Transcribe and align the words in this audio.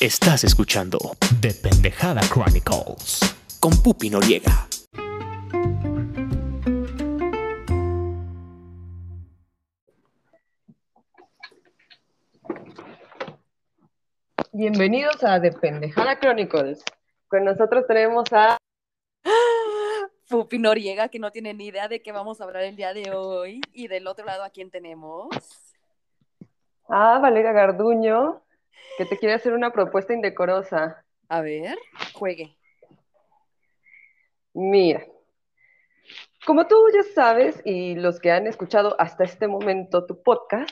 Estás 0.00 0.44
escuchando 0.44 0.96
The 1.40 1.54
Pendejada 1.54 2.20
Chronicles. 2.32 3.18
con 3.58 3.72
Pupi 3.82 4.10
Noriega. 4.10 4.68
Bienvenidos 14.52 15.24
a 15.24 15.40
The 15.40 15.50
Pendejada 15.50 16.20
Chronicles. 16.20 16.84
Con 17.26 17.44
nosotros 17.44 17.84
tenemos 17.88 18.32
a 18.32 18.56
Pupi 20.28 20.60
Noriega, 20.60 21.08
que 21.08 21.18
no 21.18 21.32
tiene 21.32 21.54
ni 21.54 21.66
idea 21.66 21.88
de 21.88 22.02
qué 22.02 22.12
vamos 22.12 22.40
a 22.40 22.44
hablar 22.44 22.62
el 22.62 22.76
día 22.76 22.94
de 22.94 23.10
hoy. 23.10 23.60
Y 23.72 23.88
del 23.88 24.06
otro 24.06 24.24
lado, 24.24 24.44
¿a 24.44 24.50
quién 24.50 24.70
tenemos? 24.70 25.28
a 26.88 27.18
Valeria 27.18 27.52
Garduño, 27.52 28.42
que 28.96 29.04
te 29.04 29.18
quiere 29.18 29.34
hacer 29.34 29.52
una 29.52 29.72
propuesta 29.72 30.12
indecorosa. 30.12 31.04
A 31.28 31.40
ver, 31.40 31.78
juegue. 32.14 32.56
Mira, 34.54 35.04
como 36.46 36.66
tú 36.66 36.76
ya 36.94 37.02
sabes, 37.14 37.60
y 37.64 37.94
los 37.94 38.18
que 38.18 38.30
han 38.30 38.46
escuchado 38.46 38.96
hasta 38.98 39.24
este 39.24 39.46
momento 39.46 40.06
tu 40.06 40.22
podcast, 40.22 40.70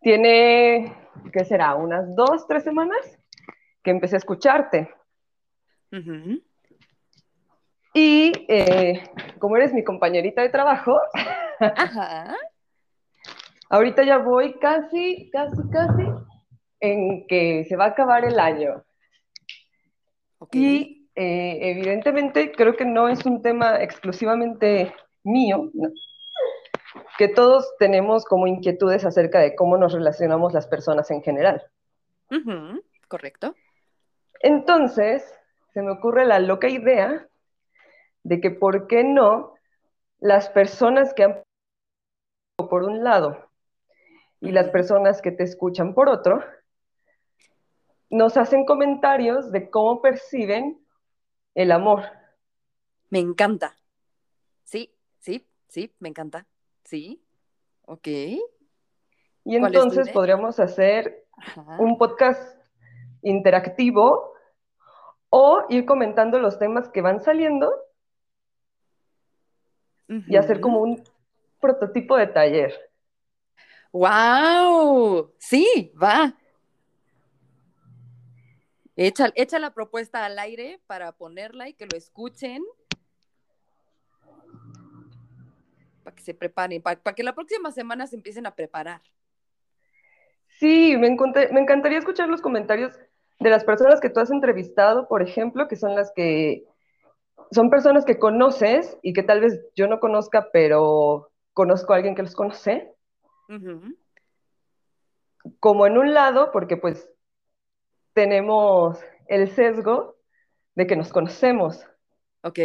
tiene, 0.00 0.96
¿qué 1.32 1.44
será? 1.44 1.74
Unas 1.74 2.14
dos, 2.14 2.46
tres 2.46 2.64
semanas 2.64 3.18
que 3.82 3.90
empecé 3.90 4.16
a 4.16 4.18
escucharte. 4.18 4.90
Y 7.94 8.32
eh, 8.48 9.02
como 9.38 9.56
eres 9.56 9.72
mi 9.72 9.84
compañerita 9.84 10.42
de 10.42 10.48
trabajo, 10.48 10.98
Ajá. 11.60 12.36
Ahorita 13.68 14.04
ya 14.04 14.18
voy 14.18 14.54
casi, 14.58 15.30
casi, 15.30 15.62
casi 15.70 16.04
en 16.80 17.26
que 17.26 17.64
se 17.68 17.76
va 17.76 17.86
a 17.86 17.88
acabar 17.88 18.24
el 18.24 18.38
año. 18.38 18.84
Y 20.52 21.08
eh, 21.14 21.58
evidentemente 21.70 22.52
creo 22.52 22.76
que 22.76 22.84
no 22.84 23.08
es 23.08 23.24
un 23.24 23.42
tema 23.42 23.82
exclusivamente 23.82 24.92
mío, 25.24 25.70
¿no? 25.72 25.88
que 27.18 27.28
todos 27.28 27.74
tenemos 27.78 28.24
como 28.24 28.46
inquietudes 28.46 29.04
acerca 29.04 29.40
de 29.40 29.54
cómo 29.54 29.76
nos 29.78 29.92
relacionamos 29.92 30.52
las 30.52 30.66
personas 30.66 31.10
en 31.10 31.22
general. 31.22 31.62
Correcto. 33.08 33.54
Entonces, 34.40 35.24
se 35.72 35.82
me 35.82 35.92
ocurre 35.92 36.26
la 36.26 36.38
loca 36.38 36.68
idea 36.68 37.26
de 38.22 38.40
que 38.40 38.50
por 38.50 38.86
qué 38.86 39.04
no 39.04 39.54
las 40.18 40.48
personas 40.48 41.14
que 41.14 41.24
han 41.24 41.42
por 42.56 42.84
un 42.84 43.04
lado 43.04 43.46
y 44.46 44.52
las 44.52 44.70
personas 44.70 45.20
que 45.20 45.32
te 45.32 45.42
escuchan 45.42 45.92
por 45.92 46.08
otro, 46.08 46.40
nos 48.08 48.36
hacen 48.36 48.64
comentarios 48.64 49.50
de 49.50 49.68
cómo 49.68 50.00
perciben 50.00 50.80
el 51.54 51.72
amor. 51.72 52.04
Me 53.10 53.18
encanta. 53.18 53.76
Sí, 54.62 54.94
sí, 55.18 55.44
sí, 55.66 55.92
me 55.98 56.08
encanta. 56.08 56.46
Sí. 56.84 57.20
Ok. 57.82 58.06
Y 58.06 58.38
¿Cuál 59.44 59.54
es 59.54 59.60
tu 59.60 59.64
entonces 59.64 60.10
podríamos 60.10 60.60
hacer 60.60 61.26
Ajá. 61.36 61.78
un 61.80 61.98
podcast 61.98 62.56
interactivo 63.22 64.32
o 65.28 65.64
ir 65.68 65.84
comentando 65.86 66.38
los 66.38 66.58
temas 66.58 66.88
que 66.88 67.00
van 67.00 67.20
saliendo 67.20 67.72
y 70.08 70.36
hacer 70.36 70.60
como 70.60 70.80
un 70.80 71.02
prototipo 71.60 72.16
de 72.16 72.28
taller. 72.28 72.72
¡Wow! 73.96 75.32
Sí, 75.38 75.90
va. 76.00 76.34
Echa, 78.94 79.32
echa 79.34 79.58
la 79.58 79.72
propuesta 79.72 80.26
al 80.26 80.38
aire 80.38 80.80
para 80.86 81.12
ponerla 81.12 81.70
y 81.70 81.72
que 81.72 81.86
lo 81.86 81.96
escuchen. 81.96 82.62
Para 86.04 86.14
que 86.14 86.22
se 86.22 86.34
preparen, 86.34 86.82
para, 86.82 87.14
que 87.14 87.22
la 87.22 87.34
próxima 87.34 87.70
semana 87.72 88.06
se 88.06 88.16
empiecen 88.16 88.44
a 88.44 88.54
preparar. 88.54 89.00
Sí, 90.58 90.94
me, 90.98 91.16
me 91.52 91.60
encantaría 91.60 91.98
escuchar 91.98 92.28
los 92.28 92.42
comentarios 92.42 92.92
de 93.38 93.48
las 93.48 93.64
personas 93.64 94.00
que 94.02 94.10
tú 94.10 94.20
has 94.20 94.30
entrevistado, 94.30 95.08
por 95.08 95.22
ejemplo, 95.22 95.68
que 95.68 95.76
son 95.76 95.94
las 95.94 96.12
que 96.14 96.66
son 97.50 97.70
personas 97.70 98.04
que 98.04 98.18
conoces 98.18 98.98
y 99.00 99.14
que 99.14 99.22
tal 99.22 99.40
vez 99.40 99.58
yo 99.74 99.88
no 99.88 100.00
conozca, 100.00 100.50
pero 100.52 101.30
conozco 101.54 101.94
a 101.94 101.96
alguien 101.96 102.14
que 102.14 102.22
los 102.22 102.34
conoce, 102.34 102.95
Como 105.60 105.86
en 105.86 105.98
un 105.98 106.14
lado, 106.14 106.50
porque 106.52 106.76
pues 106.76 107.08
tenemos 108.12 108.98
el 109.28 109.50
sesgo 109.50 110.16
de 110.74 110.86
que 110.86 110.96
nos 110.96 111.12
conocemos. 111.12 111.84
Ok. 112.42 112.58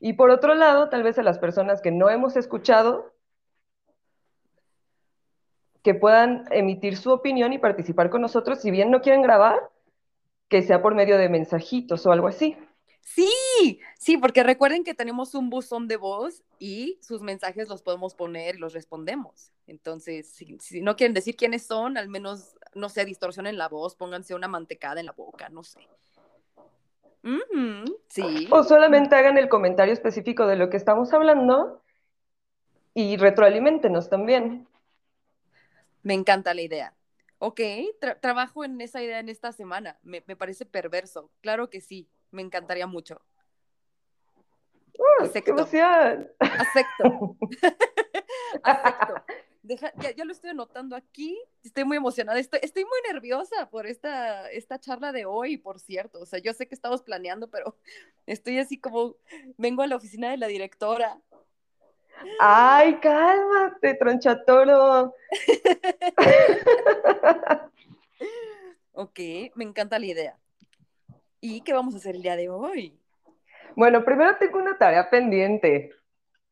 Y 0.00 0.14
por 0.14 0.30
otro 0.30 0.54
lado, 0.54 0.88
tal 0.88 1.02
vez 1.02 1.18
a 1.18 1.22
las 1.22 1.38
personas 1.38 1.80
que 1.80 1.90
no 1.90 2.10
hemos 2.10 2.36
escuchado, 2.36 3.12
que 5.82 5.94
puedan 5.94 6.44
emitir 6.50 6.96
su 6.96 7.12
opinión 7.12 7.52
y 7.52 7.58
participar 7.58 8.10
con 8.10 8.20
nosotros, 8.20 8.60
si 8.60 8.70
bien 8.70 8.90
no 8.90 9.00
quieren 9.00 9.22
grabar, 9.22 9.70
que 10.48 10.62
sea 10.62 10.82
por 10.82 10.94
medio 10.94 11.18
de 11.18 11.28
mensajitos 11.28 12.04
o 12.06 12.12
algo 12.12 12.28
así. 12.28 12.56
Sí, 13.02 13.80
sí, 13.98 14.16
porque 14.16 14.42
recuerden 14.42 14.84
que 14.84 14.94
tenemos 14.94 15.34
un 15.34 15.50
buzón 15.50 15.86
de 15.88 15.96
voz 15.96 16.42
y 16.58 16.98
sus 17.02 17.20
mensajes 17.20 17.68
los 17.68 17.82
podemos 17.82 18.14
poner 18.14 18.54
y 18.54 18.58
los 18.58 18.72
respondemos. 18.72 19.50
Entonces, 19.66 20.28
si, 20.28 20.56
si 20.60 20.80
no 20.80 20.96
quieren 20.96 21.12
decir 21.12 21.36
quiénes 21.36 21.66
son, 21.66 21.98
al 21.98 22.08
menos, 22.08 22.56
no 22.74 22.88
sé, 22.88 23.04
distorsionen 23.04 23.58
la 23.58 23.68
voz, 23.68 23.96
pónganse 23.96 24.34
una 24.34 24.48
mantecada 24.48 25.00
en 25.00 25.06
la 25.06 25.12
boca, 25.12 25.48
no 25.48 25.62
sé. 25.62 25.80
Sí. 28.08 28.48
O 28.50 28.62
solamente 28.62 29.14
hagan 29.14 29.36
el 29.38 29.48
comentario 29.48 29.92
específico 29.92 30.46
de 30.46 30.56
lo 30.56 30.70
que 30.70 30.76
estamos 30.76 31.12
hablando 31.12 31.82
y 32.94 33.16
retroaliméntenos 33.16 34.08
también. 34.10 34.66
Me 36.02 36.14
encanta 36.14 36.54
la 36.54 36.62
idea. 36.62 36.94
Ok, 37.38 37.60
tra- 38.00 38.20
trabajo 38.20 38.64
en 38.64 38.80
esa 38.80 39.02
idea 39.02 39.18
en 39.18 39.28
esta 39.28 39.52
semana. 39.52 39.98
Me, 40.02 40.22
me 40.26 40.36
parece 40.36 40.64
perverso. 40.66 41.30
Claro 41.40 41.70
que 41.70 41.80
sí. 41.80 42.08
Me 42.32 42.42
encantaría 42.42 42.86
mucho. 42.88 43.22
¡Qué 44.94 45.24
Acepto. 45.24 45.50
emoción! 45.52 46.30
Acepto. 46.40 47.36
Acepto. 48.62 49.14
Deja- 49.62 49.92
ya, 49.98 50.10
ya 50.10 50.24
lo 50.24 50.32
estoy 50.32 50.50
anotando 50.50 50.96
aquí. 50.96 51.40
Estoy 51.62 51.84
muy 51.84 51.96
emocionada. 51.96 52.38
Estoy, 52.40 52.58
estoy 52.62 52.84
muy 52.84 52.98
nerviosa 53.12 53.70
por 53.70 53.86
esta, 53.86 54.50
esta 54.50 54.80
charla 54.80 55.12
de 55.12 55.24
hoy, 55.24 55.56
por 55.56 55.78
cierto. 55.78 56.20
O 56.20 56.26
sea, 56.26 56.40
yo 56.40 56.52
sé 56.52 56.66
que 56.66 56.74
estamos 56.74 57.02
planeando, 57.02 57.48
pero 57.48 57.76
estoy 58.26 58.58
así 58.58 58.78
como, 58.80 59.16
vengo 59.58 59.82
a 59.82 59.86
la 59.86 59.96
oficina 59.96 60.30
de 60.30 60.36
la 60.38 60.48
directora. 60.48 61.20
¡Ay, 62.40 62.98
cálmate, 63.00 63.94
tronchatoro! 63.94 65.14
Ok, 68.94 69.18
me 69.54 69.64
encanta 69.64 69.98
la 69.98 70.04
idea. 70.04 70.38
¿Y 71.44 71.60
qué 71.62 71.72
vamos 71.72 71.92
a 71.94 71.98
hacer 71.98 72.14
el 72.14 72.22
día 72.22 72.36
de 72.36 72.48
hoy? 72.48 72.96
Bueno, 73.74 74.04
primero 74.04 74.36
tengo 74.38 74.58
una 74.58 74.78
tarea 74.78 75.10
pendiente. 75.10 75.90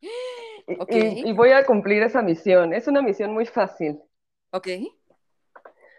Y, 0.01 0.75
Ok. 0.81 0.91
y- 0.91 1.31
y 1.31 1.33
voy 1.33 1.51
a 1.53 1.65
cumplir 1.65 2.03
esa 2.03 2.23
misión. 2.23 2.75
Es 2.75 2.89
una 2.89 3.01
misión 3.01 3.33
muy 3.33 3.47
fácil. 3.47 4.01
Ok. 4.51 4.67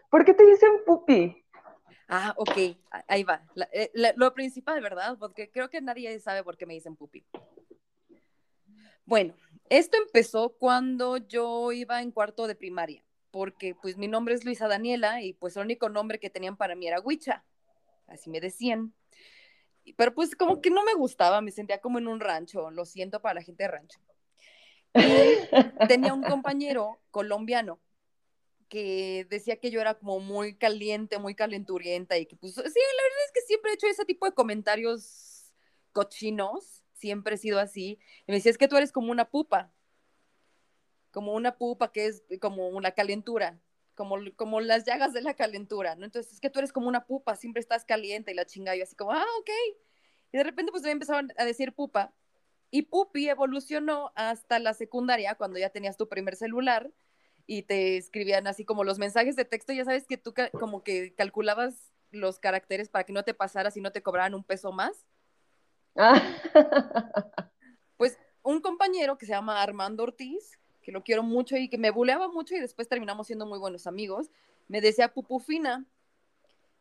¿Por 0.09 0.25
qué 0.25 0.33
te 0.33 0.45
dicen 0.45 0.83
pupi? 0.85 1.41
Ah, 2.09 2.33
ok, 2.35 2.75
ahí 3.07 3.23
va. 3.23 3.45
La- 3.55 3.69
eh, 3.71 3.89
la- 3.93 4.11
lo 4.17 4.33
principal, 4.33 4.81
¿verdad? 4.81 5.17
Porque 5.17 5.49
creo 5.49 5.69
que 5.69 5.79
nadie 5.79 6.19
sabe 6.19 6.43
por 6.43 6.57
qué 6.57 6.65
me 6.65 6.73
dicen 6.73 6.97
pupi. 6.97 7.25
Bueno, 9.05 9.33
esto 9.69 9.95
empezó 9.97 10.49
cuando 10.49 11.15
yo 11.15 11.71
iba 11.71 12.01
en 12.01 12.11
cuarto 12.11 12.45
de 12.45 12.55
primaria, 12.55 13.05
porque 13.31 13.73
pues 13.73 13.95
mi 13.97 14.09
nombre 14.09 14.33
es 14.33 14.43
Luisa 14.43 14.67
Daniela 14.67 15.21
y 15.21 15.31
pues 15.31 15.55
el 15.55 15.63
único 15.63 15.87
nombre 15.87 16.19
que 16.19 16.29
tenían 16.29 16.57
para 16.57 16.75
mí 16.75 16.87
era 16.87 16.99
Huicha, 16.99 17.45
así 18.11 18.29
me 18.29 18.39
decían. 18.39 18.93
Pero 19.97 20.13
pues 20.13 20.35
como 20.35 20.61
que 20.61 20.69
no 20.69 20.83
me 20.83 20.93
gustaba, 20.93 21.41
me 21.41 21.51
sentía 21.51 21.81
como 21.81 21.97
en 21.97 22.07
un 22.07 22.19
rancho, 22.19 22.69
lo 22.71 22.85
siento 22.85 23.21
para 23.21 23.35
la 23.35 23.41
gente 23.41 23.63
de 23.63 23.69
rancho. 23.69 23.99
Y 24.93 25.87
tenía 25.87 26.13
un 26.13 26.23
compañero 26.23 27.01
colombiano 27.11 27.79
que 28.69 29.25
decía 29.29 29.57
que 29.57 29.71
yo 29.71 29.81
era 29.81 29.95
como 29.95 30.19
muy 30.19 30.55
caliente, 30.55 31.17
muy 31.19 31.35
calenturienta 31.35 32.17
y 32.17 32.25
que 32.25 32.35
pues 32.35 32.53
sí, 32.53 32.61
la 32.61 32.63
verdad 32.63 33.25
es 33.25 33.31
que 33.33 33.41
siempre 33.41 33.71
he 33.71 33.73
hecho 33.73 33.87
ese 33.87 34.05
tipo 34.05 34.25
de 34.25 34.33
comentarios 34.33 35.51
cochinos, 35.91 36.83
siempre 36.93 37.35
he 37.35 37.37
sido 37.37 37.59
así. 37.59 37.99
Y 38.27 38.31
me 38.31 38.35
decía, 38.35 38.51
es 38.51 38.57
que 38.57 38.67
tú 38.67 38.77
eres 38.77 38.91
como 38.91 39.11
una 39.11 39.29
pupa, 39.29 39.73
como 41.11 41.33
una 41.33 41.57
pupa 41.57 41.91
que 41.91 42.05
es 42.05 42.23
como 42.39 42.69
una 42.69 42.91
calentura, 42.91 43.59
como, 43.95 44.17
como 44.35 44.61
las 44.61 44.85
llagas 44.85 45.13
de 45.13 45.21
la 45.21 45.33
calentura, 45.35 45.95
¿no? 45.95 46.05
Entonces 46.05 46.33
es 46.33 46.39
que 46.39 46.49
tú 46.49 46.59
eres 46.59 46.73
como 46.73 46.87
una 46.87 47.05
pupa, 47.05 47.35
siempre 47.35 47.59
estás 47.61 47.85
caliente 47.85 48.31
y 48.31 48.35
la 48.35 48.45
chinga, 48.45 48.75
yo 48.75 48.83
así 48.83 48.95
como, 48.95 49.11
ah, 49.11 49.25
ok. 49.39 49.49
Y 50.31 50.37
de 50.37 50.43
repente 50.43 50.71
pues 50.71 50.83
me 50.83 50.91
empezaban 50.91 51.31
a 51.37 51.45
decir 51.45 51.73
pupa 51.73 52.13
y 52.71 52.83
pupi 52.83 53.29
evolucionó 53.29 54.11
hasta 54.15 54.59
la 54.59 54.73
secundaria, 54.73 55.35
cuando 55.35 55.59
ya 55.59 55.69
tenías 55.69 55.97
tu 55.97 56.07
primer 56.07 56.35
celular 56.35 56.89
y 57.45 57.63
te 57.63 57.97
escribían 57.97 58.47
así 58.47 58.63
como 58.63 58.83
los 58.83 58.97
mensajes 58.97 59.35
de 59.35 59.45
texto, 59.45 59.73
ya 59.73 59.83
sabes 59.83 60.07
que 60.07 60.17
tú 60.17 60.33
como 60.53 60.83
que 60.83 61.13
calculabas 61.15 61.91
los 62.11 62.39
caracteres 62.39 62.89
para 62.89 63.03
que 63.05 63.13
no 63.13 63.23
te 63.23 63.33
pasaras 63.33 63.75
y 63.77 63.81
no 63.81 63.91
te 63.91 64.01
cobraran 64.01 64.33
un 64.33 64.43
peso 64.43 64.71
más. 64.71 65.05
Ah, 65.97 66.21
Pues 67.97 68.17
un 68.41 68.61
compañero 68.61 69.17
que 69.17 69.27
se 69.27 69.33
llama 69.33 69.61
Armando 69.61 70.01
Ortiz, 70.01 70.59
que 70.81 70.91
lo 70.91 71.03
quiero 71.03 71.23
mucho 71.23 71.57
y 71.57 71.69
que 71.69 71.77
me 71.77 71.91
buleaba 71.91 72.27
mucho 72.27 72.55
y 72.55 72.59
después 72.59 72.87
terminamos 72.87 73.27
siendo 73.27 73.45
muy 73.45 73.59
buenos 73.59 73.87
amigos, 73.87 74.29
me 74.67 74.81
decía 74.81 75.13
pupufina, 75.13 75.85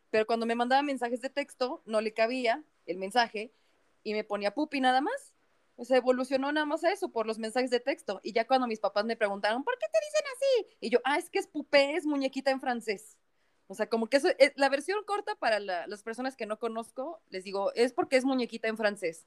pero 0.09 0.25
cuando 0.25 0.45
me 0.45 0.55
mandaba 0.55 0.81
mensajes 0.81 1.21
de 1.21 1.29
texto 1.29 1.81
no 1.85 2.01
le 2.01 2.13
cabía 2.13 2.63
el 2.85 2.97
mensaje 2.97 3.51
y 4.03 4.13
me 4.13 4.23
ponía 4.23 4.53
pupi 4.53 4.81
nada 4.81 5.01
más. 5.01 5.33
O 5.77 5.85
sea, 5.85 5.97
evolucionó 5.97 6.51
nada 6.51 6.65
más 6.65 6.83
a 6.83 6.91
eso 6.91 7.09
por 7.09 7.25
los 7.25 7.39
mensajes 7.39 7.71
de 7.71 7.79
texto. 7.79 8.19
Y 8.23 8.33
ya 8.33 8.45
cuando 8.45 8.67
mis 8.67 8.79
papás 8.79 9.05
me 9.05 9.15
preguntaron, 9.15 9.63
¿por 9.63 9.77
qué 9.79 9.87
te 9.91 9.99
dicen 10.05 10.25
así? 10.35 10.77
Y 10.81 10.89
yo, 10.89 10.99
ah, 11.05 11.17
es 11.17 11.29
que 11.29 11.39
es 11.39 11.47
pupé, 11.47 11.95
es 11.95 12.05
muñequita 12.05 12.51
en 12.51 12.59
francés. 12.59 13.17
O 13.67 13.73
sea, 13.73 13.87
como 13.87 14.07
que 14.07 14.17
eso 14.17 14.27
es 14.37 14.51
la 14.57 14.69
versión 14.69 15.03
corta 15.05 15.33
para 15.35 15.59
la- 15.59 15.87
las 15.87 16.03
personas 16.03 16.35
que 16.35 16.45
no 16.45 16.59
conozco, 16.59 17.21
les 17.29 17.45
digo, 17.45 17.71
es 17.73 17.93
porque 17.93 18.17
es 18.17 18.25
muñequita 18.25 18.67
en 18.67 18.77
francés. 18.77 19.25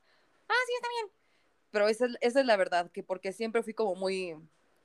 Ah, 0.49 0.55
sí, 0.67 0.73
está 0.77 0.89
bien. 0.91 1.13
Pero 1.71 1.89
esa 1.89 2.07
es, 2.07 2.17
esa 2.21 2.41
es 2.41 2.47
la 2.47 2.57
verdad, 2.57 2.91
que 2.93 3.03
porque 3.03 3.33
siempre 3.33 3.63
fui 3.63 3.75
como 3.75 3.95
muy, 3.97 4.37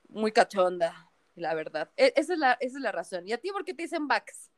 muy 0.10 0.32
cachonda, 0.32 1.10
la 1.36 1.54
verdad. 1.54 1.90
E- 1.98 2.14
esa, 2.16 2.34
es 2.34 2.40
la, 2.40 2.54
esa 2.54 2.78
es 2.78 2.84
la 2.84 2.92
razón. 2.92 3.28
¿Y 3.28 3.34
a 3.34 3.38
ti 3.38 3.52
por 3.52 3.64
qué 3.66 3.74
te 3.74 3.84
dicen 3.84 4.08
Bax? 4.08 4.50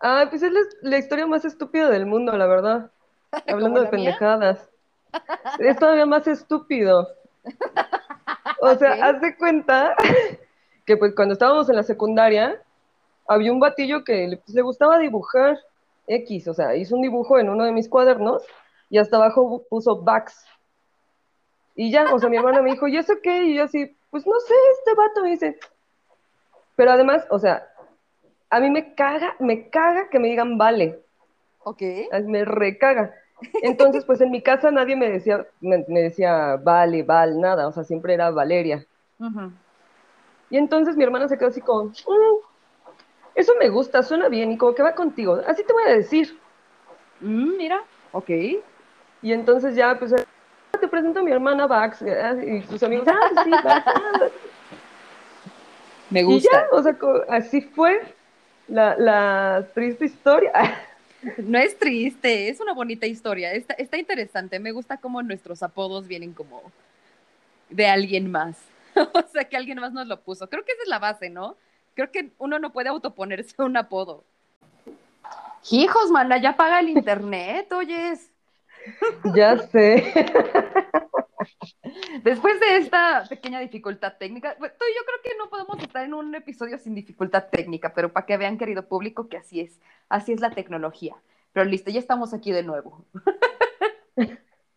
ah, 0.00 0.26
pues 0.28 0.42
es 0.42 0.50
la, 0.52 0.60
la 0.82 0.98
historia 0.98 1.26
más 1.26 1.44
estúpida 1.44 1.88
del 1.88 2.06
mundo, 2.06 2.36
la 2.36 2.46
verdad. 2.46 2.90
Hablando 3.46 3.80
de 3.80 3.88
pendejadas. 3.88 4.68
Es 5.58 5.76
todavía 5.78 6.06
más 6.06 6.26
estúpido. 6.26 7.06
O 8.60 8.74
sea, 8.76 8.92
Ok. 8.92 8.98
haz 9.02 9.20
de 9.20 9.36
cuenta 9.36 9.94
que 10.86 10.96
pues 10.96 11.14
cuando 11.14 11.34
estábamos 11.34 11.68
en 11.68 11.76
la 11.76 11.82
secundaria, 11.82 12.62
había 13.28 13.52
un 13.52 13.60
batillo 13.60 14.04
que 14.04 14.26
le, 14.26 14.36
pues, 14.38 14.54
le 14.54 14.62
gustaba 14.62 14.98
dibujar 14.98 15.58
X, 16.06 16.48
o 16.48 16.54
sea, 16.54 16.74
hizo 16.76 16.96
un 16.96 17.02
dibujo 17.02 17.38
en 17.38 17.50
uno 17.50 17.64
de 17.64 17.72
mis 17.72 17.88
cuadernos 17.88 18.42
y 18.88 18.98
hasta 18.98 19.16
abajo 19.16 19.64
puso 19.68 20.00
Bax. 20.02 20.44
Y 21.74 21.90
ya, 21.90 22.12
o 22.12 22.18
sea, 22.18 22.28
mi 22.28 22.36
hermana 22.38 22.62
me 22.62 22.70
dijo, 22.72 22.88
¿y 22.88 22.96
eso 22.96 23.14
qué? 23.22 23.44
Y 23.44 23.54
yo 23.56 23.64
así, 23.64 23.96
pues 24.12 24.26
no 24.26 24.38
sé, 24.40 24.54
este 24.78 24.94
vato 24.94 25.22
me 25.22 25.30
dice. 25.30 25.58
Pero 26.76 26.90
además, 26.92 27.26
o 27.30 27.38
sea, 27.38 27.66
a 28.50 28.60
mí 28.60 28.68
me 28.68 28.94
caga, 28.94 29.34
me 29.40 29.70
caga 29.70 30.10
que 30.10 30.18
me 30.18 30.28
digan 30.28 30.58
vale. 30.58 31.02
Ok. 31.64 31.80
Me 32.26 32.44
recaga. 32.44 33.14
Entonces, 33.62 34.04
pues 34.04 34.20
en 34.20 34.30
mi 34.30 34.42
casa 34.42 34.70
nadie 34.70 34.96
me 34.96 35.08
decía, 35.10 35.46
me, 35.60 35.84
me 35.88 36.02
decía 36.02 36.56
vale, 36.62 37.02
val, 37.02 37.40
nada, 37.40 37.66
o 37.66 37.72
sea, 37.72 37.84
siempre 37.84 38.12
era 38.14 38.30
Valeria. 38.30 38.86
Y 40.50 40.58
entonces 40.58 40.94
mi 40.96 41.04
hermana 41.04 41.26
se 41.26 41.38
quedó 41.38 41.48
así 41.48 41.62
como, 41.62 41.84
"Mm, 41.84 41.92
eso 43.34 43.54
me 43.58 43.70
gusta, 43.70 44.02
suena 44.02 44.28
bien 44.28 44.52
y 44.52 44.58
como 44.58 44.74
que 44.74 44.82
va 44.82 44.94
contigo, 44.94 45.40
así 45.46 45.64
te 45.64 45.72
voy 45.72 45.84
a 45.84 45.96
decir. 45.96 46.38
Mm, 47.20 47.56
mira, 47.56 47.82
ok. 48.12 48.28
Y 49.22 49.32
entonces 49.32 49.74
ya, 49.74 49.98
pues, 49.98 50.12
"Ah, 50.12 50.16
te 50.16 50.24
presento 50.92 51.20
a 51.20 51.22
mi 51.24 51.32
hermana 51.32 51.66
Bax, 51.66 52.02
ah, 52.02 52.34
y 52.34 52.62
sus 52.64 52.82
amigos, 52.84 53.08
ah, 53.08 53.42
sí, 53.42 53.50
Bax, 53.50 53.86
ah". 53.86 54.28
Me 56.10 56.20
Y 56.20 56.24
gusta. 56.24 56.50
ya, 56.52 56.66
o 56.70 56.82
sea, 56.82 56.96
así 57.30 57.62
fue 57.62 58.02
la, 58.68 58.94
la 58.96 59.66
triste 59.74 60.04
historia. 60.04 60.52
No 61.38 61.56
es 61.58 61.78
triste, 61.78 62.48
es 62.48 62.60
una 62.60 62.74
bonita 62.74 63.06
historia. 63.06 63.52
Está, 63.52 63.74
está 63.74 63.96
interesante. 63.96 64.58
Me 64.58 64.72
gusta 64.72 64.96
cómo 64.96 65.22
nuestros 65.22 65.62
apodos 65.62 66.08
vienen 66.08 66.32
como 66.32 66.62
de 67.70 67.86
alguien 67.86 68.30
más. 68.30 68.58
o 68.96 69.22
sea, 69.32 69.44
que 69.44 69.56
alguien 69.56 69.78
más 69.78 69.92
nos 69.92 70.08
lo 70.08 70.20
puso. 70.20 70.50
Creo 70.50 70.64
que 70.64 70.72
esa 70.72 70.82
es 70.82 70.88
la 70.88 70.98
base, 70.98 71.30
¿no? 71.30 71.56
Creo 71.94 72.10
que 72.10 72.32
uno 72.38 72.58
no 72.58 72.72
puede 72.72 72.88
autoponerse 72.88 73.54
un 73.62 73.76
apodo. 73.76 74.24
Hijos, 75.70 76.10
mana, 76.10 76.38
ya 76.38 76.56
paga 76.56 76.80
el 76.80 76.88
internet, 76.88 77.72
oyes. 77.72 78.31
Ya 79.34 79.58
sé. 79.58 80.12
Después 82.22 82.58
de 82.60 82.76
esta 82.78 83.24
pequeña 83.28 83.60
dificultad 83.60 84.14
técnica, 84.18 84.56
pues, 84.58 84.72
tú 84.78 84.84
y 84.90 84.96
yo 84.96 85.04
creo 85.04 85.22
que 85.22 85.38
no 85.38 85.48
podemos 85.50 85.78
estar 85.82 86.04
en 86.04 86.14
un 86.14 86.34
episodio 86.34 86.78
sin 86.78 86.94
dificultad 86.94 87.48
técnica, 87.50 87.92
pero 87.94 88.12
para 88.12 88.26
que 88.26 88.36
vean, 88.36 88.58
querido 88.58 88.86
público, 88.88 89.28
que 89.28 89.36
así 89.38 89.60
es, 89.60 89.80
así 90.08 90.32
es 90.32 90.40
la 90.40 90.50
tecnología. 90.50 91.16
Pero 91.52 91.66
listo, 91.66 91.90
ya 91.90 91.98
estamos 91.98 92.32
aquí 92.34 92.52
de 92.52 92.62
nuevo. 92.62 93.04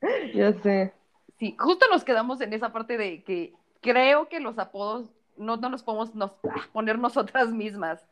ya 0.33 0.53
sé. 0.61 0.93
Sí, 1.39 1.55
justo 1.59 1.85
nos 1.91 2.03
quedamos 2.03 2.41
en 2.41 2.53
esa 2.53 2.71
parte 2.71 2.97
de 2.97 3.23
que 3.23 3.53
creo 3.81 4.29
que 4.29 4.39
los 4.39 4.57
apodos 4.57 5.09
no, 5.37 5.57
no 5.57 5.69
los 5.69 5.83
podemos 5.83 6.15
nos- 6.15 6.31
ah, 6.49 6.67
poner 6.73 6.97
nosotras 6.99 7.51
mismas. 7.51 8.05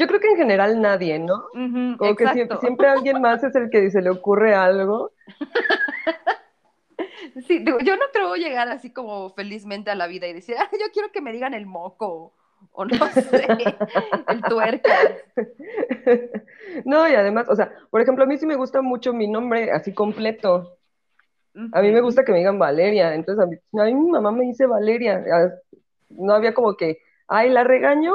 Yo 0.00 0.06
creo 0.06 0.18
que 0.18 0.28
en 0.28 0.36
general 0.36 0.80
nadie, 0.80 1.18
¿no? 1.18 1.44
Como 1.98 2.16
que 2.16 2.26
siempre, 2.58 2.88
alguien 2.88 3.20
más 3.20 3.44
es 3.44 3.54
el 3.54 3.68
que 3.68 3.90
se 3.90 4.00
le 4.00 4.08
ocurre 4.08 4.54
algo. 4.54 5.12
Sí, 7.46 7.60
digo, 7.60 7.78
yo 7.80 7.96
no 7.96 8.04
creo 8.12 8.34
llegar 8.34 8.68
así 8.68 8.92
como 8.92 9.30
felizmente 9.30 9.90
a 9.90 9.94
la 9.94 10.06
vida 10.06 10.26
y 10.26 10.32
decir, 10.32 10.56
ah, 10.58 10.68
yo 10.72 10.86
quiero 10.92 11.12
que 11.12 11.20
me 11.20 11.32
digan 11.32 11.54
el 11.54 11.64
moco, 11.64 12.32
o 12.72 12.84
no 12.84 13.06
sé, 13.12 13.46
el 14.28 14.42
tuerca. 14.42 14.94
No, 16.84 17.08
y 17.08 17.14
además, 17.14 17.46
o 17.48 17.54
sea, 17.54 17.72
por 17.90 18.00
ejemplo, 18.00 18.24
a 18.24 18.26
mí 18.26 18.36
sí 18.36 18.46
me 18.46 18.56
gusta 18.56 18.82
mucho 18.82 19.12
mi 19.12 19.28
nombre 19.28 19.70
así 19.70 19.92
completo. 19.92 20.78
A 21.72 21.82
mí 21.82 21.90
me 21.90 22.00
gusta 22.00 22.24
que 22.24 22.32
me 22.32 22.38
digan 22.38 22.58
Valeria, 22.58 23.14
entonces 23.14 23.44
a 23.44 23.46
mí, 23.46 23.56
a 23.80 23.84
mí 23.84 23.94
mi 23.94 24.10
mamá 24.10 24.32
me 24.32 24.44
dice 24.44 24.66
Valeria. 24.66 25.22
No 26.08 26.34
había 26.34 26.52
como 26.52 26.76
que, 26.76 26.98
ay, 27.28 27.50
la 27.50 27.64
regaño 27.64 28.14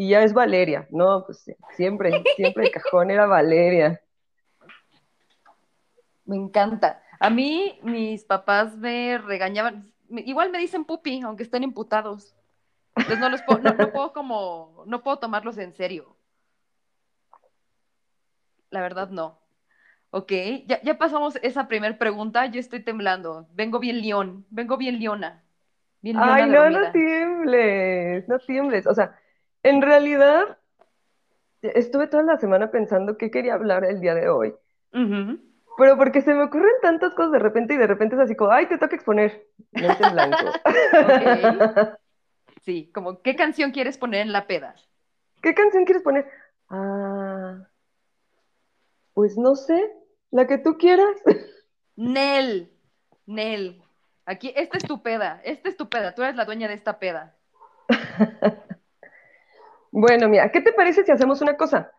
y 0.00 0.08
ya 0.08 0.22
es 0.22 0.32
Valeria. 0.32 0.86
No, 0.90 1.26
pues 1.26 1.44
siempre, 1.76 2.24
siempre 2.34 2.64
el 2.64 2.70
cajón 2.70 3.10
era 3.10 3.26
Valeria. 3.26 4.00
Me 6.24 6.36
encanta. 6.36 7.02
A 7.20 7.28
mí, 7.28 7.78
mis 7.82 8.24
papás 8.24 8.78
me 8.78 9.18
regañaban, 9.18 9.92
igual 10.08 10.50
me 10.50 10.56
dicen 10.56 10.86
pupi, 10.86 11.20
aunque 11.20 11.42
estén 11.42 11.64
imputados. 11.64 12.34
Entonces 12.96 13.18
no 13.18 13.28
los 13.28 13.42
puedo, 13.42 13.58
no, 13.58 13.74
no 13.74 13.92
puedo 13.92 14.14
como, 14.14 14.84
no 14.86 15.02
puedo 15.02 15.18
tomarlos 15.18 15.58
en 15.58 15.74
serio. 15.74 16.16
La 18.70 18.80
verdad, 18.80 19.10
no. 19.10 19.38
Ok, 20.12 20.32
ya, 20.64 20.80
ya 20.80 20.96
pasamos 20.96 21.38
esa 21.42 21.68
primer 21.68 21.98
pregunta, 21.98 22.46
yo 22.46 22.58
estoy 22.58 22.82
temblando. 22.82 23.48
Vengo 23.52 23.78
bien 23.78 24.00
león, 24.00 24.46
vengo 24.48 24.78
bien 24.78 24.98
leona. 24.98 25.44
Bien 26.00 26.16
leona 26.16 26.34
Ay, 26.36 26.48
no, 26.48 26.70
no 26.70 26.90
tiembles, 26.90 28.26
no 28.28 28.38
tiembles. 28.38 28.86
O 28.86 28.94
sea, 28.94 29.14
en 29.62 29.82
realidad, 29.82 30.58
estuve 31.62 32.06
toda 32.06 32.22
la 32.22 32.38
semana 32.38 32.70
pensando 32.70 33.16
qué 33.16 33.30
quería 33.30 33.54
hablar 33.54 33.84
el 33.84 34.00
día 34.00 34.14
de 34.14 34.28
hoy. 34.28 34.54
Pero 34.90 35.96
porque 35.96 36.20
se 36.20 36.34
me 36.34 36.44
ocurren 36.44 36.74
tantas 36.82 37.14
cosas 37.14 37.32
de 37.32 37.38
repente 37.38 37.74
y 37.74 37.76
de 37.78 37.86
repente 37.86 38.14
es 38.14 38.20
así 38.20 38.36
como, 38.36 38.50
ay, 38.50 38.66
te 38.66 38.78
toca 38.78 38.96
exponer. 38.96 39.46
Mente 39.72 40.04
en 40.04 40.12
blanco. 40.12 40.46
Ok. 40.48 41.98
Sí, 42.62 42.90
como, 42.92 43.22
¿qué 43.22 43.36
canción 43.36 43.70
quieres 43.70 43.96
poner 43.96 44.20
en 44.20 44.32
la 44.32 44.46
peda? 44.46 44.74
¿Qué 45.42 45.54
canción 45.54 45.84
quieres 45.84 46.02
poner? 46.02 46.26
Ah, 46.68 47.66
pues 49.14 49.38
no 49.38 49.54
sé, 49.54 49.90
la 50.30 50.46
que 50.46 50.58
tú 50.58 50.76
quieras. 50.76 51.16
Nel, 51.96 52.70
Nel. 53.26 53.82
Aquí, 54.26 54.52
esta 54.54 54.76
es 54.76 54.84
tu 54.84 55.02
peda, 55.02 55.40
esta 55.44 55.68
es 55.68 55.76
tu 55.76 55.88
peda, 55.88 56.14
tú 56.14 56.22
eres 56.22 56.36
la 56.36 56.44
dueña 56.44 56.68
de 56.68 56.74
esta 56.74 56.98
peda. 56.98 57.34
Bueno, 59.90 60.28
mira, 60.28 60.50
¿qué 60.52 60.60
te 60.60 60.72
parece 60.72 61.04
si 61.04 61.10
hacemos 61.10 61.40
una 61.40 61.56
cosa? 61.56 61.92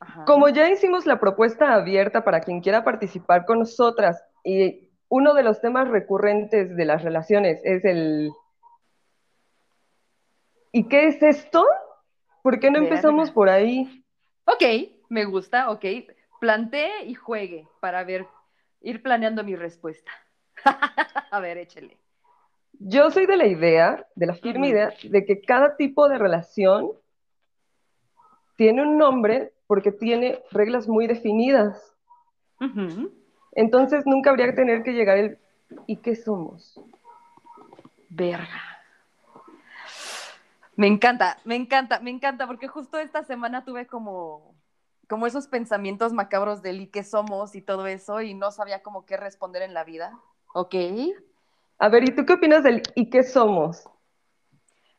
Ajá. 0.00 0.24
Como 0.24 0.48
ya 0.48 0.68
hicimos 0.70 1.06
la 1.06 1.20
propuesta 1.20 1.74
abierta 1.74 2.24
para 2.24 2.40
quien 2.40 2.60
quiera 2.60 2.84
participar 2.84 3.44
con 3.44 3.60
nosotras 3.60 4.22
y 4.42 4.90
uno 5.08 5.34
de 5.34 5.42
los 5.42 5.60
temas 5.60 5.88
recurrentes 5.88 6.74
de 6.74 6.84
las 6.84 7.02
relaciones 7.02 7.60
es 7.64 7.84
el 7.84 8.30
¿y 10.72 10.88
qué 10.88 11.08
es 11.08 11.22
esto? 11.22 11.64
¿Por 12.42 12.58
qué 12.58 12.70
no 12.70 12.78
empezamos 12.78 13.30
por 13.30 13.48
ahí? 13.48 14.04
Ok, 14.44 14.62
me 15.08 15.24
gusta, 15.24 15.70
ok. 15.70 15.84
Plantee 16.40 17.04
y 17.04 17.14
juegue 17.14 17.68
para 17.80 18.02
ver, 18.04 18.26
ir 18.80 19.02
planeando 19.02 19.44
mi 19.44 19.56
respuesta. 19.56 20.10
A 21.30 21.40
ver, 21.40 21.58
échele. 21.58 21.98
Yo 22.82 23.10
soy 23.10 23.26
de 23.26 23.36
la 23.36 23.46
idea, 23.46 24.06
de 24.14 24.26
la 24.26 24.34
firme 24.34 24.68
idea, 24.68 24.92
de 25.02 25.24
que 25.26 25.42
cada 25.42 25.76
tipo 25.76 26.08
de 26.08 26.16
relación 26.16 26.92
tiene 28.56 28.82
un 28.82 28.96
nombre 28.96 29.52
porque 29.66 29.92
tiene 29.92 30.42
reglas 30.50 30.88
muy 30.88 31.06
definidas. 31.06 31.94
Entonces 33.52 34.04
nunca 34.06 34.30
habría 34.30 34.46
que 34.46 34.54
tener 34.54 34.82
que 34.82 34.92
llegar 34.92 35.18
el 35.18 35.38
¿y 35.86 35.96
qué 35.96 36.16
somos? 36.16 36.80
Verga. 38.08 38.60
Me 40.74 40.86
encanta, 40.86 41.36
me 41.44 41.56
encanta, 41.56 42.00
me 42.00 42.10
encanta, 42.10 42.46
porque 42.46 42.66
justo 42.66 42.98
esta 42.98 43.22
semana 43.24 43.62
tuve 43.62 43.86
como, 43.86 44.54
como 45.06 45.26
esos 45.26 45.46
pensamientos 45.48 46.14
macabros 46.14 46.62
del 46.62 46.80
y 46.80 46.86
qué 46.86 47.04
somos 47.04 47.54
y 47.54 47.60
todo 47.60 47.86
eso, 47.86 48.22
y 48.22 48.32
no 48.32 48.50
sabía 48.50 48.82
como 48.82 49.04
qué 49.04 49.18
responder 49.18 49.60
en 49.60 49.74
la 49.74 49.84
vida. 49.84 50.18
Ok. 50.54 50.74
A 51.80 51.88
ver, 51.88 52.04
¿y 52.08 52.14
tú 52.14 52.24
qué 52.24 52.34
opinas 52.34 52.62
del 52.62 52.80
¿y 52.94 53.10
qué 53.10 53.24
somos? 53.24 53.84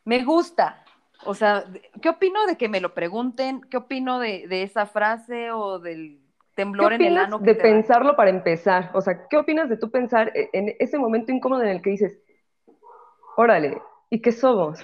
Me 0.04 0.24
gusta. 0.24 0.84
O 1.24 1.34
sea, 1.34 1.64
¿qué 2.00 2.08
opino 2.08 2.46
de 2.46 2.56
que 2.56 2.68
me 2.68 2.80
lo 2.80 2.94
pregunten? 2.94 3.60
¿Qué 3.62 3.76
opino 3.76 4.18
de, 4.18 4.46
de 4.48 4.64
esa 4.64 4.86
frase 4.86 5.52
o 5.52 5.78
del 5.78 6.20
temblor 6.54 6.92
¿Qué 6.92 6.96
en 6.96 7.04
el 7.04 7.16
ano? 7.16 7.42
que 7.42 7.52
de 7.52 7.54
da? 7.54 7.62
pensarlo 7.62 8.16
para 8.16 8.30
empezar? 8.30 8.90
O 8.94 9.00
sea, 9.00 9.26
¿qué 9.28 9.36
opinas 9.36 9.68
de 9.68 9.76
tú 9.76 9.90
pensar 9.90 10.32
e- 10.36 10.50
en 10.52 10.74
ese 10.78 10.98
momento 10.98 11.32
incómodo 11.32 11.62
en 11.62 11.68
el 11.68 11.82
que 11.82 11.90
dices, 11.90 12.18
órale, 13.36 13.80
¿y 14.10 14.20
qué 14.20 14.32
somos? 14.32 14.80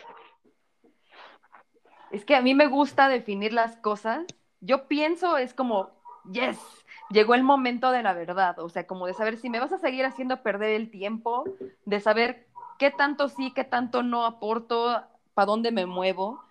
Es 2.11 2.25
que 2.25 2.35
a 2.35 2.43
mí 2.43 2.55
me 2.55 2.67
gusta 2.67 3.09
definir 3.09 3.53
las 3.53 3.77
cosas. 3.77 4.27
Yo 4.61 4.89
pienso, 4.89 5.37
es 5.37 5.55
como, 5.55 5.91
yes, 6.33 6.78
llegó 7.11 7.35
el 7.35 7.43
momento 7.43 7.91
de 7.91 8.03
la 8.03 8.13
verdad. 8.13 8.59
O 8.59 8.69
sea, 8.69 8.87
como 8.87 9.07
de 9.07 9.15
saber 9.15 9.37
si 9.37 9.51
me 9.51 9.61
vas 9.61 9.73
a 9.73 9.79
seguir 9.79 10.05
haciendo 10.05 10.43
perder 10.43 10.71
el 10.71 10.91
tiempo, 10.91 11.45
de 11.85 12.01
saber 12.01 12.47
qué 12.79 12.91
tanto 12.91 13.29
sí, 13.29 13.53
qué 13.55 13.65
tanto 13.65 14.03
no 14.03 14.25
aporto, 14.25 15.03
para 15.35 15.47
dónde 15.47 15.73
me 15.73 15.87
muevo. 15.87 16.43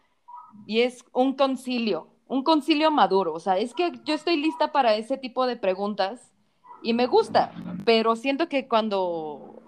Y 0.66 0.82
es 0.82 1.04
un 1.14 1.34
concilio, 1.34 2.08
un 2.28 2.44
concilio 2.44 2.92
maduro. 2.92 3.34
O 3.34 3.40
sea, 3.40 3.58
es 3.58 3.74
que 3.74 3.92
yo 4.04 4.16
estoy 4.16 4.38
lista 4.38 4.72
para 4.72 4.96
ese 4.96 5.18
tipo 5.18 5.46
de 5.46 5.58
preguntas 5.58 6.34
y 6.84 6.94
me 6.94 7.08
gusta, 7.08 7.52
pero 7.86 8.16
siento 8.16 8.48
que 8.50 8.68
cuando, 8.68 9.62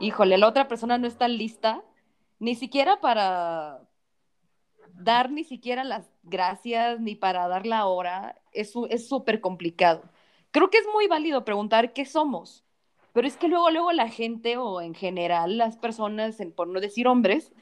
híjole, 0.00 0.38
la 0.38 0.48
otra 0.48 0.66
persona 0.66 0.98
no 0.98 1.06
está 1.06 1.28
lista, 1.28 1.82
ni 2.38 2.54
siquiera 2.54 3.00
para 3.00 3.82
dar 4.94 5.30
ni 5.30 5.44
siquiera 5.44 5.84
las 5.84 6.08
gracias 6.22 7.00
ni 7.00 7.16
para 7.16 7.48
dar 7.48 7.66
la 7.66 7.86
hora 7.86 8.36
es 8.52 8.72
súper 9.06 9.40
complicado. 9.40 10.02
Creo 10.54 10.70
que 10.70 10.78
es 10.78 10.86
muy 10.94 11.08
válido 11.08 11.44
preguntar 11.44 11.92
qué 11.92 12.06
somos, 12.06 12.64
pero 13.12 13.26
es 13.26 13.36
que 13.36 13.48
luego, 13.48 13.70
luego 13.70 13.92
la 13.92 14.08
gente 14.08 14.56
o 14.56 14.80
en 14.80 14.94
general 14.94 15.58
las 15.58 15.76
personas, 15.76 16.40
en- 16.40 16.52
por 16.52 16.68
no 16.68 16.80
decir 16.80 17.08
hombres, 17.08 17.52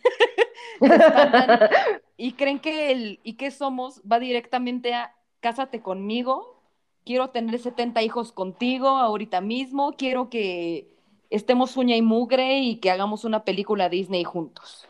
y 2.16 2.32
creen 2.34 2.60
que 2.60 2.92
el 2.92 3.20
y 3.22 3.34
qué 3.34 3.50
somos 3.50 4.02
va 4.10 4.18
directamente 4.20 4.94
a 4.94 5.14
cásate 5.40 5.82
conmigo, 5.82 6.62
quiero 7.04 7.30
tener 7.30 7.58
70 7.60 8.02
hijos 8.02 8.32
contigo 8.32 8.88
ahorita 8.88 9.40
mismo, 9.40 9.94
quiero 9.96 10.30
que 10.30 10.88
estemos 11.30 11.76
uña 11.76 11.96
y 11.96 12.02
mugre 12.02 12.60
y 12.60 12.76
que 12.78 12.90
hagamos 12.90 13.24
una 13.24 13.44
película 13.44 13.88
Disney 13.88 14.24
juntos. 14.24 14.86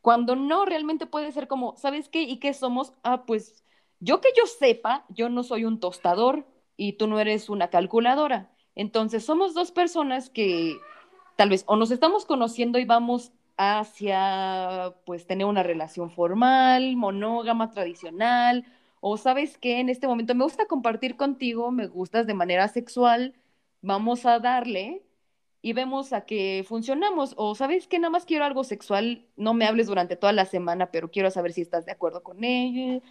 Cuando 0.00 0.36
no, 0.36 0.64
realmente 0.64 1.06
puede 1.06 1.32
ser 1.32 1.48
como, 1.48 1.76
¿sabes 1.76 2.08
qué? 2.08 2.22
¿Y 2.22 2.38
qué 2.38 2.54
somos? 2.54 2.92
Ah, 3.04 3.24
pues 3.26 3.64
yo 4.00 4.20
que 4.20 4.28
yo 4.36 4.46
sepa, 4.46 5.04
yo 5.10 5.28
no 5.28 5.44
soy 5.44 5.64
un 5.64 5.80
tostador 5.80 6.44
y 6.82 6.94
tú 6.94 7.06
no 7.06 7.20
eres 7.20 7.48
una 7.48 7.70
calculadora. 7.70 8.50
Entonces 8.74 9.24
somos 9.24 9.54
dos 9.54 9.70
personas 9.70 10.30
que 10.30 10.78
tal 11.36 11.48
vez 11.48 11.62
o 11.68 11.76
nos 11.76 11.92
estamos 11.92 12.26
conociendo 12.26 12.80
y 12.80 12.84
vamos 12.84 13.30
hacia, 13.56 14.92
pues, 15.06 15.24
tener 15.28 15.46
una 15.46 15.62
relación 15.62 16.10
formal, 16.10 16.96
monógama, 16.96 17.70
tradicional, 17.70 18.66
o 19.00 19.16
sabes 19.16 19.58
que 19.58 19.78
en 19.78 19.90
este 19.90 20.08
momento 20.08 20.34
me 20.34 20.42
gusta 20.42 20.66
compartir 20.66 21.16
contigo, 21.16 21.70
me 21.70 21.86
gustas 21.86 22.26
de 22.26 22.34
manera 22.34 22.66
sexual, 22.66 23.34
vamos 23.80 24.26
a 24.26 24.40
darle 24.40 25.04
y 25.60 25.74
vemos 25.74 26.12
a 26.12 26.24
qué 26.26 26.64
funcionamos. 26.66 27.34
O 27.36 27.54
sabes 27.54 27.86
que 27.86 28.00
nada 28.00 28.10
más 28.10 28.24
quiero 28.24 28.44
algo 28.44 28.64
sexual, 28.64 29.24
no 29.36 29.54
me 29.54 29.66
hables 29.66 29.86
durante 29.86 30.16
toda 30.16 30.32
la 30.32 30.46
semana, 30.46 30.90
pero 30.90 31.12
quiero 31.12 31.30
saber 31.30 31.52
si 31.52 31.60
estás 31.62 31.86
de 31.86 31.92
acuerdo 31.92 32.24
con 32.24 32.42
ello. 32.42 33.02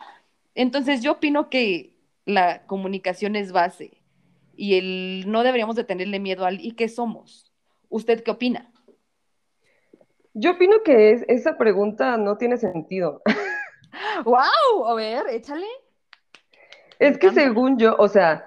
Entonces 0.56 1.02
yo 1.02 1.14
opino 1.14 1.50
que 1.50 2.01
la 2.26 2.66
comunicación 2.66 3.36
es 3.36 3.52
base 3.52 4.02
y 4.56 4.76
el 4.76 5.32
no 5.32 5.44
deberíamos 5.44 5.76
de 5.76 5.84
tenerle 5.84 6.20
miedo 6.20 6.46
al 6.46 6.60
¿y 6.64 6.72
qué 6.74 6.88
somos? 6.90 7.52
¿Usted 7.90 8.24
qué 8.24 8.32
opina? 8.32 8.72
Yo 10.34 10.52
opino 10.52 10.78
que 10.84 11.12
es- 11.12 11.26
esa 11.28 11.58
pregunta 11.58 12.18
no 12.18 12.38
tiene 12.38 12.58
sentido. 12.58 13.22
¡Wow! 14.26 14.88
A 14.88 14.94
ver, 14.96 15.24
échale. 15.30 15.68
Es 17.00 17.18
que 17.18 17.32
según 17.32 17.78
yo, 17.78 17.96
o 17.98 18.08
sea, 18.08 18.46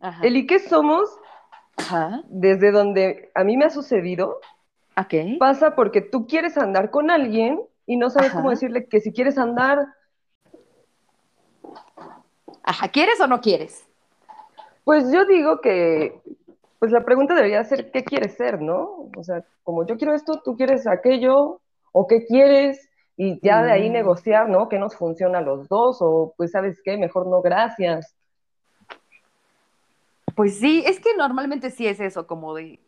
Ajá. 0.00 0.24
el 0.24 0.36
y 0.36 0.46
qué 0.46 0.58
somos, 0.58 1.08
Ajá. 1.76 2.22
desde 2.28 2.70
donde 2.70 3.30
a 3.34 3.42
mí 3.44 3.56
me 3.56 3.64
ha 3.64 3.70
sucedido, 3.70 4.40
pasa 5.38 5.74
porque 5.74 6.02
tú 6.02 6.26
quieres 6.26 6.56
andar 6.58 6.90
con 6.90 7.10
alguien 7.10 7.60
y 7.86 7.96
no 7.96 8.10
sabes 8.10 8.32
cómo 8.32 8.50
decirle 8.50 8.86
que 8.88 9.00
si 9.00 9.12
quieres 9.12 9.38
andar, 9.38 9.86
Ajá. 12.64 12.88
¿Quieres 12.88 13.20
o 13.20 13.26
no 13.26 13.40
quieres? 13.40 13.86
pues 14.84 15.10
yo 15.10 15.24
digo 15.24 15.62
que 15.62 16.20
pues 16.78 16.92
la 16.92 17.04
pregunta 17.06 17.34
debería 17.34 17.64
ser 17.64 17.90
¿qué 17.90 18.04
quieres 18.04 18.34
ser, 18.34 18.60
no? 18.60 19.08
O 19.16 19.24
sea, 19.24 19.42
como 19.62 19.86
yo 19.86 19.96
quiero 19.96 20.12
esto, 20.14 20.42
tú 20.44 20.56
quieres 20.58 20.86
aquello, 20.86 21.62
o 21.92 22.06
qué 22.06 22.26
quieres, 22.26 22.90
y 23.16 23.40
ya 23.40 23.62
de 23.62 23.72
ahí 23.72 23.88
Mm. 23.88 23.92
negociar, 23.92 24.48
¿no? 24.50 24.68
¿Qué 24.68 24.78
nos 24.78 24.94
funciona 24.96 25.38
a 25.38 25.42
los 25.42 25.68
dos? 25.68 25.98
O 26.00 26.34
pues, 26.36 26.50
¿sabes 26.50 26.82
qué? 26.84 26.98
Mejor 26.98 27.26
no, 27.26 27.40
gracias. 27.40 28.14
Pues 30.34 30.58
sí, 30.58 30.82
es 30.84 31.00
que 31.00 31.16
normalmente 31.16 31.70
sí 31.70 31.86
es 31.86 32.00
eso, 32.00 32.26
como 32.26 32.54
de 32.54 32.80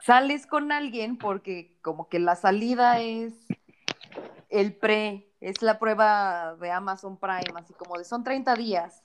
sales 0.00 0.46
con 0.46 0.70
alguien 0.70 1.16
porque 1.16 1.76
como 1.82 2.08
que 2.08 2.18
la 2.18 2.36
salida 2.36 3.00
es 3.00 3.34
el 4.50 4.76
pre, 4.76 5.32
es 5.40 5.62
la 5.62 5.78
prueba 5.78 6.56
de 6.60 6.70
Amazon 6.70 7.16
Prime, 7.16 7.58
así 7.58 7.72
como 7.74 7.96
de 7.98 8.04
son 8.04 8.22
30 8.22 8.54
días. 8.54 9.02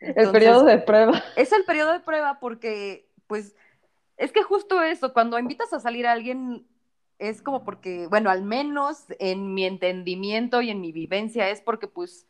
El 0.00 0.30
periodo 0.30 0.64
de 0.64 0.78
prueba. 0.78 1.22
Es 1.36 1.52
el 1.52 1.64
periodo 1.64 1.92
de 1.92 2.00
prueba 2.00 2.40
porque, 2.40 3.08
pues, 3.26 3.54
es 4.16 4.32
que 4.32 4.42
justo 4.42 4.82
eso, 4.82 5.12
cuando 5.12 5.38
invitas 5.38 5.72
a 5.72 5.80
salir 5.80 6.06
a 6.06 6.12
alguien, 6.12 6.66
es 7.18 7.42
como 7.42 7.64
porque, 7.64 8.06
bueno, 8.08 8.30
al 8.30 8.42
menos 8.42 9.04
en 9.18 9.54
mi 9.54 9.64
entendimiento 9.64 10.62
y 10.62 10.70
en 10.70 10.80
mi 10.80 10.92
vivencia, 10.92 11.48
es 11.50 11.60
porque, 11.60 11.86
pues, 11.86 12.26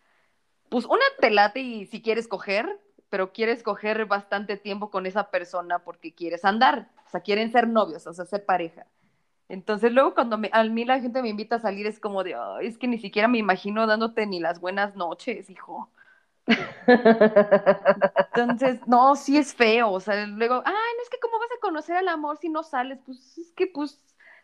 pues 0.68 0.84
una 0.86 1.04
te 1.20 1.30
late 1.30 1.60
y 1.60 1.86
si 1.86 2.02
quieres 2.02 2.28
coger, 2.28 2.80
pero 3.08 3.32
quieres 3.32 3.62
coger 3.62 4.06
bastante 4.06 4.56
tiempo 4.56 4.90
con 4.90 5.06
esa 5.06 5.30
persona 5.30 5.80
porque 5.80 6.14
quieres 6.14 6.44
andar, 6.44 6.90
o 7.06 7.10
sea, 7.10 7.20
quieren 7.20 7.50
ser 7.50 7.68
novios, 7.68 8.06
o 8.06 8.12
sea, 8.12 8.24
ser 8.24 8.44
pareja. 8.44 8.86
Entonces 9.48 9.92
luego 9.92 10.14
cuando 10.14 10.38
me- 10.38 10.50
a 10.52 10.62
mí 10.64 10.84
la 10.84 11.00
gente 11.00 11.22
me 11.22 11.28
invita 11.28 11.56
a 11.56 11.60
salir 11.60 11.86
es 11.86 11.98
como 12.00 12.22
de, 12.24 12.34
"Ay, 12.36 12.68
es 12.68 12.78
que 12.78 12.86
ni 12.88 12.98
siquiera 12.98 13.28
me 13.28 13.38
imagino 13.38 13.86
dándote 13.86 14.26
ni 14.26 14.38
las 14.40 14.60
buenas 14.60 14.94
noches, 14.96 15.50
hijo. 15.50 15.90
Entonces, 18.34 18.80
no, 18.86 19.16
sí 19.16 19.36
es 19.36 19.54
feo, 19.54 19.90
o 19.90 20.00
sea, 20.00 20.26
luego, 20.26 20.62
ay, 20.64 20.72
no 20.96 21.02
es 21.02 21.10
que 21.10 21.18
cómo 21.20 21.38
vas 21.38 21.50
a 21.56 21.60
conocer 21.60 21.96
al 21.96 22.08
amor 22.08 22.38
si 22.38 22.48
no 22.48 22.62
sales, 22.62 22.98
pues 23.04 23.38
es 23.38 23.52
que 23.52 23.66
pues 23.66 24.00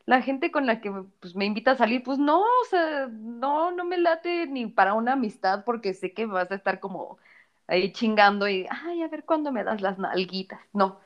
la 0.07 0.23
gente 0.23 0.51
con 0.51 0.67
la 0.67 0.81
que 0.81 0.93
pues, 1.21 1.35
me 1.35 1.45
invita 1.47 1.73
a 1.73 1.77
salir, 1.77 2.03
pues 2.03 2.19
no, 2.19 2.41
o 2.41 2.65
sea, 2.71 3.09
no, 3.11 3.73
no 3.73 3.85
me 3.85 3.99
late 3.99 4.47
ni 4.47 4.67
para 4.67 4.95
una 4.95 5.15
amistad 5.15 5.65
porque 5.65 5.95
sé 5.95 6.13
que 6.13 6.27
vas 6.27 6.51
a 6.51 6.55
estar 6.55 6.81
como 6.81 7.19
ahí 7.67 7.93
chingando 7.93 8.49
y, 8.49 8.67
ay, 8.71 9.03
a 9.03 9.09
ver 9.09 9.25
cuándo 9.25 9.53
me 9.53 9.65
das 9.65 9.81
las 9.81 9.99
nalguitas, 9.99 10.61
no. 10.73 11.01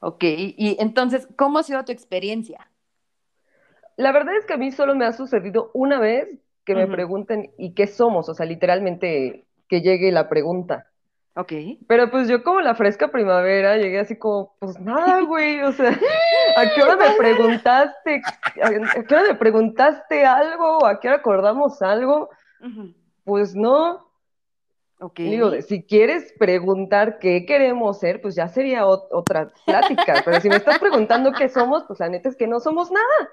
Ok, 0.00 0.24
y 0.24 0.76
entonces, 0.80 1.28
¿cómo 1.36 1.60
ha 1.60 1.62
sido 1.62 1.84
tu 1.84 1.92
experiencia? 1.92 2.68
La 3.96 4.10
verdad 4.10 4.36
es 4.36 4.46
que 4.46 4.54
a 4.54 4.56
mí 4.56 4.72
solo 4.72 4.94
me 4.96 5.04
ha 5.04 5.12
sucedido 5.12 5.70
una 5.74 6.00
vez 6.00 6.28
que 6.64 6.74
me 6.74 6.86
pregunten 6.86 7.52
¿y 7.58 7.74
qué 7.74 7.86
somos? 7.86 8.28
O 8.28 8.34
sea, 8.34 8.46
literalmente 8.46 9.46
que 9.72 9.80
llegue 9.80 10.12
la 10.12 10.28
pregunta. 10.28 10.86
Ok. 11.34 11.50
Pero 11.88 12.10
pues 12.10 12.28
yo 12.28 12.42
como 12.44 12.60
la 12.60 12.74
fresca 12.74 13.08
primavera 13.08 13.78
llegué 13.78 14.00
así 14.00 14.18
como, 14.18 14.54
pues 14.58 14.78
nada, 14.78 15.22
güey, 15.26 15.62
o 15.62 15.72
sea, 15.72 15.98
¿a 16.58 16.74
qué 16.74 16.82
hora 16.82 16.94
me 16.96 17.10
preguntaste? 17.16 18.20
¿A 18.62 18.68
qué 19.02 19.14
hora 19.14 19.28
me 19.28 19.34
preguntaste 19.36 20.26
algo? 20.26 20.76
¿O 20.80 20.84
a 20.86 21.00
qué 21.00 21.08
hora 21.08 21.16
acordamos 21.16 21.80
algo? 21.80 22.28
Pues 23.24 23.54
no. 23.54 24.10
Ok. 25.00 25.20
Digo, 25.20 25.50
si 25.62 25.82
quieres 25.86 26.34
preguntar 26.38 27.18
qué 27.18 27.46
queremos 27.46 27.98
ser, 27.98 28.20
pues 28.20 28.34
ya 28.34 28.48
sería 28.48 28.84
ot- 28.84 29.08
otra 29.10 29.50
plática. 29.64 30.20
Pero 30.22 30.38
si 30.38 30.50
me 30.50 30.56
estás 30.56 30.78
preguntando 30.80 31.32
qué 31.32 31.48
somos, 31.48 31.84
pues 31.88 31.98
la 31.98 32.10
neta 32.10 32.28
es 32.28 32.36
que 32.36 32.46
no 32.46 32.60
somos 32.60 32.90
nada. 32.90 33.30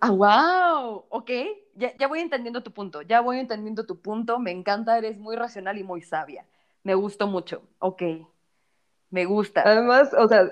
Ah, 0.00 0.10
wow, 0.10 1.04
ok, 1.08 1.30
ya, 1.74 1.96
ya 1.96 2.08
voy 2.08 2.20
entendiendo 2.20 2.62
tu 2.62 2.72
punto, 2.72 3.02
ya 3.02 3.20
voy 3.20 3.38
entendiendo 3.38 3.86
tu 3.86 4.00
punto, 4.00 4.38
me 4.38 4.50
encanta, 4.50 4.96
eres 4.98 5.18
muy 5.18 5.36
racional 5.36 5.78
y 5.78 5.84
muy 5.84 6.02
sabia, 6.02 6.46
me 6.82 6.94
gustó 6.94 7.26
mucho, 7.26 7.62
ok, 7.78 8.02
me 9.10 9.24
gusta. 9.24 9.62
Además, 9.64 10.12
o 10.16 10.28
sea, 10.28 10.50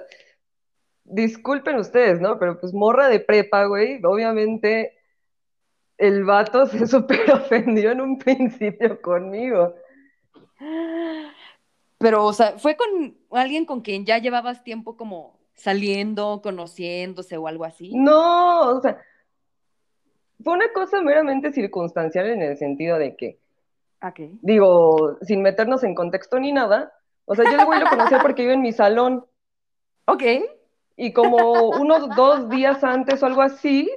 disculpen 1.04 1.76
ustedes, 1.76 2.20
¿no? 2.20 2.38
Pero 2.38 2.60
pues 2.60 2.72
morra 2.72 3.08
de 3.08 3.20
prepa, 3.20 3.64
güey, 3.66 4.00
obviamente 4.04 4.98
el 5.98 6.24
vato 6.24 6.66
se 6.68 6.86
súper 6.86 7.30
ofendió 7.30 7.92
en 7.92 8.00
un 8.00 8.18
principio 8.18 9.00
conmigo. 9.00 9.74
Pero, 11.98 12.24
o 12.24 12.32
sea, 12.32 12.58
¿fue 12.58 12.76
con 12.76 13.16
alguien 13.30 13.64
con 13.64 13.80
quien 13.80 14.04
ya 14.04 14.18
llevabas 14.18 14.64
tiempo 14.64 14.96
como 14.96 15.38
saliendo, 15.54 16.40
conociéndose 16.42 17.36
o 17.36 17.46
algo 17.46 17.64
así? 17.64 17.92
No, 17.94 18.76
o 18.76 18.80
sea, 18.80 19.00
fue 20.42 20.54
una 20.54 20.72
cosa 20.72 21.00
meramente 21.00 21.52
circunstancial 21.52 22.26
en 22.26 22.42
el 22.42 22.56
sentido 22.56 22.98
de 22.98 23.16
que, 23.16 23.38
Ok. 24.02 24.20
digo, 24.42 25.18
sin 25.22 25.42
meternos 25.42 25.84
en 25.84 25.94
contexto 25.94 26.38
ni 26.38 26.52
nada, 26.52 26.92
o 27.24 27.34
sea, 27.34 27.44
yo 27.44 27.58
el 27.58 27.66
güey 27.66 27.80
lo 27.80 27.86
conocía 27.86 28.18
porque 28.20 28.42
iba 28.42 28.52
en 28.52 28.62
mi 28.62 28.72
salón 28.72 29.24
Ok. 30.06 30.22
y 30.96 31.12
como 31.12 31.70
unos 31.70 32.08
dos 32.16 32.48
días 32.48 32.82
antes 32.84 33.22
o 33.22 33.26
algo 33.26 33.42
así, 33.42 33.90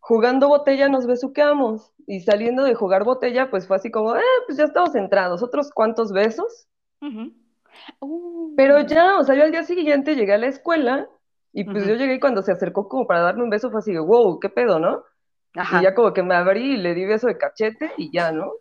jugando 0.00 0.48
botella 0.48 0.88
nos 0.88 1.06
besuqueamos. 1.06 1.92
Y 2.06 2.20
saliendo 2.20 2.62
de 2.62 2.74
jugar 2.74 3.02
botella, 3.02 3.50
pues 3.50 3.66
fue 3.66 3.76
así 3.76 3.90
como, 3.90 4.14
eh, 4.14 4.22
pues 4.46 4.58
ya 4.58 4.64
estamos 4.64 4.94
entrados, 4.94 5.42
otros 5.42 5.72
cuantos 5.72 6.12
besos. 6.12 6.68
Uh. 8.00 8.54
Pero 8.56 8.80
ya, 8.80 9.18
o 9.18 9.24
sea, 9.24 9.34
yo 9.34 9.42
al 9.42 9.50
día 9.50 9.64
siguiente 9.64 10.14
llegué 10.14 10.34
a 10.34 10.38
la 10.38 10.46
escuela 10.46 11.08
y 11.52 11.64
pues 11.64 11.86
yo 11.86 11.94
llegué 11.94 12.14
y 12.14 12.20
cuando 12.20 12.42
se 12.42 12.52
acercó 12.52 12.88
como 12.88 13.06
para 13.06 13.22
darme 13.22 13.42
un 13.42 13.50
beso 13.50 13.70
fue 13.70 13.80
así 13.80 13.96
wow, 13.96 14.38
qué 14.38 14.48
pedo, 14.48 14.78
¿no? 14.78 15.02
Ajá. 15.56 15.80
Y 15.80 15.84
ya 15.84 15.94
como 15.94 16.12
que 16.12 16.22
me 16.22 16.34
abrí 16.34 16.74
y 16.74 16.76
le 16.76 16.94
di 16.94 17.04
beso 17.04 17.26
de 17.26 17.38
cachete 17.38 17.90
y 17.96 18.12
ya, 18.12 18.30
¿no? 18.32 18.52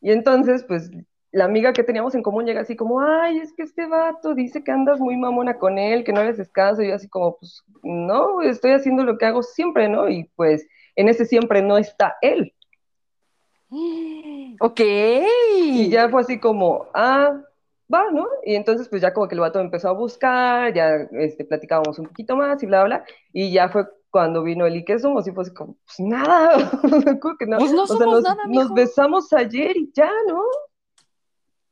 Y 0.00 0.12
entonces, 0.12 0.64
pues, 0.64 0.90
la 1.32 1.44
amiga 1.44 1.72
que 1.72 1.82
teníamos 1.82 2.14
en 2.14 2.22
común 2.22 2.44
llega 2.44 2.60
así 2.60 2.76
como, 2.76 3.00
ay, 3.00 3.38
es 3.38 3.52
que 3.54 3.62
este 3.62 3.86
vato 3.86 4.34
dice 4.34 4.62
que 4.62 4.70
andas 4.70 5.00
muy 5.00 5.16
mamona 5.16 5.58
con 5.58 5.78
él, 5.78 6.04
que 6.04 6.12
no 6.12 6.22
le 6.22 6.30
haces 6.30 6.50
caso, 6.50 6.82
y 6.82 6.88
yo 6.88 6.94
así 6.94 7.08
como, 7.08 7.38
pues, 7.38 7.64
no, 7.82 8.42
estoy 8.42 8.72
haciendo 8.72 9.04
lo 9.04 9.16
que 9.18 9.26
hago 9.26 9.42
siempre, 9.42 9.88
¿no? 9.88 10.08
Y 10.08 10.24
pues, 10.36 10.66
en 10.96 11.08
ese 11.08 11.24
siempre 11.24 11.62
no 11.62 11.78
está 11.78 12.16
él. 12.20 12.54
Ok. 14.60 14.80
Y 15.56 15.88
ya 15.88 16.08
fue 16.08 16.20
así 16.20 16.38
como, 16.38 16.86
ah, 16.94 17.40
va, 17.92 18.10
¿no? 18.12 18.28
Y 18.44 18.54
entonces, 18.54 18.88
pues 18.88 19.02
ya 19.02 19.12
como 19.12 19.26
que 19.28 19.34
el 19.34 19.40
vato 19.40 19.60
empezó 19.60 19.88
a 19.88 19.92
buscar, 19.92 20.72
ya 20.72 21.08
este, 21.12 21.44
platicábamos 21.44 21.98
un 21.98 22.06
poquito 22.06 22.36
más 22.36 22.62
y 22.62 22.66
bla, 22.66 22.84
bla, 22.84 23.04
y 23.32 23.50
ya 23.50 23.68
fue 23.70 23.86
cuando 24.12 24.44
vino 24.44 24.66
el 24.66 24.76
y 24.76 24.84
qué 24.84 25.00
somos, 25.00 25.26
y 25.26 25.32
fue 25.32 25.42
así 25.42 25.54
como, 25.54 25.76
pues 25.86 26.00
nada, 26.00 26.70
que 27.40 27.46
no. 27.46 27.58
Pues 27.58 27.72
no 27.72 27.86
O 27.88 27.96
sea, 27.96 28.06
somos 28.06 28.22
nos, 28.22 28.24
nada, 28.24 28.44
nos 28.46 28.74
besamos 28.74 29.32
ayer 29.32 29.76
y 29.76 29.92
ya, 29.94 30.10
¿no? 30.28 30.42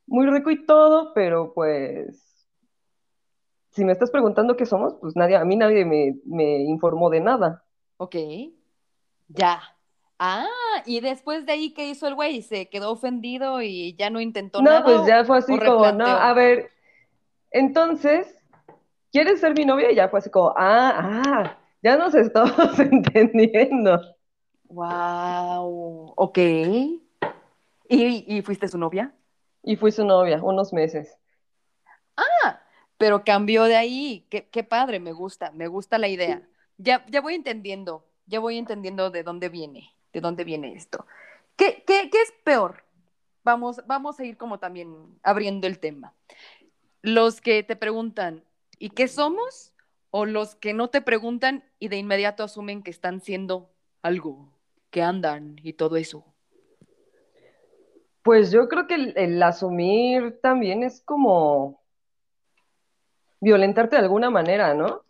Muy 0.06 0.26
rico 0.26 0.50
y 0.50 0.66
todo, 0.66 1.14
pero 1.14 1.54
pues, 1.54 2.46
si 3.70 3.84
me 3.84 3.92
estás 3.92 4.10
preguntando 4.10 4.56
qué 4.56 4.66
somos, 4.66 4.94
pues 5.00 5.16
nadie, 5.16 5.36
a 5.36 5.44
mí 5.44 5.56
nadie 5.56 5.84
me, 5.84 6.16
me 6.24 6.58
informó 6.64 7.10
de 7.10 7.20
nada. 7.20 7.64
Ok. 7.98 8.16
Ya. 9.28 9.60
Ah, 10.18 10.46
y 10.86 11.00
después 11.00 11.46
de 11.46 11.52
ahí, 11.52 11.72
¿qué 11.72 11.88
hizo 11.88 12.06
el 12.06 12.14
güey? 12.14 12.42
¿Se 12.42 12.68
quedó 12.68 12.90
ofendido 12.92 13.62
y 13.62 13.94
ya 13.96 14.10
no 14.10 14.20
intentó 14.20 14.60
No, 14.60 14.70
nada? 14.70 14.84
pues 14.84 15.00
o- 15.02 15.06
ya 15.06 15.24
fue 15.24 15.38
así 15.38 15.58
como, 15.58 15.92
no, 15.92 16.04
a 16.06 16.32
ver, 16.34 16.70
entonces, 17.52 18.34
¿quieres 19.12 19.40
ser 19.40 19.54
mi 19.56 19.66
novia? 19.66 19.92
Y 19.92 19.96
ya 19.96 20.08
fue 20.10 20.20
así 20.20 20.30
como, 20.30 20.50
ah, 20.56 20.94
ah, 20.98 21.58
ya 21.82 21.96
nos 21.96 22.14
estamos 22.14 22.78
entendiendo. 22.78 24.00
Wow. 24.64 26.14
Ok. 26.16 26.38
¿Y, 26.38 27.00
y 27.88 28.42
fuiste 28.42 28.68
su 28.68 28.78
novia? 28.78 29.14
Y 29.62 29.76
fui 29.76 29.92
su 29.92 30.04
novia, 30.04 30.42
unos 30.42 30.72
meses. 30.72 31.20
Pero 33.00 33.24
cambió 33.24 33.64
de 33.64 33.76
ahí. 33.76 34.26
Qué, 34.28 34.46
qué 34.50 34.62
padre, 34.62 35.00
me 35.00 35.12
gusta, 35.12 35.52
me 35.52 35.68
gusta 35.68 35.96
la 35.96 36.08
idea. 36.08 36.46
Ya, 36.76 37.02
ya 37.08 37.22
voy 37.22 37.34
entendiendo, 37.34 38.04
ya 38.26 38.40
voy 38.40 38.58
entendiendo 38.58 39.10
de 39.10 39.22
dónde 39.22 39.48
viene, 39.48 39.94
de 40.12 40.20
dónde 40.20 40.44
viene 40.44 40.74
esto. 40.74 41.06
¿Qué, 41.56 41.82
qué, 41.86 42.10
qué 42.10 42.20
es 42.20 42.34
peor? 42.44 42.84
Vamos, 43.42 43.80
vamos 43.86 44.20
a 44.20 44.24
ir 44.26 44.36
como 44.36 44.58
también 44.58 45.18
abriendo 45.22 45.66
el 45.66 45.78
tema. 45.78 46.12
Los 47.00 47.40
que 47.40 47.62
te 47.62 47.74
preguntan, 47.74 48.44
¿y 48.78 48.90
qué 48.90 49.08
somos? 49.08 49.72
O 50.10 50.26
los 50.26 50.54
que 50.56 50.72
no 50.72 50.88
te 50.88 51.00
preguntan 51.00 51.64
y 51.78 51.88
de 51.88 51.96
inmediato 51.96 52.42
asumen 52.42 52.82
que 52.82 52.90
están 52.90 53.20
siendo 53.20 53.70
algo, 54.02 54.52
que 54.90 55.02
andan 55.02 55.56
y 55.62 55.74
todo 55.74 55.96
eso. 55.96 56.24
Pues 58.22 58.50
yo 58.50 58.68
creo 58.68 58.86
que 58.86 58.94
el, 58.94 59.12
el 59.16 59.42
asumir 59.42 60.38
también 60.42 60.82
es 60.82 61.00
como 61.00 61.80
violentarte 63.40 63.96
de 63.96 64.02
alguna 64.02 64.30
manera, 64.30 64.74
¿no? 64.74 65.02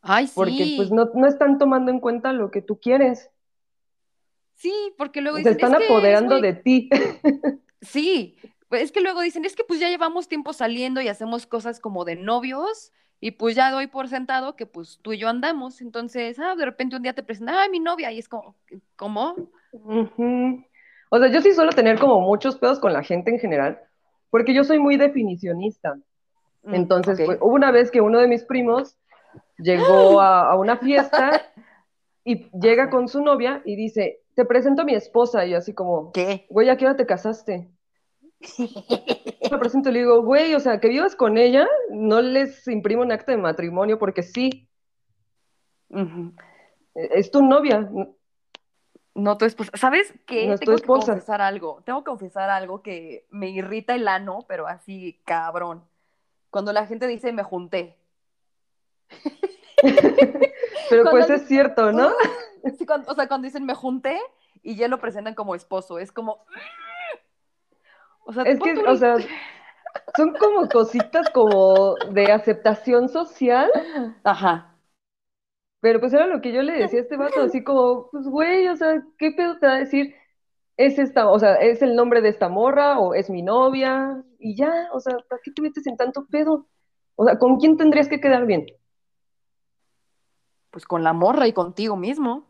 Ay, 0.00 0.26
sí. 0.26 0.34
Porque 0.34 0.72
pues 0.76 0.90
no, 0.90 1.10
no 1.14 1.26
están 1.26 1.58
tomando 1.58 1.90
en 1.90 2.00
cuenta 2.00 2.32
lo 2.32 2.50
que 2.50 2.62
tú 2.62 2.78
quieres. 2.80 3.30
Sí, 4.54 4.94
porque 4.96 5.20
luego 5.20 5.38
Se 5.38 5.42
dicen, 5.50 5.54
están 5.56 5.72
"Es 5.72 5.78
que 5.78 5.84
es 5.84 5.90
apoderando 5.90 6.34
muy 6.36 6.42
de 6.42 6.52
ti. 6.54 6.90
Sí, 7.82 8.36
es 8.72 8.92
que 8.92 9.00
luego 9.00 9.22
dicen, 9.22 9.46
es 9.46 9.56
que 9.56 9.64
pues 9.64 9.80
ya 9.80 9.88
llevamos 9.88 10.28
tiempo 10.28 10.52
saliendo 10.52 11.00
y 11.00 11.08
hacemos 11.08 11.46
cosas 11.46 11.80
como 11.80 12.04
de 12.04 12.14
novios 12.14 12.92
y 13.20 13.32
pues 13.32 13.54
ya 13.54 13.70
doy 13.70 13.86
por 13.86 14.08
sentado 14.08 14.56
que 14.56 14.66
pues 14.66 14.98
tú 15.02 15.12
y 15.12 15.18
yo 15.18 15.28
andamos, 15.28 15.80
entonces, 15.80 16.38
ah, 16.38 16.54
de 16.56 16.64
repente 16.64 16.96
un 16.96 17.02
día 17.02 17.12
te 17.12 17.22
presentan, 17.22 17.56
ah, 17.56 17.68
mi 17.70 17.78
novia 17.78 18.10
y 18.12 18.18
es 18.18 18.28
como, 18.28 18.56
¿cómo? 18.96 19.34
O 21.10 21.18
sea, 21.18 21.28
yo 21.28 21.40
sí 21.42 21.52
suelo 21.52 21.72
tener 21.72 21.98
como 21.98 22.20
muchos 22.20 22.56
pedos 22.56 22.78
con 22.78 22.92
la 22.92 23.02
gente 23.02 23.30
en 23.30 23.38
general, 23.38 23.80
porque 24.30 24.54
yo 24.54 24.64
soy 24.64 24.78
muy 24.78 24.96
definicionista. 24.96 25.96
Mm, 26.62 26.74
Entonces, 26.74 27.20
pues, 27.24 27.38
hubo 27.40 27.54
una 27.54 27.70
vez 27.70 27.90
que 27.90 28.00
uno 28.00 28.18
de 28.18 28.28
mis 28.28 28.44
primos 28.44 28.96
llegó 29.58 30.20
a, 30.20 30.50
a 30.50 30.56
una 30.56 30.76
fiesta 30.78 31.42
y 32.24 32.48
llega 32.58 32.90
con 32.90 33.08
su 33.08 33.22
novia 33.22 33.60
y 33.64 33.76
dice, 33.76 34.20
te 34.34 34.44
presento 34.44 34.82
a 34.82 34.84
mi 34.84 34.94
esposa, 34.94 35.44
y 35.44 35.54
así 35.54 35.74
como, 35.74 36.12
¿Qué? 36.12 36.46
güey, 36.48 36.68
¿a 36.68 36.76
qué 36.76 36.86
hora 36.86 36.96
te 36.96 37.06
casaste? 37.06 37.68
Me 39.50 39.58
presento 39.58 39.90
y 39.90 39.92
le 39.92 39.98
digo, 40.00 40.22
güey, 40.22 40.54
o 40.54 40.60
sea, 40.60 40.80
que 40.80 40.88
vivas 40.88 41.14
con 41.16 41.36
ella, 41.38 41.66
no 41.90 42.20
les 42.22 42.66
imprimo 42.68 43.02
un 43.02 43.12
acta 43.12 43.32
de 43.32 43.38
matrimonio 43.38 43.98
porque 43.98 44.22
sí, 44.22 44.68
Ujú. 45.90 46.32
es 46.94 47.30
tu 47.30 47.42
novia. 47.42 47.88
No 49.14 49.36
tu 49.36 49.44
esposa. 49.44 49.70
¿Sabes 49.74 50.14
qué? 50.26 50.46
No 50.46 50.54
es 50.54 50.60
tu 50.60 50.66
Tengo 50.66 50.76
que 50.76 50.82
esposa. 50.82 51.12
confesar 51.12 51.42
algo. 51.42 51.82
Tengo 51.84 52.02
que 52.04 52.10
confesar 52.10 52.48
algo 52.48 52.80
que 52.82 53.26
me 53.30 53.50
irrita 53.50 53.94
el 53.94 54.06
ano, 54.08 54.44
pero 54.48 54.66
así, 54.68 55.20
cabrón. 55.26 55.84
Cuando 56.48 56.72
la 56.72 56.86
gente 56.86 57.06
dice 57.06 57.32
me 57.32 57.42
junté. 57.42 57.96
Pero 60.90 61.02
Cuando 61.04 61.10
pues 61.26 61.30
es 61.30 61.46
cierto, 61.46 61.92
¿no? 61.92 62.10
Sí, 62.78 62.84
cuando- 62.84 63.10
o 63.10 63.14
sea, 63.14 63.26
cuando 63.26 63.46
dicen 63.46 63.64
me 63.64 63.74
junté 63.74 64.20
y 64.62 64.74
ya 64.76 64.86
lo 64.88 64.98
presentan 65.00 65.34
como 65.34 65.54
esposo, 65.54 65.98
es 65.98 66.12
como. 66.12 66.44
O 68.30 68.32
sea, 68.32 68.44
Es 68.44 68.60
que, 68.60 68.72
o 68.86 68.94
sea, 68.96 69.16
son 70.16 70.34
como 70.34 70.68
cositas 70.68 71.28
como 71.30 71.96
de 72.12 72.30
aceptación 72.30 73.08
social, 73.08 73.68
Ajá. 74.22 74.76
pero 75.80 75.98
pues 75.98 76.12
era 76.12 76.28
lo 76.28 76.40
que 76.40 76.52
yo 76.52 76.62
le 76.62 76.74
decía 76.74 77.00
a 77.00 77.02
este 77.02 77.16
vato, 77.16 77.40
así 77.42 77.64
como, 77.64 78.08
pues 78.12 78.28
güey, 78.28 78.68
o 78.68 78.76
sea, 78.76 79.02
¿qué 79.18 79.32
pedo 79.32 79.58
te 79.58 79.66
va 79.66 79.74
a 79.74 79.78
decir? 79.78 80.14
Es 80.76 80.98
esta, 81.00 81.28
o 81.28 81.38
sea, 81.40 81.54
es 81.56 81.82
el 81.82 81.96
nombre 81.96 82.20
de 82.22 82.28
esta 82.28 82.48
morra 82.48 83.00
o 83.00 83.14
es 83.14 83.30
mi 83.30 83.42
novia 83.42 84.22
y 84.38 84.56
ya, 84.56 84.88
o 84.92 85.00
sea, 85.00 85.16
¿para 85.28 85.40
qué 85.42 85.50
te 85.50 85.62
metes 85.62 85.86
en 85.88 85.96
tanto 85.96 86.26
pedo? 86.30 86.68
O 87.16 87.24
sea, 87.24 87.36
¿con 87.38 87.58
quién 87.58 87.76
tendrías 87.76 88.08
que 88.08 88.20
quedar 88.20 88.46
bien? 88.46 88.64
Pues 90.70 90.84
con 90.86 91.04
la 91.04 91.12
morra 91.12 91.46
y 91.48 91.52
contigo 91.52 91.96
mismo. 91.96 92.49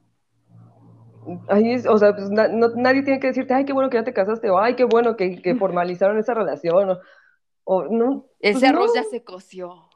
Ahí 1.48 1.76
o 1.86 1.98
sea, 1.98 2.14
pues 2.14 2.30
na- 2.30 2.48
no- 2.48 2.70
nadie 2.76 3.02
tiene 3.02 3.20
que 3.20 3.28
decirte, 3.28 3.54
ay, 3.54 3.64
qué 3.64 3.72
bueno 3.72 3.90
que 3.90 3.96
ya 3.98 4.04
te 4.04 4.12
casaste, 4.14 4.50
o 4.50 4.58
ay, 4.58 4.74
qué 4.76 4.84
bueno 4.84 5.16
que, 5.16 5.40
que 5.42 5.54
formalizaron 5.56 6.18
esa 6.18 6.34
relación, 6.34 6.90
o, 6.90 7.00
o 7.64 7.84
no. 7.84 8.26
pues 8.40 8.56
Ese 8.56 8.66
arroz 8.68 8.92
no. 8.94 9.02
ya 9.02 9.08
se 9.08 9.22
coció. 9.24 9.86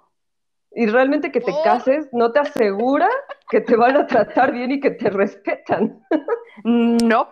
Y 0.76 0.86
realmente 0.86 1.30
que 1.30 1.40
te 1.40 1.52
Por- 1.52 1.62
cases 1.62 2.08
no 2.12 2.32
te 2.32 2.40
asegura 2.40 3.08
que 3.48 3.60
te 3.60 3.76
van 3.76 3.96
a 3.96 4.06
tratar 4.08 4.52
bien 4.52 4.72
y 4.72 4.80
que 4.80 4.90
te 4.90 5.10
respetan. 5.10 6.02
No. 6.62 7.28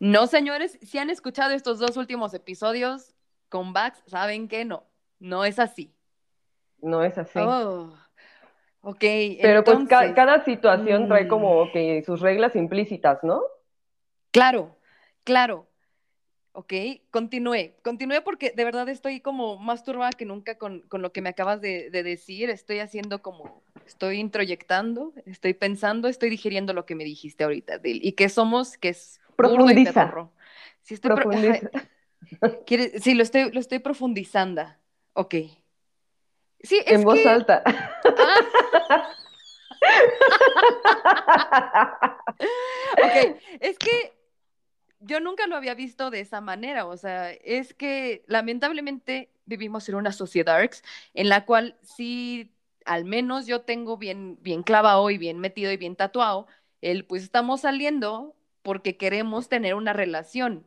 No, 0.00 0.26
señores, 0.26 0.78
si 0.82 0.98
han 0.98 1.08
escuchado 1.08 1.52
estos 1.54 1.78
dos 1.78 1.96
últimos 1.96 2.34
episodios 2.34 3.14
con 3.48 3.72
Vax, 3.72 4.02
saben 4.06 4.48
que 4.48 4.66
no. 4.66 4.84
No 5.18 5.46
es 5.46 5.58
así. 5.58 5.94
No 6.82 7.02
es 7.02 7.16
así. 7.16 7.38
Oh. 7.38 7.90
Ok. 8.82 9.00
Pero 9.42 9.62
pues 9.64 9.76
ca- 9.76 9.82
entonces- 10.06 10.12
cada 10.14 10.44
situación 10.44 11.06
trae 11.08 11.24
Mm. 11.24 11.28
como 11.28 11.70
que 11.72 12.02
sus 12.04 12.20
reglas 12.20 12.56
implícitas, 12.56 13.22
¿no? 13.22 13.42
Claro, 14.30 14.76
claro. 15.24 15.66
Ok, 16.52 16.72
continúe, 17.12 17.74
continúe 17.82 18.22
porque 18.24 18.50
de 18.50 18.64
verdad 18.64 18.88
estoy 18.88 19.20
como 19.20 19.56
más 19.56 19.84
turbada 19.84 20.10
que 20.10 20.24
nunca 20.24 20.58
con, 20.58 20.80
con 20.88 21.00
lo 21.00 21.12
que 21.12 21.22
me 21.22 21.28
acabas 21.28 21.60
de, 21.60 21.90
de 21.90 22.02
decir. 22.02 22.50
Estoy 22.50 22.80
haciendo 22.80 23.22
como, 23.22 23.62
estoy 23.86 24.18
introyectando, 24.18 25.12
estoy 25.26 25.54
pensando, 25.54 26.08
estoy 26.08 26.28
digiriendo 26.28 26.72
lo 26.72 26.86
que 26.86 26.96
me 26.96 27.04
dijiste 27.04 27.44
ahorita. 27.44 27.78
del- 27.78 28.04
y 28.04 28.12
que 28.12 28.28
somos, 28.28 28.76
que 28.78 28.88
es 28.90 29.20
Profundiza. 29.36 30.10
Sí, 30.82 30.94
estoy 30.94 31.12
pro- 31.12 31.22
Profundiza. 31.30 31.70
Quiere- 32.66 32.98
sí, 32.98 33.14
lo 33.14 33.22
estoy, 33.22 33.50
lo 33.52 33.60
estoy 33.60 33.78
profundizando. 33.78 34.62
Ok. 35.12 35.34
Sí, 36.62 36.80
es 36.84 36.92
En 36.92 37.04
voz 37.04 37.24
alta. 37.26 37.62
Ok, 42.92 43.36
es 43.60 43.78
que 43.78 44.12
yo 45.00 45.20
nunca 45.20 45.46
lo 45.46 45.56
había 45.56 45.74
visto 45.74 46.10
de 46.10 46.20
esa 46.20 46.40
manera, 46.40 46.86
o 46.86 46.96
sea, 46.96 47.32
es 47.32 47.74
que 47.74 48.24
lamentablemente 48.26 49.30
vivimos 49.46 49.88
en 49.88 49.94
una 49.94 50.12
sociedad 50.12 50.70
en 51.14 51.28
la 51.28 51.46
cual 51.46 51.78
sí, 51.82 52.52
al 52.84 53.04
menos 53.04 53.46
yo 53.46 53.62
tengo 53.62 53.96
bien, 53.96 54.38
bien 54.42 54.62
clavado 54.62 55.10
y 55.10 55.18
bien 55.18 55.38
metido 55.38 55.72
y 55.72 55.76
bien 55.76 55.96
tatuado, 55.96 56.46
el 56.82 57.04
pues 57.04 57.22
estamos 57.22 57.62
saliendo 57.62 58.34
porque 58.62 58.96
queremos 58.96 59.48
tener 59.48 59.74
una 59.74 59.92
relación 59.92 60.66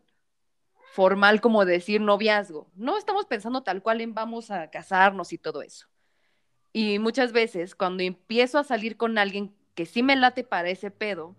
formal 0.94 1.42
como 1.42 1.66
decir 1.66 2.02
noviazgo. 2.02 2.68
No 2.76 3.00
estamos 3.00 3.26
pensando 3.26 3.64
tal 3.64 3.82
cual 3.82 4.00
en 4.02 4.14
vamos 4.14 4.52
a 4.52 4.70
casarnos 4.70 5.34
y 5.34 5.40
todo 5.40 5.64
eso. 5.64 5.88
Y 6.72 7.00
muchas 7.00 7.32
veces 7.32 7.74
cuando 7.74 8.04
empiezo 8.04 8.60
a 8.60 8.64
salir 8.64 8.96
con 8.96 9.18
alguien 9.18 9.56
que 9.74 9.88
sí 9.88 10.04
me 10.04 10.16
late 10.16 10.44
para 10.44 10.70
ese 10.70 10.92
pedo, 10.92 11.36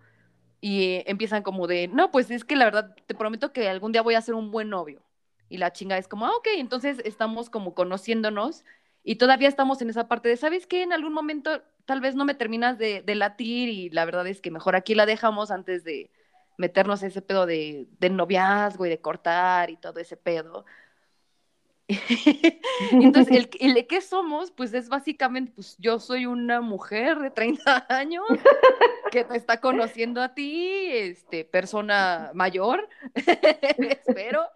y 0.59 1.03
empiezan 1.05 1.41
como 1.43 1.67
de, 1.67 1.87
no, 1.87 2.11
pues 2.11 2.31
es 2.31 2.43
que 2.43 2.55
la 2.55 2.65
verdad 2.65 2.95
te 3.05 3.15
prometo 3.15 3.53
que 3.53 3.69
algún 3.69 3.91
día 3.91 4.01
voy 4.01 4.15
a 4.15 4.21
ser 4.21 4.35
un 4.35 4.51
buen 4.51 4.69
novio. 4.69 5.03
Y 5.47 5.57
la 5.57 5.71
chinga 5.71 5.97
es 5.97 6.07
como, 6.07 6.25
ah, 6.25 6.35
ok, 6.35 6.47
entonces 6.57 6.97
estamos 7.05 7.49
como 7.49 7.75
conociéndonos 7.75 8.65
y 9.03 9.17
todavía 9.17 9.47
estamos 9.47 9.81
en 9.81 9.91
esa 9.91 10.07
parte 10.07 10.27
de, 10.27 10.37
¿sabes 10.37 10.65
qué? 10.65 10.81
En 10.81 10.91
algún 10.91 11.13
momento 11.13 11.61
tal 11.85 12.01
vez 12.01 12.15
no 12.15 12.25
me 12.25 12.33
terminas 12.33 12.77
de, 12.77 13.03
de 13.03 13.15
latir 13.15 13.69
y 13.69 13.89
la 13.91 14.03
verdad 14.05 14.25
es 14.27 14.41
que 14.41 14.49
mejor 14.51 14.75
aquí 14.75 14.95
la 14.95 15.05
dejamos 15.05 15.51
antes 15.51 15.83
de 15.83 16.09
meternos 16.57 17.03
ese 17.03 17.21
pedo 17.21 17.45
de, 17.45 17.87
de 17.99 18.09
noviazgo 18.09 18.85
y 18.85 18.89
de 18.89 19.01
cortar 19.01 19.69
y 19.69 19.77
todo 19.77 19.99
ese 19.99 20.17
pedo. 20.17 20.65
Entonces, 22.91 23.35
el, 23.35 23.49
el, 23.59 23.73
de 23.73 23.87
qué 23.87 24.01
somos, 24.01 24.51
pues 24.51 24.73
es 24.73 24.89
básicamente, 24.89 25.51
pues 25.53 25.75
yo 25.77 25.99
soy 25.99 26.25
una 26.25 26.61
mujer 26.61 27.19
de 27.19 27.29
30 27.29 27.85
años 27.89 28.25
que 29.11 29.23
te 29.23 29.37
está 29.37 29.61
conociendo 29.61 30.21
a 30.21 30.33
ti, 30.33 30.87
este, 30.91 31.45
persona 31.45 32.31
mayor, 32.33 32.87
espero, 33.13 34.47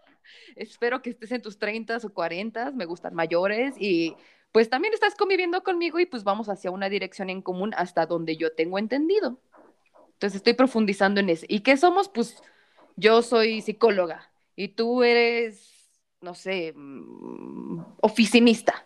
espero 0.55 1.01
que 1.01 1.11
estés 1.11 1.31
en 1.31 1.41
tus 1.41 1.59
30 1.59 1.97
o 2.03 2.09
40, 2.09 2.71
me 2.71 2.85
gustan 2.85 3.13
mayores 3.13 3.75
y 3.77 4.15
pues 4.51 4.69
también 4.69 4.93
estás 4.95 5.13
conviviendo 5.13 5.63
conmigo 5.63 5.99
y 5.99 6.07
pues 6.07 6.23
vamos 6.23 6.49
hacia 6.49 6.71
una 6.71 6.89
dirección 6.89 7.29
en 7.29 7.43
común 7.43 7.73
hasta 7.77 8.07
donde 8.07 8.35
yo 8.35 8.53
tengo 8.53 8.79
entendido. 8.79 9.39
Entonces 10.19 10.39
estoy 10.39 10.51
profundizando 10.51 11.21
en 11.21 11.29
eso. 11.29 11.45
¿Y 11.47 11.61
qué 11.61 11.77
somos? 11.77 12.09
Pues 12.09 12.43
yo 12.97 13.21
soy 13.21 13.61
psicóloga 13.61 14.29
y 14.53 14.67
tú 14.67 15.01
eres, 15.01 15.97
no 16.19 16.35
sé, 16.35 16.73
mm, 16.75 17.79
oficinista. 18.01 18.85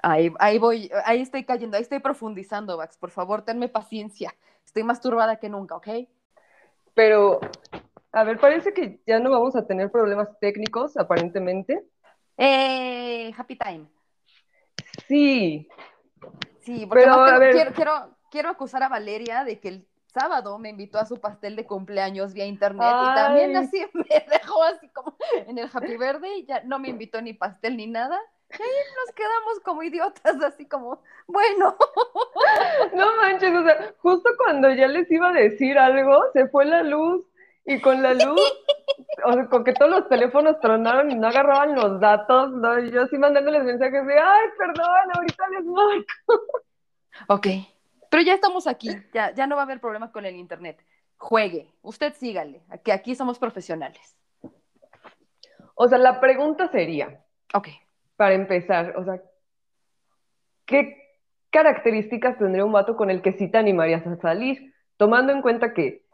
Ahí, 0.00 0.32
ahí 0.38 0.58
voy, 0.58 0.92
ahí 1.04 1.20
estoy 1.20 1.42
cayendo, 1.42 1.76
ahí 1.76 1.82
estoy 1.82 1.98
profundizando, 1.98 2.76
Vax. 2.76 2.96
Por 2.98 3.10
favor, 3.10 3.42
tenme 3.42 3.68
paciencia. 3.68 4.32
Estoy 4.64 4.84
más 4.84 5.00
turbada 5.00 5.40
que 5.40 5.48
nunca, 5.48 5.74
¿ok? 5.74 5.88
Pero, 6.94 7.40
a 8.12 8.22
ver, 8.22 8.38
parece 8.38 8.72
que 8.72 9.00
ya 9.08 9.18
no 9.18 9.32
vamos 9.32 9.56
a 9.56 9.66
tener 9.66 9.90
problemas 9.90 10.38
técnicos, 10.38 10.96
aparentemente. 10.96 11.82
Eh, 12.36 13.32
happy 13.36 13.56
time. 13.56 13.86
Sí. 15.08 15.68
Sí, 16.60 16.86
porque 16.86 17.04
Pero, 17.04 17.72
quiero, 17.74 18.16
quiero 18.32 18.48
acusar 18.48 18.82
a 18.82 18.88
Valeria 18.88 19.44
de 19.44 19.60
que 19.60 19.68
el 19.68 19.86
sábado 20.06 20.58
me 20.58 20.70
invitó 20.70 20.98
a 20.98 21.04
su 21.04 21.20
pastel 21.20 21.54
de 21.54 21.66
cumpleaños 21.66 22.32
vía 22.32 22.46
internet 22.46 22.88
Ay. 22.90 23.06
y 23.10 23.14
también 23.14 23.56
así 23.56 23.86
me 23.92 24.26
dejó 24.30 24.62
así 24.64 24.88
como 24.88 25.16
en 25.46 25.58
el 25.58 25.68
Happy 25.72 25.96
Verde 25.96 26.38
y 26.38 26.46
ya 26.46 26.62
no 26.64 26.78
me 26.78 26.88
invitó 26.88 27.20
ni 27.22 27.34
pastel 27.34 27.76
ni 27.76 27.86
nada. 27.86 28.18
Y 28.50 28.62
ahí 28.62 28.68
nos 28.96 29.14
quedamos 29.14 29.60
como 29.64 29.82
idiotas, 29.82 30.42
así 30.42 30.66
como, 30.66 31.02
bueno. 31.26 31.76
No 32.94 33.16
manches, 33.16 33.54
o 33.54 33.62
sea, 33.64 33.94
justo 33.98 34.28
cuando 34.36 34.70
ya 34.70 34.88
les 34.88 35.10
iba 35.10 35.30
a 35.30 35.32
decir 35.32 35.78
algo, 35.78 36.22
se 36.34 36.48
fue 36.48 36.66
la 36.66 36.82
luz 36.82 37.24
y 37.64 37.80
con 37.80 38.02
la 38.02 38.12
luz, 38.12 38.40
o 39.24 39.32
sea, 39.32 39.46
con 39.46 39.64
que 39.64 39.72
todos 39.72 39.90
los 39.90 40.08
teléfonos 40.08 40.60
tronaron 40.60 41.10
y 41.10 41.14
no 41.14 41.28
agarraban 41.28 41.74
los 41.74 41.98
datos, 42.00 42.50
¿no? 42.52 42.78
Y 42.78 42.90
yo 42.90 43.02
así 43.02 43.16
mandándoles 43.16 43.64
mensajes 43.64 44.06
de, 44.06 44.18
ay, 44.18 44.48
perdón, 44.58 45.10
ahorita 45.14 45.48
les 45.48 45.64
marco. 45.64 46.44
Ok, 47.28 47.46
pero 48.12 48.24
ya 48.24 48.34
estamos 48.34 48.66
aquí, 48.66 48.90
ya, 49.14 49.32
ya 49.32 49.46
no 49.46 49.56
va 49.56 49.62
a 49.62 49.64
haber 49.64 49.80
problemas 49.80 50.10
con 50.10 50.26
el 50.26 50.36
internet. 50.36 50.84
Juegue, 51.16 51.72
usted 51.80 52.12
sígale, 52.12 52.60
que 52.84 52.92
aquí 52.92 53.14
somos 53.14 53.38
profesionales. 53.38 54.18
O 55.74 55.88
sea, 55.88 55.96
la 55.96 56.20
pregunta 56.20 56.68
sería, 56.68 57.24
ok. 57.54 57.68
para 58.16 58.34
empezar, 58.34 58.98
o 58.98 59.04
sea, 59.04 59.22
¿qué 60.66 60.94
características 61.48 62.36
tendría 62.36 62.66
un 62.66 62.72
vato 62.72 62.98
con 62.98 63.08
el 63.08 63.22
que 63.22 63.32
sí 63.32 63.50
te 63.50 63.56
animarías 63.56 64.06
a 64.06 64.16
salir? 64.16 64.74
Tomando 64.98 65.32
en 65.32 65.40
cuenta 65.40 65.72
que 65.72 66.04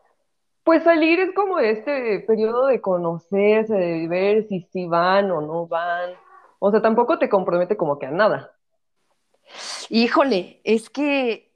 pues 0.63 0.85
salir 0.85 1.19
es 1.19 1.35
como 1.35 1.59
este 1.59 2.21
periodo 2.21 2.67
de 2.67 2.81
conocerse, 2.81 3.75
de 3.75 4.07
ver 4.07 4.47
si 4.47 4.61
sí 4.71 4.87
van 4.87 5.33
o 5.33 5.41
no 5.41 5.67
van. 5.67 6.13
O 6.61 6.71
sea, 6.71 6.81
tampoco 6.81 7.19
te 7.19 7.29
compromete 7.29 7.77
como 7.77 7.99
que 7.99 8.07
a 8.07 8.13
nada. 8.13 8.53
Híjole, 9.89 10.61
es 10.63 10.91
que 10.91 11.48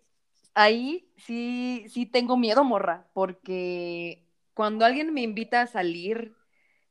ahí 0.54 1.10
sí, 1.16 1.86
sí 1.88 2.06
tengo 2.06 2.36
miedo, 2.36 2.64
morra, 2.64 3.08
porque 3.14 4.24
cuando 4.54 4.84
alguien 4.84 5.12
me 5.14 5.22
invita 5.22 5.62
a 5.62 5.66
salir 5.66 6.34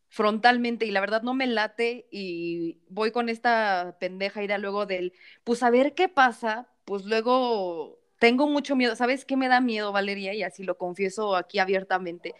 frontalmente 0.10 0.86
y 0.86 0.92
la 0.92 1.02
verdad 1.02 1.22
no 1.24 1.34
me 1.34 1.48
late 1.48 2.08
y 2.12 2.80
voy 2.90 3.12
con 3.12 3.30
esta 3.30 3.98
pendeja 4.00 4.44
idea 4.44 4.58
luego 4.58 4.86
del, 4.86 5.14
pues 5.44 5.64
a 5.64 5.70
ver 5.70 5.96
qué 5.96 6.10
pasa, 6.10 6.70
pues 6.86 7.06
luego 7.06 8.00
tengo 8.20 8.48
mucho 8.48 8.76
miedo. 8.76 8.96
¿Sabes 8.96 9.26
qué 9.26 9.38
me 9.38 9.48
da 9.48 9.62
miedo, 9.62 9.92
Valeria? 9.92 10.34
Y 10.34 10.44
así 10.44 10.64
lo 10.64 10.78
confieso 10.78 11.36
aquí 11.36 11.60
abiertamente. 11.60 12.36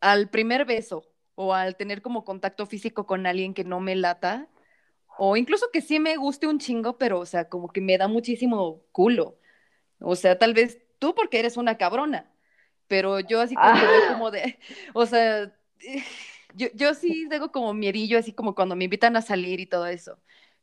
Al 0.00 0.30
primer 0.30 0.64
beso 0.64 1.04
o 1.34 1.54
al 1.54 1.76
tener 1.76 2.02
como 2.02 2.24
contacto 2.24 2.66
físico 2.66 3.06
con 3.06 3.26
alguien 3.26 3.54
que 3.54 3.64
no 3.64 3.80
me 3.80 3.96
lata, 3.96 4.48
o 5.18 5.36
incluso 5.36 5.66
que 5.72 5.80
sí 5.80 6.00
me 6.00 6.16
guste 6.16 6.46
un 6.46 6.58
chingo, 6.58 6.98
pero, 6.98 7.20
o 7.20 7.26
sea, 7.26 7.48
como 7.48 7.68
que 7.72 7.80
me 7.80 7.98
da 7.98 8.08
muchísimo 8.08 8.82
culo. 8.92 9.38
O 10.00 10.16
sea, 10.16 10.38
tal 10.38 10.54
vez 10.54 10.80
tú 10.98 11.14
porque 11.14 11.38
eres 11.38 11.56
una 11.56 11.78
cabrona, 11.78 12.32
pero 12.88 13.20
yo 13.20 13.40
así 13.40 13.54
como, 13.54 13.68
ah. 13.68 14.08
como 14.12 14.30
de, 14.30 14.58
o 14.94 15.06
sea, 15.06 15.52
yo, 16.54 16.68
yo 16.74 16.94
sí 16.94 17.26
tengo 17.28 17.52
como 17.52 17.74
miedillo, 17.74 18.18
así 18.18 18.32
como 18.32 18.54
cuando 18.54 18.76
me 18.76 18.84
invitan 18.84 19.16
a 19.16 19.22
salir 19.22 19.60
y 19.60 19.66
todo 19.66 19.86
eso. 19.86 20.18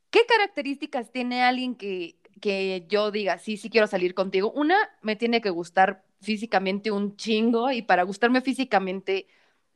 ¿Qué 0.10 0.26
características 0.26 1.12
tiene 1.12 1.44
alguien 1.44 1.76
que, 1.76 2.18
que 2.42 2.86
yo 2.90 3.12
diga, 3.12 3.38
sí, 3.38 3.58
sí 3.58 3.70
quiero 3.70 3.88
salir 3.88 4.14
contigo. 4.16 4.52
Una, 4.52 4.78
me 5.02 5.16
tiene 5.16 5.42
que 5.42 5.50
gustar 5.50 6.04
físicamente 6.22 6.92
un 6.92 7.16
chingo 7.18 7.72
y 7.72 7.82
para 7.82 8.04
gustarme 8.04 8.42
físicamente, 8.42 9.28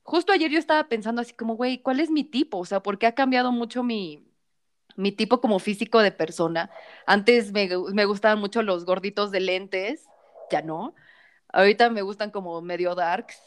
justo 0.03 0.33
ayer 0.33 0.51
yo 0.51 0.59
estaba 0.59 0.89
pensando 0.89 1.21
así 1.21 1.33
como, 1.33 1.55
güey, 1.55 1.79
¿cuál 1.79 1.99
es 1.99 2.09
mi 2.11 2.23
tipo? 2.23 2.57
O 2.59 2.65
sea, 2.65 2.81
porque 2.81 3.07
ha 3.07 3.15
cambiado 3.15 3.51
mucho 3.51 3.83
mi, 3.83 4.24
mi 4.95 5.11
tipo 5.11 5.41
como 5.41 5.59
físico 5.59 5.99
de 5.99 6.11
persona. 6.11 6.69
Antes 7.05 7.51
me, 7.51 7.69
me 7.93 8.05
gustaban 8.05 8.39
mucho 8.39 8.63
los 8.63 8.85
gorditos 8.85 9.31
de 9.31 9.39
lentes, 9.41 10.05
ya 10.51 10.61
no. 10.61 10.95
Ahorita 11.49 11.89
me 11.89 12.01
gustan 12.01 12.31
como 12.31 12.61
medio 12.61 12.95
darks, 12.95 13.39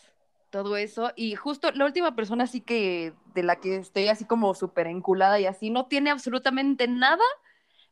todo 0.50 0.76
eso. 0.76 1.12
Y 1.16 1.34
justo 1.34 1.70
la 1.72 1.84
última 1.84 2.16
persona 2.16 2.44
así 2.44 2.61
que 2.61 3.14
de 3.34 3.42
la 3.42 3.56
que 3.56 3.76
estoy 3.76 4.08
así 4.08 4.24
como 4.24 4.54
súper 4.54 4.87
enculada 4.87 5.40
y 5.40 5.46
así, 5.46 5.70
no 5.70 5.87
tiene 5.87 6.11
absolutamente 6.11 6.88
nada 6.88 7.24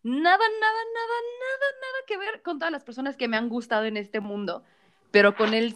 nada, 0.07 0.39
nada, 0.39 0.83
nada, 0.95 1.17
nada, 1.41 1.67
nada 1.81 1.99
que 2.07 2.17
ver 2.19 2.43
con 2.43 2.59
todas 2.59 2.73
las 2.73 2.85
personas 2.85 3.17
que 3.17 3.29
me 3.29 3.37
han 3.37 3.49
gustado 3.49 3.85
en 3.87 3.97
este 3.97 4.21
mundo, 4.21 4.65
pero 5.11 5.37
con 5.37 5.55
él... 5.55 5.75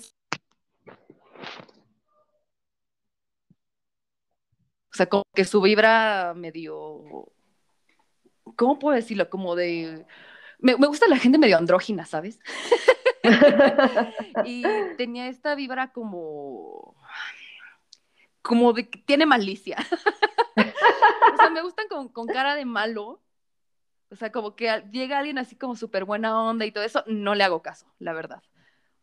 O 4.92 4.96
sea, 4.96 5.06
como 5.06 5.24
que 5.34 5.44
su 5.44 5.60
vibra 5.60 6.34
medio... 6.36 7.32
¿Cómo 8.56 8.78
puedo 8.78 8.96
decirlo? 8.96 9.28
Como 9.30 9.56
de... 9.56 10.06
Me, 10.58 10.76
me 10.76 10.86
gusta 10.86 11.08
la 11.08 11.16
gente 11.16 11.38
medio 11.38 11.56
andrógina, 11.56 12.04
¿sabes? 12.04 12.38
y 14.44 14.62
tenía 14.96 15.28
esta 15.28 15.54
vibra 15.54 15.92
como... 15.92 16.96
Como 18.42 18.72
de 18.72 18.88
que 18.88 18.98
tiene 19.00 19.26
malicia. 19.26 19.76
o 20.56 21.36
sea, 21.36 21.50
me 21.50 21.62
gustan 21.62 21.88
con, 21.88 22.08
con 22.08 22.26
cara 22.26 22.54
de 22.54 22.64
malo, 22.64 23.20
o 24.10 24.16
sea, 24.16 24.32
como 24.32 24.56
que 24.56 24.82
llega 24.90 25.18
alguien 25.18 25.38
así 25.38 25.56
como 25.56 25.76
súper 25.76 26.04
buena 26.04 26.42
onda 26.42 26.66
y 26.66 26.72
todo 26.72 26.82
eso, 26.82 27.04
no 27.06 27.34
le 27.34 27.44
hago 27.44 27.62
caso, 27.62 27.86
la 27.98 28.12
verdad. 28.12 28.42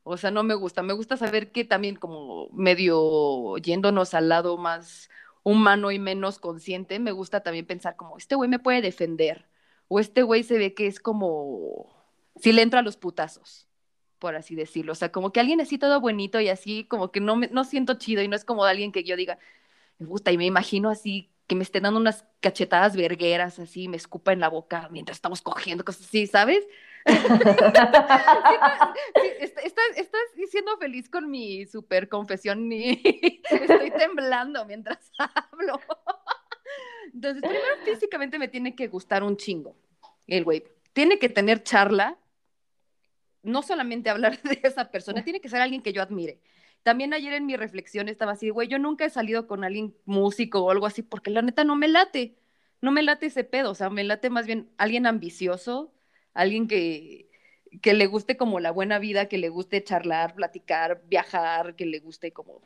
O 0.03 0.17
sea, 0.17 0.31
no 0.31 0.43
me 0.43 0.53
gusta. 0.53 0.83
Me 0.83 0.93
gusta 0.93 1.17
saber 1.17 1.51
que 1.51 1.65
también 1.65 1.95
como 1.95 2.49
medio 2.51 3.57
yéndonos 3.57 4.13
al 4.13 4.29
lado 4.29 4.57
más 4.57 5.09
humano 5.47 5.91
y 5.91 5.99
menos 5.99 6.39
consciente, 6.39 6.99
me 6.99 7.13
gusta 7.13 7.39
también 7.39 7.65
pensar 7.65 7.95
como, 7.95 8.17
este 8.17 8.35
güey 8.35 8.49
me 8.49 8.59
puede 8.59 8.81
defender. 8.81 9.45
O 9.87 10.01
este 10.01 10.21
güey 10.21 10.43
se 10.43 10.57
ve 10.57 10.73
que 10.73 10.87
es 10.87 10.99
como, 10.99 11.87
si 12.35 12.51
le 12.51 12.61
entra 12.61 12.81
a 12.81 12.83
los 12.83 12.97
putazos, 12.97 13.65
por 14.19 14.35
así 14.35 14.55
decirlo. 14.55 14.91
O 14.91 14.95
sea, 14.95 15.09
como 15.09 15.31
que 15.31 15.39
alguien 15.39 15.61
así 15.61 15.77
todo 15.77 16.01
bonito 16.01 16.41
y 16.41 16.49
así, 16.49 16.83
como 16.83 17.13
que 17.13 17.21
no, 17.21 17.37
me, 17.37 17.47
no 17.47 17.63
siento 17.63 17.93
chido 17.93 18.21
y 18.21 18.27
no 18.27 18.35
es 18.35 18.43
como 18.43 18.65
alguien 18.65 18.91
que 18.91 19.05
yo 19.05 19.15
diga, 19.15 19.39
me 19.99 20.07
gusta 20.07 20.33
y 20.33 20.37
me 20.37 20.45
imagino 20.45 20.89
así 20.89 21.31
que 21.47 21.55
me 21.55 21.63
estén 21.63 21.83
dando 21.83 22.01
unas 22.01 22.25
cachetadas 22.41 22.97
vergueras 22.97 23.57
así, 23.57 23.87
me 23.87 23.95
escupa 23.95 24.33
en 24.33 24.41
la 24.41 24.49
boca 24.49 24.89
mientras 24.91 25.17
estamos 25.17 25.41
cogiendo, 25.41 25.85
cosas 25.85 26.07
así, 26.07 26.27
¿sabes? 26.27 26.67
Estás, 29.63 29.85
estás, 29.95 30.21
diciendo 30.35 30.77
feliz 30.77 31.09
con 31.09 31.29
mi 31.29 31.65
super 31.65 32.09
confesión 32.09 32.71
y 32.71 33.41
estoy 33.49 33.91
temblando 33.91 34.65
mientras 34.65 35.11
hablo. 35.51 35.79
Entonces, 37.13 37.41
primero 37.41 37.75
físicamente 37.85 38.37
me 38.37 38.47
tiene 38.47 38.75
que 38.75 38.87
gustar 38.87 39.23
un 39.23 39.37
chingo 39.37 39.75
el 40.27 40.43
güey. 40.43 40.63
Tiene 40.93 41.19
que 41.19 41.29
tener 41.29 41.63
charla, 41.63 42.17
no 43.43 43.61
solamente 43.61 44.09
hablar 44.09 44.41
de 44.43 44.59
esa 44.63 44.91
persona, 44.91 45.23
tiene 45.23 45.41
que 45.41 45.49
ser 45.49 45.61
alguien 45.61 45.81
que 45.81 45.93
yo 45.93 46.01
admire. 46.01 46.39
También 46.83 47.13
ayer 47.13 47.33
en 47.33 47.45
mi 47.45 47.55
reflexión 47.57 48.07
estaba 48.07 48.33
así, 48.33 48.49
güey, 48.49 48.67
yo 48.67 48.79
nunca 48.79 49.05
he 49.05 49.09
salido 49.09 49.47
con 49.47 49.63
alguien 49.63 49.95
músico 50.05 50.63
o 50.63 50.71
algo 50.71 50.85
así, 50.85 51.01
porque 51.01 51.31
la 51.31 51.41
neta 51.41 51.63
no 51.63 51.75
me 51.75 51.87
late, 51.87 52.37
no 52.81 52.91
me 52.91 53.03
late 53.03 53.25
ese 53.25 53.43
pedo, 53.43 53.71
o 53.71 53.75
sea, 53.75 53.89
me 53.89 54.03
late 54.03 54.29
más 54.29 54.45
bien 54.45 54.69
alguien 54.77 55.05
ambicioso, 55.05 55.93
alguien 56.37 56.67
que, 56.67 57.29
que 57.81 57.93
le 57.93 58.07
guste 58.07 58.37
como 58.37 58.59
la 58.59 58.71
buena 58.71 58.99
vida, 58.99 59.27
que 59.27 59.37
le 59.37 59.49
guste 59.49 59.83
charlar, 59.83 60.35
platicar, 60.35 61.03
viajar, 61.07 61.75
que 61.75 61.85
le 61.85 61.99
guste 61.99 62.31
como 62.31 62.61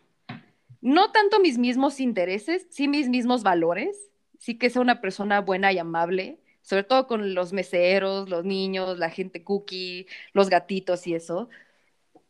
no 0.82 1.12
tanto 1.12 1.40
mis 1.40 1.58
mismos 1.60 2.00
intereses, 2.00 2.66
sí 2.72 2.88
mis 2.88 3.08
mismos 3.08 3.44
valores, 3.44 4.10
sí 4.40 4.58
que 4.58 4.70
sea 4.70 4.82
una 4.82 5.00
persona 5.00 5.40
buena 5.40 5.72
y 5.72 5.78
amable, 5.78 6.40
sobre 6.62 6.84
todo 6.84 7.08
con 7.08 7.36
los 7.36 7.54
meseros, 7.54 8.30
los 8.30 8.46
niños, 8.46 8.98
la 8.98 9.10
gente 9.12 9.44
cookie, 9.44 10.08
los 10.34 10.50
gatitos 10.50 11.06
y 11.06 11.14
eso, 11.14 11.50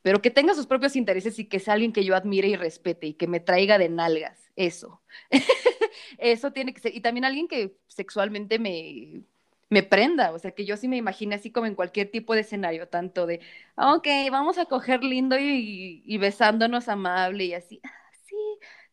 pero 0.01 0.21
que 0.21 0.31
tenga 0.31 0.53
sus 0.53 0.67
propios 0.67 0.95
intereses 0.95 1.39
y 1.39 1.45
que 1.45 1.59
sea 1.59 1.75
alguien 1.75 1.93
que 1.93 2.03
yo 2.03 2.15
admire 2.15 2.49
y 2.49 2.55
respete 2.55 3.07
y 3.07 3.13
que 3.13 3.27
me 3.27 3.39
traiga 3.39 3.77
de 3.77 3.89
nalgas, 3.89 4.51
eso. 4.55 5.01
eso 6.17 6.51
tiene 6.51 6.73
que 6.73 6.81
ser, 6.81 6.95
y 6.95 7.01
también 7.01 7.25
alguien 7.25 7.47
que 7.47 7.77
sexualmente 7.87 8.59
me, 8.59 9.23
me 9.71 9.83
prenda, 9.83 10.33
o 10.33 10.39
sea, 10.39 10.51
que 10.51 10.65
yo 10.65 10.75
sí 10.75 10.89
me 10.89 10.97
imagine 10.97 11.33
así 11.33 11.49
como 11.49 11.65
en 11.65 11.75
cualquier 11.75 12.11
tipo 12.11 12.35
de 12.35 12.41
escenario, 12.41 12.89
tanto 12.89 13.25
de, 13.25 13.39
ok, 13.77 14.05
vamos 14.29 14.57
a 14.57 14.65
coger 14.65 15.01
lindo 15.01 15.37
y, 15.39 16.17
besándonos 16.17 16.89
amable 16.89 17.45
y 17.45 17.53
así, 17.53 17.81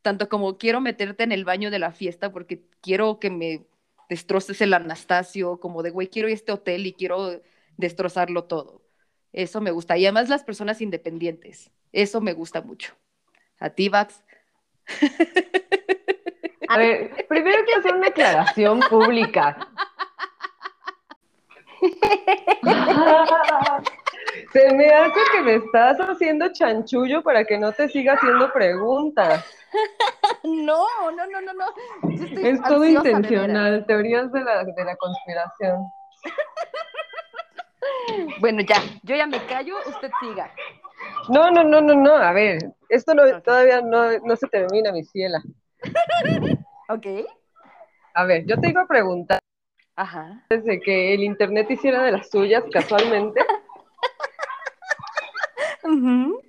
tanto 0.02 0.28
como 0.28 0.56
quiero 0.56 0.80
meterte 0.80 1.24
en 1.24 1.32
el 1.32 1.44
baño 1.44 1.72
de 1.72 1.80
la 1.80 1.90
fiesta 1.90 2.30
porque 2.30 2.62
quiero 2.80 3.18
que 3.18 3.28
me 3.28 3.66
destroces 4.08 4.60
el 4.60 4.72
Anastasio, 4.72 5.58
como 5.58 5.82
de, 5.82 5.90
güey, 5.90 6.06
quiero 6.08 6.28
este 6.28 6.52
hotel 6.52 6.86
y 6.86 6.92
quiero 6.92 7.42
destrozarlo 7.76 8.44
todo. 8.44 8.80
Eso 9.32 9.60
me 9.60 9.72
gusta. 9.72 9.98
Y 9.98 10.06
además 10.06 10.28
las 10.28 10.44
personas 10.44 10.80
independientes. 10.80 11.72
Eso 11.92 12.20
me 12.20 12.34
gusta 12.34 12.62
mucho. 12.62 12.94
A 13.58 13.70
ti, 13.70 13.88
Vax. 13.88 14.22
A 16.68 16.78
ver, 16.78 17.26
primero 17.28 17.64
quiero 17.64 17.80
hacer 17.80 17.94
una 17.94 18.06
aclaración 18.08 18.80
pública. 18.88 19.68
Se 24.52 24.72
me 24.74 24.88
hace 24.88 25.20
que 25.32 25.40
me 25.42 25.54
estás 25.56 25.98
haciendo 25.98 26.52
chanchullo 26.52 27.22
para 27.22 27.44
que 27.44 27.58
no 27.58 27.72
te 27.72 27.88
siga 27.88 28.14
haciendo 28.14 28.52
preguntas. 28.52 29.44
No, 30.44 30.86
no, 31.10 31.26
no, 31.26 31.40
no, 31.42 31.52
no. 31.52 31.66
Es 32.42 32.62
todo 32.62 32.86
intencional, 32.86 33.84
teorías 33.86 34.32
de 34.32 34.42
la, 34.42 34.64
de 34.64 34.84
la 34.84 34.96
conspiración. 34.96 35.84
Bueno, 38.40 38.62
ya, 38.62 38.76
yo 39.02 39.16
ya 39.16 39.26
me 39.26 39.44
callo, 39.46 39.76
usted 39.86 40.10
siga. 40.20 40.50
No, 41.28 41.50
no, 41.50 41.64
no, 41.64 41.80
no, 41.80 41.94
no, 41.94 42.14
a 42.14 42.32
ver, 42.32 42.58
esto 42.88 43.14
no, 43.14 43.42
todavía 43.42 43.80
no, 43.80 44.18
no 44.20 44.36
se 44.36 44.46
termina, 44.48 44.92
mi 44.92 45.04
ciela. 45.04 45.42
Ok. 46.88 47.06
A 48.14 48.24
ver, 48.24 48.46
yo 48.46 48.58
te 48.58 48.70
iba 48.70 48.82
a 48.82 48.86
preguntar, 48.86 49.37
Ajá. 50.00 50.44
desde 50.48 50.80
que 50.80 51.12
el 51.14 51.24
internet 51.24 51.68
hiciera 51.70 52.02
de 52.04 52.12
las 52.12 52.30
suyas 52.30 52.62
casualmente, 52.72 53.40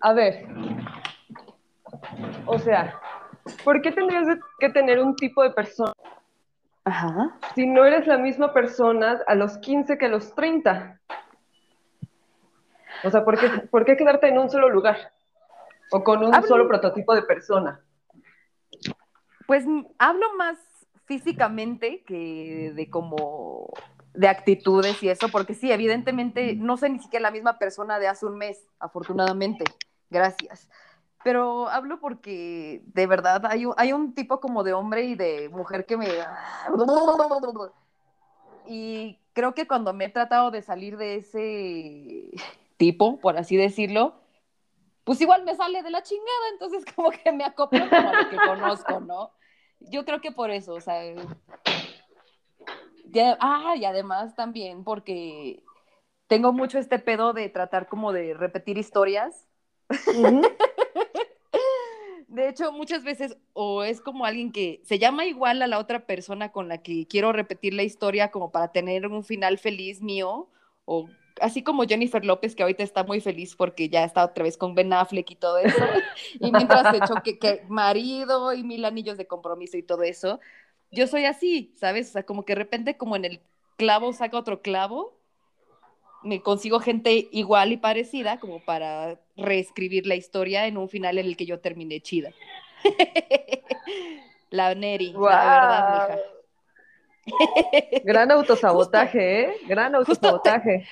a 0.00 0.12
ver, 0.12 0.46
o 2.46 2.58
sea, 2.58 3.00
¿por 3.64 3.80
qué 3.80 3.92
tendrías 3.92 4.26
que 4.58 4.68
tener 4.70 4.98
un 5.00 5.14
tipo 5.16 5.42
de 5.42 5.50
persona 5.50 5.92
Ajá. 6.84 7.38
si 7.54 7.66
no 7.66 7.84
eres 7.84 8.06
la 8.06 8.18
misma 8.18 8.52
persona 8.52 9.20
a 9.26 9.34
los 9.34 9.56
15 9.58 9.96
que 9.98 10.06
a 10.06 10.10
los 10.10 10.34
30? 10.34 11.00
O 13.04 13.10
sea, 13.10 13.24
¿por 13.24 13.38
qué, 13.38 13.48
por 13.70 13.84
qué 13.84 13.96
quedarte 13.96 14.28
en 14.28 14.38
un 14.38 14.50
solo 14.50 14.68
lugar? 14.68 15.12
O 15.92 16.02
con 16.04 16.24
un 16.24 16.34
Hablo- 16.34 16.46
solo 16.48 16.68
prototipo 16.68 17.14
de 17.14 17.22
persona. 17.22 17.80
Pues 19.46 19.64
hablo 19.98 20.34
más 20.36 20.56
físicamente 21.12 22.02
que 22.06 22.72
de 22.74 22.88
como 22.88 23.68
de 24.14 24.28
actitudes 24.28 25.02
y 25.02 25.10
eso, 25.10 25.28
porque 25.28 25.52
sí, 25.54 25.70
evidentemente 25.70 26.54
no 26.56 26.78
soy 26.78 26.90
ni 26.90 26.98
siquiera 27.00 27.24
la 27.24 27.30
misma 27.30 27.58
persona 27.58 27.98
de 27.98 28.08
hace 28.08 28.24
un 28.24 28.38
mes, 28.38 28.64
afortunadamente, 28.78 29.64
gracias. 30.08 30.70
Pero 31.22 31.68
hablo 31.68 32.00
porque 32.00 32.82
de 32.86 33.06
verdad 33.06 33.44
hay 33.46 33.66
un, 33.66 33.74
hay 33.76 33.92
un 33.92 34.14
tipo 34.14 34.40
como 34.40 34.64
de 34.64 34.72
hombre 34.72 35.04
y 35.04 35.14
de 35.14 35.50
mujer 35.50 35.84
que 35.86 35.96
me... 35.96 36.08
Y 38.64 39.18
creo 39.32 39.54
que 39.54 39.66
cuando 39.66 39.92
me 39.92 40.04
he 40.04 40.08
tratado 40.08 40.52
de 40.52 40.62
salir 40.62 40.96
de 40.96 41.16
ese 41.16 42.30
tipo, 42.76 43.18
por 43.18 43.36
así 43.36 43.56
decirlo, 43.56 44.14
pues 45.02 45.20
igual 45.20 45.44
me 45.44 45.56
sale 45.56 45.82
de 45.82 45.90
la 45.90 46.02
chingada, 46.02 46.48
entonces 46.52 46.84
como 46.94 47.10
que 47.10 47.32
me 47.32 47.44
acoplo 47.44 47.88
como 47.90 48.08
a 48.08 48.22
lo 48.22 48.30
que 48.30 48.36
conozco, 48.36 49.00
¿no? 49.00 49.32
Yo 49.90 50.04
creo 50.04 50.20
que 50.20 50.32
por 50.32 50.50
eso, 50.50 50.74
o 50.74 50.80
sea, 50.80 51.02
ya- 53.06 53.36
ah, 53.40 53.74
y 53.76 53.84
además 53.84 54.34
también 54.34 54.84
porque 54.84 55.62
tengo 56.26 56.52
mucho 56.52 56.78
este 56.78 56.98
pedo 56.98 57.32
de 57.32 57.48
tratar 57.48 57.88
como 57.88 58.12
de 58.12 58.34
repetir 58.34 58.78
historias. 58.78 59.46
De 62.28 62.48
hecho, 62.48 62.72
muchas 62.72 63.04
veces 63.04 63.36
o 63.52 63.82
es 63.84 64.00
como 64.00 64.24
alguien 64.24 64.52
que 64.52 64.80
se 64.84 64.98
llama 64.98 65.26
igual 65.26 65.60
a 65.60 65.66
la 65.66 65.78
otra 65.78 66.06
persona 66.06 66.50
con 66.50 66.66
la 66.66 66.78
que 66.78 67.06
quiero 67.06 67.30
repetir 67.30 67.74
la 67.74 67.82
historia 67.82 68.30
como 68.30 68.50
para 68.50 68.72
tener 68.72 69.06
un 69.06 69.22
final 69.22 69.58
feliz 69.58 70.00
mío, 70.00 70.48
o 70.86 71.10
así 71.42 71.62
como 71.62 71.84
Jennifer 71.84 72.24
López, 72.24 72.54
que 72.54 72.62
ahorita 72.62 72.82
está 72.82 73.04
muy 73.04 73.20
feliz 73.20 73.54
porque 73.56 73.88
ya 73.88 74.04
está 74.04 74.24
otra 74.24 74.44
vez 74.44 74.56
con 74.56 74.74
Ben 74.74 74.92
Affleck 74.92 75.30
y 75.30 75.36
todo 75.36 75.58
eso, 75.58 75.76
y 76.40 76.50
mientras 76.52 76.94
he 76.94 76.98
hecho 76.98 77.14
que, 77.22 77.64
marido 77.68 78.52
y 78.54 78.62
mil 78.62 78.84
anillos 78.84 79.18
de 79.18 79.26
compromiso 79.26 79.76
y 79.76 79.82
todo 79.82 80.02
eso, 80.02 80.40
yo 80.90 81.06
soy 81.06 81.24
así, 81.24 81.74
¿sabes? 81.76 82.08
O 82.10 82.12
sea, 82.12 82.22
como 82.24 82.44
que 82.44 82.52
de 82.54 82.58
repente 82.58 82.96
como 82.96 83.16
en 83.16 83.24
el 83.24 83.40
clavo 83.76 84.12
saca 84.12 84.38
otro 84.38 84.62
clavo, 84.62 85.18
me 86.22 86.40
consigo 86.40 86.78
gente 86.80 87.28
igual 87.32 87.72
y 87.72 87.76
parecida 87.76 88.38
como 88.38 88.60
para 88.64 89.18
reescribir 89.36 90.06
la 90.06 90.14
historia 90.14 90.66
en 90.66 90.76
un 90.76 90.88
final 90.88 91.18
en 91.18 91.26
el 91.26 91.36
que 91.36 91.46
yo 91.46 91.60
terminé 91.60 92.00
chida. 92.00 92.30
la 94.50 94.74
Neri, 94.74 95.12
Guau. 95.12 95.30
la 95.30 95.44
verdad, 95.44 96.08
mija. 96.08 96.20
Gran 98.04 98.30
autosabotaje, 98.32 99.40
¿eh? 99.42 99.56
Gran 99.66 99.94
Justo 99.94 100.14
te- 100.20 100.26
autosabotaje. 100.28 100.86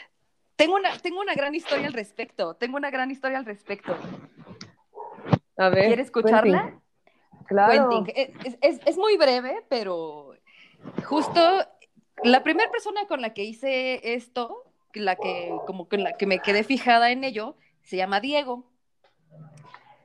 Tengo 0.60 0.74
una, 0.76 0.98
tengo 0.98 1.20
una 1.20 1.34
gran 1.34 1.54
historia 1.54 1.86
al 1.86 1.92
respecto, 1.94 2.54
tengo 2.54 2.76
una 2.76 2.90
gran 2.90 3.10
historia 3.10 3.38
al 3.38 3.46
respecto. 3.46 3.96
A 5.56 5.68
ver. 5.70 5.86
¿Quieres 5.86 6.06
escucharla? 6.06 6.62
Quentin. 6.62 6.80
Claro. 7.46 7.88
Quentin. 8.04 8.14
Es, 8.44 8.58
es- 8.60 8.80
es 8.86 8.96
muy 8.98 9.16
breve, 9.16 9.64
pero 9.68 10.34
justo 11.06 11.40
la 12.22 12.42
primera 12.42 12.70
persona 12.70 13.06
con 13.06 13.20
la 13.22 13.32
que 13.32 13.44
hice 13.44 14.14
esto, 14.14 14.64
la 14.92 15.16
que 15.16 15.50
como 15.66 15.88
con 15.88 16.02
la 16.02 16.12
que 16.12 16.26
me 16.26 16.40
quedé 16.40 16.62
fijada 16.62 17.10
en 17.10 17.24
ello, 17.24 17.56
se 17.82 17.96
llama 17.96 18.20
Diego. 18.20 18.66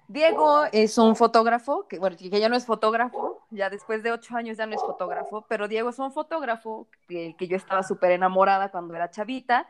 Diego 0.08 0.65
es 0.72 0.98
un 1.00 1.15
fotógrafo, 1.15 1.88
que 1.88 1.98
bueno, 2.00 2.15
que 2.15 2.30
ya 2.30 2.48
no 2.48 2.56
es 2.56 2.65
fotógrafo, 2.65 3.44
ya 3.50 3.70
después 3.70 4.04
de 4.04 4.12
ocho 4.12 4.36
años 4.38 4.56
ya 4.58 4.68
no 4.68 4.76
es 4.76 4.82
fotógrafo, 4.82 5.46
pero 5.50 5.68
Diego 5.68 5.89
es 5.89 5.98
un 6.00 6.12
fotógrafo 6.12 6.88
que, 7.08 7.36
que 7.38 7.48
yo 7.48 7.58
estaba 7.58 7.82
súper 7.82 8.12
enamorada 8.12 8.70
cuando 8.70 8.94
era 8.96 9.10
chavita, 9.10 9.68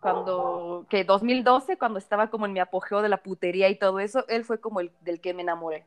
cuando, 0.00 0.86
que 0.88 1.04
2012, 1.04 1.76
cuando 1.76 1.98
estaba 1.98 2.30
como 2.30 2.46
en 2.46 2.52
mi 2.52 2.60
apogeo 2.60 3.02
de 3.02 3.08
la 3.08 3.22
putería 3.22 3.68
y 3.68 3.76
todo 3.76 4.00
eso, 4.00 4.24
él 4.28 4.44
fue 4.44 4.60
como 4.60 4.80
el 4.80 4.92
del 5.00 5.20
que 5.20 5.34
me 5.34 5.42
enamoré. 5.42 5.86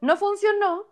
No 0.00 0.16
funcionó 0.16 0.84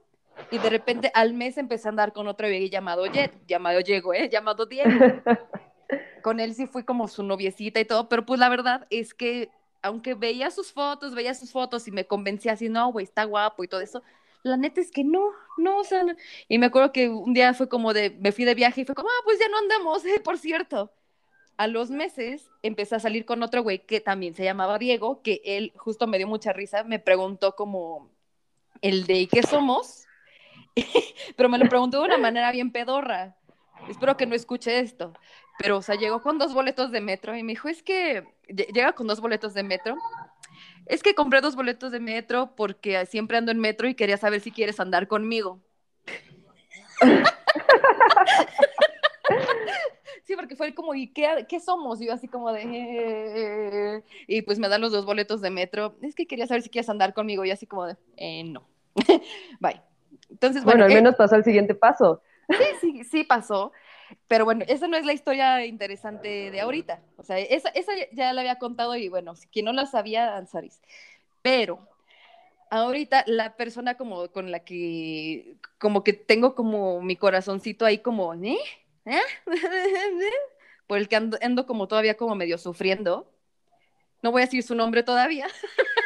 y 0.50 0.59
de 0.59 0.70
repente 0.70 1.11
al 1.14 1.35
mes 1.35 1.59
empecé 1.59 1.88
a 1.88 1.90
andar 1.90 2.12
con 2.12 2.27
otro 2.27 2.48
güey 2.48 2.70
llamado 2.70 3.07
Jet, 3.07 3.33
llamado 3.46 3.81
Diego, 3.83 4.14
¿eh? 4.14 4.29
Llamado 4.29 4.66
Diego. 4.66 4.90
Con 6.22 6.40
él 6.40 6.55
sí 6.55 6.66
fui 6.66 6.85
como 6.85 7.07
su 7.07 7.22
noviecita 7.22 7.79
y 7.79 7.85
todo, 7.85 8.09
pero 8.09 8.24
pues 8.24 8.40
la 8.40 8.48
verdad 8.48 8.87
es 8.88 9.12
que 9.12 9.50
aunque 9.83 10.14
veía 10.14 10.50
sus 10.50 10.72
fotos, 10.72 11.14
veía 11.14 11.35
sus 11.35 11.53
fotos 11.53 11.87
y 11.87 11.90
me 11.90 12.07
convencía 12.07 12.53
así, 12.53 12.70
no, 12.70 12.90
güey, 12.90 13.05
está 13.05 13.24
guapo 13.24 13.62
y 13.62 13.68
todo 13.68 13.83
eso, 13.83 14.03
la 14.42 14.57
neta 14.57 14.81
es 14.81 14.90
que 14.90 15.05
no, 15.05 15.33
no, 15.59 15.79
o 15.81 15.85
sea, 15.85 16.03
no. 16.03 16.14
y 16.48 16.59
me 16.59 16.66
acuerdo 16.66 16.92
que 16.92 17.11
un 17.11 17.35
día 17.35 17.53
fue 17.53 17.68
como 17.68 17.92
de, 17.92 18.11
me 18.18 18.33
fui 18.33 18.46
de 18.46 18.55
viaje 18.55 18.81
y 18.81 18.85
fue 18.87 18.94
como, 18.94 19.11
ah, 19.11 19.22
pues 19.24 19.38
ya 19.38 19.48
no 19.48 19.59
andamos, 19.59 20.05
eh, 20.07 20.20
por 20.24 20.38
cierto. 20.38 20.90
A 21.57 21.67
los 21.69 21.90
meses 21.90 22.51
empecé 22.62 22.97
a 22.97 23.01
salir 23.01 23.25
con 23.25 23.43
otro 23.43 23.62
güey 23.62 23.87
que 23.87 24.01
también 24.01 24.35
se 24.35 24.45
llamaba 24.45 24.79
Diego, 24.79 25.23
que 25.23 25.40
él 25.45 25.73
justo 25.77 26.07
me 26.07 26.19
dio 26.19 26.27
mucha 26.27 26.53
risa, 26.53 26.83
me 26.85 26.99
preguntó 26.99 27.55
como 27.55 28.11
el 28.83 29.07
de 29.07 29.21
¿y 29.21 29.27
qué 29.29 29.43
somos? 29.43 30.05
pero 31.37 31.49
me 31.49 31.59
lo 31.59 31.69
preguntó 31.69 32.01
de 32.01 32.07
una 32.07 32.19
manera 32.19 32.51
bien 32.51 32.73
pedorra. 32.73 33.37
Espero 33.88 34.17
que 34.17 34.27
no 34.27 34.35
escuche 34.35 34.81
esto. 34.81 35.12
Pero, 35.59 35.77
o 35.77 35.83
sea, 35.83 35.95
llegó 35.95 36.21
con 36.23 36.38
dos 36.38 36.53
boletos 36.55 36.90
de 36.90 37.01
metro 37.01 37.37
y 37.37 37.43
me 37.45 37.53
dijo, 37.53 37.69
es 37.69 37.83
que, 37.83 38.25
lle- 38.49 38.67
llega 38.73 38.93
con 38.93 39.07
dos 39.07 39.21
boletos 39.21 39.55
de 39.55 39.62
metro. 39.62 39.97
Es 40.87 41.03
que 41.03 41.14
compré 41.14 41.40
dos 41.40 41.55
boletos 41.55 41.93
de 41.93 42.01
metro 42.01 42.55
porque 42.57 43.07
siempre 43.07 43.37
ando 43.37 43.53
en 43.53 43.61
metro 43.61 43.87
y 43.88 43.95
quería 43.95 44.17
saber 44.17 44.40
si 44.40 44.51
quieres 44.51 44.81
andar 44.81 45.07
conmigo. 45.07 45.61
Sí, 50.25 50.35
porque 50.37 50.57
fue 50.57 50.75
como, 50.75 50.95
¿y 50.95 51.09
qué, 51.09 51.47
qué 51.49 51.61
somos? 51.61 52.01
Y 52.01 52.07
yo 52.07 52.13
así 52.15 52.29
como 52.29 52.51
de... 52.53 52.63
"Eh", 52.65 54.03
Y 54.27 54.43
pues 54.43 54.59
me 54.59 54.69
dan 54.69 54.81
los 54.81 54.91
dos 54.93 55.05
boletos 55.05 55.41
de 55.43 55.51
metro. 55.51 55.97
Es 56.03 56.15
que 56.15 56.27
quería 56.27 56.47
saber 56.47 56.63
si 56.63 56.71
quieres 56.71 56.89
andar 56.89 57.13
conmigo. 57.13 57.45
Y 57.45 57.51
así 57.51 57.67
como 57.67 57.87
de, 57.87 57.97
"Eh, 58.17 58.43
no. 58.45 58.67
Bye. 59.61 59.83
Entonces, 60.31 60.65
Bueno, 60.65 60.79
bueno, 60.79 60.85
al 60.87 60.91
eh, 60.91 60.95
menos 60.95 61.15
pasó 61.17 61.35
al 61.35 61.45
siguiente 61.45 61.75
paso. 61.75 62.23
sí, 62.49 62.65
sí, 62.81 63.05
sí 63.05 63.25
pasó. 63.25 63.73
Pero 64.29 64.45
bueno, 64.45 64.65
esa 64.69 64.89
no 64.89 64.97
es 64.97 65.05
la 65.05 65.13
historia 65.13 65.65
interesante 65.67 66.51
de 66.51 66.61
ahorita. 66.61 67.01
O 67.17 67.23
sea, 67.23 67.39
esa, 67.39 67.69
esa 67.71 67.93
ya 68.13 68.33
la 68.33 68.41
había 68.41 68.59
contado 68.59 68.97
y 68.97 69.09
bueno, 69.09 69.35
si 69.37 69.47
quien 69.49 69.67
no 69.67 69.73
la 69.73 69.87
sabía, 69.87 70.37
Ansaris. 70.37 70.81
Pero 71.43 71.87
ahorita 72.71 73.25
la 73.27 73.57
persona 73.57 73.97
como 73.97 74.29
con 74.29 74.51
la 74.51 74.61
que, 74.61 75.57
como 75.79 76.03
que 76.05 76.13
tengo 76.13 76.55
como 76.55 77.01
mi 77.03 77.17
corazoncito 77.17 77.85
ahí 77.85 77.99
como, 77.99 78.35
¿eh? 78.35 78.57
¿Eh? 79.07 79.21
Por 80.87 80.99
el 80.99 81.09
que 81.09 81.17
ando, 81.17 81.38
ando 81.43 81.67
como 81.67 81.88
todavía 81.88 82.17
como 82.17 82.35
medio 82.35 82.59
sufriendo. 82.59 83.31
No 84.23 84.33
voy 84.33 84.43
a 84.43 84.47
decir 84.47 84.62
su 84.62 84.75
nombre 84.75 85.03
todavía. 85.03 85.47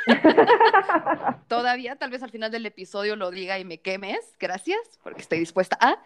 todavía, 1.48 1.96
tal 1.96 2.10
vez 2.10 2.22
al 2.22 2.30
final 2.30 2.50
del 2.50 2.66
episodio 2.66 3.14
lo 3.16 3.30
diga 3.30 3.58
y 3.58 3.64
me 3.64 3.80
quemes, 3.80 4.34
gracias, 4.40 4.80
porque 5.02 5.22
estoy 5.22 5.38
dispuesta 5.38 5.78
a. 5.80 6.02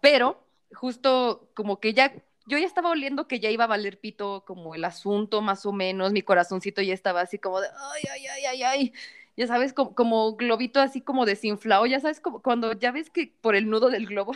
Pero 0.00 0.42
justo 0.72 1.50
como 1.54 1.78
que 1.78 1.92
ya, 1.92 2.14
yo 2.46 2.56
ya 2.56 2.66
estaba 2.66 2.90
oliendo 2.90 3.28
que 3.28 3.40
ya 3.40 3.50
iba 3.50 3.64
a 3.64 3.68
valer 3.68 4.00
pito 4.00 4.44
como 4.46 4.74
el 4.74 4.84
asunto, 4.84 5.42
más 5.42 5.66
o 5.66 5.72
menos, 5.72 6.12
mi 6.12 6.22
corazoncito 6.22 6.80
ya 6.80 6.94
estaba 6.94 7.20
así 7.20 7.38
como 7.38 7.60
de, 7.60 7.68
ay, 7.68 8.02
ay, 8.10 8.26
ay, 8.26 8.44
ay, 8.46 8.62
ay 8.62 8.92
ya 9.36 9.46
sabes, 9.46 9.72
como, 9.72 9.94
como, 9.94 10.36
globito 10.36 10.80
así 10.80 11.00
como 11.00 11.24
desinflado, 11.24 11.86
ya 11.86 12.00
sabes, 12.00 12.20
como 12.20 12.42
cuando 12.42 12.72
ya 12.72 12.92
ves 12.92 13.10
que 13.10 13.34
por 13.40 13.54
el 13.54 13.70
nudo 13.70 13.88
del 13.88 14.06
globo 14.06 14.34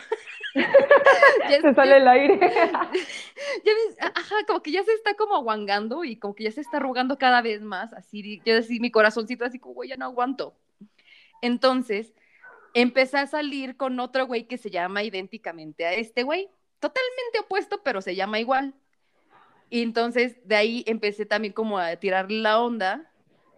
ya 0.55 1.61
se 1.61 1.75
sale 1.75 1.97
el 1.97 2.09
aire. 2.09 2.39
ya 3.65 3.73
ves, 3.75 3.97
ajá, 4.01 4.37
como 4.47 4.63
que 4.63 4.73
ya 4.73 4.83
se 4.83 4.93
está 4.93 5.15
como 5.15 5.37
aguangando 5.37 6.05
y 6.05 6.17
como 6.17 6.35
que 6.35 6.45
ya 6.45 6.51
se 6.51 6.61
está 6.61 6.79
arrugando 6.79 7.19
cada 7.19 7.43
vez 7.43 7.63
más, 7.63 7.93
así, 7.93 8.41
ya 8.45 8.59
así 8.59 8.81
mi 8.81 8.91
corazoncito 8.91 9.45
así 9.45 9.59
como, 9.59 9.75
güey, 9.75 9.91
ya 9.91 9.97
no 9.97 10.07
aguanto. 10.07 10.57
Entonces, 11.43 12.15
empecé 12.73 13.19
a 13.19 13.27
salir 13.27 13.77
con 13.77 13.99
otro 14.01 14.27
güey 14.27 14.47
que 14.47 14.59
se 14.59 14.71
llama 14.71 15.03
idénticamente 15.03 15.87
a 15.87 15.95
este 15.95 16.23
güey, 16.23 16.49
totalmente 16.81 17.41
opuesto, 17.41 17.83
pero 17.83 18.01
se 18.01 18.15
llama 18.15 18.41
igual. 18.41 18.75
Y 19.71 19.83
entonces 19.83 20.37
de 20.47 20.57
ahí 20.57 20.85
empecé 20.87 21.27
también 21.27 21.53
como 21.53 21.79
a 21.79 21.97
tirar 21.97 22.31
la 22.31 22.61
onda 22.61 23.11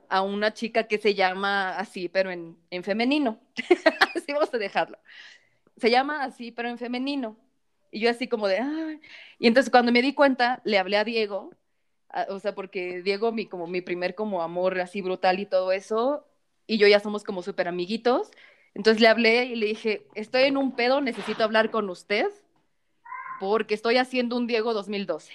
a 0.09 0.23
una 0.23 0.55
chica 0.55 0.85
que 0.85 0.99
se 0.99 1.14
llama 1.14 1.77
así, 1.79 2.09
pero 2.09 2.31
en, 2.31 2.57
en 2.71 2.83
femenino. 2.85 3.38
así 4.14 4.33
vamos 4.33 4.53
a 4.53 4.59
dejarlo. 4.59 4.99
Se 5.77 5.90
llama 5.90 6.25
así, 6.25 6.53
pero 6.53 6.69
en 6.69 6.79
femenino. 6.79 7.37
Y 7.90 8.01
yo 8.01 8.11
así 8.11 8.29
como 8.29 8.49
de, 8.49 8.59
Ay. 8.59 9.01
y 9.38 9.47
entonces 9.47 9.71
cuando 9.71 9.92
me 9.92 10.03
di 10.03 10.12
cuenta, 10.12 10.61
le 10.64 10.79
hablé 10.79 10.97
a 10.97 11.05
Diego, 11.05 11.51
o 12.29 12.38
sea, 12.38 12.55
porque 12.55 13.03
Diego, 13.03 13.33
mi, 13.33 13.47
como 13.47 13.66
mi 13.66 13.81
primer 13.81 14.14
como 14.14 14.42
amor 14.42 14.81
así 14.81 15.03
brutal 15.03 15.38
y 15.38 15.47
todo 15.47 15.73
eso, 15.73 16.27
y 16.66 16.79
yo 16.79 16.88
ya 16.88 17.01
somos 17.01 17.25
como 17.25 17.42
súper 17.42 17.69
amiguitos. 17.69 18.31
Entonces 18.75 19.01
le 19.01 19.09
hablé 19.09 19.47
y 19.47 19.57
le 19.57 19.66
dije, 19.66 20.07
estoy 20.14 20.42
en 20.45 20.57
un 20.57 20.77
pedo, 20.77 21.01
necesito 21.01 21.45
hablar 21.45 21.71
con 21.71 21.88
usted, 21.88 22.27
porque 23.40 23.75
estoy 23.75 23.97
haciendo 23.97 24.37
un 24.37 24.47
Diego 24.47 24.75
2012. 24.75 25.33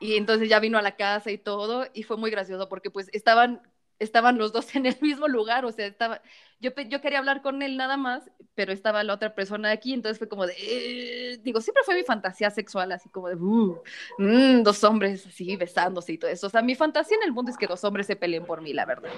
Y 0.00 0.16
entonces 0.16 0.48
ya 0.48 0.60
vino 0.60 0.78
a 0.78 0.82
la 0.82 0.96
casa 0.96 1.30
y 1.30 1.38
todo, 1.38 1.86
y 1.94 2.02
fue 2.02 2.16
muy 2.16 2.30
gracioso 2.30 2.68
porque 2.68 2.90
pues 2.90 3.08
estaban, 3.12 3.62
estaban 3.98 4.38
los 4.38 4.52
dos 4.52 4.74
en 4.76 4.86
el 4.86 4.96
mismo 5.00 5.28
lugar, 5.28 5.64
o 5.64 5.72
sea, 5.72 5.86
estaba, 5.86 6.20
yo, 6.60 6.70
yo 6.88 7.00
quería 7.00 7.18
hablar 7.18 7.42
con 7.42 7.62
él 7.62 7.76
nada 7.76 7.96
más, 7.96 8.30
pero 8.54 8.72
estaba 8.72 9.02
la 9.04 9.14
otra 9.14 9.34
persona 9.34 9.70
aquí, 9.70 9.92
entonces 9.92 10.18
fue 10.18 10.28
como 10.28 10.46
de, 10.46 10.54
eh", 10.58 11.38
digo, 11.42 11.60
siempre 11.60 11.82
fue 11.84 11.94
mi 11.94 12.02
fantasía 12.02 12.50
sexual, 12.50 12.92
así 12.92 13.08
como 13.08 13.28
de, 13.28 13.36
uh, 13.36 13.82
mm, 14.18 14.62
dos 14.62 14.84
hombres 14.84 15.26
así 15.26 15.56
besándose 15.56 16.12
y 16.12 16.18
todo 16.18 16.30
eso, 16.30 16.46
o 16.46 16.50
sea, 16.50 16.62
mi 16.62 16.74
fantasía 16.74 17.16
en 17.16 17.24
el 17.24 17.32
mundo 17.32 17.50
es 17.50 17.56
que 17.56 17.66
dos 17.66 17.82
hombres 17.84 18.06
se 18.06 18.16
peleen 18.16 18.44
por 18.44 18.60
mí, 18.60 18.72
la 18.72 18.84
verdad. 18.84 19.10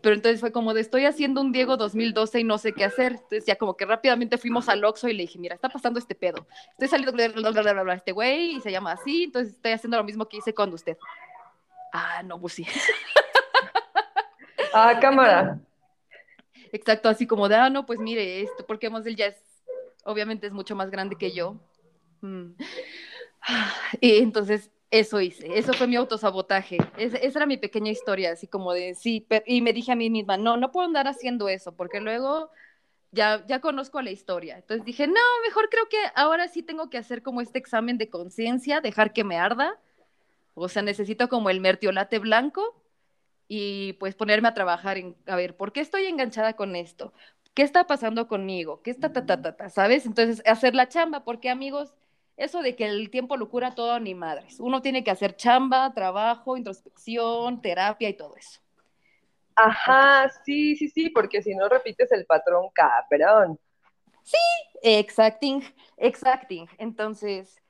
Pero 0.00 0.14
entonces 0.14 0.40
fue 0.40 0.52
como 0.52 0.74
de 0.74 0.80
estoy 0.80 1.06
haciendo 1.06 1.40
un 1.40 1.52
Diego 1.52 1.76
2012 1.76 2.40
y 2.40 2.44
no 2.44 2.58
sé 2.58 2.72
qué 2.72 2.84
hacer. 2.84 3.12
Entonces 3.12 3.46
ya 3.46 3.56
como 3.56 3.76
que 3.76 3.84
rápidamente 3.84 4.38
fuimos 4.38 4.68
al 4.68 4.84
Oxxo 4.84 5.08
y 5.08 5.14
le 5.14 5.22
dije, 5.22 5.38
mira, 5.38 5.54
está 5.54 5.68
pasando 5.68 5.98
este 5.98 6.14
pedo. 6.14 6.46
Estoy 6.72 6.88
saliendo 6.88 7.12
bla, 7.12 7.94
este 7.94 8.12
güey 8.12 8.56
y 8.56 8.60
se 8.60 8.70
llama 8.70 8.92
así, 8.92 9.24
entonces 9.24 9.54
estoy 9.54 9.72
haciendo 9.72 9.96
lo 9.96 10.04
mismo 10.04 10.28
que 10.28 10.36
hice 10.36 10.54
con 10.54 10.72
usted. 10.72 10.96
Ah, 11.92 12.22
no, 12.24 12.40
pues 12.40 12.54
sí. 12.54 12.66
Ah, 14.74 14.98
cámara. 15.00 15.58
Exacto, 16.72 17.08
así 17.08 17.26
como 17.26 17.48
de, 17.48 17.56
ah, 17.56 17.70
no, 17.70 17.86
pues 17.86 17.98
mire, 17.98 18.42
esto, 18.42 18.66
porque 18.66 18.88
él 18.88 19.16
ya 19.16 19.26
es, 19.26 19.42
obviamente 20.04 20.46
es 20.46 20.52
mucho 20.52 20.76
más 20.76 20.90
grande 20.90 21.16
que 21.16 21.32
yo. 21.32 21.56
Mm. 22.20 22.50
Y 24.00 24.18
entonces 24.18 24.70
eso 24.90 25.20
hice, 25.20 25.58
eso 25.58 25.72
fue 25.74 25.86
mi 25.86 25.96
autosabotaje. 25.96 26.78
esa 26.96 27.18
era 27.18 27.46
mi 27.46 27.58
pequeña 27.58 27.90
historia, 27.90 28.32
así 28.32 28.46
como 28.46 28.72
de 28.72 28.94
sí, 28.94 29.26
y 29.46 29.60
me 29.60 29.72
dije 29.72 29.92
a 29.92 29.96
mí 29.96 30.08
misma, 30.10 30.36
no, 30.36 30.56
no 30.56 30.72
puedo 30.72 30.86
andar 30.86 31.06
haciendo 31.08 31.48
eso, 31.48 31.72
porque 31.72 32.00
luego 32.00 32.50
ya, 33.12 33.44
ya 33.46 33.60
conozco 33.60 34.00
la 34.02 34.10
historia. 34.10 34.56
Entonces 34.56 34.84
dije, 34.84 35.06
no, 35.06 35.20
mejor 35.44 35.68
creo 35.70 35.88
que 35.88 35.98
ahora 36.14 36.48
sí 36.48 36.62
tengo 36.62 36.90
que 36.90 36.98
hacer 36.98 37.22
como 37.22 37.40
este 37.40 37.58
examen 37.58 37.98
de 37.98 38.08
conciencia, 38.08 38.80
dejar 38.80 39.12
que 39.12 39.24
me 39.24 39.36
arda. 39.36 39.78
O 40.54 40.68
sea, 40.68 40.82
necesito 40.82 41.28
como 41.28 41.50
el 41.50 41.60
mertiolate 41.60 42.18
blanco 42.18 42.82
y 43.48 43.94
pues 43.94 44.14
ponerme 44.14 44.48
a 44.48 44.54
trabajar 44.54 44.98
en, 44.98 45.16
a 45.26 45.36
ver, 45.36 45.56
¿por 45.56 45.72
qué 45.72 45.80
estoy 45.80 46.06
enganchada 46.06 46.54
con 46.54 46.76
esto? 46.76 47.12
¿Qué 47.54 47.62
está 47.62 47.86
pasando 47.86 48.28
conmigo? 48.28 48.82
¿Qué 48.82 48.90
está, 48.90 49.12
ta, 49.12 49.26
ta, 49.26 49.40
ta, 49.42 49.56
ta, 49.56 49.70
¿sabes? 49.70 50.06
Entonces, 50.06 50.42
hacer 50.46 50.74
la 50.74 50.88
chamba, 50.88 51.24
porque 51.24 51.50
amigos, 51.50 51.94
eso 52.38 52.62
de 52.62 52.76
que 52.76 52.86
el 52.86 53.10
tiempo 53.10 53.36
lo 53.36 53.50
cura 53.50 53.74
todo, 53.74 53.98
ni 53.98 54.14
madres. 54.14 54.60
Uno 54.60 54.80
tiene 54.80 55.02
que 55.02 55.10
hacer 55.10 55.36
chamba, 55.36 55.92
trabajo, 55.92 56.56
introspección, 56.56 57.60
terapia 57.60 58.08
y 58.08 58.14
todo 58.16 58.36
eso. 58.36 58.60
Ajá, 59.56 60.30
sí, 60.44 60.76
sí, 60.76 60.88
sí, 60.88 61.10
porque 61.10 61.42
si 61.42 61.54
no 61.56 61.68
repites 61.68 62.12
el 62.12 62.24
patrón 62.26 62.68
cabrón. 62.72 63.58
Sí, 64.22 64.38
exacting, 64.82 65.64
exacting. 65.96 66.68
Entonces, 66.78 67.60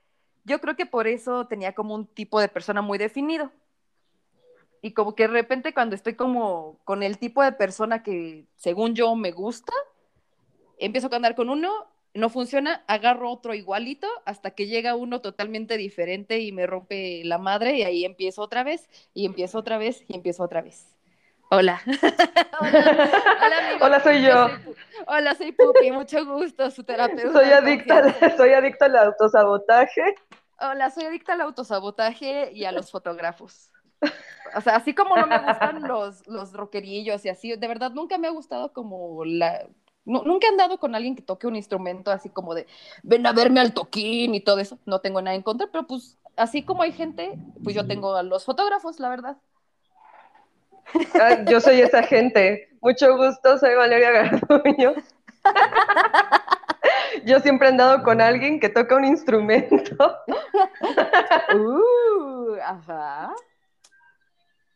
yo 0.45 0.61
creo 0.61 0.77
que 0.77 0.85
por 0.85 1.07
eso 1.07 1.47
tenía 1.47 1.75
como 1.75 1.95
un 1.95 2.07
tipo 2.07 2.39
de 2.39 2.49
persona 2.49 2.83
muy 2.83 2.99
definido. 2.99 3.51
Y 4.83 4.93
como 4.93 5.15
que 5.15 5.25
de 5.25 5.33
repente 5.33 5.73
cuando 5.73 5.95
estoy 5.95 6.15
como 6.15 6.79
con 6.85 7.03
el 7.03 7.19
tipo 7.19 7.43
de 7.43 7.53
persona 7.53 8.03
que 8.03 8.47
según 8.57 8.95
yo 8.95 9.17
me 9.17 9.33
gusta, 9.33 9.73
empiezo 10.79 11.09
a 11.11 11.17
andar 11.17 11.35
con 11.35 11.49
uno 11.49 11.73
no 12.15 12.29
funciona, 12.31 12.85
agarro 12.87 13.31
otro 13.31 13.55
igualito 13.55 14.09
hasta 14.25 14.51
que 14.51 14.67
llega 14.67 14.97
uno 14.97 15.21
totalmente 15.21 15.77
diferente 15.77 16.41
y 16.41 16.53
me 16.53 16.67
rompe 16.67 17.23
la 17.25 17.39
madre 17.39 17.77
y 17.77 17.83
ahí 17.83 18.05
empiezo 18.05 18.43
otra 18.43 18.65
vez 18.65 18.89
y 19.15 19.27
empiezo 19.27 19.59
otra 19.59 19.79
vez 19.79 20.03
y 20.09 20.15
empiezo 20.15 20.43
otra 20.43 20.63
vez. 20.63 20.95
Hola. 21.51 21.81
Hola, 22.61 23.79
Hola, 23.81 24.01
soy 24.01 24.23
yo. 24.23 24.49
Hola, 25.07 25.35
soy 25.35 25.53
Pupi, 25.53 25.91
mucho 25.91 26.25
gusto, 26.27 26.71
su 26.71 26.85
terapeuta. 26.85 27.33
Soy 27.33 27.53
adicta, 27.53 28.15
soy 28.37 28.53
adicta 28.53 28.87
al 28.87 28.97
autosabotaje. 28.97 30.15
Hola, 30.61 30.91
soy 30.91 31.05
adicta 31.05 31.35
al 31.35 31.41
autosabotaje 31.41 32.53
y 32.53 32.65
a 32.65 32.73
los 32.73 32.91
fotógrafos. 32.91 33.71
O 34.57 34.61
sea, 34.61 34.77
así 34.77 34.95
como 34.95 35.17
no 35.17 35.27
me 35.27 35.39
gustan 35.39 35.83
los, 35.89 36.27
los 36.27 36.53
rockerillos 36.53 37.25
y 37.25 37.29
así, 37.29 37.57
de 37.57 37.69
verdad 37.69 37.93
nunca 37.93 38.19
me 38.19 38.29
ha 38.29 38.31
gustado 38.31 38.73
como 38.73 39.25
la, 39.25 39.67
nunca 40.09 40.47
he 40.47 40.51
andado 40.51 40.79
con 40.79 40.95
alguien 40.95 41.15
que 41.15 41.23
toque 41.23 41.47
un 41.47 41.57
instrumento 41.57 42.11
así 42.11 42.29
como 42.29 42.55
de, 42.55 42.67
ven 43.03 43.27
a 43.27 43.33
verme 43.33 43.61
al 43.61 43.75
toquín 43.75 44.35
y 44.35 44.41
todo 44.41 44.59
eso. 44.59 44.79
No 44.87 45.01
tengo 45.01 45.23
nada 45.23 45.37
en 45.37 45.43
contra, 45.43 45.69
pero 45.71 45.87
pues 45.87 46.17
así 46.37 46.63
como 46.63 46.83
hay 46.83 46.93
gente, 46.93 47.39
pues 47.63 47.77
yo 47.77 47.87
tengo 47.87 48.17
a 48.17 48.23
los 48.23 48.45
fotógrafos, 48.45 48.99
la 49.01 49.11
verdad. 49.11 49.37
yo 51.47 51.61
soy 51.61 51.81
esa 51.81 52.03
gente. 52.03 52.69
Mucho 52.81 53.17
gusto, 53.17 53.59
soy 53.59 53.75
Valeria 53.75 54.11
Garduño. 54.11 54.95
Yo 57.25 57.41
siempre 57.41 57.69
he 57.69 57.71
andado 57.71 58.03
con 58.03 58.21
alguien 58.21 58.61
que 58.61 58.69
toca 58.69 58.97
un 58.97 59.05
instrumento. 59.05 60.17
Uh, 61.55 62.57
ajá. 62.63 63.33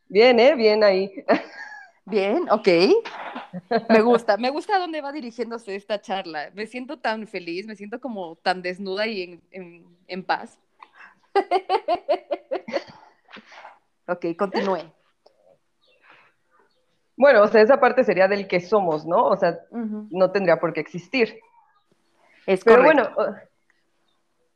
Bien, 0.09 0.39
¿eh? 0.41 0.55
Bien 0.55 0.83
ahí. 0.83 1.13
Bien, 2.05 2.49
ok. 2.51 2.69
Me 3.89 4.03
gusta, 4.03 4.37
me 4.37 4.51
gusta 4.51 4.79
dónde 4.79 5.01
va 5.01 5.13
dirigiéndose 5.13 5.77
esta 5.77 6.01
charla. 6.01 6.51
Me 6.55 6.67
siento 6.67 6.99
tan 6.99 7.27
feliz, 7.27 7.67
me 7.67 7.77
siento 7.77 8.01
como 8.01 8.37
tan 8.37 8.63
desnuda 8.63 9.07
y 9.07 9.41
en, 9.51 10.25
paz. 10.25 10.59
ok, 14.09 14.27
continúe. 14.37 14.81
Bueno, 17.17 17.43
o 17.43 17.49
sea, 17.49 17.63
esa 17.63 17.79
parte 17.79 18.05
sería 18.05 18.27
del 18.27 18.49
que 18.49 18.61
somos, 18.61 19.07
¿no? 19.07 19.27
O 19.27 19.37
sea, 19.37 19.61
no 19.71 20.33
tendría 20.33 20.59
por 20.59 20.73
qué 20.73 20.81
existir. 20.81 21.39
Es 22.47 22.65
Pero 22.65 22.83
bueno, 22.83 23.09
o, 23.17 23.27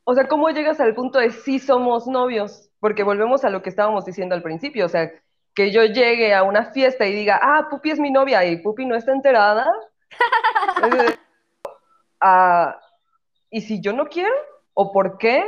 o 0.08 0.14
sea, 0.14 0.26
¿cómo 0.26 0.50
llegas 0.50 0.80
al 0.80 0.94
punto 0.94 1.20
de 1.20 1.30
sí 1.30 1.60
somos 1.60 2.08
novios? 2.08 2.70
Porque 2.80 3.04
volvemos 3.04 3.44
a 3.44 3.50
lo 3.50 3.62
que 3.62 3.70
estábamos 3.70 4.04
diciendo 4.04 4.34
al 4.34 4.42
principio, 4.42 4.86
o 4.86 4.88
sea, 4.88 5.12
que 5.56 5.72
yo 5.72 5.84
llegue 5.84 6.34
a 6.34 6.42
una 6.42 6.70
fiesta 6.70 7.06
y 7.06 7.14
diga, 7.14 7.40
ah, 7.42 7.68
Pupi 7.70 7.90
es 7.90 7.98
mi 7.98 8.10
novia 8.10 8.44
y 8.44 8.58
Pupi 8.58 8.84
no 8.84 8.94
está 8.94 9.12
enterada. 9.12 9.66
Ah, 12.18 12.80
¿Y 13.50 13.60
si 13.60 13.82
yo 13.82 13.92
no 13.92 14.06
quiero? 14.06 14.32
¿O 14.72 14.90
por 14.90 15.18
qué? 15.18 15.44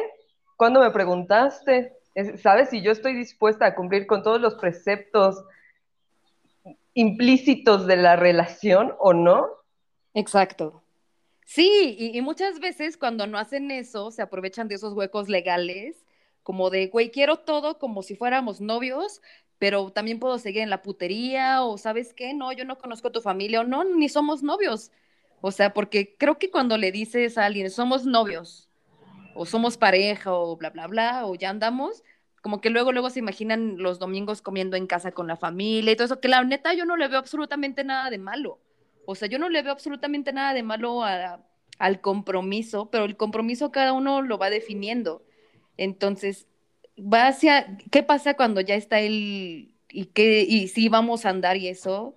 ¿Cuándo 0.59 0.81
me 0.81 0.91
preguntaste? 0.91 1.97
¿Sabes 2.37 2.69
si 2.69 2.83
yo 2.83 2.93
estoy 2.93 3.15
dispuesta 3.15 3.65
a 3.65 3.75
cumplir 3.75 4.07
con 4.07 4.23
todos 4.23 4.39
los 4.39 4.55
preceptos 4.57 5.43
implícitos 6.93 7.87
de 7.87 7.97
la 7.97 8.17
relación 8.17 8.95
o 8.99 9.15
no? 9.15 9.49
Exacto. 10.13 10.83
Sí, 11.47 11.97
y, 11.99 12.17
y 12.17 12.21
muchas 12.21 12.61
veces 12.61 12.99
cuando 12.99 13.27
no 13.27 13.39
hacen 13.39 13.71
eso, 13.71 14.11
se 14.11 14.21
aprovechan 14.21 14.69
de 14.69 14.75
esos 14.75 14.93
huecos 14.93 15.31
legales, 15.31 16.05
como 16.43 16.69
de, 16.69 16.89
güey, 16.89 17.11
quiero 17.11 17.39
todo 17.39 17.79
como 17.79 18.03
si 18.03 18.15
fuéramos 18.15 18.61
novios, 18.61 19.23
pero 19.59 19.91
también 19.91 20.19
puedo 20.21 20.39
seguir 20.39 20.63
en 20.63 20.71
la 20.71 20.83
putería, 20.83 21.63
o 21.63 21.79
sabes 21.79 22.15
qué, 22.15 22.35
no, 22.35 22.53
yo 22.53 22.65
no 22.65 22.79
conozco 22.79 23.09
a 23.09 23.13
tu 23.13 23.21
familia, 23.21 23.61
o 23.61 23.65
no, 23.65 23.85
ni 23.85 24.09
somos 24.09 24.43
novios. 24.43 24.91
O 25.41 25.51
sea, 25.53 25.73
porque 25.75 26.17
creo 26.19 26.39
que 26.39 26.51
cuando 26.51 26.77
le 26.79 26.93
dices 26.93 27.39
a 27.39 27.47
alguien, 27.47 27.71
somos 27.71 28.05
novios, 28.07 28.69
o 29.35 29.47
somos 29.47 29.77
pareja, 29.77 30.33
o 30.35 30.57
bla, 30.57 30.71
bla, 30.71 30.87
bla, 30.87 31.27
o 31.27 31.35
ya 31.35 31.51
andamos, 31.51 32.03
como 32.43 32.61
que 32.61 32.71
luego, 32.71 32.93
luego 32.93 33.11
se 33.11 33.19
imaginan 33.21 33.79
los 33.79 33.99
domingos 33.99 34.43
comiendo 34.43 34.77
en 34.77 34.87
casa 34.87 35.13
con 35.13 35.27
la 35.27 35.37
familia 35.37 35.93
y 35.93 35.97
todo 35.97 36.07
eso, 36.07 36.21
que 36.21 36.29
la 36.29 36.43
neta 36.45 36.75
yo 36.75 36.85
no 36.85 36.97
le 36.97 37.09
veo 37.09 37.19
absolutamente 37.19 37.85
nada 37.85 38.11
de 38.11 38.19
malo. 38.19 38.59
O 39.07 39.15
sea, 39.15 39.29
yo 39.29 39.39
no 39.39 39.49
le 39.49 39.63
veo 39.63 39.73
absolutamente 39.73 40.33
nada 40.33 40.55
de 40.55 40.63
malo 40.63 41.03
a- 41.05 41.41
al 41.79 42.01
compromiso, 42.01 42.91
pero 42.91 43.05
el 43.05 43.17
compromiso 43.17 43.71
cada 43.71 43.93
uno 43.93 44.23
lo 44.23 44.39
va 44.39 44.51
definiendo. 44.51 45.23
Entonces, 45.77 46.47
va 47.01 47.29
hacia, 47.29 47.77
¿qué 47.91 48.03
pasa 48.03 48.35
cuando 48.35 48.61
ya 48.61 48.75
está 48.75 49.01
el, 49.01 49.75
y 49.89 50.07
qué, 50.07 50.45
y 50.49 50.69
si 50.69 50.89
vamos 50.89 51.25
a 51.25 51.31
andar 51.31 51.57
y 51.57 51.69
eso? 51.69 52.15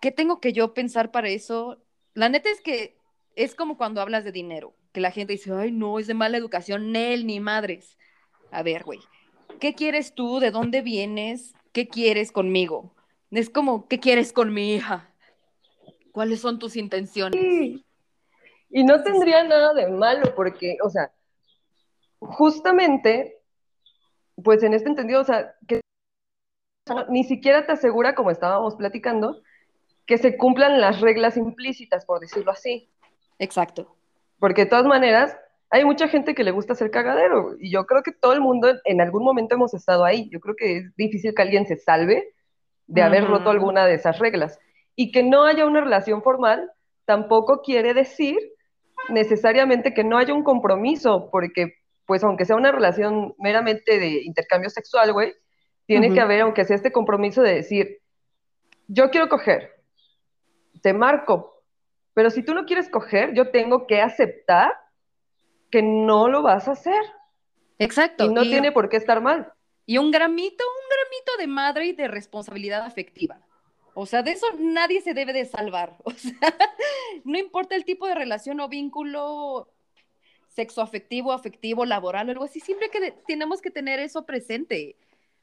¿Qué 0.00 0.10
tengo 0.10 0.40
que 0.40 0.52
yo 0.52 0.74
pensar 0.74 1.10
para 1.10 1.28
eso? 1.28 1.78
La 2.14 2.28
neta 2.28 2.50
es 2.50 2.60
que 2.60 2.96
es 3.34 3.54
como 3.54 3.76
cuando 3.76 4.00
hablas 4.00 4.24
de 4.24 4.32
dinero, 4.32 4.74
que 4.92 5.00
la 5.00 5.10
gente 5.10 5.34
dice, 5.34 5.52
ay, 5.52 5.72
no, 5.72 5.98
es 5.98 6.06
de 6.06 6.14
mala 6.14 6.38
educación, 6.38 6.92
Nel, 6.92 7.26
ni 7.26 7.40
madres. 7.40 7.98
A 8.50 8.62
ver, 8.62 8.84
güey, 8.84 9.00
¿qué 9.60 9.74
quieres 9.74 10.14
tú? 10.14 10.38
¿De 10.38 10.50
dónde 10.50 10.80
vienes? 10.80 11.54
¿Qué 11.72 11.88
quieres 11.88 12.32
conmigo? 12.32 12.94
Es 13.30 13.50
como, 13.50 13.88
¿qué 13.88 14.00
quieres 14.00 14.32
con 14.32 14.54
mi 14.54 14.74
hija? 14.74 15.12
¿Cuáles 16.12 16.40
son 16.40 16.58
tus 16.58 16.76
intenciones? 16.76 17.82
Y 18.70 18.84
no 18.84 19.02
tendría 19.02 19.44
nada 19.44 19.74
de 19.74 19.88
malo 19.88 20.34
porque, 20.34 20.78
o 20.82 20.88
sea, 20.88 21.12
justamente, 22.20 23.38
pues 24.42 24.62
en 24.62 24.74
este 24.74 24.88
entendido, 24.88 25.20
o 25.20 25.24
sea, 25.24 25.54
que 25.66 25.80
ni 27.08 27.24
siquiera 27.24 27.66
te 27.66 27.72
asegura, 27.72 28.14
como 28.14 28.30
estábamos 28.30 28.76
platicando, 28.76 29.40
que 30.06 30.18
se 30.18 30.36
cumplan 30.36 30.80
las 30.80 31.00
reglas 31.00 31.36
implícitas, 31.36 32.04
por 32.04 32.20
decirlo 32.20 32.52
así. 32.52 32.88
Exacto. 33.38 33.96
Porque 34.38 34.64
de 34.64 34.70
todas 34.70 34.86
maneras, 34.86 35.36
hay 35.70 35.84
mucha 35.84 36.08
gente 36.08 36.34
que 36.34 36.44
le 36.44 36.52
gusta 36.52 36.74
hacer 36.74 36.90
cagadero. 36.90 37.56
Y 37.58 37.70
yo 37.72 37.86
creo 37.86 38.02
que 38.02 38.12
todo 38.12 38.32
el 38.32 38.40
mundo 38.40 38.68
en 38.84 39.00
algún 39.00 39.24
momento 39.24 39.56
hemos 39.56 39.74
estado 39.74 40.04
ahí. 40.04 40.28
Yo 40.30 40.40
creo 40.40 40.54
que 40.54 40.78
es 40.78 40.96
difícil 40.96 41.34
que 41.34 41.42
alguien 41.42 41.66
se 41.66 41.76
salve 41.76 42.34
de 42.86 43.02
haber 43.02 43.26
roto 43.26 43.50
alguna 43.50 43.84
de 43.84 43.94
esas 43.94 44.18
reglas. 44.18 44.58
Y 44.94 45.10
que 45.10 45.22
no 45.22 45.44
haya 45.44 45.66
una 45.66 45.80
relación 45.80 46.22
formal 46.22 46.70
tampoco 47.04 47.62
quiere 47.62 47.94
decir 47.94 48.38
necesariamente 49.08 49.92
que 49.92 50.04
no 50.04 50.18
haya 50.18 50.34
un 50.34 50.42
compromiso, 50.42 51.28
porque 51.30 51.74
pues 52.06 52.22
aunque 52.24 52.44
sea 52.44 52.56
una 52.56 52.72
relación 52.72 53.34
meramente 53.38 53.98
de 53.98 54.22
intercambio 54.22 54.70
sexual, 54.70 55.12
güey, 55.12 55.34
tiene 55.86 56.12
que 56.12 56.20
haber, 56.20 56.40
aunque 56.40 56.64
sea 56.64 56.76
este 56.76 56.92
compromiso 56.92 57.42
de 57.42 57.54
decir, 57.54 58.00
yo 58.88 59.10
quiero 59.10 59.28
coger, 59.28 59.72
te 60.82 60.92
marco, 60.92 61.62
pero 62.14 62.30
si 62.30 62.42
tú 62.42 62.54
no 62.54 62.64
quieres 62.64 62.88
coger, 62.88 63.34
yo 63.34 63.50
tengo 63.50 63.86
que 63.86 64.00
aceptar 64.00 64.72
que 65.70 65.82
no 65.82 66.28
lo 66.28 66.42
vas 66.42 66.68
a 66.68 66.72
hacer 66.72 67.02
Exacto. 67.78 68.24
y 68.24 68.28
no 68.28 68.42
y, 68.42 68.50
tiene 68.50 68.72
por 68.72 68.88
qué 68.88 68.96
estar 68.96 69.20
mal. 69.20 69.52
y 69.84 69.98
un 69.98 70.10
gramito, 70.10 70.64
un 70.64 70.88
gramito 70.88 71.36
de 71.38 71.46
madre 71.46 71.86
y 71.86 71.92
de 71.92 72.08
responsabilidad 72.08 72.82
afectiva. 72.82 73.40
O 73.94 74.04
sea, 74.06 74.22
de 74.22 74.32
eso 74.32 74.46
nadie 74.58 75.00
se 75.00 75.14
debe 75.14 75.32
de 75.32 75.46
salvar. 75.46 75.96
O 76.04 76.10
sea, 76.10 76.54
no 77.24 77.38
importa 77.38 77.74
el 77.74 77.84
tipo 77.84 78.06
de 78.06 78.14
relación 78.14 78.60
o 78.60 78.68
vínculo 78.68 79.68
sexoafectivo, 80.56 81.32
afectivo, 81.32 81.84
laboral 81.84 82.28
o 82.28 82.32
algo 82.32 82.44
así, 82.44 82.60
siempre 82.60 82.88
que 82.88 83.12
tenemos 83.26 83.60
que 83.60 83.70
tener 83.70 84.00
eso 84.00 84.24
presente. 84.24 84.96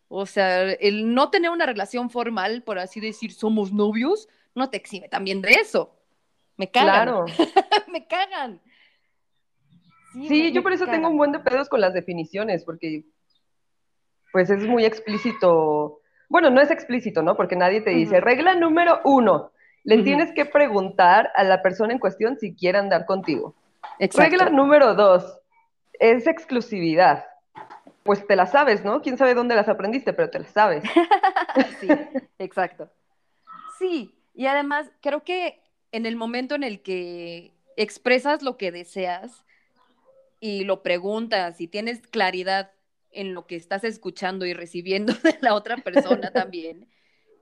O 0.10 0.26
sea, 0.26 0.64
el 0.72 1.14
no 1.14 1.30
tener 1.30 1.52
una 1.52 1.68
relación 1.68 2.10
formal, 2.10 2.64
por 2.64 2.80
así 2.80 3.00
decir, 3.00 3.32
somos 3.32 3.72
novios, 3.72 4.28
no 4.56 4.70
te 4.72 4.78
exime 4.78 5.08
también 5.10 5.42
de 5.42 5.52
eso. 5.52 5.96
Me 6.58 6.70
cagan. 6.70 6.94
Claro. 7.08 7.26
me 7.92 8.08
cagan. 8.08 8.60
Sí, 10.14 10.28
Sí, 10.28 10.42
me- 10.44 10.52
yo 10.52 10.56
me 10.62 10.64
por 10.64 10.74
eso 10.74 10.86
tengo 10.88 11.10
un 11.10 11.18
buen 11.18 11.32
de 11.32 11.40
pedos 11.40 11.70
con 11.70 11.80
las 11.80 11.94
definiciones, 11.94 12.64
porque 12.66 13.04
pues 14.32 14.50
es 14.50 14.64
muy 14.66 14.84
explícito. 14.86 16.00
Bueno, 16.28 16.50
no 16.50 16.60
es 16.60 16.72
explícito, 16.72 17.22
¿no? 17.22 17.36
Porque 17.38 17.56
nadie 17.56 17.82
te 17.82 17.92
dice, 17.92 18.20
regla 18.20 18.56
número 18.56 19.00
uno, 19.06 19.52
le 19.84 20.02
tienes 20.02 20.32
que 20.34 20.46
preguntar 20.46 21.32
a 21.36 21.44
la 21.44 21.62
persona 21.62 21.94
en 21.94 22.00
cuestión 22.00 22.38
si 22.40 22.56
quiere 22.56 22.80
andar 22.80 23.06
contigo. 23.06 23.54
Exacto. 24.00 24.38
Regla 24.38 24.50
número 24.50 24.94
dos, 24.96 25.40
es 26.00 26.28
exclusividad. 26.28 27.26
Pues 28.04 28.26
te 28.28 28.36
la 28.36 28.46
sabes, 28.46 28.84
¿no? 28.84 29.02
Quién 29.02 29.18
sabe 29.18 29.34
dónde 29.34 29.56
las 29.56 29.70
aprendiste, 29.70 30.14
pero 30.14 30.30
te 30.30 30.40
las 30.40 30.52
sabes. 30.52 30.84
Sí, 31.80 31.88
exacto. 32.40 32.90
Sí, 33.78 34.16
y 34.34 34.48
además 34.48 34.90
creo 35.02 35.24
que 35.24 35.62
en 35.92 36.08
el 36.08 36.16
momento 36.16 36.56
en 36.56 36.64
el 36.64 36.82
que 36.82 37.54
expresas 37.78 38.42
lo 38.42 38.58
que 38.58 38.72
deseas 38.72 39.46
y 40.40 40.64
lo 40.64 40.82
preguntas 40.82 41.62
y 41.62 41.68
tienes 41.68 42.08
claridad 42.08 42.72
en 43.12 43.36
lo 43.36 43.46
que 43.46 43.56
estás 43.56 43.84
escuchando 43.84 44.46
y 44.46 44.54
recibiendo 44.54 45.14
de 45.24 45.38
la 45.42 45.54
otra 45.54 45.78
persona 45.78 46.32
también, 46.32 46.88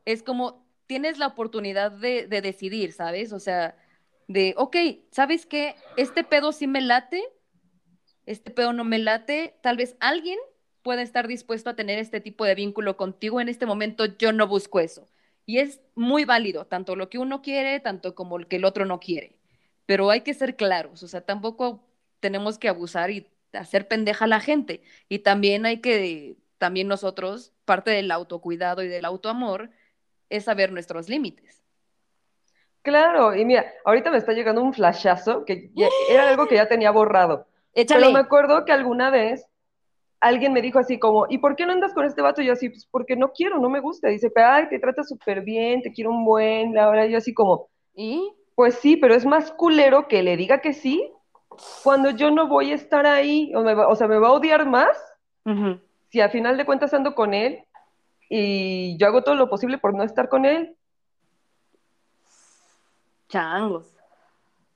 es 0.05 0.23
como 0.23 0.65
tienes 0.87 1.17
la 1.17 1.27
oportunidad 1.27 1.91
de, 1.91 2.27
de 2.27 2.41
decidir, 2.41 2.91
¿sabes? 2.91 3.31
O 3.31 3.39
sea, 3.39 3.77
de, 4.33 4.53
ok, 4.57 4.75
¿sabes 5.11 5.45
qué? 5.45 5.75
Este 5.97 6.23
pedo 6.23 6.51
sí 6.51 6.67
me 6.67 6.81
late, 6.81 7.23
este 8.25 8.51
pedo 8.51 8.73
no 8.73 8.83
me 8.83 8.99
late, 8.99 9.55
tal 9.61 9.77
vez 9.77 9.95
alguien 9.99 10.37
pueda 10.81 11.01
estar 11.01 11.27
dispuesto 11.27 11.69
a 11.69 11.75
tener 11.75 11.99
este 11.99 12.21
tipo 12.21 12.45
de 12.45 12.55
vínculo 12.55 12.97
contigo, 12.97 13.41
en 13.41 13.49
este 13.49 13.65
momento 13.65 14.05
yo 14.05 14.31
no 14.31 14.47
busco 14.47 14.79
eso. 14.79 15.07
Y 15.45 15.57
es 15.59 15.81
muy 15.95 16.25
válido, 16.25 16.65
tanto 16.65 16.95
lo 16.95 17.09
que 17.09 17.17
uno 17.17 17.41
quiere, 17.41 17.79
tanto 17.79 18.15
como 18.15 18.39
lo 18.39 18.47
que 18.47 18.57
el 18.57 18.65
otro 18.65 18.85
no 18.85 18.99
quiere. 18.99 19.37
Pero 19.85 20.09
hay 20.09 20.21
que 20.21 20.33
ser 20.33 20.55
claros, 20.55 21.03
o 21.03 21.07
sea, 21.07 21.21
tampoco 21.21 21.83
tenemos 22.19 22.57
que 22.57 22.69
abusar 22.69 23.11
y 23.11 23.27
hacer 23.53 23.87
pendeja 23.87 24.25
a 24.25 24.27
la 24.27 24.39
gente. 24.39 24.81
Y 25.09 25.19
también 25.19 25.65
hay 25.65 25.81
que, 25.81 26.37
también 26.57 26.87
nosotros, 26.87 27.53
parte 27.65 27.91
del 27.91 28.11
autocuidado 28.11 28.83
y 28.83 28.87
del 28.87 29.05
autoamor, 29.05 29.71
es 30.29 30.45
saber 30.45 30.71
nuestros 30.71 31.09
límites. 31.09 31.60
Claro, 32.83 33.35
y 33.35 33.45
mira, 33.45 33.65
ahorita 33.85 34.09
me 34.11 34.17
está 34.17 34.33
llegando 34.33 34.61
un 34.61 34.73
flashazo 34.73 35.45
que 35.45 35.69
ya- 35.75 35.87
era 36.09 36.27
algo 36.29 36.47
que 36.47 36.55
ya 36.55 36.67
tenía 36.67 36.91
borrado. 36.91 37.45
Échale. 37.73 38.01
Pero 38.01 38.13
me 38.13 38.19
acuerdo 38.19 38.65
que 38.65 38.71
alguna 38.71 39.09
vez 39.11 39.45
alguien 40.19 40.53
me 40.53 40.61
dijo 40.61 40.79
así 40.79 40.99
como, 40.99 41.25
¿y 41.29 41.37
por 41.37 41.55
qué 41.55 41.65
no 41.65 41.73
andas 41.73 41.93
con 41.93 42.05
este 42.05 42.21
vato? 42.21 42.41
Y 42.41 42.45
yo 42.45 42.53
así, 42.53 42.69
pues 42.69 42.87
porque 42.89 43.15
no 43.15 43.31
quiero, 43.31 43.59
no 43.59 43.69
me 43.69 43.79
gusta. 43.79 44.07
Dice, 44.09 44.29
pero 44.29 44.47
ay, 44.47 44.69
te 44.69 44.79
trata 44.79 45.03
súper 45.03 45.41
bien, 45.41 45.81
te 45.81 45.91
quiero 45.91 46.09
un 46.11 46.25
buen, 46.25 46.73
Laura. 46.73 47.05
Y 47.05 47.11
yo 47.11 47.17
así 47.17 47.33
como, 47.33 47.69
¿Y? 47.95 48.33
pues 48.55 48.75
sí, 48.75 48.97
pero 48.97 49.13
es 49.15 49.25
más 49.25 49.51
culero 49.51 50.07
que 50.07 50.23
le 50.23 50.35
diga 50.37 50.59
que 50.61 50.73
sí 50.73 51.11
cuando 51.83 52.09
yo 52.11 52.31
no 52.31 52.47
voy 52.47 52.71
a 52.71 52.75
estar 52.75 53.05
ahí. 53.05 53.51
O, 53.55 53.61
me 53.61 53.73
va- 53.73 53.87
o 53.87 53.95
sea, 53.95 54.07
me 54.07 54.17
va 54.19 54.29
a 54.29 54.33
odiar 54.33 54.65
más 54.65 54.97
si 56.09 56.19
a 56.21 56.29
final 56.29 56.57
de 56.57 56.65
cuentas 56.65 56.93
ando 56.93 57.15
con 57.15 57.33
él 57.33 57.63
y 58.29 58.97
yo 58.97 59.07
hago 59.07 59.23
todo 59.23 59.35
lo 59.35 59.49
posible 59.49 59.77
por 59.77 59.93
no 59.93 60.03
estar 60.03 60.29
con 60.29 60.45
él. 60.45 60.75
Changos. 63.31 63.87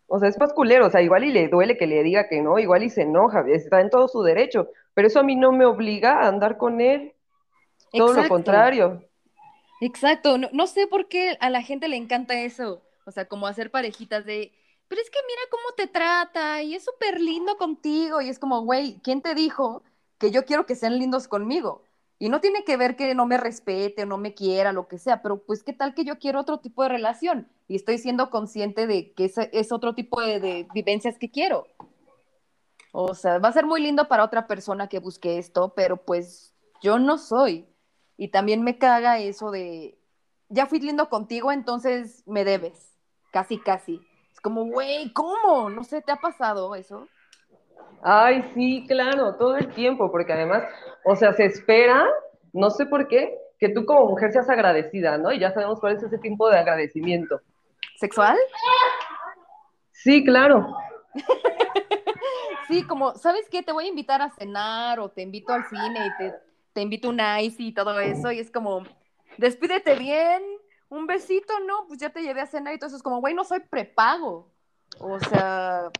O 0.07 0.19
sea, 0.19 0.29
es 0.29 0.39
más 0.39 0.53
culero, 0.53 0.87
o 0.87 0.89
sea, 0.89 1.01
igual 1.01 1.23
y 1.23 1.31
le 1.31 1.47
duele 1.49 1.77
que 1.77 1.87
le 1.87 2.03
diga 2.03 2.29
que 2.29 2.41
no, 2.41 2.57
igual 2.57 2.83
y 2.83 2.89
se 2.89 3.01
enoja, 3.01 3.43
está 3.47 3.81
en 3.81 3.89
todo 3.89 4.07
su 4.07 4.21
derecho, 4.21 4.69
pero 4.93 5.07
eso 5.07 5.19
a 5.19 5.23
mí 5.23 5.35
no 5.35 5.51
me 5.51 5.65
obliga 5.65 6.21
a 6.21 6.27
andar 6.27 6.57
con 6.57 6.79
él, 6.79 7.13
todo 7.91 8.13
lo 8.13 8.27
contrario. 8.27 9.03
Exacto, 9.81 10.37
no, 10.37 10.47
no 10.53 10.67
sé 10.67 10.87
por 10.87 11.07
qué 11.07 11.37
a 11.41 11.49
la 11.49 11.61
gente 11.61 11.87
le 11.87 11.97
encanta 11.97 12.39
eso, 12.39 12.83
o 13.05 13.11
sea, 13.11 13.25
como 13.25 13.47
hacer 13.47 13.71
parejitas 13.71 14.25
de, 14.25 14.53
pero 14.87 15.01
es 15.01 15.09
que 15.09 15.19
mira 15.27 15.41
cómo 15.49 15.75
te 15.75 15.87
trata 15.87 16.61
y 16.61 16.75
es 16.75 16.85
súper 16.85 17.19
lindo 17.19 17.57
contigo 17.57 18.21
y 18.21 18.29
es 18.29 18.37
como, 18.37 18.61
güey, 18.61 18.99
¿quién 19.03 19.21
te 19.21 19.33
dijo 19.33 19.83
que 20.19 20.29
yo 20.31 20.45
quiero 20.45 20.65
que 20.65 20.75
sean 20.75 20.99
lindos 20.99 21.27
conmigo? 21.27 21.83
Y 22.17 22.29
no 22.29 22.39
tiene 22.39 22.63
que 22.63 22.77
ver 22.77 22.95
que 22.95 23.13
no 23.13 23.25
me 23.25 23.37
respete 23.37 24.03
o 24.03 24.05
no 24.05 24.17
me 24.17 24.33
quiera, 24.33 24.71
lo 24.71 24.87
que 24.87 24.97
sea, 24.97 25.21
pero 25.21 25.43
pues 25.43 25.63
qué 25.63 25.73
tal 25.73 25.93
que 25.93 26.05
yo 26.05 26.17
quiero 26.17 26.39
otro 26.39 26.59
tipo 26.59 26.83
de 26.83 26.89
relación 26.89 27.49
y 27.67 27.75
estoy 27.75 27.97
siendo 27.97 28.29
consciente 28.29 28.87
de 28.87 29.11
que 29.13 29.31
es 29.51 29.71
otro 29.71 29.95
tipo 29.95 30.21
de, 30.21 30.39
de 30.39 30.67
vivencias 30.73 31.17
que 31.17 31.29
quiero. 31.29 31.67
O 32.93 33.13
sea, 33.13 33.39
va 33.39 33.49
a 33.49 33.53
ser 33.53 33.65
muy 33.65 33.81
lindo 33.81 34.07
para 34.07 34.23
otra 34.23 34.47
persona 34.47 34.87
que 34.87 34.99
busque 34.99 35.37
esto, 35.37 35.73
pero 35.75 35.97
pues 35.97 36.53
yo 36.81 36.97
no 36.99 37.17
soy. 37.17 37.67
Y 38.15 38.29
también 38.29 38.63
me 38.63 38.77
caga 38.77 39.19
eso 39.19 39.51
de, 39.51 39.99
ya 40.49 40.65
fui 40.67 40.79
lindo 40.79 41.09
contigo, 41.09 41.51
entonces 41.51 42.23
me 42.25 42.45
debes. 42.45 42.93
Casi, 43.31 43.59
casi. 43.59 43.99
Es 44.31 44.39
como, 44.39 44.65
güey, 44.65 45.11
¿cómo? 45.11 45.69
No 45.69 45.83
sé, 45.83 46.01
¿te 46.01 46.11
ha 46.11 46.17
pasado 46.17 46.75
eso? 46.75 47.07
Ay, 48.01 48.49
sí, 48.53 48.85
claro, 48.87 49.35
todo 49.35 49.57
el 49.57 49.73
tiempo, 49.73 50.11
porque 50.11 50.33
además, 50.33 50.63
o 51.03 51.15
sea, 51.15 51.33
se 51.33 51.45
espera, 51.45 52.05
no 52.53 52.69
sé 52.69 52.85
por 52.85 53.07
qué, 53.07 53.37
que 53.59 53.69
tú 53.69 53.85
como 53.85 54.09
mujer 54.09 54.31
seas 54.31 54.49
agradecida, 54.49 55.17
¿no? 55.17 55.31
Y 55.31 55.39
ya 55.39 55.51
sabemos 55.51 55.79
cuál 55.79 55.95
es 55.95 56.03
ese 56.03 56.17
tipo 56.17 56.49
de 56.49 56.57
agradecimiento. 56.57 57.41
¿Sexual? 57.97 58.37
Sí, 59.91 60.23
claro. 60.23 60.75
Sí, 62.67 62.83
como, 62.83 63.13
¿sabes 63.15 63.47
qué? 63.49 63.61
Te 63.61 63.71
voy 63.71 63.85
a 63.85 63.89
invitar 63.89 64.21
a 64.21 64.31
cenar 64.31 64.99
o 64.99 65.09
te 65.09 65.21
invito 65.21 65.53
al 65.53 65.65
cine 65.69 66.07
y 66.07 66.17
te, 66.17 66.33
te 66.73 66.81
invito 66.81 67.09
un 67.09 67.19
ice 67.41 67.61
y 67.61 67.71
todo 67.71 67.99
eso. 67.99 68.31
Y 68.31 68.39
es 68.39 68.49
como, 68.49 68.83
despídete 69.37 69.95
bien, 69.95 70.41
un 70.89 71.05
besito, 71.05 71.53
¿no? 71.59 71.85
Pues 71.87 71.99
ya 71.99 72.09
te 72.09 72.21
llevé 72.21 72.41
a 72.41 72.47
cenar 72.47 72.73
y 72.73 72.79
todo 72.79 72.87
eso. 72.87 72.97
Es 72.97 73.03
como, 73.03 73.19
güey, 73.19 73.33
no 73.33 73.43
soy 73.43 73.59
prepago. 73.59 74.51
O 74.99 75.19
sea, 75.19 75.91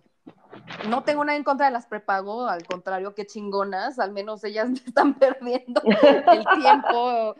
no 0.88 1.04
tengo 1.04 1.24
nada 1.24 1.38
en 1.38 1.44
contra 1.44 1.68
de 1.68 1.72
las 1.72 1.86
prepago, 1.86 2.48
al 2.48 2.66
contrario, 2.66 3.14
qué 3.16 3.26
chingonas. 3.26 4.00
Al 4.00 4.12
menos 4.12 4.44
ellas 4.44 4.70
están 4.86 5.16
perdiendo 5.16 5.82
el 5.84 6.46
tiempo. 6.62 7.36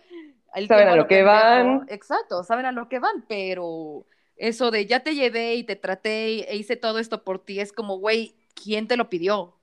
El 0.54 0.68
Saben 0.68 0.86
tiempo 0.86 0.94
a 0.94 0.96
lo 0.96 1.08
que 1.08 1.24
van. 1.24 1.86
Exacto, 1.90 2.44
saben 2.44 2.66
a 2.66 2.72
lo 2.72 2.88
que 2.88 3.00
van, 3.00 3.26
pero 3.28 4.06
eso 4.38 4.72
de 4.72 4.86
ya 4.86 5.02
te 5.02 5.16
llevé 5.16 5.56
y 5.56 5.64
te 5.64 5.76
traté 5.76 6.52
e 6.52 6.56
hice 6.56 6.76
todo 6.76 7.00
esto 7.00 7.24
por 7.24 7.44
ti, 7.44 7.60
es 7.60 7.74
como, 7.74 7.98
güey, 7.98 8.36
¿quién 8.54 8.88
te 8.88 8.98
lo 8.98 9.10
pidió? 9.10 9.58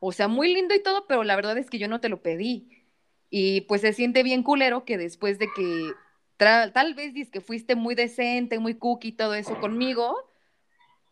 O 0.00 0.12
sea, 0.12 0.28
muy 0.28 0.52
lindo 0.52 0.74
y 0.74 0.82
todo, 0.82 1.06
pero 1.06 1.24
la 1.24 1.36
verdad 1.36 1.58
es 1.58 1.68
que 1.68 1.78
yo 1.78 1.88
no 1.88 2.00
te 2.00 2.08
lo 2.08 2.22
pedí. 2.22 2.86
Y 3.30 3.62
pues 3.62 3.82
se 3.82 3.92
siente 3.92 4.22
bien 4.22 4.42
culero 4.42 4.84
que 4.84 4.96
después 4.96 5.38
de 5.38 5.48
que 5.54 5.92
tal 6.38 6.94
vez 6.94 7.12
dices 7.12 7.30
que 7.30 7.40
fuiste 7.40 7.74
muy 7.74 7.94
decente, 7.94 8.58
muy 8.58 8.74
cookie 8.74 9.08
y 9.08 9.12
todo 9.12 9.34
eso 9.34 9.58
conmigo, 9.60 10.27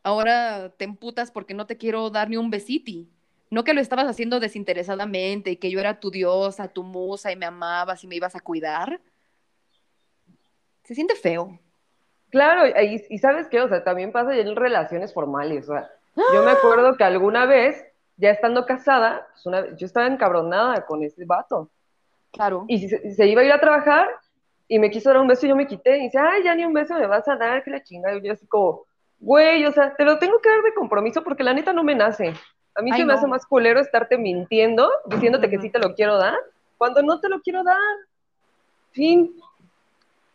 ahora 0.07 0.71
te 0.77 0.85
emputas 0.85 1.31
porque 1.33 1.53
no 1.53 1.67
te 1.67 1.77
quiero 1.77 2.11
dar 2.11 2.31
ni 2.31 2.37
un 2.37 2.49
besiti. 2.51 3.09
No 3.51 3.65
que 3.65 3.75
lo 3.75 3.81
estabas 3.81 4.07
haciendo 4.07 4.39
desinteresadamente 4.41 5.51
y 5.51 5.57
que 5.57 5.71
yo 5.71 5.81
era 5.81 5.99
tu 6.01 6.11
diosa, 6.11 6.69
tu 6.69 6.83
musa 6.85 7.33
y 7.33 7.37
me 7.37 7.47
amabas 7.47 8.03
y 8.05 8.07
me 8.07 8.15
ibas 8.17 8.35
a 8.37 8.41
cuidar. 8.41 9.01
Se 10.85 10.95
siente 10.95 11.15
feo. 11.17 11.59
Claro, 12.31 12.67
y, 12.67 13.05
y 13.09 13.19
sabes 13.19 13.49
qué, 13.49 13.61
o 13.61 13.69
sea, 13.69 13.83
también 13.83 14.13
pasa 14.13 14.37
en 14.37 14.55
relaciones 14.57 15.13
formales. 15.13 15.69
O 15.69 15.73
sea, 15.73 15.91
yo 16.35 16.43
me 16.45 16.51
acuerdo 16.53 16.97
que 16.97 17.05
alguna 17.05 17.47
vez, 17.47 17.85
ya 18.17 18.31
estando 18.31 18.65
casada, 18.67 19.27
pues 19.33 19.47
una- 19.47 19.77
yo 19.77 19.87
estaba 19.87 20.07
encabronada 20.07 20.85
con 20.87 21.03
ese 21.03 21.25
vato. 21.25 21.69
Claro. 22.33 22.65
Y 22.69 22.89
se, 22.89 23.13
se 23.15 23.27
iba 23.27 23.43
a 23.43 23.45
ir 23.45 23.53
a 23.53 23.61
trabajar 23.61 24.09
y 24.69 24.79
me 24.79 24.91
quiso 24.91 25.11
dar 25.11 25.21
un 25.21 25.29
beso 25.29 25.47
y 25.47 25.49
yo 25.51 25.57
me 25.57 25.67
quité. 25.67 25.99
Y 25.99 26.03
dice, 26.03 26.19
ay, 26.19 26.43
ya 26.45 26.55
ni 26.55 26.65
un 26.65 26.73
beso 26.73 26.95
me 26.95 27.07
vas 27.07 27.27
a 27.29 27.37
dar, 27.37 27.63
que 27.63 27.71
la 27.71 27.83
chingada. 27.83 28.17
Y 28.17 28.23
yo 28.23 28.33
así 28.33 28.47
como, 28.47 28.86
güey, 29.19 29.65
o 29.65 29.73
sea, 29.73 29.95
te 29.97 30.05
lo 30.05 30.19
tengo 30.19 30.41
que 30.41 30.49
dar 30.49 30.63
de 30.63 30.75
compromiso 30.75 31.23
porque 31.23 31.43
la 31.43 31.55
neta 31.55 31.73
no 31.73 31.83
me 31.85 31.95
nace. 31.95 32.35
A 32.75 32.83
mí 32.83 32.91
Ay, 32.93 33.01
se 33.01 33.05
me 33.07 33.15
hace 33.15 33.27
más 33.27 33.47
culero 33.47 33.81
estarte 33.81 34.19
mintiendo, 34.19 34.91
diciéndote 35.07 35.49
que 35.49 35.59
sí 35.61 35.71
te 35.71 35.79
lo 35.79 35.95
quiero 35.95 36.17
dar, 36.19 36.37
cuando 36.79 37.03
no 37.03 37.21
te 37.21 37.29
lo 37.29 37.41
quiero 37.41 37.65
dar. 37.65 37.77
Fin. 38.93 39.35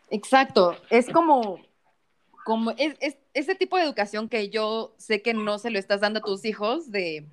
Exacto, 0.10 0.76
es 0.90 1.10
como, 1.10 1.60
como 2.44 2.72
es, 2.72 2.96
es- 3.00 3.18
ese 3.34 3.56
tipo 3.56 3.78
de 3.78 3.84
educación 3.84 4.28
que 4.28 4.50
yo 4.50 4.94
sé 4.98 5.22
que 5.22 5.34
no 5.34 5.58
se 5.58 5.70
lo 5.70 5.80
estás 5.80 6.02
dando 6.02 6.20
a 6.20 6.24
tus 6.24 6.44
hijos, 6.44 6.92
de, 6.92 7.26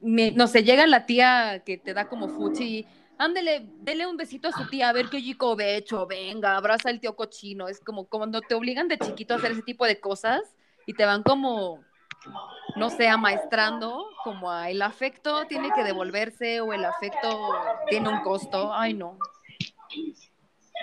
me- 0.00 0.32
no 0.32 0.46
sé, 0.46 0.64
llega 0.64 0.86
la 0.86 1.06
tía 1.06 1.62
que 1.64 1.76
te 1.78 1.94
da 1.94 2.08
como 2.08 2.28
fuchi, 2.28 2.86
ándele, 3.20 3.66
dele 3.82 4.06
un 4.06 4.16
besito 4.16 4.48
a 4.48 4.52
su 4.52 4.66
tía, 4.68 4.88
a 4.88 4.94
ver 4.94 5.10
qué 5.10 5.18
chico 5.18 5.54
ve 5.54 5.76
hecho, 5.76 6.06
venga, 6.06 6.56
abraza 6.56 6.88
al 6.88 7.00
tío 7.00 7.14
cochino, 7.14 7.68
es 7.68 7.78
como 7.78 8.06
cuando 8.06 8.40
te 8.40 8.54
obligan 8.54 8.88
de 8.88 8.98
chiquito 8.98 9.34
a 9.34 9.36
hacer 9.36 9.52
ese 9.52 9.62
tipo 9.62 9.84
de 9.84 10.00
cosas 10.00 10.40
y 10.86 10.94
te 10.94 11.04
van 11.04 11.22
como, 11.22 11.84
no 12.76 12.88
sé, 12.88 13.08
amaestrando, 13.08 14.06
como 14.24 14.50
a 14.50 14.70
el 14.70 14.80
afecto 14.80 15.46
tiene 15.46 15.70
que 15.72 15.84
devolverse 15.84 16.62
o 16.62 16.72
el 16.72 16.82
afecto 16.82 17.28
tiene 17.90 18.08
un 18.08 18.22
costo, 18.22 18.72
ay 18.72 18.94
no. 18.94 19.18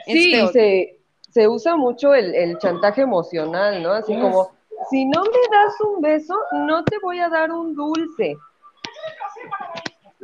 Sí, 0.05 0.47
se, 0.53 0.99
se 1.31 1.47
usa 1.47 1.75
mucho 1.75 2.13
el, 2.13 2.35
el 2.35 2.59
chantaje 2.59 3.01
emocional, 3.01 3.81
¿no? 3.81 3.93
Así 3.93 4.13
como, 4.13 4.51
si 4.91 5.05
no 5.05 5.23
me 5.23 5.57
das 5.57 5.73
un 5.81 6.01
beso, 6.01 6.35
no 6.51 6.83
te 6.83 6.99
voy 6.99 7.19
a 7.19 7.29
dar 7.29 7.51
un 7.51 7.73
dulce. 7.73 8.37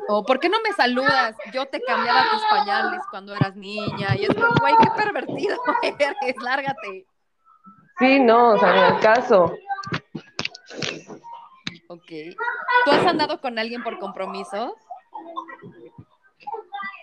O 0.10 0.24
¿por 0.26 0.39
qué 0.39 0.49
no 0.49 0.58
me 0.62 0.74
saludas? 0.74 1.36
Yo 1.54 1.66
te 1.68 1.82
cambiaba 1.82 2.24
tus 2.32 2.41
pañales 2.49 3.01
cuando 3.10 3.34
eras 3.34 3.56
niña. 3.56 4.16
Y 4.18 4.24
es 4.24 4.34
como, 4.34 4.54
güey, 4.60 4.74
qué 4.82 4.89
pervertido 4.95 5.58
eres, 5.84 6.36
lárgate. 6.43 7.06
Sí, 7.99 8.20
no, 8.20 8.54
o 8.54 8.58
sea, 8.58 8.74
ni 8.74 8.80
al 8.80 8.99
caso. 8.99 9.54
Ok. 11.88 12.12
¿Tú 12.86 12.91
has 12.91 13.06
andado 13.06 13.39
con 13.39 13.58
alguien 13.60 13.84
por 13.84 13.99
compromiso? 13.99 14.76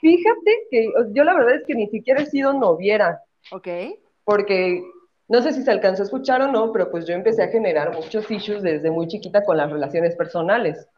Fíjate 0.00 0.66
que 0.70 0.92
yo 1.12 1.24
la 1.24 1.34
verdad 1.34 1.56
es 1.56 1.62
que 1.66 1.74
ni 1.74 1.88
siquiera 1.88 2.22
he 2.22 2.26
sido 2.26 2.52
noviera, 2.54 3.20
Ok. 3.52 3.68
porque 4.24 4.82
no 5.28 5.42
sé 5.42 5.52
si 5.52 5.62
se 5.62 5.70
alcanzó 5.70 6.02
a 6.02 6.06
escuchar 6.06 6.40
o 6.42 6.48
no, 6.50 6.72
pero 6.72 6.90
pues 6.90 7.06
yo 7.06 7.14
empecé 7.14 7.42
a 7.44 7.48
generar 7.48 7.94
muchos 7.94 8.30
issues 8.30 8.62
desde 8.62 8.90
muy 8.90 9.06
chiquita 9.08 9.44
con 9.44 9.58
las 9.58 9.70
relaciones 9.70 10.16
personales. 10.16 10.88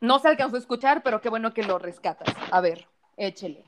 No 0.00 0.18
se 0.18 0.28
alcanzó 0.28 0.56
a 0.56 0.60
escuchar, 0.60 1.02
pero 1.02 1.20
qué 1.20 1.28
bueno 1.28 1.52
que 1.52 1.62
lo 1.62 1.78
rescatas. 1.78 2.34
A 2.50 2.60
ver, 2.60 2.86
échele. 3.16 3.64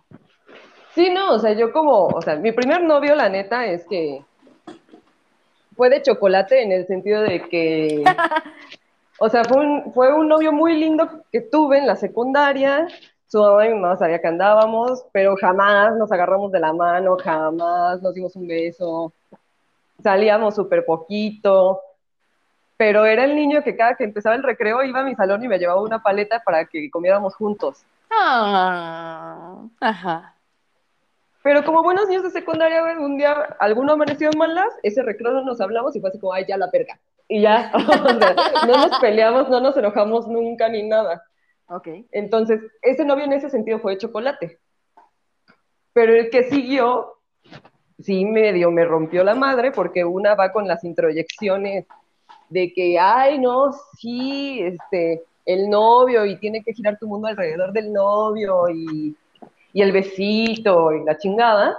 Sí, 0.95 1.11
no, 1.11 1.33
o 1.33 1.39
sea, 1.39 1.53
yo 1.53 1.73
como, 1.73 2.07
o 2.07 2.23
sea, 2.23 2.37
mi 2.37 2.53
primer 2.53 2.83
novio, 2.83 3.15
la 3.15 3.29
neta, 3.29 3.67
es 3.67 3.85
que 3.87 4.25
fue 5.77 5.91
de 5.91 6.03
chocolate 6.03 6.63
en 6.63 6.73
el 6.73 6.87
sentido 6.87 7.23
de 7.23 7.49
que, 7.49 8.05
o 9.19 9.29
sea, 9.29 9.45
fue 9.45 9.59
un, 9.59 9.93
fue 9.93 10.13
un 10.13 10.29
novio 10.29 10.53
muy 10.53 10.77
lindo 10.77 11.09
que 11.33 11.41
tuve 11.41 11.79
en 11.79 11.87
la 11.87 11.97
secundaria, 11.97 12.87
su 13.27 13.41
mamá 13.41 13.67
y 13.67 13.71
mi 13.71 13.81
mamá 13.81 13.97
sabía 13.97 14.21
que 14.21 14.29
andábamos, 14.29 15.05
pero 15.11 15.35
jamás 15.37 15.97
nos 15.97 16.13
agarramos 16.13 16.53
de 16.53 16.61
la 16.61 16.73
mano, 16.73 17.17
jamás 17.17 18.01
nos 18.01 18.15
dimos 18.15 18.37
un 18.37 18.47
beso, 18.47 19.13
salíamos 20.01 20.55
súper 20.55 20.85
poquito, 20.85 21.81
pero 22.77 23.07
era 23.07 23.25
el 23.25 23.37
niño 23.37 23.63
que 23.63 23.77
cada 23.77 23.95
que 23.95 24.05
empezaba 24.05 24.35
el 24.35 24.43
recreo 24.43 24.83
iba 24.83 25.01
a 25.01 25.05
mi 25.05 25.15
salón 25.15 25.45
y 25.45 25.49
me 25.49 25.59
llevaba 25.59 25.83
una 25.83 26.03
paleta 26.03 26.43
para 26.43 26.65
que 26.65 26.91
comiéramos 26.91 27.35
juntos. 27.37 27.85
Ah, 28.11 29.63
ajá. 29.81 30.35
Pero 31.43 31.65
como 31.65 31.83
buenos 31.83 32.09
niños 32.09 32.25
de 32.25 32.31
secundaria, 32.31 32.83
un 32.99 33.19
día 33.19 33.33
alguno 33.59 33.93
amaneció 33.93 34.31
en 34.33 34.39
malas, 34.39 34.73
ese 34.83 35.03
recreo 35.03 35.33
no 35.33 35.45
nos 35.45 35.61
hablamos 35.61 35.95
y 35.95 36.01
fue 36.01 36.09
así 36.09 36.19
como, 36.19 36.33
ay, 36.33 36.47
ya 36.49 36.57
la 36.57 36.71
perga. 36.71 36.99
Y 37.29 37.43
ya, 37.43 37.71
o 37.75 37.81
sea, 37.81 38.35
no 38.67 38.89
nos 38.89 38.99
peleamos, 38.99 39.49
no 39.49 39.61
nos 39.61 39.77
enojamos 39.77 40.27
nunca 40.27 40.69
ni 40.69 40.83
nada. 40.83 41.23
Ok. 41.69 41.89
Entonces, 42.13 42.61
ese 42.83 43.05
novio 43.05 43.25
en 43.25 43.35
ese 43.35 43.51
sentido 43.51 43.79
fue 43.79 43.93
de 43.93 43.99
chocolate. 43.99 44.59
Pero 45.93 46.15
el 46.15 46.31
que 46.31 46.45
siguió, 46.45 47.19
sí 48.01 48.25
medio 48.25 48.71
me 48.71 48.85
rompió 48.85 49.23
la 49.23 49.35
madre 49.35 49.71
porque 49.71 50.05
una 50.05 50.35
va 50.35 50.51
con 50.51 50.67
las 50.67 50.83
introyecciones 50.83 51.87
de 52.55 52.73
que, 52.73 52.97
ay, 53.01 53.41
no, 53.41 53.73
sí, 53.99 54.61
este, 54.63 55.25
el 55.45 55.69
novio 55.69 56.25
y 56.25 56.39
tiene 56.39 56.63
que 56.63 56.73
girar 56.73 56.97
tu 57.01 57.09
mundo 57.09 57.27
alrededor 57.27 57.73
del 57.73 57.93
novio 57.93 58.69
y, 58.69 59.17
y 59.73 59.83
el 59.83 59.91
besito 59.91 60.93
y 60.93 61.03
la 61.05 61.19
chingada. 61.19 61.77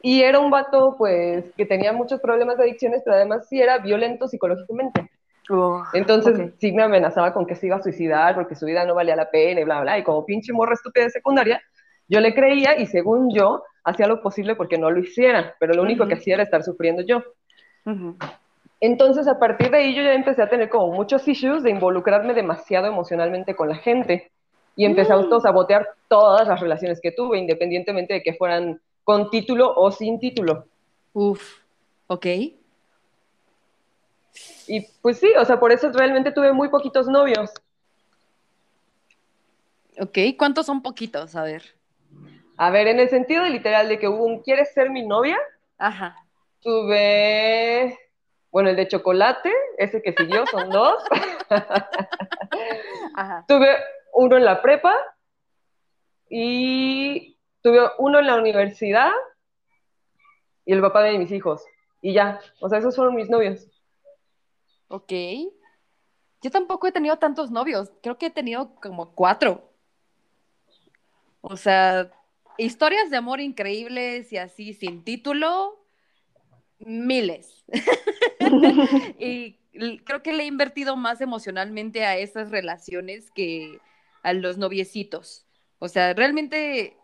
Y 0.00 0.22
era 0.22 0.40
un 0.40 0.50
vato, 0.50 0.96
pues, 0.96 1.44
que 1.56 1.66
tenía 1.66 1.92
muchos 1.92 2.20
problemas 2.20 2.56
de 2.56 2.64
adicciones, 2.64 3.02
pero 3.04 3.16
además 3.16 3.46
sí 3.48 3.60
era 3.60 3.78
violento 3.78 4.26
psicológicamente. 4.26 5.10
Oh, 5.50 5.82
Entonces 5.92 6.54
sí 6.58 6.72
me 6.72 6.82
amenazaba 6.82 7.34
con 7.34 7.44
que 7.44 7.54
se 7.54 7.66
iba 7.66 7.76
a 7.76 7.82
suicidar 7.82 8.34
porque 8.34 8.54
su 8.54 8.64
vida 8.64 8.86
no 8.86 8.94
valía 8.94 9.14
la 9.14 9.30
pena 9.30 9.60
y 9.60 9.64
bla, 9.64 9.82
bla. 9.82 9.98
Y 9.98 10.04
como 10.04 10.24
pinche 10.24 10.54
morra 10.54 10.72
estúpida 10.72 11.04
de 11.04 11.10
secundaria, 11.10 11.62
yo 12.08 12.18
le 12.20 12.34
creía 12.34 12.78
y 12.78 12.86
según 12.86 13.30
yo, 13.34 13.62
hacía 13.84 14.06
lo 14.06 14.22
posible 14.22 14.56
porque 14.56 14.78
no 14.78 14.90
lo 14.90 15.00
hiciera, 15.00 15.54
pero 15.60 15.74
lo 15.74 15.82
único 15.82 16.08
que 16.08 16.14
hacía 16.14 16.34
era 16.34 16.44
estar 16.44 16.62
sufriendo 16.62 17.02
yo. 17.02 17.22
Ujú. 17.84 18.16
Entonces 18.84 19.28
a 19.28 19.38
partir 19.38 19.70
de 19.70 19.76
ahí 19.78 19.94
yo 19.94 20.02
ya 20.02 20.12
empecé 20.12 20.42
a 20.42 20.48
tener 20.50 20.68
como 20.68 20.92
muchos 20.92 21.26
issues 21.28 21.62
de 21.62 21.70
involucrarme 21.70 22.34
demasiado 22.34 22.88
emocionalmente 22.88 23.54
con 23.54 23.68
la 23.68 23.76
gente 23.76 24.32
y 24.74 24.84
empecé 24.84 25.12
a 25.12 25.16
Mm. 25.16 25.20
autosabotear 25.20 25.86
todas 26.08 26.48
las 26.48 26.58
relaciones 26.60 27.00
que 27.00 27.12
tuve, 27.12 27.38
independientemente 27.38 28.14
de 28.14 28.22
que 28.22 28.34
fueran 28.34 28.80
con 29.04 29.30
título 29.30 29.72
o 29.72 29.92
sin 29.92 30.18
título. 30.18 30.64
Uf. 31.12 31.60
Ok. 32.08 32.26
Y 34.66 34.80
pues 35.00 35.18
sí, 35.18 35.30
o 35.38 35.44
sea, 35.44 35.60
por 35.60 35.70
eso 35.70 35.88
realmente 35.92 36.32
tuve 36.32 36.52
muy 36.52 36.68
poquitos 36.68 37.06
novios. 37.06 37.50
Ok. 40.00 40.18
¿Cuántos 40.36 40.66
son 40.66 40.82
poquitos? 40.82 41.36
A 41.36 41.44
ver. 41.44 41.62
A 42.56 42.70
ver, 42.70 42.88
en 42.88 42.98
el 42.98 43.08
sentido 43.10 43.44
literal 43.44 43.88
de 43.88 43.98
que 44.00 44.08
hubo 44.08 44.24
un 44.24 44.40
¿quieres 44.42 44.72
ser 44.72 44.90
mi 44.90 45.06
novia? 45.06 45.38
Ajá. 45.78 46.16
Tuve, 46.62 47.96
bueno, 48.52 48.68
el 48.68 48.76
de 48.76 48.86
chocolate, 48.86 49.50
ese 49.78 50.02
que 50.02 50.12
siguió, 50.12 50.46
son 50.46 50.70
dos. 50.70 51.02
Ajá. 53.14 53.44
tuve 53.48 53.76
uno 54.12 54.36
en 54.36 54.44
la 54.44 54.60
prepa 54.60 54.94
y 56.28 57.38
tuve 57.62 57.80
uno 57.98 58.18
en 58.18 58.26
la 58.26 58.36
universidad 58.36 59.10
y 60.66 60.72
el 60.74 60.82
papá 60.82 61.02
de 61.02 61.18
mis 61.18 61.32
hijos. 61.32 61.64
Y 62.02 62.12
ya, 62.12 62.40
o 62.60 62.68
sea, 62.68 62.78
esos 62.78 62.94
fueron 62.94 63.14
mis 63.14 63.30
novios. 63.30 63.66
Ok. 64.88 65.12
Yo 66.42 66.50
tampoco 66.50 66.86
he 66.86 66.92
tenido 66.92 67.16
tantos 67.16 67.50
novios. 67.50 67.90
Creo 68.02 68.18
que 68.18 68.26
he 68.26 68.30
tenido 68.30 68.74
como 68.76 69.14
cuatro. 69.14 69.72
O 71.40 71.56
sea, 71.56 72.10
historias 72.58 73.08
de 73.10 73.16
amor 73.16 73.40
increíbles 73.40 74.30
y 74.32 74.36
así 74.36 74.74
sin 74.74 75.04
título, 75.04 75.81
miles. 76.86 77.64
y 79.18 79.58
creo 80.04 80.22
que 80.22 80.32
le 80.32 80.44
he 80.44 80.46
invertido 80.46 80.96
más 80.96 81.20
emocionalmente 81.20 82.04
a 82.04 82.16
esas 82.16 82.50
relaciones 82.50 83.30
que 83.30 83.80
a 84.22 84.32
los 84.32 84.58
noviecitos. 84.58 85.46
O 85.78 85.88
sea, 85.88 86.14
realmente 86.14 86.96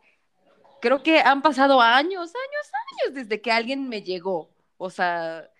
creo 0.80 1.02
que 1.02 1.20
han 1.20 1.42
pasado 1.42 1.80
años, 1.80 2.30
años, 2.30 2.70
años 3.04 3.14
desde 3.14 3.40
que 3.40 3.52
alguien 3.52 3.88
me 3.88 4.02
llegó. 4.02 4.50
O 4.76 4.90
sea, 4.90 5.50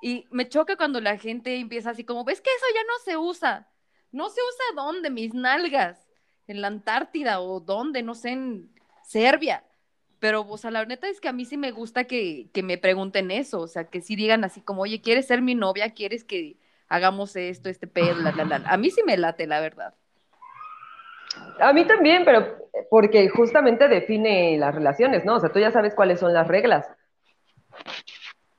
y 0.00 0.26
me 0.30 0.48
choca 0.48 0.76
cuando 0.76 1.00
la 1.00 1.18
gente 1.18 1.56
empieza 1.56 1.90
así 1.90 2.04
como, 2.04 2.24
ves 2.24 2.40
que 2.40 2.50
eso 2.50 2.66
ya 2.74 2.82
no 2.82 2.98
se 3.04 3.16
usa. 3.16 3.68
No 4.12 4.28
se 4.30 4.40
usa 4.40 4.82
dónde, 4.82 5.10
mis 5.10 5.34
nalgas, 5.34 6.08
en 6.46 6.60
la 6.62 6.68
Antártida 6.68 7.40
o 7.40 7.60
dónde, 7.60 8.02
no 8.02 8.14
sé, 8.14 8.30
en 8.30 8.72
Serbia. 9.04 9.64
Pero, 10.18 10.46
o 10.48 10.56
sea, 10.56 10.70
la 10.70 10.84
neta 10.84 11.08
es 11.08 11.20
que 11.20 11.28
a 11.28 11.32
mí 11.32 11.44
sí 11.44 11.56
me 11.56 11.70
gusta 11.70 12.04
que, 12.04 12.48
que 12.52 12.62
me 12.62 12.78
pregunten 12.78 13.30
eso, 13.30 13.60
o 13.60 13.68
sea, 13.68 13.84
que 13.84 14.00
sí 14.00 14.16
digan 14.16 14.44
así 14.44 14.60
como, 14.60 14.82
oye, 14.82 15.00
¿quieres 15.00 15.26
ser 15.26 15.42
mi 15.42 15.54
novia? 15.54 15.94
¿Quieres 15.94 16.24
que 16.24 16.56
hagamos 16.88 17.36
esto, 17.36 17.68
este 17.68 17.86
pedo, 17.86 18.16
la, 18.20 18.32
la, 18.32 18.44
la? 18.44 18.56
A 18.66 18.76
mí 18.76 18.90
sí 18.90 19.02
me 19.06 19.16
late, 19.16 19.46
la 19.46 19.60
verdad. 19.60 19.94
A 21.60 21.72
mí 21.72 21.86
también, 21.86 22.24
pero 22.24 22.56
porque 22.90 23.28
justamente 23.28 23.88
define 23.88 24.56
las 24.58 24.74
relaciones, 24.74 25.24
¿no? 25.24 25.36
O 25.36 25.40
sea, 25.40 25.50
tú 25.50 25.58
ya 25.60 25.70
sabes 25.70 25.94
cuáles 25.94 26.20
son 26.20 26.32
las 26.32 26.48
reglas. 26.48 26.86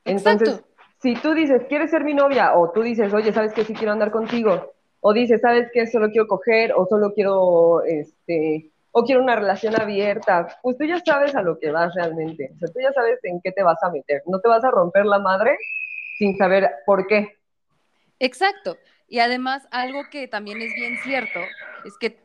Entonces, 0.05 0.49
Exacto. 0.49 0.68
si 1.01 1.16
tú 1.16 1.34
dices, 1.34 1.64
¿quieres 1.68 1.91
ser 1.91 2.03
mi 2.03 2.14
novia? 2.14 2.55
O 2.55 2.72
tú 2.72 2.82
dices, 2.84 3.14
oye, 3.14 3.34
¿sabes 3.34 3.53
qué? 3.53 3.64
Sí 3.64 3.74
quiero 3.74 3.91
andar 3.91 4.12
contigo. 4.12 4.74
O 5.01 5.14
dices, 5.14 5.41
¿sabes 5.41 5.70
qué? 5.74 5.88
Solo 5.88 6.10
quiero 6.10 6.28
coger, 6.28 6.74
o 6.76 6.86
solo 6.86 7.14
quiero, 7.14 7.84
este, 7.84 8.72
o 8.91 9.03
quiero 9.03 9.21
una 9.21 9.35
relación 9.35 9.79
abierta. 9.79 10.47
Pues 10.61 10.77
tú 10.77 10.85
ya 10.85 10.99
sabes 11.05 11.35
a 11.35 11.41
lo 11.41 11.59
que 11.59 11.71
vas 11.71 11.93
realmente. 11.95 12.51
O 12.55 12.59
sea, 12.59 12.67
tú 12.67 12.79
ya 12.81 12.91
sabes 12.93 13.19
en 13.23 13.41
qué 13.41 13.51
te 13.51 13.63
vas 13.63 13.81
a 13.83 13.91
meter. 13.91 14.21
No 14.25 14.39
te 14.39 14.49
vas 14.49 14.63
a 14.63 14.71
romper 14.71 15.05
la 15.05 15.19
madre 15.19 15.57
sin 16.17 16.37
saber 16.37 16.69
por 16.85 17.07
qué. 17.07 17.37
Exacto. 18.19 18.77
Y 19.07 19.19
además, 19.19 19.67
algo 19.71 20.01
que 20.11 20.27
también 20.27 20.61
es 20.61 20.73
bien 20.75 20.97
cierto 21.03 21.39
es 21.85 21.97
que 21.97 22.19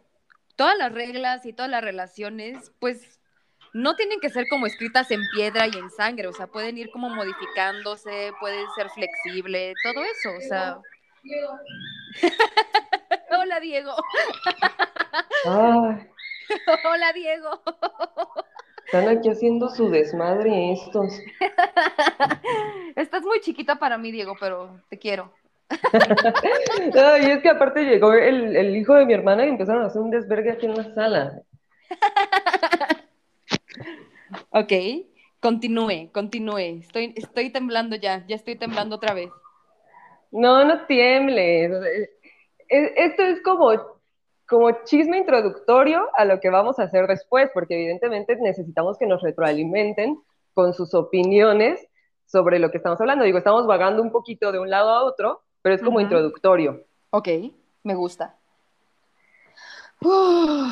todas 0.57 0.77
las 0.77 0.93
reglas 0.93 1.47
y 1.47 1.53
todas 1.53 1.71
las 1.71 1.83
relaciones, 1.83 2.73
pues 2.79 3.21
no 3.73 3.97
tienen 3.97 4.21
que 4.21 4.31
ser 4.31 4.47
como 4.49 4.67
escritas 4.67 5.11
en 5.11 5.21
piedra 5.35 5.67
y 5.67 5.77
en 5.77 5.91
sangre, 5.91 6.29
o 6.29 6.33
sea, 6.33 6.47
pueden 6.47 6.79
ir 6.79 6.91
como 6.91 7.09
modificándose, 7.09 8.33
pueden 8.39 8.65
ser 8.77 8.89
flexible, 8.91 9.75
todo 9.83 10.05
eso, 10.05 10.31
o 10.37 10.41
sea. 10.41 10.79
Hola, 13.31 13.61
Diego. 13.61 13.95
Ay, 15.45 16.09
Hola, 16.85 17.13
Diego. 17.13 17.61
están 18.87 19.09
aquí 19.09 19.29
haciendo 19.31 19.69
su 19.71 19.91
desmadre 19.91 20.73
estos. 20.73 21.21
Estás 22.97 23.23
muy 23.23 23.41
chiquita 23.41 23.77
para 23.77 23.99
mí, 23.99 24.13
Diego, 24.13 24.37
pero 24.39 24.81
te 24.89 24.99
quiero. 24.99 25.33
Ay, 26.95 27.31
es 27.31 27.43
que 27.43 27.49
aparte 27.49 27.85
llegó 27.85 28.13
el, 28.13 28.55
el 28.57 28.77
hijo 28.77 28.95
de 28.95 29.07
mi 29.07 29.15
hermana 29.15 29.45
y 29.47 29.49
empezaron 29.49 29.83
a 29.83 29.87
hacer 29.87 30.01
un 30.03 30.11
desvergue 30.11 30.53
aquí 30.53 30.67
en 30.67 30.77
la 30.77 30.95
sala. 30.95 31.43
Ok, 34.51 34.73
continúe, 35.41 36.11
continúe. 36.13 36.79
Estoy, 36.81 37.15
estoy 37.17 37.51
temblando 37.51 37.97
ya, 37.97 38.25
ya 38.27 38.37
estoy 38.37 38.57
temblando 38.57 38.97
otra 38.97 39.15
vez. 39.15 39.31
No, 40.31 40.65
no 40.65 40.87
tiembles. 40.87 41.73
Es- 42.69 42.93
Esto 42.97 43.23
es 43.23 43.43
como, 43.43 43.73
como 44.55 44.71
chisme 44.85 45.19
introductorio 45.19 46.09
a 46.17 46.25
lo 46.25 46.39
que 46.39 46.49
vamos 46.49 46.79
a 46.79 46.85
hacer 46.85 47.09
después, 47.09 47.51
porque 47.53 47.75
evidentemente 47.75 48.37
necesitamos 48.37 48.97
que 48.97 49.05
nos 49.07 49.21
retroalimenten 49.21 50.23
con 50.53 50.73
sus 50.75 50.95
opiniones 50.95 51.85
sobre 52.25 52.61
lo 52.61 52.71
que 52.71 52.77
estamos 52.77 53.01
hablando. 53.01 53.25
Digo, 53.25 53.39
estamos 53.39 53.67
vagando 53.67 54.01
un 54.01 54.13
poquito 54.13 54.53
de 54.53 54.61
un 54.61 54.71
lado 54.71 54.91
a 54.91 55.03
otro, 55.03 55.43
pero 55.61 55.75
es 55.75 55.83
como 55.83 56.01
introductorio. 56.01 56.85
Ok, 57.11 57.29
me 57.83 57.97
gusta. 57.97 58.37
Tengo, 60.01 60.69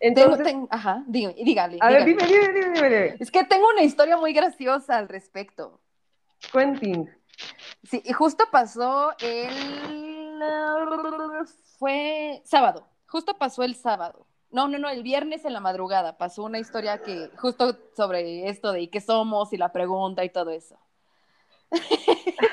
Entonces, 0.00 0.44
ten- 0.44 0.66
ajá, 0.70 1.04
dígame, 1.06 1.34
dígale. 1.44 1.78
a 1.80 1.88
ver, 1.88 2.04
dime, 2.04 2.26
dime, 2.26 2.48
dime, 2.52 2.70
dime, 2.74 2.88
dime. 2.88 3.16
Es 3.20 3.30
que 3.30 3.44
tengo 3.44 3.68
una 3.68 3.82
historia 3.84 4.16
muy 4.16 4.32
graciosa 4.32 4.96
al 4.96 5.08
respecto. 5.08 5.80
Quentin. 6.52 7.08
Sí, 7.84 8.02
y 8.04 8.12
justo 8.12 8.44
pasó 8.50 9.12
el... 9.20 10.40
Fue 11.78 12.40
sábado, 12.44 12.86
justo 13.06 13.36
pasó 13.38 13.62
el 13.62 13.74
sábado. 13.74 14.26
No, 14.50 14.68
no, 14.68 14.78
no, 14.78 14.88
el 14.88 15.02
viernes 15.02 15.44
en 15.44 15.52
la 15.52 15.60
madrugada 15.60 16.16
pasó 16.16 16.44
una 16.44 16.58
historia 16.58 17.02
que 17.02 17.30
justo 17.36 17.76
sobre 17.96 18.48
esto 18.48 18.72
de 18.72 18.82
¿y 18.82 18.88
qué 18.88 19.00
somos? 19.00 19.52
y 19.52 19.56
la 19.56 19.72
pregunta 19.72 20.24
y 20.24 20.30
todo 20.30 20.50
eso. 20.50 20.78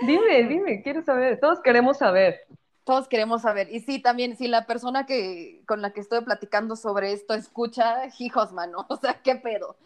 Dime, 0.00 0.44
dime, 0.44 0.82
quiero 0.82 1.02
saber. 1.02 1.40
Todos 1.40 1.60
queremos 1.60 1.98
saber. 1.98 2.46
Todos 2.84 3.08
queremos 3.08 3.42
saber. 3.42 3.68
Y 3.72 3.80
sí, 3.80 4.00
también, 4.00 4.36
si 4.36 4.46
la 4.46 4.64
persona 4.64 5.06
que 5.06 5.62
con 5.66 5.82
la 5.82 5.92
que 5.92 6.00
estoy 6.00 6.20
platicando 6.22 6.76
sobre 6.76 7.12
esto 7.12 7.34
escucha, 7.34 8.02
hijos, 8.18 8.52
mano, 8.52 8.86
o 8.88 8.96
sea, 8.96 9.20
qué 9.22 9.34
pedo. 9.34 9.76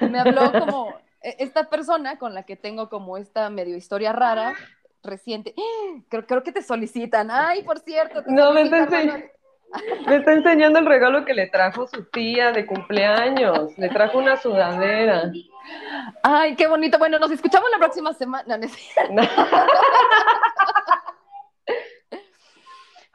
Me 0.00 0.18
habló 0.18 0.50
como 0.52 0.96
e- 1.20 1.36
esta 1.40 1.68
persona 1.68 2.18
con 2.18 2.34
la 2.34 2.44
que 2.44 2.56
tengo 2.56 2.88
como 2.88 3.18
esta 3.18 3.50
medio 3.50 3.76
historia 3.76 4.12
rara, 4.12 4.54
reciente. 5.02 5.54
Creo, 6.08 6.26
creo 6.26 6.42
que 6.42 6.52
te 6.52 6.62
solicitan. 6.62 7.30
Ay, 7.30 7.62
por 7.62 7.78
cierto. 7.80 8.22
te 8.24 8.32
No, 8.32 8.52
me 8.52 8.62
Me 10.06 10.16
está 10.16 10.32
enseñando 10.32 10.78
el 10.78 10.86
regalo 10.86 11.24
que 11.24 11.34
le 11.34 11.48
trajo 11.48 11.86
su 11.86 12.04
tía 12.04 12.52
de 12.52 12.66
cumpleaños. 12.66 13.76
Le 13.78 13.88
trajo 13.88 14.18
una 14.18 14.36
sudadera. 14.36 15.30
Ay, 16.22 16.54
qué 16.56 16.66
bonito. 16.66 16.98
Bueno, 16.98 17.18
nos 17.18 17.30
escuchamos 17.30 17.68
la 17.70 17.78
próxima 17.78 18.12
semana. 18.12 18.58
No, 18.58 18.66
no. 19.10 19.22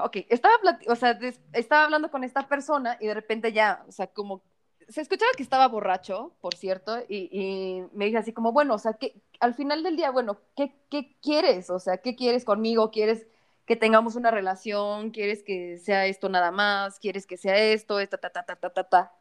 Ok, 0.01 0.15
estaba, 0.29 0.53
o 0.87 0.95
sea, 0.95 1.19
estaba 1.51 1.83
hablando 1.83 2.09
con 2.09 2.23
esta 2.23 2.47
persona 2.47 2.95
y 3.01 3.07
de 3.07 3.13
repente 3.13 3.51
ya, 3.51 3.83
o 3.85 3.91
sea, 3.91 4.07
como 4.07 4.41
se 4.87 5.01
escuchaba 5.01 5.31
que 5.35 5.43
estaba 5.43 5.67
borracho, 5.67 6.31
por 6.39 6.55
cierto, 6.55 6.97
y, 7.09 7.29
y 7.31 7.83
me 7.93 8.05
dije 8.05 8.17
así 8.17 8.31
como, 8.31 8.53
bueno, 8.53 8.75
o 8.75 8.77
sea, 8.79 8.93
que 8.93 9.21
al 9.41 9.53
final 9.53 9.83
del 9.83 9.97
día, 9.97 10.09
bueno, 10.11 10.39
¿qué, 10.55 10.73
¿qué 10.89 11.17
quieres? 11.21 11.69
O 11.69 11.79
sea, 11.79 11.97
¿qué 11.97 12.15
quieres 12.15 12.45
conmigo? 12.45 12.91
¿Quieres 12.91 13.27
que 13.69 13.75
tengamos 13.75 14.15
una 14.15 14.31
relación? 14.31 15.11
¿Quieres 15.11 15.43
que 15.43 15.77
sea 15.77 16.07
esto 16.07 16.27
nada 16.27 16.49
más? 16.49 16.97
¿Quieres 16.97 17.27
que 17.27 17.37
sea 17.37 17.55
esto? 17.55 17.99
Esta, 17.99 18.17
ta, 18.17 18.31
ta, 18.31 18.41
ta, 18.43 18.55
ta, 18.55 18.71
ta, 18.71 18.83
ta. 18.83 19.13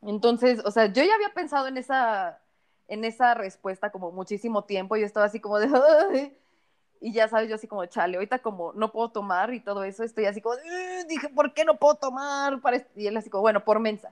Entonces, 0.00 0.62
o 0.64 0.70
sea, 0.70 0.86
yo 0.86 1.04
ya 1.04 1.14
había 1.14 1.34
pensado 1.34 1.68
en 1.68 1.76
esa, 1.76 2.40
en 2.88 3.04
esa 3.04 3.34
respuesta 3.34 3.92
como 3.92 4.10
muchísimo 4.10 4.64
tiempo, 4.64 4.96
yo 4.96 5.04
estaba 5.04 5.26
así 5.26 5.38
como 5.38 5.58
de, 5.58 5.68
"Ay", 6.10 6.34
y 6.98 7.12
ya 7.12 7.28
sabes, 7.28 7.50
yo 7.50 7.56
así 7.56 7.68
como, 7.68 7.84
chale, 7.84 8.16
ahorita 8.16 8.38
como 8.38 8.72
no 8.72 8.90
puedo 8.90 9.10
tomar 9.10 9.52
y 9.52 9.60
todo 9.60 9.84
eso, 9.84 10.02
estoy 10.02 10.24
así 10.24 10.40
como, 10.40 10.56
dije, 11.06 11.28
¿por 11.28 11.52
qué 11.52 11.66
no 11.66 11.78
puedo 11.78 11.96
tomar? 11.96 12.62
Para 12.62 12.78
est-?" 12.78 12.96
Y 12.96 13.06
él 13.06 13.16
así 13.18 13.28
como, 13.28 13.42
bueno, 13.42 13.66
por 13.66 13.80
mensa. 13.80 14.10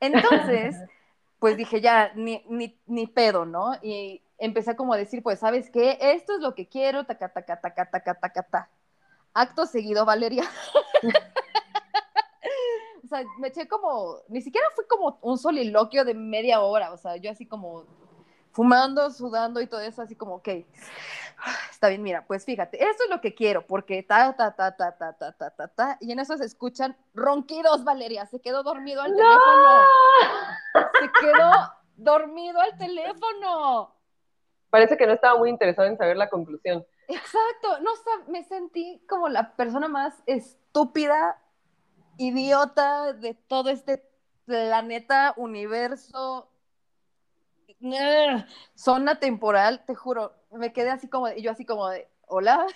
Entonces, 0.00 0.74
pues 1.38 1.56
dije, 1.56 1.80
ya, 1.80 2.12
ni, 2.16 2.44
ni, 2.48 2.76
ni 2.86 3.06
pedo, 3.06 3.44
¿no? 3.46 3.74
Y 3.80 4.22
empecé 4.38 4.74
como 4.74 4.92
a 4.94 4.96
decir, 4.96 5.22
pues, 5.22 5.38
¿sabes 5.38 5.70
qué? 5.70 5.98
Esto 6.00 6.34
es 6.34 6.40
lo 6.40 6.56
que 6.56 6.66
quiero, 6.68 7.04
taca, 7.06 7.28
taca, 7.28 7.60
taca, 7.60 7.88
taca, 7.90 8.14
taca, 8.16 8.42
ta. 8.42 8.70
Acto 9.34 9.66
seguido, 9.66 10.04
Valeria. 10.04 10.44
o 13.04 13.06
sea, 13.08 13.24
me 13.38 13.48
eché 13.48 13.68
como, 13.68 14.20
ni 14.28 14.40
siquiera 14.40 14.66
fue 14.74 14.86
como 14.86 15.18
un 15.22 15.36
soliloquio 15.38 16.04
de 16.04 16.14
media 16.14 16.60
hora, 16.60 16.92
o 16.92 16.96
sea, 16.96 17.16
yo 17.16 17.30
así 17.30 17.46
como 17.46 17.84
fumando, 18.52 19.10
sudando 19.10 19.60
y 19.60 19.66
todo 19.66 19.80
eso, 19.80 20.00
así 20.00 20.14
como, 20.14 20.36
ok, 20.36 20.48
está 21.70 21.88
bien, 21.88 22.02
mira, 22.02 22.24
pues 22.26 22.44
fíjate, 22.44 22.82
esto 22.82 23.04
es 23.04 23.10
lo 23.10 23.20
que 23.20 23.34
quiero, 23.34 23.66
porque 23.66 24.02
ta, 24.02 24.34
ta, 24.36 24.54
ta, 24.54 24.76
ta, 24.76 24.96
ta, 24.96 25.12
ta, 25.12 25.32
ta, 25.32 25.50
ta, 25.50 25.68
ta, 25.68 25.98
y 26.00 26.12
en 26.12 26.20
eso 26.20 26.36
se 26.38 26.44
escuchan 26.44 26.96
ronquidos, 27.12 27.84
Valeria, 27.84 28.26
se 28.26 28.40
quedó 28.40 28.62
dormido 28.62 29.02
al 29.02 29.12
teléfono, 29.12 29.80
se 31.00 31.10
quedó 31.20 31.50
dormido 31.96 32.60
al 32.60 32.78
teléfono. 32.78 33.94
Parece 34.70 34.96
que 34.96 35.06
no 35.06 35.12
estaba 35.12 35.38
muy 35.38 35.50
interesado 35.50 35.88
en 35.88 35.96
saber 35.96 36.16
la 36.16 36.28
conclusión. 36.28 36.84
Exacto, 37.08 37.80
no 37.80 37.90
me 38.28 38.44
sentí 38.44 39.00
como 39.08 39.28
la 39.28 39.54
persona 39.56 39.88
más 39.88 40.14
estúpida, 40.26 41.40
idiota 42.18 43.12
de 43.14 43.34
todo 43.34 43.70
este 43.70 44.04
planeta, 44.46 45.34
universo, 45.36 46.48
zona 48.74 49.18
temporal, 49.18 49.84
te 49.86 49.94
juro, 49.94 50.32
me 50.50 50.72
quedé 50.72 50.90
así 50.90 51.08
como, 51.08 51.30
yo 51.32 51.50
así 51.50 51.64
como 51.64 51.88
de, 51.88 52.08
hola, 52.26 52.66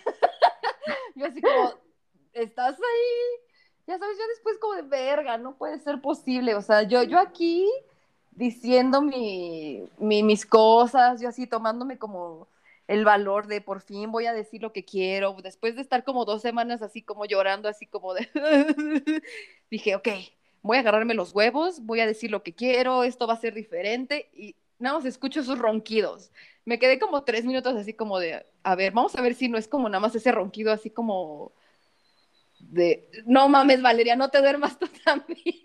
yo 1.14 1.26
así 1.26 1.40
como, 1.40 1.72
¿estás 2.32 2.74
ahí? 2.76 3.40
Ya 3.86 3.98
sabes, 3.98 4.18
yo 4.18 4.28
después 4.28 4.58
como 4.58 4.74
de 4.74 4.82
verga, 4.82 5.38
no 5.38 5.56
puede 5.56 5.78
ser 5.78 6.00
posible, 6.00 6.54
o 6.54 6.62
sea, 6.62 6.82
yo, 6.82 7.02
yo 7.02 7.18
aquí 7.18 7.66
diciendo 8.32 9.00
mi, 9.02 9.88
mi- 9.98 10.22
mis 10.22 10.44
cosas, 10.46 11.20
yo 11.20 11.28
así 11.28 11.46
tomándome 11.46 11.98
como 11.98 12.46
el 12.88 13.04
valor 13.04 13.46
de 13.46 13.60
por 13.60 13.80
fin 13.82 14.10
voy 14.10 14.26
a 14.26 14.32
decir 14.32 14.62
lo 14.62 14.72
que 14.72 14.84
quiero, 14.84 15.36
después 15.42 15.76
de 15.76 15.82
estar 15.82 16.04
como 16.04 16.24
dos 16.24 16.42
semanas 16.42 16.82
así 16.82 17.02
como 17.02 17.26
llorando, 17.26 17.68
así 17.68 17.86
como 17.86 18.14
de, 18.14 18.28
dije, 19.70 19.94
ok, 19.94 20.08
voy 20.62 20.78
a 20.78 20.80
agarrarme 20.80 21.14
los 21.14 21.32
huevos, 21.34 21.80
voy 21.84 22.00
a 22.00 22.06
decir 22.06 22.30
lo 22.30 22.42
que 22.42 22.54
quiero, 22.54 23.04
esto 23.04 23.26
va 23.26 23.34
a 23.34 23.40
ser 23.40 23.54
diferente 23.54 24.30
y 24.34 24.56
nada 24.78 24.96
más 24.96 25.04
escucho 25.06 25.40
esos 25.40 25.58
ronquidos. 25.58 26.32
me 26.64 26.78
quedé 26.78 26.98
como 26.98 27.24
tres 27.24 27.44
minutos 27.44 27.76
así 27.76 27.92
como 27.94 28.18
de, 28.18 28.46
a 28.62 28.74
ver, 28.74 28.92
vamos 28.92 29.14
a 29.16 29.22
ver 29.22 29.34
si 29.34 29.48
no 29.48 29.58
es 29.58 29.68
como 29.68 29.88
nada 29.88 30.00
más 30.00 30.14
ese 30.14 30.32
ronquido 30.32 30.72
así 30.72 30.90
como 30.90 31.52
de, 32.60 33.08
no 33.26 33.48
mames, 33.48 33.80
Valeria, 33.82 34.16
no 34.16 34.30
te 34.30 34.40
duermas 34.40 34.78
tú 34.78 34.88
también. 35.04 35.38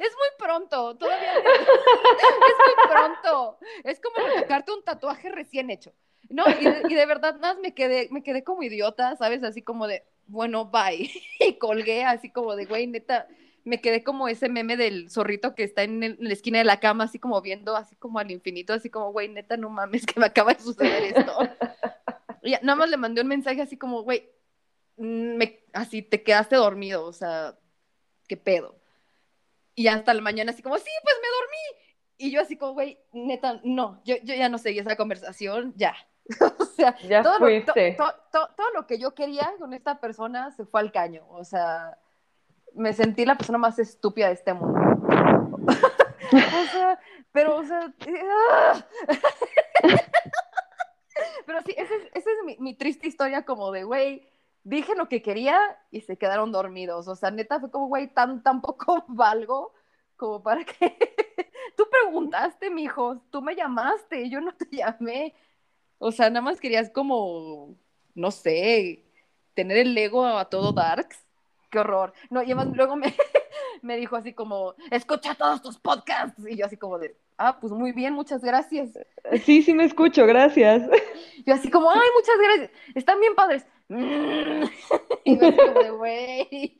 es 0.00 0.12
muy 0.16 0.28
pronto, 0.38 0.96
todavía 0.96 1.34
es 1.34 1.44
muy 2.58 2.74
pronto. 2.88 3.58
Es 3.84 4.00
como 4.00 4.26
retocarte 4.26 4.72
un 4.72 4.82
tatuaje 4.84 5.30
recién 5.30 5.70
hecho. 5.70 5.92
No, 6.30 6.44
y 6.48 6.64
de, 6.64 6.82
y 6.88 6.94
de 6.94 7.06
verdad, 7.06 7.38
más 7.38 7.58
me 7.58 7.74
quedé, 7.74 8.08
me 8.10 8.22
quedé 8.22 8.42
como 8.42 8.62
idiota, 8.62 9.14
¿sabes? 9.16 9.44
Así 9.44 9.62
como 9.62 9.86
de, 9.86 10.04
bueno, 10.26 10.66
bye. 10.66 11.10
Y 11.40 11.58
colgué 11.58 12.04
así 12.04 12.30
como 12.30 12.56
de, 12.56 12.64
güey, 12.64 12.86
neta, 12.86 13.28
me 13.64 13.80
quedé 13.80 14.04
como 14.04 14.28
ese 14.28 14.48
meme 14.48 14.76
del 14.76 15.10
zorrito 15.10 15.54
que 15.54 15.64
está 15.64 15.82
en, 15.84 16.02
el- 16.02 16.16
en 16.20 16.28
la 16.28 16.32
esquina 16.34 16.58
de 16.58 16.64
la 16.64 16.80
cama, 16.80 17.04
así 17.04 17.18
como 17.18 17.40
viendo, 17.40 17.76
así 17.76 17.96
como 17.96 18.18
al 18.18 18.30
infinito, 18.30 18.72
así 18.74 18.90
como, 18.90 19.10
güey, 19.12 19.28
neta, 19.28 19.56
no 19.56 19.70
mames, 19.70 20.04
que 20.06 20.20
me 20.20 20.26
acaba 20.26 20.52
de 20.54 20.60
suceder 20.60 21.02
esto. 21.16 21.32
Y 22.46 22.50
nada 22.62 22.76
más 22.76 22.90
le 22.90 22.98
mandé 22.98 23.22
un 23.22 23.28
mensaje 23.28 23.62
así 23.62 23.78
como, 23.78 24.02
güey, 24.02 24.28
mm, 24.98 25.36
me, 25.36 25.60
así 25.72 26.02
te 26.02 26.22
quedaste 26.22 26.56
dormido, 26.56 27.06
o 27.06 27.12
sea, 27.14 27.58
¿qué 28.28 28.36
pedo? 28.36 28.76
Y 29.74 29.86
hasta 29.88 30.12
la 30.12 30.20
mañana 30.20 30.52
así 30.52 30.62
como, 30.62 30.76
sí, 30.76 30.90
pues 31.02 31.14
me 31.22 31.28
dormí. 31.28 31.94
Y 32.18 32.30
yo 32.30 32.42
así 32.42 32.58
como, 32.58 32.74
güey, 32.74 32.98
neta, 33.14 33.60
no, 33.64 34.02
yo, 34.04 34.16
yo 34.22 34.34
ya 34.34 34.50
no 34.50 34.58
seguí 34.58 34.78
esa 34.78 34.94
conversación, 34.94 35.72
ya. 35.76 35.94
o 36.58 36.64
sea, 36.66 36.94
Ya 37.08 37.22
todo 37.22 37.38
lo, 37.38 37.64
to- 37.64 37.72
to- 37.96 38.14
to- 38.30 38.54
todo 38.54 38.70
lo 38.74 38.86
que 38.86 38.98
yo 38.98 39.14
quería 39.14 39.50
con 39.58 39.72
esta 39.72 39.98
persona 39.98 40.50
se 40.52 40.66
fue 40.66 40.80
al 40.80 40.92
caño. 40.92 41.26
O 41.30 41.44
sea, 41.44 41.96
me 42.74 42.92
sentí 42.92 43.24
la 43.24 43.36
persona 43.36 43.58
más 43.58 43.78
estúpida 43.78 44.28
de 44.28 44.34
este 44.34 44.52
mundo. 44.54 44.78
o 46.32 46.66
sea, 46.72 46.98
pero, 47.32 47.56
o 47.56 47.64
sea, 47.64 47.92
pero 51.46 51.62
sí, 51.64 51.74
esa 51.76 51.94
es, 52.12 52.26
es 52.26 52.58
mi, 52.58 52.74
triste 52.74 53.06
historia 53.08 53.44
como 53.44 53.70
de, 53.72 53.84
güey, 53.84 54.28
dije 54.62 54.94
lo 54.94 55.08
que 55.08 55.22
quería 55.22 55.58
y 55.90 56.02
se 56.02 56.16
quedaron 56.16 56.52
dormidos. 56.52 57.08
O 57.08 57.16
sea, 57.16 57.30
neta 57.30 57.60
fue 57.60 57.70
como, 57.70 57.88
güey, 57.88 58.08
tan, 58.08 58.42
tan 58.42 58.60
poco 58.60 59.04
valgo 59.08 59.72
como 60.16 60.42
para 60.42 60.64
que... 60.64 60.96
Tú 61.76 61.84
preguntaste, 61.90 62.70
mijo, 62.70 63.20
tú 63.30 63.42
me 63.42 63.56
llamaste, 63.56 64.30
yo 64.30 64.40
no 64.40 64.54
te 64.54 64.66
llamé. 64.70 65.34
O 65.98 66.12
sea, 66.12 66.30
nada 66.30 66.42
más 66.42 66.60
querías 66.60 66.90
como, 66.90 67.76
no 68.14 68.30
sé, 68.30 69.04
tener 69.54 69.78
el 69.78 69.96
ego 69.98 70.24
a 70.24 70.44
todo 70.48 70.72
darks. 70.72 71.23
Qué 71.74 71.80
horror. 71.80 72.12
No, 72.30 72.40
y 72.40 72.46
además 72.52 72.68
luego 72.76 72.94
me, 72.94 73.12
me 73.82 73.96
dijo 73.96 74.14
así 74.14 74.32
como, 74.32 74.74
escucha 74.92 75.34
todos 75.34 75.60
tus 75.60 75.76
podcasts. 75.76 76.40
Y 76.48 76.56
yo 76.56 76.66
así 76.66 76.76
como 76.76 77.00
de, 77.00 77.16
ah, 77.36 77.58
pues 77.60 77.72
muy 77.72 77.90
bien, 77.90 78.12
muchas 78.14 78.42
gracias. 78.44 78.90
Sí, 79.42 79.60
sí 79.62 79.74
me 79.74 79.84
escucho, 79.84 80.24
gracias. 80.24 80.88
Yo 81.44 81.52
así 81.54 81.68
como, 81.72 81.90
ay, 81.90 82.08
muchas 82.14 82.36
gracias. 82.38 82.70
Están 82.94 83.18
bien 83.18 83.34
padres. 83.34 83.66
Y 85.24 85.38
yo 85.38 85.48
así 85.48 85.56
como 85.58 85.82
de, 85.82 85.90
güey. 85.90 86.78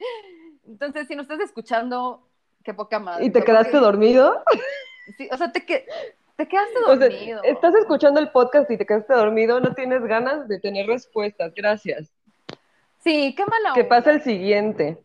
Entonces, 0.66 1.08
si 1.08 1.16
no 1.16 1.22
estás 1.22 1.40
escuchando, 1.40 2.28
qué 2.62 2.72
poca 2.72 2.98
madre. 3.00 3.24
¿Y 3.24 3.30
te 3.30 3.42
quedaste 3.42 3.72
que- 3.72 3.78
dormido? 3.78 4.42
Sí, 5.18 5.28
o 5.32 5.36
sea, 5.36 5.50
te, 5.50 5.64
que- 5.66 5.86
te 6.36 6.46
quedaste 6.48 6.78
O 6.86 6.96
sea, 6.96 7.08
dormido. 7.08 7.42
estás 7.42 7.74
escuchando 7.74 8.20
el 8.20 8.30
podcast 8.30 8.70
y 8.70 8.76
te 8.78 8.86
quedaste 8.86 9.12
dormido, 9.14 9.58
no 9.60 9.74
tienes 9.74 10.02
ganas 10.04 10.46
de 10.48 10.60
tener 10.60 10.86
respuestas, 10.86 11.52
gracias. 11.54 12.12
Sí, 13.04 13.34
qué 13.36 13.44
mala 13.44 13.74
Que 13.74 13.82
onda. 13.82 13.88
pasa 13.88 14.12
el 14.12 14.22
siguiente. 14.22 14.98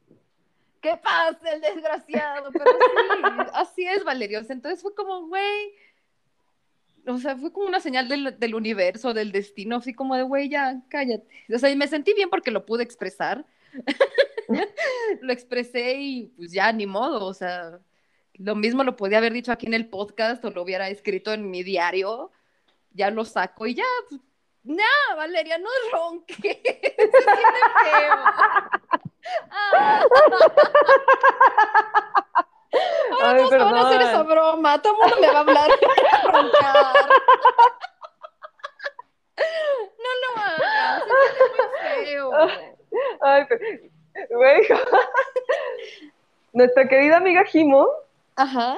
¿Qué 0.82 0.96
pasa, 0.96 1.52
el 1.52 1.60
desgraciado? 1.60 2.50
Pero 2.54 2.72
sí, 2.72 3.50
así 3.54 3.86
es, 3.86 4.06
Valerio. 4.06 4.40
O 4.40 4.44
sea, 4.44 4.56
Entonces 4.56 4.82
fue 4.82 4.96
como, 4.96 5.28
güey, 5.28 5.74
o 7.06 7.18
sea, 7.18 7.36
fue 7.36 7.52
como 7.52 7.68
una 7.68 7.82
señal 7.82 8.08
del, 8.08 8.40
del 8.40 8.56
universo, 8.56 9.14
del 9.14 9.34
destino, 9.34 9.78
así 9.78 9.94
como 9.94 10.16
de, 10.16 10.24
güey, 10.24 10.48
ya, 10.48 10.82
cállate. 10.88 11.28
O 11.54 11.60
sea, 11.60 11.70
y 11.70 11.76
me 11.76 11.88
sentí 11.88 12.14
bien 12.14 12.30
porque 12.30 12.52
lo 12.52 12.66
pude 12.66 12.84
expresar. 12.84 13.46
lo 15.22 15.34
expresé 15.34 15.96
y 16.00 16.26
pues 16.38 16.52
ya, 16.52 16.72
ni 16.72 16.86
modo, 16.86 17.26
o 17.26 17.34
sea, 17.34 17.80
lo 18.36 18.56
mismo 18.56 18.84
lo 18.84 18.96
podía 18.96 19.18
haber 19.18 19.34
dicho 19.34 19.52
aquí 19.52 19.68
en 19.68 19.74
el 19.74 19.88
podcast 19.90 20.44
o 20.46 20.52
lo 20.52 20.64
hubiera 20.64 20.90
escrito 20.90 21.34
en 21.34 21.52
mi 21.52 21.64
diario, 21.64 22.32
ya 22.94 23.12
lo 23.12 23.26
saco 23.26 23.68
y 23.68 23.76
ya, 23.76 23.84
pues, 24.10 24.22
no, 24.70 25.16
Valeria, 25.18 25.58
no 25.58 25.70
ronques, 25.92 26.38
se 26.38 26.52
siente 26.62 27.62
feo. 27.84 28.16
Ah. 29.52 30.04
Ahora 33.12 33.32
Ay, 33.32 33.38
todos 33.38 33.52
van 33.52 33.76
a 33.78 33.88
hacer 33.88 34.02
esa 34.02 34.24
broma, 34.24 34.82
todo 34.82 34.94
el 34.94 35.00
mundo 35.00 35.16
me 35.22 35.28
va 35.28 35.38
a 35.38 35.42
hablar 35.42 35.70
de 35.70 36.32
roncar. 36.32 37.10
No 39.98 40.10
lo 40.22 40.42
hagas, 40.42 41.04
se 41.04 41.36
siente 41.36 41.62
muy 41.64 42.06
feo. 42.06 42.32
Ay, 43.22 43.46
pero- 43.50 43.66
güey. 44.38 44.62
Nuestra 46.54 46.88
querida 46.88 47.18
amiga 47.18 47.44
Jimo, 47.46 47.88
Ajá. 48.36 48.76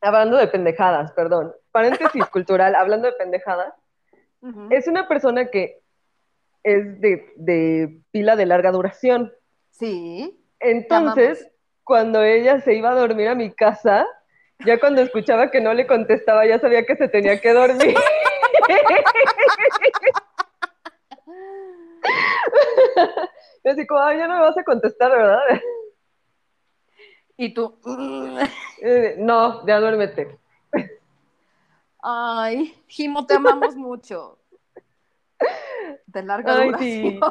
hablando 0.00 0.36
de 0.36 0.48
pendejadas, 0.48 1.12
perdón, 1.12 1.54
paréntesis 1.70 2.26
cultural, 2.26 2.74
hablando 2.74 3.06
de 3.06 3.12
pendejadas, 3.14 3.72
Es 4.70 4.88
una 4.88 5.06
persona 5.08 5.46
que 5.50 5.80
es 6.64 7.00
de, 7.00 7.32
de 7.36 7.98
pila 8.10 8.36
de 8.36 8.46
larga 8.46 8.70
duración. 8.72 9.32
Sí. 9.70 10.38
Entonces, 10.60 11.48
cuando 11.84 12.22
ella 12.22 12.60
se 12.60 12.74
iba 12.74 12.90
a 12.90 12.94
dormir 12.94 13.28
a 13.28 13.34
mi 13.34 13.52
casa, 13.52 14.06
ya 14.64 14.78
cuando 14.78 15.00
escuchaba 15.02 15.50
que 15.50 15.60
no 15.60 15.72
le 15.74 15.86
contestaba, 15.86 16.46
ya 16.46 16.58
sabía 16.58 16.84
que 16.84 16.96
se 16.96 17.08
tenía 17.08 17.40
que 17.40 17.52
dormir. 17.52 17.94
Y 23.64 23.68
así 23.68 23.86
como, 23.86 24.00
"Ay, 24.00 24.18
ya 24.18 24.26
no 24.26 24.34
me 24.34 24.40
vas 24.40 24.58
a 24.58 24.64
contestar, 24.64 25.12
¿verdad? 25.12 25.38
Y 27.36 27.54
tú, 27.54 27.78
Eh, 28.82 29.14
no, 29.18 29.64
ya 29.66 29.78
duérmete. 29.78 30.36
Ay, 32.02 32.74
Jimo, 32.88 33.24
te 33.26 33.34
amamos 33.34 33.74
mucho. 33.76 34.38
De 36.06 36.22
larga 36.22 36.56
Ay, 36.58 36.66
duración. 36.66 36.90
sí. 37.02 37.20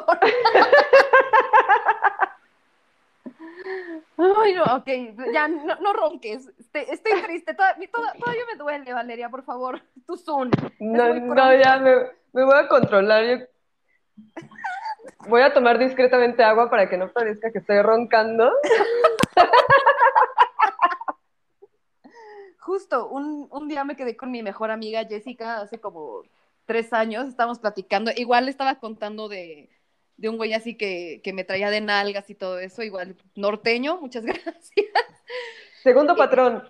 Ay, 4.18 4.54
no, 4.54 4.64
ok, 4.76 4.88
ya 5.34 5.48
no, 5.48 5.76
no 5.76 5.94
ronques. 5.94 6.48
Estoy, 6.60 6.82
estoy 6.90 7.22
triste. 7.24 7.54
Toda- 7.54 7.76
toda- 7.92 8.14
todavía 8.14 8.44
me 8.52 8.58
duele, 8.58 8.94
Valeria, 8.94 9.30
por 9.30 9.44
favor. 9.44 9.82
Tu 10.06 10.18
Zoom. 10.18 10.52
No, 10.80 11.14
no, 11.14 11.56
ya 11.56 11.78
me, 11.78 11.96
me 12.34 12.44
voy 12.44 12.56
a 12.56 12.68
controlar. 12.68 13.24
Yo 13.26 13.38
voy 15.28 15.42
a 15.42 15.54
tomar 15.54 15.78
discretamente 15.80 16.44
agua 16.44 16.70
para 16.70 16.90
que 16.90 16.98
no 16.98 17.10
parezca 17.12 17.52
que 17.52 17.60
estoy 17.60 17.82
roncando. 17.82 18.52
Justo, 22.62 23.10
un, 23.10 23.48
un 23.50 23.68
día 23.68 23.84
me 23.84 23.96
quedé 23.96 24.16
con 24.16 24.30
mi 24.30 24.44
mejor 24.44 24.70
amiga 24.70 25.04
Jessica 25.06 25.62
hace 25.62 25.80
como 25.80 26.22
tres 26.66 26.94
años, 26.94 27.28
estábamos 27.28 27.58
platicando, 27.58 28.12
igual 28.16 28.46
le 28.46 28.52
estaba 28.52 28.80
contando 28.80 29.28
de, 29.28 29.70
de 30.18 30.30
un 30.30 30.38
güey 30.38 30.54
así 30.54 30.78
que, 30.78 31.22
que 31.24 31.34
me 31.34 31.44
traía 31.44 31.72
de 31.72 31.82
nalgas 31.82 32.30
y 32.30 32.36
todo 32.36 32.60
eso, 32.60 32.84
igual 32.84 33.18
norteño, 33.36 33.98
muchas 34.00 34.24
gracias. 34.26 34.72
Segundo 35.82 36.16
patrón. 36.16 36.64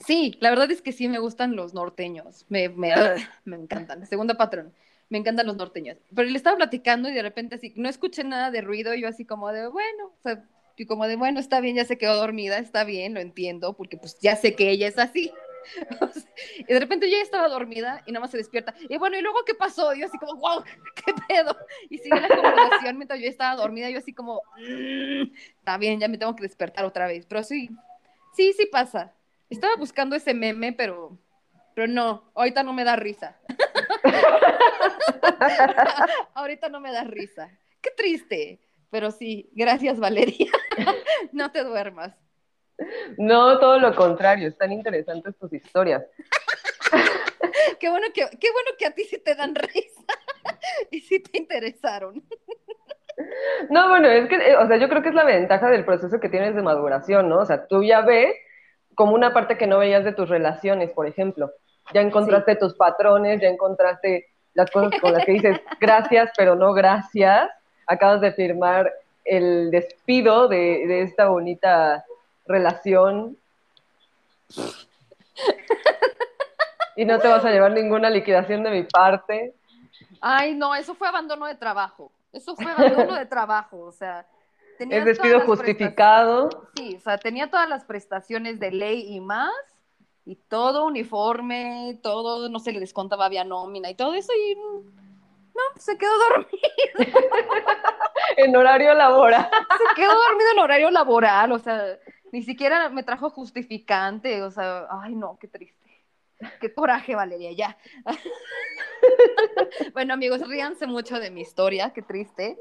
Sí, 0.00 0.38
la 0.40 0.48
verdad 0.48 0.70
es 0.70 0.80
que 0.80 0.92
sí 0.92 1.06
me 1.08 1.18
gustan 1.18 1.54
los 1.54 1.74
norteños, 1.74 2.46
me, 2.48 2.70
me, 2.70 2.94
me 3.44 3.56
encantan. 3.56 4.06
Segundo 4.06 4.38
patrón, 4.38 4.72
me 5.10 5.18
encantan 5.18 5.46
los 5.46 5.56
norteños. 5.56 5.98
Pero 6.14 6.30
le 6.30 6.36
estaba 6.36 6.56
platicando 6.56 7.10
y 7.10 7.14
de 7.14 7.22
repente 7.22 7.56
así, 7.56 7.74
no 7.76 7.90
escuché 7.90 8.24
nada 8.24 8.50
de 8.50 8.62
ruido, 8.62 8.94
y 8.94 9.02
yo 9.02 9.08
así 9.08 9.26
como 9.26 9.52
de, 9.52 9.66
bueno, 9.68 10.06
o 10.06 10.22
sea, 10.22 10.42
y 10.76 10.86
como 10.86 11.06
de, 11.06 11.16
bueno, 11.16 11.40
está 11.40 11.60
bien, 11.60 11.76
ya 11.76 11.84
se 11.84 11.98
quedó 11.98 12.16
dormida, 12.16 12.58
está 12.58 12.84
bien, 12.84 13.14
lo 13.14 13.20
entiendo, 13.20 13.74
porque 13.76 13.96
pues 13.96 14.18
ya 14.20 14.36
sé 14.36 14.54
que 14.54 14.70
ella 14.70 14.88
es 14.88 14.98
así. 14.98 15.32
Y 16.58 16.72
de 16.72 16.80
repente 16.80 17.10
ya 17.10 17.18
estaba 17.18 17.48
dormida 17.48 18.02
y 18.06 18.12
nada 18.12 18.22
más 18.22 18.30
se 18.30 18.36
despierta. 18.36 18.74
Y 18.88 18.98
bueno, 18.98 19.16
¿y 19.16 19.22
luego 19.22 19.38
qué 19.46 19.54
pasó? 19.54 19.94
Y 19.94 20.00
yo 20.00 20.06
así 20.06 20.18
como, 20.18 20.36
wow, 20.36 20.62
¿qué 21.04 21.12
pedo? 21.26 21.56
Y 21.88 21.98
sigue 21.98 22.20
la 22.20 22.28
conversación 22.28 22.96
mientras 22.96 23.20
yo 23.20 23.28
estaba 23.28 23.56
dormida, 23.56 23.90
yo 23.90 23.98
así 23.98 24.12
como, 24.12 24.42
"Mm, 24.58 25.32
está 25.58 25.78
bien, 25.78 26.00
ya 26.00 26.08
me 26.08 26.18
tengo 26.18 26.34
que 26.36 26.42
despertar 26.42 26.84
otra 26.84 27.06
vez. 27.06 27.26
Pero 27.26 27.42
sí, 27.42 27.70
sí, 28.34 28.52
sí 28.52 28.66
pasa. 28.66 29.12
Estaba 29.48 29.76
buscando 29.76 30.16
ese 30.16 30.34
meme, 30.34 30.72
pero, 30.72 31.18
pero 31.74 31.88
no, 31.88 32.30
ahorita 32.34 32.62
no 32.62 32.72
me 32.72 32.84
da 32.84 32.96
risa. 32.96 33.36
ahorita 36.34 36.68
no 36.68 36.80
me 36.80 36.92
da 36.92 37.04
risa. 37.04 37.50
Qué 37.80 37.90
triste. 37.96 38.60
Pero 38.94 39.10
sí, 39.10 39.50
gracias 39.54 39.98
Valeria. 39.98 40.52
no 41.32 41.50
te 41.50 41.64
duermas. 41.64 42.14
No, 43.18 43.58
todo 43.58 43.80
lo 43.80 43.92
contrario. 43.96 44.46
Están 44.46 44.70
interesantes 44.70 45.36
tus 45.36 45.52
historias. 45.52 46.04
Qué 47.80 47.90
bueno 47.90 48.06
que, 48.14 48.20
qué 48.38 48.52
bueno 48.52 48.70
que 48.78 48.86
a 48.86 48.92
ti 48.92 49.02
sí 49.02 49.18
te 49.18 49.34
dan 49.34 49.56
risa 49.56 50.04
y 50.92 51.00
sí 51.00 51.18
te 51.18 51.38
interesaron. 51.38 52.22
No, 53.68 53.88
bueno, 53.88 54.08
es 54.08 54.28
que, 54.28 54.36
eh, 54.36 54.56
o 54.56 54.66
sea, 54.68 54.76
yo 54.76 54.88
creo 54.88 55.02
que 55.02 55.08
es 55.08 55.14
la 55.14 55.24
ventaja 55.24 55.68
del 55.70 55.84
proceso 55.84 56.20
que 56.20 56.28
tienes 56.28 56.54
de 56.54 56.62
maduración, 56.62 57.28
¿no? 57.28 57.38
O 57.40 57.44
sea, 57.44 57.66
tú 57.66 57.82
ya 57.82 58.02
ves 58.02 58.32
como 58.94 59.14
una 59.14 59.34
parte 59.34 59.58
que 59.58 59.66
no 59.66 59.78
veías 59.78 60.04
de 60.04 60.12
tus 60.12 60.28
relaciones, 60.28 60.90
por 60.90 61.08
ejemplo. 61.08 61.50
Ya 61.92 62.00
encontraste 62.00 62.54
tus 62.54 62.74
patrones, 62.74 63.40
ya 63.40 63.48
encontraste 63.48 64.28
las 64.52 64.70
cosas 64.70 65.00
con 65.00 65.12
las 65.12 65.24
que 65.24 65.32
dices 65.32 65.60
gracias, 65.80 66.30
pero 66.36 66.54
no 66.54 66.72
gracias. 66.72 67.50
Acabas 67.86 68.20
de 68.20 68.32
firmar 68.32 68.92
el 69.24 69.70
despido 69.70 70.48
de, 70.48 70.86
de 70.86 71.02
esta 71.02 71.28
bonita 71.28 72.04
relación. 72.46 73.36
Y 76.96 77.04
no 77.04 77.18
te 77.18 77.28
vas 77.28 77.44
a 77.44 77.50
llevar 77.50 77.72
ninguna 77.72 78.10
liquidación 78.10 78.62
de 78.62 78.70
mi 78.70 78.82
parte. 78.84 79.54
Ay, 80.20 80.54
no, 80.54 80.74
eso 80.74 80.94
fue 80.94 81.08
abandono 81.08 81.46
de 81.46 81.54
trabajo. 81.54 82.12
Eso 82.32 82.56
fue 82.56 82.70
abandono 82.70 83.14
de 83.14 83.26
trabajo, 83.26 83.78
o 83.80 83.92
sea. 83.92 84.26
tenía 84.78 84.98
Es 84.98 85.04
despido 85.04 85.40
justificado. 85.40 86.48
Sí, 86.76 86.96
o 86.96 87.00
sea, 87.00 87.18
tenía 87.18 87.50
todas 87.50 87.68
las 87.68 87.84
prestaciones 87.84 88.58
de 88.58 88.72
ley 88.72 89.14
y 89.14 89.20
más, 89.20 89.52
y 90.24 90.36
todo 90.36 90.86
uniforme, 90.86 91.98
todo, 92.02 92.48
no 92.48 92.58
se 92.58 92.72
le 92.72 92.80
descontaba, 92.80 93.26
había 93.26 93.44
nómina 93.44 93.90
y 93.90 93.94
todo 93.94 94.14
eso, 94.14 94.32
y 94.32 94.56
no, 95.54 95.80
se 95.80 95.96
quedó 95.96 96.10
dormido, 96.28 96.50
En 98.36 98.56
horario 98.56 98.94
laboral. 98.94 99.48
se 99.50 99.94
quedó 99.94 100.12
dormido 100.12 100.50
en 100.52 100.58
horario 100.58 100.90
laboral, 100.90 101.52
o 101.52 101.58
sea, 101.58 101.98
ni 102.32 102.42
siquiera 102.42 102.88
me 102.88 103.04
trajo 103.04 103.30
justificante, 103.30 104.42
o 104.42 104.50
sea, 104.50 104.86
ay, 104.90 105.14
no, 105.14 105.38
qué 105.40 105.48
triste. 105.48 105.84
Qué 106.60 106.74
coraje, 106.74 107.14
Valeria, 107.14 107.52
ya. 107.52 107.78
bueno, 109.94 110.14
amigos, 110.14 110.46
ríanse 110.46 110.86
mucho 110.86 111.20
de 111.20 111.30
mi 111.30 111.42
historia, 111.42 111.92
qué 111.92 112.02
triste. 112.02 112.58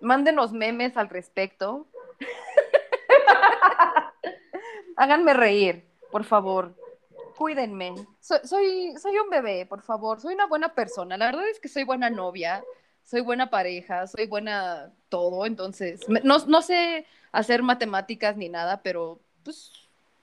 Mándenos 0.00 0.52
memes 0.52 0.96
al 0.96 1.10
respecto. 1.10 1.86
Háganme 4.96 5.34
reír, 5.34 5.86
por 6.10 6.24
favor. 6.24 6.74
Cuídenme. 7.40 7.94
Soy, 8.20 8.38
soy, 8.44 8.94
soy 8.98 9.16
un 9.16 9.30
bebé, 9.30 9.64
por 9.64 9.80
favor. 9.80 10.20
Soy 10.20 10.34
una 10.34 10.46
buena 10.46 10.74
persona. 10.74 11.16
La 11.16 11.24
verdad 11.24 11.48
es 11.48 11.58
que 11.58 11.70
soy 11.70 11.84
buena 11.84 12.10
novia, 12.10 12.62
soy 13.02 13.22
buena 13.22 13.48
pareja, 13.48 14.06
soy 14.06 14.26
buena 14.26 14.92
todo. 15.08 15.46
Entonces, 15.46 16.06
no, 16.06 16.36
no 16.46 16.60
sé 16.60 17.06
hacer 17.32 17.62
matemáticas 17.62 18.36
ni 18.36 18.50
nada, 18.50 18.82
pero 18.82 19.20
pues 19.42 19.72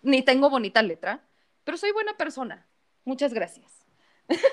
ni 0.03 0.22
tengo 0.22 0.51
bonita 0.51 0.84
letra, 0.84 1.22
pero 1.63 1.76
soy 1.76 1.91
buena 1.91 2.15
persona. 2.15 2.68
Muchas 3.03 3.34
gracias. 3.34 3.84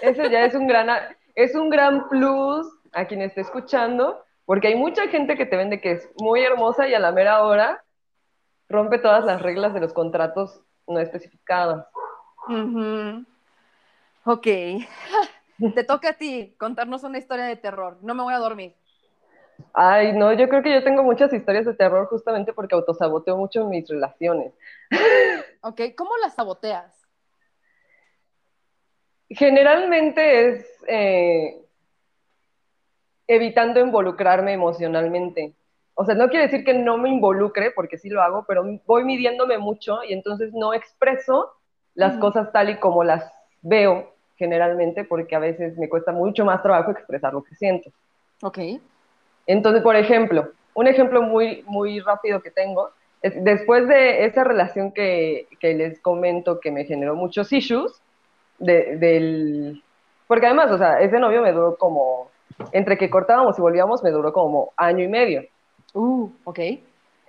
Eso 0.01 0.25
ya 0.25 0.47
es 0.47 0.55
un 0.55 0.67
gran, 0.67 0.89
es 1.35 1.55
un 1.55 1.69
gran 1.69 2.09
plus 2.09 2.67
a 2.93 3.05
quien 3.05 3.21
esté 3.21 3.43
escuchando, 3.43 4.25
porque 4.47 4.69
hay 4.69 4.77
mucha 4.77 5.07
gente 5.09 5.37
que 5.37 5.45
te 5.45 5.59
vende 5.59 5.83
que 5.83 5.91
es 5.91 6.09
muy 6.17 6.43
hermosa 6.43 6.89
y 6.89 6.95
a 6.95 6.99
la 6.99 7.13
mera 7.13 7.45
hora 7.45 7.85
rompe 8.71 8.97
todas 8.97 9.23
las 9.27 9.43
reglas 9.43 9.75
de 9.75 9.81
los 9.81 9.93
contratos 9.93 10.63
no 10.87 10.99
especificados. 10.99 11.85
Ujú. 12.49 13.25
Ok. 14.25 14.47
Te 15.75 15.85
toca 15.85 16.11
a 16.11 16.13
ti 16.15 16.55
contarnos 16.59 17.05
una 17.05 17.19
historia 17.19 17.45
de 17.45 17.57
terror. 17.57 17.99
No 18.03 18.15
me 18.15 18.23
voy 18.23 18.35
a 18.35 18.39
dormir. 18.39 18.75
Ay, 19.73 20.13
no, 20.13 20.33
yo 20.33 20.49
creo 20.49 20.63
que 20.63 20.73
yo 20.73 20.83
tengo 20.83 21.03
muchas 21.03 21.33
historias 21.33 21.65
de 21.65 21.75
terror 21.75 22.07
justamente 22.07 22.53
porque 22.53 22.75
autosaboteo 22.75 23.37
mucho 23.37 23.63
en 23.63 23.69
mis 23.71 23.89
relaciones. 23.89 24.53
Ok, 25.63 25.81
¿cómo 25.97 26.11
las 26.23 26.35
saboteas? 26.35 27.07
Generalmente 29.29 30.49
es 30.49 30.67
eh, 30.87 31.65
evitando 33.27 33.81
involucrarme 33.81 34.53
emocionalmente. 34.53 35.55
O 35.95 36.05
sea, 36.05 36.15
no 36.15 36.29
quiere 36.29 36.47
decir 36.47 36.65
que 36.65 36.75
no 36.75 36.99
me 36.99 37.09
involucre, 37.09 37.71
porque 37.71 37.99
sí 37.99 38.09
lo 38.09 38.21
hago, 38.23 38.45
pero 38.47 38.65
voy 38.87 39.05
midiéndome 39.05 39.59
mucho 39.59 40.03
y 40.05 40.13
entonces 40.13 40.53
no 40.53 40.75
expreso 40.75 41.53
las 41.95 42.17
cosas 42.19 42.51
tal 42.53 42.71
y 42.71 42.77
como 42.77 43.05
las 43.05 43.31
veo 43.63 44.13
generalmente, 44.37 45.05
porque 45.05 45.37
a 45.37 45.39
veces 45.39 45.77
me 45.79 45.89
cuesta 45.89 46.13
mucho 46.13 46.45
más 46.45 46.63
trabajo 46.63 46.91
expresar 46.91 47.33
lo 47.33 47.43
que 47.43 47.55
siento. 47.55 47.91
Ok. 48.43 48.59
Entonces, 49.47 49.83
por 49.83 49.97
ejemplo, 49.97 50.51
un 50.75 50.87
ejemplo 50.87 51.23
muy, 51.23 51.63
muy 51.67 52.01
rápido 52.01 52.41
que 52.41 52.51
tengo, 52.51 52.91
es 53.23 53.33
después 53.45 53.87
de 53.89 54.25
esa 54.27 54.45
relación 54.45 54.93
que, 54.93 55.47
que 55.61 55.75
les 55.75 56.01
comento 56.01 56.61
que 56.61 56.71
me 56.71 56.85
generó 56.85 57.15
muchos 57.15 57.53
issues, 57.53 58.01
de- 58.59 58.97
del... 58.97 59.83
Porque 60.27 60.47
además, 60.47 60.71
o 60.71 60.79
sea, 60.79 61.01
ese 61.01 61.19
novio 61.19 61.43
me 61.43 61.53
duró 61.53 61.77
como, 61.77 62.31
entre 62.73 62.97
que 62.99 63.11
cortábamos 63.11 63.59
y 63.59 63.63
volvíamos, 63.63 64.03
me 64.03 64.11
duró 64.11 64.33
como 64.33 64.73
año 64.77 65.05
y 65.05 65.09
medio. 65.09 65.45
Uh, 65.93 66.31
ok. 66.45 66.59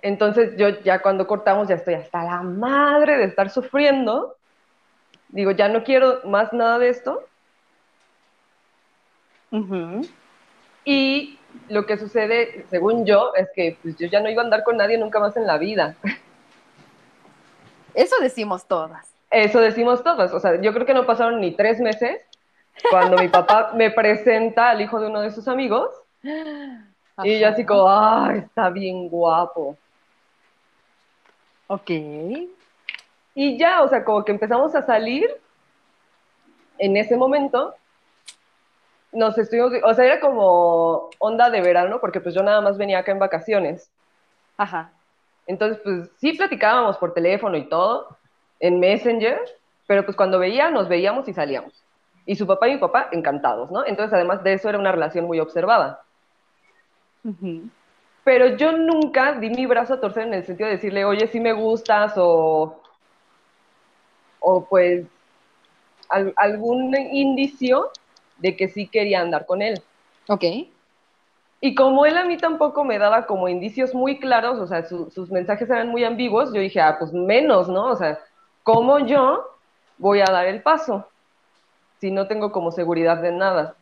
Entonces 0.02 0.56
yo 0.56 0.68
ya 0.82 1.00
cuando 1.00 1.26
cortamos 1.26 1.68
ya 1.68 1.74
estoy 1.76 1.94
hasta 1.94 2.22
la 2.24 2.42
madre 2.42 3.18
de 3.18 3.24
estar 3.24 3.50
sufriendo. 3.50 4.35
Digo, 5.28 5.50
ya 5.50 5.68
no 5.68 5.84
quiero 5.84 6.20
más 6.24 6.52
nada 6.52 6.78
de 6.78 6.88
esto. 6.88 7.24
Y 10.84 11.38
lo 11.68 11.86
que 11.86 11.96
sucede, 11.96 12.66
según 12.68 13.06
yo, 13.06 13.32
es 13.34 13.48
que 13.54 13.78
pues, 13.82 13.96
yo 13.96 14.06
ya 14.06 14.20
no 14.20 14.28
iba 14.30 14.42
a 14.42 14.44
andar 14.44 14.62
con 14.64 14.76
nadie 14.76 14.98
nunca 14.98 15.18
más 15.18 15.36
en 15.36 15.46
la 15.46 15.58
vida. 15.58 15.96
Eso 17.94 18.16
decimos 18.20 18.66
todas. 18.66 19.14
Eso 19.30 19.60
decimos 19.60 20.04
todos. 20.04 20.32
O 20.32 20.40
sea, 20.40 20.60
yo 20.60 20.72
creo 20.74 20.86
que 20.86 20.94
no 20.94 21.06
pasaron 21.06 21.40
ni 21.40 21.52
tres 21.52 21.80
meses 21.80 22.20
cuando 22.90 23.16
mi 23.16 23.28
papá 23.28 23.72
me 23.74 23.90
presenta 23.90 24.70
al 24.70 24.82
hijo 24.82 25.00
de 25.00 25.06
uno 25.08 25.22
de 25.22 25.30
sus 25.30 25.48
amigos. 25.48 25.90
Y 27.22 27.38
yo 27.38 27.48
así 27.48 27.64
como, 27.64 27.88
¡ay, 27.88 28.40
está 28.40 28.68
bien 28.68 29.08
guapo! 29.08 29.78
Ok. 31.68 31.90
Y 33.38 33.58
ya, 33.58 33.82
o 33.82 33.88
sea, 33.88 34.02
como 34.02 34.24
que 34.24 34.32
empezamos 34.32 34.74
a 34.74 34.80
salir 34.80 35.28
en 36.78 36.96
ese 36.96 37.18
momento. 37.18 37.74
Nos 39.12 39.36
estuvimos, 39.36 39.72
o 39.84 39.92
sea, 39.92 40.06
era 40.06 40.20
como 40.20 41.10
onda 41.18 41.50
de 41.50 41.60
verano, 41.60 42.00
porque 42.00 42.22
pues 42.22 42.34
yo 42.34 42.42
nada 42.42 42.62
más 42.62 42.78
venía 42.78 42.98
acá 42.98 43.12
en 43.12 43.18
vacaciones. 43.18 43.90
Ajá. 44.56 44.90
Entonces, 45.46 45.82
pues 45.84 46.08
sí 46.16 46.32
platicábamos 46.32 46.96
por 46.96 47.12
teléfono 47.12 47.58
y 47.58 47.68
todo, 47.68 48.16
en 48.58 48.80
Messenger, 48.80 49.38
pero 49.86 50.06
pues 50.06 50.16
cuando 50.16 50.38
veía, 50.38 50.70
nos 50.70 50.88
veíamos 50.88 51.28
y 51.28 51.34
salíamos. 51.34 51.84
Y 52.24 52.36
su 52.36 52.46
papá 52.46 52.68
y 52.68 52.72
mi 52.72 52.78
papá 52.78 53.10
encantados, 53.12 53.70
¿no? 53.70 53.84
Entonces, 53.84 54.14
además 54.14 54.42
de 54.44 54.54
eso, 54.54 54.70
era 54.70 54.78
una 54.78 54.92
relación 54.92 55.26
muy 55.26 55.40
observada. 55.40 56.00
Pero 58.24 58.56
yo 58.56 58.72
nunca 58.72 59.32
di 59.32 59.50
mi 59.50 59.66
brazo 59.66 59.92
a 59.92 60.00
torcer 60.00 60.22
en 60.26 60.32
el 60.32 60.46
sentido 60.46 60.68
de 60.68 60.76
decirle, 60.76 61.04
oye, 61.04 61.26
sí 61.26 61.38
me 61.38 61.52
gustas, 61.52 62.14
o, 62.16 62.80
o 64.40 64.64
pues 64.66 65.06
al- 66.08 66.34
algún 66.36 66.94
indicio 67.12 67.90
de 68.38 68.56
que 68.56 68.68
sí 68.68 68.86
quería 68.88 69.20
andar 69.20 69.46
con 69.46 69.62
él. 69.62 69.82
Ok. 70.28 70.44
Y 71.60 71.74
como 71.74 72.04
él 72.06 72.16
a 72.16 72.24
mí 72.24 72.36
tampoco 72.36 72.84
me 72.84 72.98
daba 72.98 73.26
como 73.26 73.48
indicios 73.48 73.94
muy 73.94 74.18
claros, 74.20 74.58
o 74.58 74.66
sea, 74.66 74.84
su- 74.84 75.10
sus 75.10 75.30
mensajes 75.30 75.68
eran 75.70 75.88
muy 75.88 76.04
ambiguos, 76.04 76.52
yo 76.52 76.60
dije, 76.60 76.80
ah, 76.80 76.96
pues 76.98 77.12
menos, 77.12 77.68
¿no? 77.68 77.86
O 77.86 77.96
sea, 77.96 78.18
¿cómo 78.62 78.98
yo 79.00 79.44
voy 79.98 80.20
a 80.20 80.30
dar 80.30 80.46
el 80.46 80.62
paso 80.62 81.08
si 82.00 82.10
no 82.10 82.28
tengo 82.28 82.52
como 82.52 82.70
seguridad 82.70 83.22
de 83.22 83.32
nada? 83.32 83.74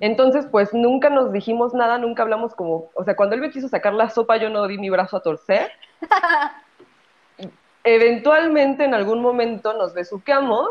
Entonces, 0.00 0.46
pues 0.50 0.72
nunca 0.74 1.10
nos 1.10 1.32
dijimos 1.32 1.74
nada, 1.74 1.98
nunca 1.98 2.22
hablamos 2.22 2.54
como, 2.54 2.90
o 2.94 3.04
sea, 3.04 3.16
cuando 3.16 3.34
él 3.34 3.40
me 3.40 3.50
quiso 3.50 3.68
sacar 3.68 3.94
la 3.94 4.10
sopa, 4.10 4.36
yo 4.36 4.48
no 4.48 4.66
di 4.66 4.78
mi 4.78 4.90
brazo 4.90 5.16
a 5.16 5.22
torcer. 5.22 5.70
Eventualmente, 7.84 8.84
en 8.84 8.94
algún 8.94 9.22
momento, 9.22 9.72
nos 9.72 9.94
besuqueamos, 9.94 10.68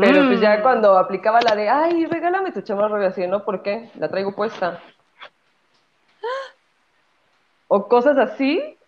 pero 0.00 0.26
pues 0.28 0.40
ya 0.40 0.58
Mm. 0.58 0.62
cuando 0.62 0.96
aplicaba 0.98 1.40
la 1.40 1.54
de, 1.56 1.68
ay, 1.68 2.06
regálame 2.06 2.52
tu 2.52 2.60
chamarra, 2.60 3.06
así, 3.06 3.26
¿no? 3.26 3.44
¿Por 3.44 3.62
qué? 3.62 3.90
La 3.96 4.08
traigo 4.08 4.34
puesta. 4.34 4.80
O 7.68 7.88
cosas 7.88 8.18
así. 8.18 8.78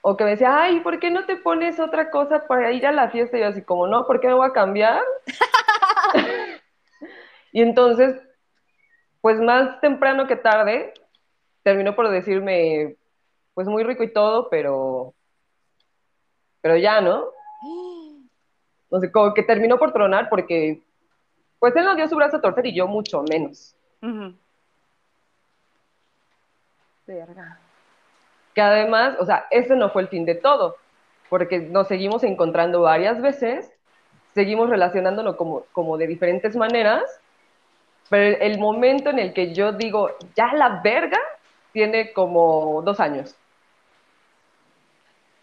O 0.00 0.16
que 0.16 0.24
me 0.24 0.30
decía, 0.30 0.62
ay, 0.62 0.80
¿por 0.80 0.98
qué 0.98 1.10
no 1.10 1.26
te 1.26 1.36
pones 1.36 1.78
otra 1.80 2.10
cosa 2.10 2.46
para 2.46 2.72
ir 2.72 2.86
a 2.86 2.92
la 2.92 3.10
fiesta? 3.10 3.36
Y 3.36 3.40
yo 3.40 3.48
así, 3.48 3.62
como, 3.62 3.86
no, 3.86 4.06
¿por 4.06 4.20
qué 4.20 4.28
me 4.28 4.34
voy 4.34 4.48
a 4.48 4.52
cambiar? 4.52 5.02
y 7.52 7.62
entonces, 7.62 8.16
pues 9.20 9.40
más 9.40 9.80
temprano 9.80 10.26
que 10.26 10.36
tarde, 10.36 10.94
terminó 11.62 11.94
por 11.94 12.08
decirme, 12.08 12.96
pues 13.54 13.66
muy 13.66 13.82
rico 13.82 14.02
y 14.02 14.12
todo, 14.12 14.48
pero, 14.48 15.14
pero 16.68 16.76
ya, 16.76 17.00
¿no? 17.00 17.24
No 18.90 19.00
sé, 19.00 19.10
como 19.10 19.32
que 19.32 19.42
terminó 19.42 19.78
por 19.78 19.90
tronar 19.90 20.28
porque, 20.28 20.82
pues 21.58 21.74
él 21.74 21.84
nos 21.86 21.96
dio 21.96 22.06
su 22.06 22.14
brazo 22.14 22.36
a 22.36 22.40
torcer 22.42 22.66
y 22.66 22.74
yo 22.74 22.86
mucho 22.86 23.22
menos. 23.22 23.74
Verga. 27.06 27.58
Que 28.54 28.60
además, 28.60 29.16
o 29.18 29.24
sea, 29.24 29.46
ese 29.50 29.76
no 29.76 29.88
fue 29.88 30.02
el 30.02 30.08
fin 30.08 30.26
de 30.26 30.34
todo, 30.34 30.76
porque 31.30 31.58
nos 31.58 31.88
seguimos 31.88 32.22
encontrando 32.22 32.82
varias 32.82 33.22
veces, 33.22 33.72
seguimos 34.34 34.68
relacionándonos 34.68 35.36
como, 35.36 35.62
como 35.72 35.96
de 35.96 36.06
diferentes 36.06 36.54
maneras, 36.54 37.02
pero 38.10 38.24
el, 38.24 38.42
el 38.42 38.58
momento 38.58 39.08
en 39.08 39.20
el 39.20 39.32
que 39.32 39.54
yo 39.54 39.72
digo, 39.72 40.10
ya 40.36 40.52
la 40.52 40.82
verga, 40.84 41.18
tiene 41.72 42.12
como 42.12 42.82
dos 42.82 43.00
años. 43.00 43.34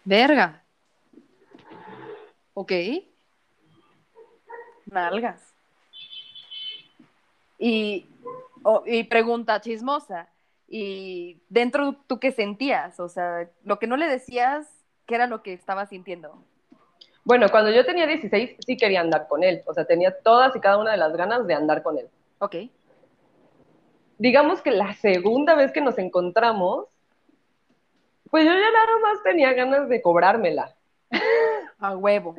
Verga. 0.04 0.62
Ok. 2.58 2.72
Nalgas. 4.86 5.54
Y, 7.58 8.06
oh, 8.62 8.82
y 8.86 9.04
pregunta 9.04 9.60
chismosa. 9.60 10.30
¿Y 10.66 11.42
dentro 11.50 11.96
tú 12.06 12.18
qué 12.18 12.32
sentías? 12.32 12.98
O 12.98 13.10
sea, 13.10 13.50
lo 13.62 13.78
que 13.78 13.86
no 13.86 13.98
le 13.98 14.08
decías, 14.08 14.66
¿qué 15.04 15.16
era 15.16 15.26
lo 15.26 15.42
que 15.42 15.52
estabas 15.52 15.90
sintiendo? 15.90 16.42
Bueno, 17.24 17.50
cuando 17.50 17.70
yo 17.70 17.84
tenía 17.84 18.06
16 18.06 18.56
sí 18.66 18.76
quería 18.78 19.02
andar 19.02 19.28
con 19.28 19.44
él, 19.44 19.62
o 19.66 19.74
sea, 19.74 19.84
tenía 19.84 20.18
todas 20.22 20.56
y 20.56 20.60
cada 20.60 20.78
una 20.78 20.92
de 20.92 20.96
las 20.96 21.14
ganas 21.14 21.46
de 21.46 21.52
andar 21.52 21.82
con 21.82 21.98
él. 21.98 22.08
Ok. 22.38 22.56
Digamos 24.16 24.62
que 24.62 24.70
la 24.70 24.94
segunda 24.94 25.54
vez 25.56 25.72
que 25.72 25.82
nos 25.82 25.98
encontramos, 25.98 26.86
pues 28.30 28.46
yo 28.46 28.50
ya 28.50 28.70
nada 28.70 28.98
más 29.02 29.22
tenía 29.22 29.52
ganas 29.52 29.90
de 29.90 30.00
cobrármela. 30.00 30.75
A 31.78 31.96
huevo. 31.96 32.34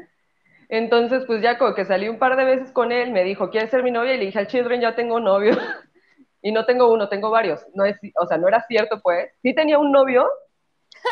Entonces, 0.70 1.24
pues 1.26 1.42
ya 1.42 1.58
como 1.58 1.74
que 1.76 1.86
salí 1.86 2.10
un 2.10 2.20
par 2.20 2.36
de 2.36 2.44
veces 2.44 2.72
con 2.72 2.92
él, 2.92 3.12
me 3.12 3.24
dijo, 3.24 3.50
¿quieres 3.50 3.70
ser 3.72 3.84
mi 3.84 3.92
novia? 3.92 4.16
Y 4.16 4.18
le 4.18 4.26
dije 4.26 4.40
al 4.40 4.48
Children, 4.48 4.82
ya 4.82 4.96
tengo 4.96 5.20
novio. 5.20 5.52
y 6.42 6.52
no 6.52 6.66
tengo 6.66 6.92
uno, 6.92 7.08
tengo 7.10 7.30
varios. 7.30 7.66
No 7.74 7.86
es, 7.86 7.98
o 8.20 8.28
sea, 8.28 8.38
no 8.38 8.48
era 8.48 8.62
cierto, 8.68 9.00
pues. 9.02 9.32
Sí 9.42 9.54
tenía 9.54 9.80
un 9.80 9.92
novio, 9.92 10.28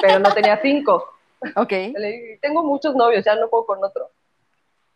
pero 0.02 0.20
no 0.20 0.34
tenía 0.34 0.58
cinco. 0.62 1.10
Ok. 1.58 1.72
Le 1.72 2.08
dije, 2.12 2.40
tengo 2.42 2.64
muchos 2.64 2.96
novios, 2.96 3.24
ya 3.24 3.36
no 3.36 3.50
puedo 3.50 3.66
con 3.68 3.84
otro. 3.84 4.10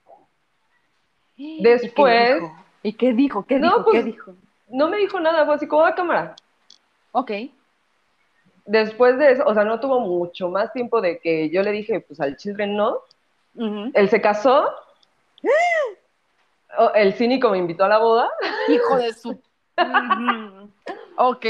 ¿Y 1.38 1.61
Después- 1.63 2.27
qué 2.27 2.34
dijo? 2.36 2.55
¿Y 2.82 2.93
qué 2.93 3.13
dijo? 3.13 3.45
¿Qué 3.45 3.59
No, 3.59 3.67
dijo? 3.69 3.84
pues- 3.84 3.97
¿Qué 3.99 4.03
dijo? 4.03 4.34
No 4.69 4.88
me 4.88 4.97
dijo 4.97 5.19
nada, 5.19 5.45
fue 5.45 5.55
así 5.55 5.67
como 5.67 5.86
a 5.86 5.93
cámara. 5.95 6.36
Ok. 7.11 7.32
Después 8.65 9.17
de 9.17 9.32
eso, 9.32 9.43
o 9.45 9.53
sea, 9.53 9.63
no 9.63 9.80
tuvo 9.80 9.99
mucho 9.99 10.47
más 10.49 10.71
tiempo 10.73 11.01
de 11.01 11.19
que 11.19 11.49
yo 11.49 11.61
le 11.63 11.71
dije, 11.71 12.01
pues 12.01 12.19
al 12.19 12.38
Children 12.38 12.75
no. 12.75 12.99
Él 13.56 14.10
se 14.10 14.22
casó. 14.22 14.74
O- 16.78 16.91
El 16.93 17.14
cínico 17.16 17.50
me 17.50 17.58
invitó 17.58 17.86
a 17.86 17.89
la 17.89 17.97
boda. 17.97 18.30
Hijo 18.68 18.97
de 18.97 19.12
su. 19.14 19.41
Ok. 21.18 21.45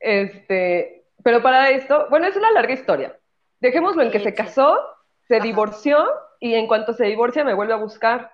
Este, 0.00 1.04
pero 1.22 1.42
para 1.42 1.70
esto, 1.70 2.06
bueno, 2.08 2.26
es 2.26 2.34
una 2.36 2.50
larga 2.52 2.72
historia. 2.72 3.16
Dejémoslo 3.60 4.02
en 4.02 4.10
que 4.10 4.20
se 4.20 4.34
casó, 4.34 4.78
se 5.26 5.36
Ajá. 5.36 5.44
divorció 5.44 6.06
y 6.40 6.54
en 6.54 6.66
cuanto 6.66 6.94
se 6.94 7.04
divorcia 7.04 7.44
me 7.44 7.52
vuelve 7.54 7.74
a 7.74 7.76
buscar. 7.78 8.32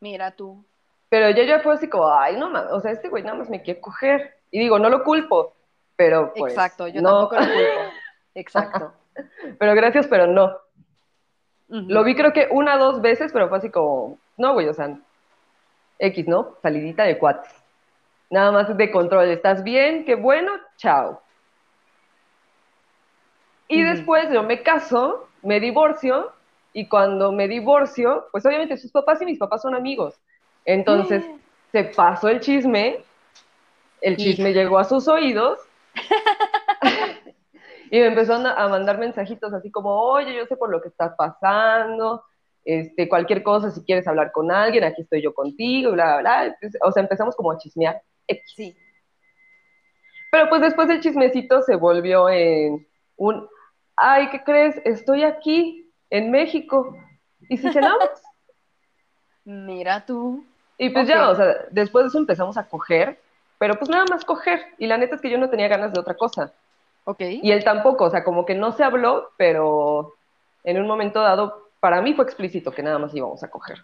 Mira 0.00 0.32
tú. 0.32 0.64
Pero 1.08 1.30
yo 1.30 1.42
ya 1.44 1.60
fue 1.60 1.74
así 1.74 1.88
como, 1.88 2.12
ay, 2.12 2.36
no 2.36 2.50
mames, 2.50 2.72
o 2.72 2.80
sea, 2.80 2.90
este 2.92 3.08
güey 3.08 3.22
nada 3.22 3.36
más 3.36 3.48
me 3.48 3.62
quiere 3.62 3.80
coger. 3.80 4.36
Y 4.50 4.58
digo, 4.58 4.78
no 4.78 4.88
lo 4.90 5.04
culpo, 5.04 5.54
pero 5.96 6.32
pues. 6.34 6.52
Exacto, 6.52 6.88
yo 6.88 7.00
no. 7.00 7.28
tampoco 7.28 7.34
lo 7.36 7.46
culpo. 7.46 7.92
Exacto. 8.34 8.92
Pero 9.58 9.74
gracias, 9.74 10.06
pero 10.06 10.26
no. 10.26 10.56
Ujú. 11.68 11.84
Lo 11.88 12.04
vi 12.04 12.14
creo 12.14 12.32
que 12.32 12.48
una 12.50 12.76
o 12.76 12.78
dos 12.78 13.00
veces, 13.02 13.32
pero 13.32 13.48
fue 13.48 13.58
así 13.58 13.70
como, 13.70 14.18
no, 14.36 14.54
güey, 14.54 14.68
o 14.68 14.74
sea, 14.74 14.98
X, 15.98 16.26
¿no? 16.26 16.56
Salidita 16.62 17.04
de 17.04 17.18
cuates. 17.18 17.52
Nada 18.30 18.52
más 18.52 18.76
de 18.76 18.90
control. 18.90 19.28
¿Estás 19.28 19.62
bien? 19.62 20.04
Qué 20.04 20.14
bueno, 20.14 20.52
chao. 20.76 21.22
Y 23.68 23.82
Ujú. 23.82 23.92
después 23.92 24.30
yo 24.32 24.42
me 24.42 24.62
caso, 24.62 25.28
me 25.42 25.60
divorcio, 25.60 26.32
y 26.72 26.88
cuando 26.88 27.32
me 27.32 27.48
divorcio, 27.48 28.26
pues 28.30 28.44
obviamente 28.46 28.76
sus 28.76 28.92
papás 28.92 29.20
y 29.22 29.26
mis 29.26 29.38
papás 29.38 29.62
son 29.62 29.74
amigos. 29.74 30.20
Entonces 30.64 31.24
se 31.72 31.84
pasó 31.84 32.28
el 32.28 32.40
chisme, 32.40 33.04
el 34.00 34.16
chisme 34.16 34.52
llegó 34.52 34.78
a 34.78 34.84
sus 34.84 35.08
oídos. 35.08 35.58
Y 37.90 38.00
me 38.00 38.06
empezó 38.06 38.34
a 38.34 38.68
mandar 38.68 38.98
mensajitos 38.98 39.52
así 39.52 39.70
como, 39.70 39.94
oye, 39.94 40.36
yo 40.36 40.46
sé 40.46 40.56
por 40.56 40.70
lo 40.70 40.80
que 40.80 40.88
estás 40.88 41.14
pasando, 41.16 42.22
este, 42.64 43.08
cualquier 43.08 43.42
cosa, 43.42 43.70
si 43.70 43.82
quieres 43.82 44.06
hablar 44.06 44.30
con 44.32 44.50
alguien, 44.50 44.84
aquí 44.84 45.02
estoy 45.02 45.22
yo 45.22 45.32
contigo, 45.32 45.92
bla, 45.92 46.18
bla, 46.18 46.20
bla. 46.20 46.44
Entonces, 46.46 46.80
O 46.84 46.92
sea, 46.92 47.02
empezamos 47.02 47.34
como 47.34 47.52
a 47.52 47.58
chismear. 47.58 48.02
Sí. 48.44 48.76
Pero 50.30 50.48
pues 50.48 50.60
después 50.60 50.90
el 50.90 51.00
chismecito 51.00 51.62
se 51.62 51.76
volvió 51.76 52.28
en 52.28 52.86
un, 53.16 53.48
ay, 53.96 54.28
¿qué 54.30 54.42
crees? 54.44 54.76
Estoy 54.84 55.24
aquí, 55.24 55.90
en 56.10 56.30
México. 56.30 56.96
¿Y 57.48 57.56
si 57.56 57.72
cenamos? 57.72 58.08
Mira 59.44 60.04
tú. 60.04 60.44
Y 60.76 60.90
pues 60.90 61.08
ya, 61.08 61.30
o 61.30 61.34
sea, 61.34 61.66
después 61.70 62.04
de 62.04 62.08
eso 62.08 62.18
empezamos 62.18 62.56
a 62.56 62.68
coger, 62.68 63.18
pero 63.58 63.74
pues 63.76 63.90
nada 63.90 64.04
más 64.08 64.24
coger. 64.24 64.60
Y 64.78 64.86
la 64.86 64.98
neta 64.98 65.16
es 65.16 65.20
que 65.20 65.30
yo 65.30 65.38
no 65.38 65.50
tenía 65.50 65.68
ganas 65.68 65.92
de 65.92 66.00
otra 66.00 66.14
cosa. 66.14 66.52
Y 67.42 67.52
él 67.52 67.64
tampoco, 67.64 68.04
o 68.04 68.10
sea, 68.10 68.24
como 68.24 68.44
que 68.44 68.54
no 68.54 68.72
se 68.72 68.84
habló, 68.84 69.30
pero 69.36 70.14
en 70.64 70.80
un 70.80 70.86
momento 70.86 71.20
dado, 71.20 71.70
para 71.80 72.02
mí 72.02 72.14
fue 72.14 72.24
explícito 72.24 72.70
que 72.72 72.82
nada 72.82 72.98
más 72.98 73.14
íbamos 73.14 73.42
a 73.42 73.50
coger. 73.50 73.78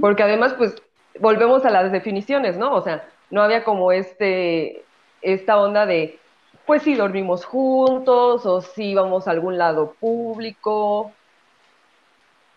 Porque 0.00 0.22
además, 0.22 0.54
pues, 0.54 0.74
volvemos 1.20 1.64
a 1.64 1.70
las 1.70 1.90
definiciones, 1.90 2.58
¿no? 2.58 2.74
O 2.74 2.82
sea, 2.82 3.08
no 3.30 3.42
había 3.42 3.64
como 3.64 3.92
este, 3.92 4.84
esta 5.22 5.58
onda 5.60 5.86
de, 5.86 6.18
pues 6.66 6.82
si 6.82 6.94
dormimos 6.94 7.44
juntos, 7.44 8.44
o 8.44 8.60
si 8.60 8.90
íbamos 8.90 9.26
a 9.26 9.30
algún 9.30 9.56
lado 9.56 9.94
público. 10.00 11.10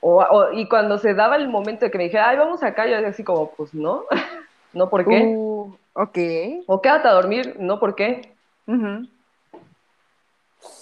O, 0.01 0.21
o- 0.21 0.51
y 0.51 0.67
cuando 0.67 0.97
se 0.97 1.13
daba 1.13 1.35
el 1.35 1.47
momento 1.47 1.85
de 1.85 1.91
que 1.91 1.97
me 1.97 2.05
dijera, 2.05 2.29
ay, 2.29 2.37
vamos 2.37 2.63
acá, 2.63 2.87
yo 2.87 2.93
decía 2.95 3.09
así 3.09 3.23
como, 3.23 3.51
pues 3.51 3.73
no, 3.73 4.03
no, 4.73 4.89
¿por 4.89 5.07
qué? 5.07 5.23
Uh, 5.23 5.75
ok. 5.93 6.17
O 6.67 6.81
quédate 6.81 7.07
a 7.07 7.13
dormir, 7.13 7.55
no, 7.59 7.79
¿por 7.79 7.95
qué? 7.95 8.35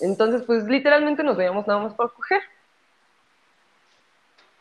Entonces, 0.02 0.44
pues 0.44 0.64
literalmente 0.66 1.24
nos 1.24 1.38
veíamos 1.38 1.68
nada 1.68 1.80
más 1.82 1.94
para 1.94 2.10
coger. 2.10 2.42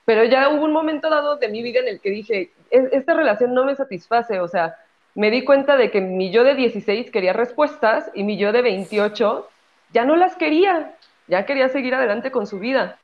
Pero 0.05 0.25
ya 0.25 0.49
hubo 0.49 0.65
un 0.65 0.73
momento 0.73 1.11
dado 1.11 1.37
de 1.37 1.49
mi 1.49 1.63
vida 1.63 1.81
en 1.81 1.89
el 1.89 2.01
que 2.01 2.11
dije, 2.11 2.51
"Es- 2.71 2.93
esta 2.93 3.15
relación 3.15 3.53
no 3.53 3.65
me 3.65 3.77
satisface, 3.77 4.41
o 4.41 4.49
sea, 4.49 4.77
me 5.15 5.31
di 5.31 5.45
cuenta 5.45 5.77
de 5.77 5.91
que 5.91 6.01
mi 6.01 6.31
yo 6.31 6.45
de 6.45 6.55
16 6.55 7.11
quería 7.11 7.33
respuestas 7.33 8.11
y 8.15 8.23
mi 8.25 8.39
yo 8.39 8.53
de 8.53 8.63
28 8.63 9.49
ya 9.93 10.05
no 10.05 10.17
las 10.17 10.37
quería, 10.37 10.97
ya 11.27 11.45
quería 11.45 11.69
seguir 11.69 11.95
adelante 11.95 12.31
con 12.31 12.47
su 12.47 12.59
vida. 12.59 12.99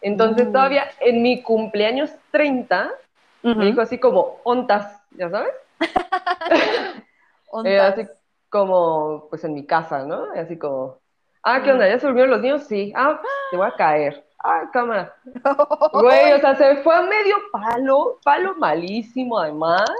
Entonces, 0.00 0.48
Uh. 0.48 0.52
todavía 0.52 0.84
en 1.00 1.22
mi 1.22 1.42
cumpleaños 1.42 2.10
30, 2.30 2.90
me 3.42 3.52
Ujú. 3.52 3.62
dijo 3.62 3.80
así 3.82 3.98
como, 3.98 4.40
ontas, 4.44 5.02
¿ya 5.14 5.30
sabes? 5.30 5.54
Era 7.64 7.88
así 7.88 8.06
como, 8.48 9.28
pues 9.30 9.44
en 9.44 9.54
mi 9.54 9.66
casa, 9.66 10.04
¿no? 10.04 10.26
Así 10.34 10.58
como, 10.58 10.98
ah, 11.42 11.62
¿qué 11.62 11.72
onda? 11.72 11.88
¿Ya 11.88 11.98
se 11.98 12.06
durmieron 12.06 12.30
los 12.30 12.40
niños? 12.40 12.64
Sí. 12.64 12.92
Ah, 12.96 13.20
te 13.50 13.56
voy 13.56 13.66
a 13.66 13.74
caer. 13.76 14.24
Ah, 14.42 14.68
cámara. 14.72 15.14
Güey, 15.92 16.32
o 16.32 16.38
sea, 16.38 16.54
se 16.54 16.76
fue 16.82 16.94
a 16.94 17.02
medio 17.02 17.36
palo, 17.50 18.18
palo 18.24 18.54
malísimo 18.56 19.38
además. 19.38 19.90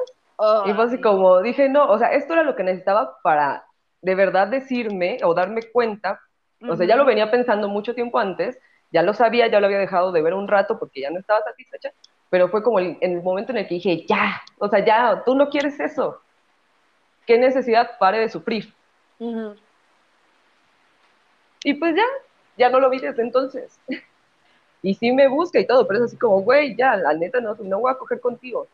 Y 0.67 0.73
fue 0.73 0.85
así 0.85 1.01
como, 1.01 1.41
dije, 1.41 1.69
no, 1.69 1.89
o 1.89 1.99
sea, 1.99 2.09
esto 2.13 2.33
era 2.33 2.43
lo 2.43 2.57
que 2.57 2.65
necesitaba 2.65 3.17
para 3.23 3.65
de 4.03 4.15
verdad 4.15 4.49
decirme 4.49 5.19
o 5.25 5.33
darme 5.33 5.63
cuenta. 5.73 6.21
O 6.69 6.77
sea, 6.77 6.87
ya 6.87 6.97
lo 6.97 7.05
venía 7.05 7.31
pensando 7.31 7.69
mucho 7.69 7.95
tiempo 7.95 8.19
antes, 8.19 8.59
ya 8.91 9.03
lo 9.03 9.13
sabía, 9.15 9.49
ya 9.49 9.61
lo 9.61 9.67
había 9.67 9.79
dejado 9.79 10.13
de 10.13 10.23
ver 10.23 10.35
un 10.35 10.49
rato 10.49 10.79
porque 10.79 11.01
ya 11.03 11.11
no 11.11 11.19
estaba 11.19 11.43
satisfecha, 11.43 11.91
pero 12.35 12.49
fue 12.49 12.65
como 12.65 12.81
el, 12.81 12.99
en 13.01 13.13
el 13.13 13.23
momento 13.23 13.53
en 13.53 13.59
el 13.59 13.69
que 13.69 13.77
dije, 13.77 14.05
ya, 14.09 14.43
o 14.59 14.69
sea, 14.69 14.85
ya, 14.85 15.23
tú 15.25 15.37
no 15.37 15.49
quieres 15.51 15.79
eso. 15.79 16.21
¿Qué 17.29 17.39
necesidad? 17.39 17.97
Pare 17.97 18.19
de 18.19 18.29
sufrir. 18.29 18.75
Y 21.63 21.75
pues 21.75 21.95
ya, 21.95 22.03
ya 22.59 22.71
no 22.71 22.81
lo 22.81 22.91
vi 22.91 22.99
desde 22.99 23.23
entonces. 23.23 23.79
Y 24.83 24.95
sí 24.95 25.13
me 25.13 25.29
busca 25.29 25.61
y 25.61 25.67
todo, 25.67 25.87
pero 25.87 26.01
es 26.01 26.07
así 26.07 26.17
como, 26.17 26.41
güey, 26.43 26.75
ya, 26.75 26.97
la 26.97 27.15
neta 27.15 27.41
no, 27.41 27.55
no 27.55 27.79
voy 27.79 27.93
a 27.93 27.99
coger 27.99 28.21
contigo. 28.21 28.67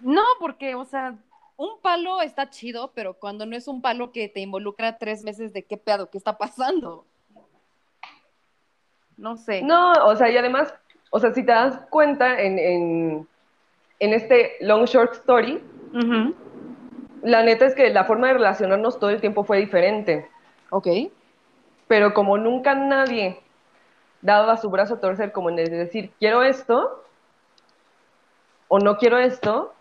No, 0.00 0.24
porque, 0.40 0.74
o 0.74 0.86
sea, 0.86 1.14
un 1.58 1.78
palo 1.82 2.22
está 2.22 2.48
chido, 2.48 2.92
pero 2.94 3.12
cuando 3.12 3.44
no 3.44 3.54
es 3.56 3.68
un 3.68 3.82
palo 3.82 4.10
que 4.10 4.30
te 4.30 4.40
involucra 4.40 4.96
tres 4.96 5.22
meses 5.22 5.52
de 5.52 5.64
qué 5.64 5.76
pedo, 5.76 6.08
qué 6.08 6.16
está 6.16 6.38
pasando. 6.38 7.04
No 9.18 9.36
sé. 9.36 9.62
No, 9.62 9.92
o 10.04 10.16
sea, 10.16 10.30
y 10.30 10.36
además, 10.36 10.74
o 11.14 11.20
sea, 11.20 11.32
si 11.32 11.44
te 11.44 11.52
das 11.52 11.78
cuenta 11.90 12.40
en, 12.40 12.58
en, 12.58 13.28
en 14.00 14.12
este 14.12 14.56
long 14.58 14.84
short 14.84 15.12
story, 15.12 15.62
la 17.22 17.44
neta 17.44 17.66
es 17.66 17.76
que 17.76 17.88
la 17.90 18.02
forma 18.02 18.26
de 18.26 18.32
relacionarnos 18.32 18.98
todo 18.98 19.10
el 19.10 19.20
tiempo 19.20 19.44
fue 19.44 19.58
diferente. 19.58 20.28
Ok. 20.70 20.88
Pero 21.86 22.14
como 22.14 22.36
nunca 22.36 22.74
nadie 22.74 23.38
daba 24.22 24.56
su 24.56 24.68
brazo 24.70 24.94
a 24.94 25.00
torcer 25.00 25.30
como 25.30 25.50
en 25.50 25.60
el 25.60 25.70
de 25.70 25.76
decir, 25.76 26.10
quiero 26.18 26.42
esto 26.42 27.04
o 28.66 28.80
no 28.80 28.96
quiero 28.96 29.16
esto. 29.16 29.72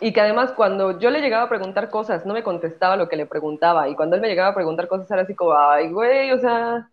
Y 0.00 0.12
que 0.12 0.20
además 0.20 0.52
cuando 0.52 0.98
yo 0.98 1.08
le 1.08 1.22
llegaba 1.22 1.44
a 1.44 1.48
preguntar 1.48 1.88
cosas, 1.88 2.26
no 2.26 2.34
me 2.34 2.42
contestaba 2.42 2.98
lo 2.98 3.08
que 3.08 3.16
le 3.16 3.24
preguntaba. 3.24 3.88
Y 3.88 3.96
cuando 3.96 4.16
él 4.16 4.20
me 4.20 4.28
llegaba 4.28 4.50
a 4.50 4.54
preguntar 4.54 4.86
cosas, 4.86 5.10
era 5.10 5.22
así 5.22 5.34
como, 5.34 5.54
ay, 5.58 5.90
güey, 5.90 6.30
o 6.30 6.38
sea, 6.38 6.90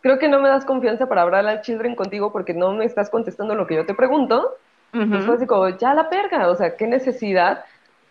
creo 0.00 0.18
que 0.18 0.28
no 0.28 0.40
me 0.40 0.48
das 0.48 0.64
confianza 0.64 1.08
para 1.08 1.22
hablar 1.22 1.46
al 1.46 1.60
children 1.62 1.94
contigo 1.94 2.32
porque 2.32 2.54
no 2.54 2.72
me 2.72 2.84
estás 2.84 3.10
contestando 3.10 3.54
lo 3.54 3.66
que 3.66 3.74
yo 3.76 3.86
te 3.86 3.94
pregunto. 3.94 4.56
Entonces 4.92 5.24
fue 5.24 5.34
Ujú. 5.34 5.36
así 5.36 5.46
como, 5.46 5.68
ya 5.78 5.94
la 5.94 6.10
perga, 6.10 6.48
o 6.50 6.56
sea, 6.56 6.76
qué 6.76 6.86
necesidad 6.86 7.64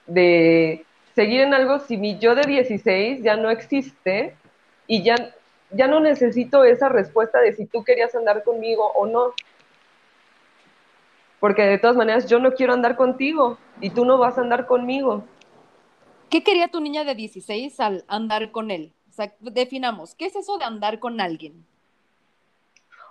de 0.08 0.86
seguir 1.14 1.42
en 1.42 1.54
algo 1.54 1.80
si 1.80 1.98
mi 1.98 2.20
yo 2.20 2.36
de 2.36 2.44
16 2.44 3.24
ya 3.24 3.36
no 3.36 3.50
existe 3.50 4.38
y 4.88 5.04
ya, 5.04 5.16
ya 5.72 5.88
no 5.88 6.00
necesito 6.00 6.64
esa 6.64 6.90
respuesta 6.90 7.40
de 7.40 7.54
si 7.54 7.66
tú 7.66 7.84
querías 7.84 8.16
andar 8.16 8.44
conmigo 8.44 8.92
o 8.96 9.06
no. 9.06 9.34
Porque 11.40 11.64
de 11.64 11.78
todas 11.78 11.96
maneras 11.96 12.28
yo 12.30 12.40
no 12.40 12.54
quiero 12.54 12.74
andar 12.74 12.96
contigo 12.96 13.58
y 13.82 13.90
tú 13.92 14.06
no 14.06 14.18
vas 14.18 14.38
a 14.38 14.42
andar 14.42 14.66
conmigo. 14.66 15.24
¿Qué 16.30 16.44
quería 16.44 16.68
tu 16.68 16.82
niña 16.82 17.04
de 17.04 17.16
16 17.16 17.80
al 17.80 18.04
andar 18.08 18.52
con 18.52 18.72
él? 18.72 18.94
O 19.10 19.14
sea, 19.14 19.34
definamos, 19.40 20.14
¿qué 20.16 20.26
es 20.26 20.36
eso 20.36 20.58
de 20.58 20.66
andar 20.66 21.00
con 21.00 21.22
alguien? 21.22 21.66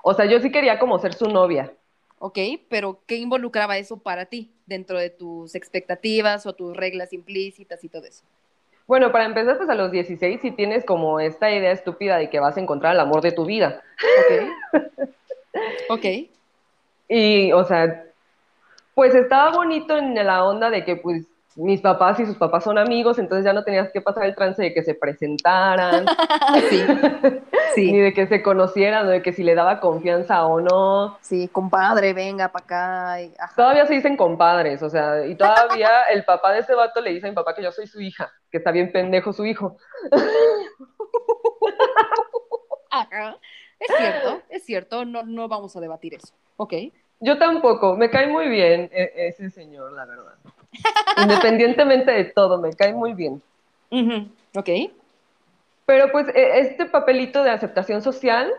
O 0.09 0.15
sea, 0.15 0.25
yo 0.27 0.39
sí 0.39 0.53
quería 0.53 0.79
como 0.79 1.01
ser 1.01 1.15
su 1.15 1.27
novia. 1.27 1.73
¿Ok? 2.21 2.39
Pero 2.69 3.01
¿qué 3.09 3.17
involucraba 3.17 3.77
eso 3.77 3.97
para 3.97 4.27
ti 4.27 4.53
dentro 4.65 5.01
de 5.01 5.11
tus 5.11 5.57
expectativas 5.57 6.47
o 6.47 6.53
tus 6.53 6.77
reglas 6.77 7.13
implícitas 7.13 7.83
y 7.83 7.89
todo 7.89 8.05
eso? 8.05 8.25
Bueno, 8.87 9.11
para 9.11 9.25
empezar, 9.25 9.57
pues 9.57 9.69
a 9.69 9.75
los 9.75 9.91
16 9.91 10.41
si 10.41 10.53
tienes 10.53 10.85
como 10.85 11.19
esta 11.19 11.51
idea 11.51 11.73
estúpida 11.73 12.19
de 12.19 12.31
que 12.31 12.39
vas 12.39 12.57
a 12.57 12.61
encontrar 12.61 12.95
el 12.95 13.01
amor 13.01 13.21
de 13.21 13.33
tu 13.33 13.47
vida. 13.47 13.83
Ok. 14.73 14.83
ok. 15.89 16.05
Y, 17.09 17.53
o 17.53 17.63
sea, 17.63 18.05
pues 18.95 19.15
estaba 19.15 19.53
bonito 19.53 19.97
en 19.97 20.15
la 20.15 20.45
onda 20.45 20.71
de 20.71 20.85
que 20.85 20.97
pues 20.97 21.25
mis 21.57 21.81
papás 21.81 22.21
y 22.21 22.27
sus 22.27 22.37
papás 22.37 22.65
son 22.65 22.77
amigos, 22.79 23.19
entonces 23.19 23.45
ya 23.45 23.53
no 23.55 23.65
tenías 23.65 23.91
que 23.91 24.01
pasar 24.03 24.25
el 24.27 24.35
trance 24.35 24.63
de 24.63 24.75
que 24.75 24.83
se 24.83 24.95
presentaran, 24.95 26.05
sí, 26.71 26.83
sí. 27.75 27.93
ni 27.93 27.99
de 27.99 28.13
que 28.13 28.27
se 28.27 28.43
conocieran, 28.43 29.07
o 29.07 29.11
de 29.11 29.23
que 29.23 29.33
si 29.33 29.43
le 29.43 29.55
daba 29.55 29.81
confianza 29.81 30.47
o 30.47 30.61
no. 30.61 31.19
Sí, 31.23 31.49
compadre, 31.49 32.13
venga 32.13 32.49
para 32.49 32.65
acá. 32.65 33.23
y-. 33.23 33.33
Todavía 33.57 33.87
se 33.87 33.95
dicen 33.95 34.17
compadres, 34.17 34.83
o 34.83 34.91
sea, 34.91 35.27
y 35.27 35.35
todavía 35.35 36.03
el 36.13 36.25
papá 36.25 36.53
de 36.53 36.61
ese 36.61 36.75
vato 36.75 37.01
le 37.01 37.13
dice 37.13 37.27
a 37.27 37.31
mi 37.31 37.35
papá 37.35 37.55
que 37.55 37.63
yo 37.63 37.73
soy 37.73 37.87
su 37.87 38.01
hija, 38.01 38.31
que 38.51 38.59
está 38.59 38.71
bien 38.71 38.93
pendejo 38.93 39.33
su 39.33 39.47
hijo. 39.47 39.77
Ajá. 42.91 43.37
Es 43.79 43.95
cierto, 43.97 44.43
es 44.49 44.65
cierto, 44.65 45.05
no, 45.05 45.23
no 45.23 45.49
vamos 45.49 45.77
a 45.77 45.81
debatir 45.81 46.15
eso. 46.15 46.35
Ok. 46.57 46.73
Yo 47.21 47.39
tampoco, 47.39 47.97
me 47.97 48.11
cae 48.11 48.27
muy 48.27 48.49
bien 48.49 48.91
e- 48.93 49.13
ese 49.29 49.51
señor, 49.51 49.93
la 49.93 50.05
verdad. 50.05 50.35
Independientemente 51.23 52.11
de 52.11 52.25
todo, 52.25 52.61
me 52.61 52.73
cae 52.73 52.93
muy 52.93 53.15
bien. 53.15 53.43
Ok. 54.55 54.69
Pero 55.87 56.11
pues 56.11 56.29
e- 56.29 56.61
este 56.61 56.87
papelito 56.87 57.43
de 57.43 57.51
aceptación 57.51 58.03
social 58.03 58.53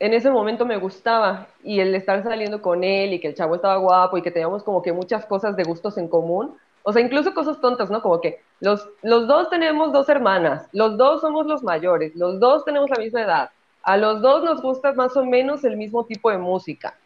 en 0.00 0.12
ese 0.12 0.30
momento 0.30 0.66
me 0.66 0.76
gustaba 0.76 1.46
y 1.62 1.80
el 1.80 1.94
estar 1.94 2.22
saliendo 2.22 2.60
con 2.60 2.82
él 2.84 3.12
y 3.12 3.20
que 3.20 3.28
el 3.28 3.34
chavo 3.34 3.54
estaba 3.54 3.76
guapo 3.76 4.18
y 4.18 4.22
que 4.22 4.30
teníamos 4.30 4.62
como 4.62 4.82
que 4.82 4.92
muchas 4.92 5.24
cosas 5.26 5.56
de 5.56 5.62
gustos 5.64 5.96
en 5.98 6.08
común, 6.08 6.56
o 6.82 6.92
sea, 6.92 7.00
incluso 7.00 7.32
cosas 7.32 7.60
tontas, 7.60 7.90
¿no? 7.90 8.02
Como 8.02 8.20
que 8.20 8.40
los, 8.60 8.88
los 9.02 9.26
dos 9.26 9.48
tenemos 9.48 9.92
dos 9.92 10.08
hermanas, 10.08 10.68
los 10.72 10.98
dos 10.98 11.20
somos 11.20 11.46
los 11.46 11.62
mayores, 11.62 12.14
los 12.16 12.40
dos 12.40 12.64
tenemos 12.64 12.90
la 12.90 12.98
misma 12.98 13.22
edad, 13.22 13.50
a 13.82 13.96
los 13.96 14.20
dos 14.20 14.42
nos 14.42 14.60
gusta 14.60 14.92
más 14.92 15.16
o 15.16 15.24
menos 15.24 15.64
el 15.64 15.76
mismo 15.76 16.04
tipo 16.04 16.30
de 16.30 16.38
música. 16.38 16.98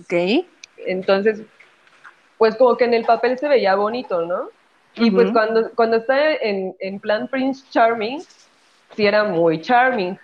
Ok. 0.00 0.44
Entonces, 0.86 1.42
pues 2.38 2.56
como 2.56 2.76
que 2.76 2.84
en 2.84 2.94
el 2.94 3.04
papel 3.04 3.38
se 3.38 3.48
veía 3.48 3.74
bonito, 3.74 4.24
¿no? 4.26 4.48
Y 4.94 5.10
pues 5.10 5.32
cuando, 5.32 5.70
cuando 5.74 5.96
está 5.96 6.34
en, 6.34 6.76
en 6.78 7.00
plan 7.00 7.28
Prince 7.28 7.64
Charming, 7.70 8.20
sí 8.94 9.06
era 9.06 9.24
muy 9.24 9.60
charming. 9.60 10.18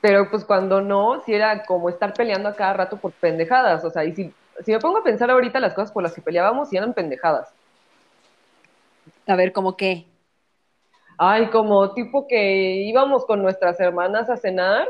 Pero 0.00 0.30
pues 0.30 0.44
cuando 0.44 0.80
no, 0.80 1.22
sí 1.24 1.34
era 1.34 1.64
como 1.64 1.88
estar 1.88 2.12
peleando 2.14 2.48
a 2.48 2.54
cada 2.54 2.74
rato 2.74 2.96
por 2.96 3.12
pendejadas. 3.12 3.84
O 3.84 3.90
sea, 3.90 4.04
y 4.04 4.14
si, 4.14 4.32
si 4.64 4.72
me 4.72 4.78
pongo 4.78 4.98
a 4.98 5.02
pensar 5.02 5.30
ahorita 5.30 5.58
las 5.58 5.74
cosas 5.74 5.90
por 5.90 6.02
las 6.02 6.14
que 6.14 6.20
peleábamos, 6.20 6.68
sí 6.68 6.76
eran 6.76 6.94
pendejadas. 6.94 7.52
A 9.26 9.34
ver, 9.34 9.52
¿cómo 9.52 9.76
qué? 9.76 10.06
Ay, 11.18 11.48
como 11.48 11.94
tipo 11.94 12.28
que 12.28 12.82
íbamos 12.82 13.24
con 13.24 13.42
nuestras 13.42 13.80
hermanas 13.80 14.30
a 14.30 14.36
cenar 14.36 14.86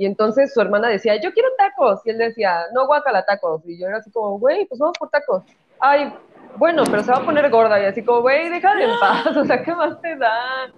y 0.00 0.06
entonces 0.06 0.54
su 0.54 0.62
hermana 0.62 0.88
decía, 0.88 1.20
yo 1.20 1.30
quiero 1.34 1.50
tacos. 1.58 2.00
Y 2.06 2.10
él 2.10 2.16
decía, 2.16 2.64
no, 2.72 2.86
guacala 2.86 3.22
tacos. 3.26 3.60
Y 3.66 3.78
yo 3.78 3.86
era 3.86 3.98
así 3.98 4.10
como, 4.10 4.38
güey, 4.38 4.64
pues 4.64 4.78
vamos 4.78 4.96
por 4.98 5.10
tacos. 5.10 5.44
Ay, 5.78 6.10
bueno, 6.56 6.84
pero 6.90 7.02
se 7.02 7.12
va 7.12 7.18
a 7.18 7.24
poner 7.26 7.50
gorda. 7.50 7.78
Y 7.78 7.84
así 7.84 8.02
como, 8.02 8.22
güey, 8.22 8.48
déjale 8.48 8.84
en 8.84 8.90
paz. 8.98 9.36
O 9.36 9.44
sea, 9.44 9.62
¿qué 9.62 9.74
más 9.74 10.00
te 10.00 10.16
da? 10.16 10.72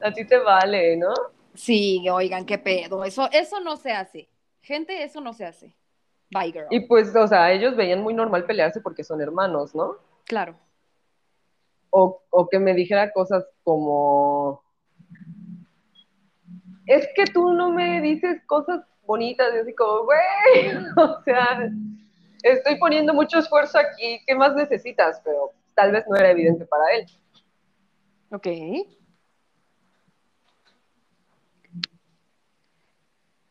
A 0.00 0.10
ti 0.10 0.26
te 0.26 0.38
vale, 0.38 0.96
¿no? 0.96 1.12
Sí, 1.52 2.08
oigan, 2.08 2.46
qué 2.46 2.56
pedo. 2.56 3.04
Eso, 3.04 3.28
eso 3.30 3.60
no 3.60 3.76
se 3.76 3.92
hace. 3.92 4.30
Gente, 4.62 5.02
eso 5.02 5.20
no 5.20 5.34
se 5.34 5.44
hace. 5.44 5.76
Bye, 6.30 6.50
girl. 6.50 6.66
Y 6.70 6.80
pues, 6.86 7.14
o 7.14 7.28
sea, 7.28 7.52
ellos 7.52 7.76
veían 7.76 8.02
muy 8.02 8.14
normal 8.14 8.46
pelearse 8.46 8.80
porque 8.80 9.04
son 9.04 9.20
hermanos, 9.20 9.74
¿no? 9.74 9.98
Claro. 10.24 10.56
O, 11.90 12.22
o 12.30 12.48
que 12.48 12.58
me 12.58 12.72
dijera 12.72 13.12
cosas 13.12 13.44
como, 13.62 14.62
es 16.86 17.08
que 17.14 17.24
tú 17.26 17.52
no 17.52 17.70
me 17.70 18.00
dices 18.00 18.40
cosas 18.46 18.80
bonitas, 19.04 19.54
y 19.54 19.58
así 19.58 19.74
como, 19.74 20.04
güey, 20.04 20.76
o 20.96 21.22
sea, 21.22 21.68
estoy 22.42 22.78
poniendo 22.78 23.14
mucho 23.14 23.38
esfuerzo 23.38 23.78
aquí, 23.78 24.20
¿qué 24.26 24.34
más 24.34 24.54
necesitas? 24.54 25.20
Pero 25.24 25.52
tal 25.74 25.92
vez 25.92 26.04
no 26.08 26.16
era 26.16 26.30
evidente 26.30 26.64
para 26.66 26.84
él. 26.94 27.06
Ok. 28.30 28.46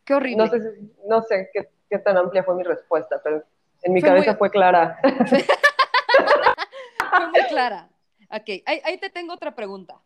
Qué 0.06 0.14
horrible. 0.14 0.38
No 0.44 0.48
sé, 0.50 0.60
no 1.08 1.22
sé 1.24 1.50
qué, 1.54 1.70
qué 1.90 2.00
tan 2.00 2.18
amplia 2.18 2.44
fue 2.44 2.56
mi 2.56 2.64
respuesta, 2.64 3.20
pero 3.24 3.44
en 3.82 3.94
mi 3.94 4.02
Fue 4.02 4.10
cabeza 4.10 4.32
muy- 4.32 4.38
fue 4.38 4.50
clara. 4.52 5.00
Fue 7.18 7.28
muy 7.32 7.42
clara. 7.50 7.90
Ok, 8.30 8.62
ahí, 8.66 8.82
ahí 8.84 8.98
te 9.00 9.10
tengo 9.10 9.34
otra 9.34 9.56
pregunta. 9.56 10.02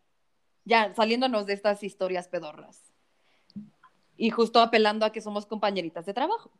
Ya 0.64 0.94
saliéndonos 0.94 1.46
de 1.46 1.54
estas 1.54 1.82
historias 1.82 2.28
pedorras. 2.28 2.89
Y 4.20 4.30
justo 4.30 4.60
apelando 4.60 5.06
a 5.06 5.12
que 5.12 5.20
somos 5.20 5.46
compañeritas 5.46 6.04
de 6.04 6.14
trabajo. 6.14 6.50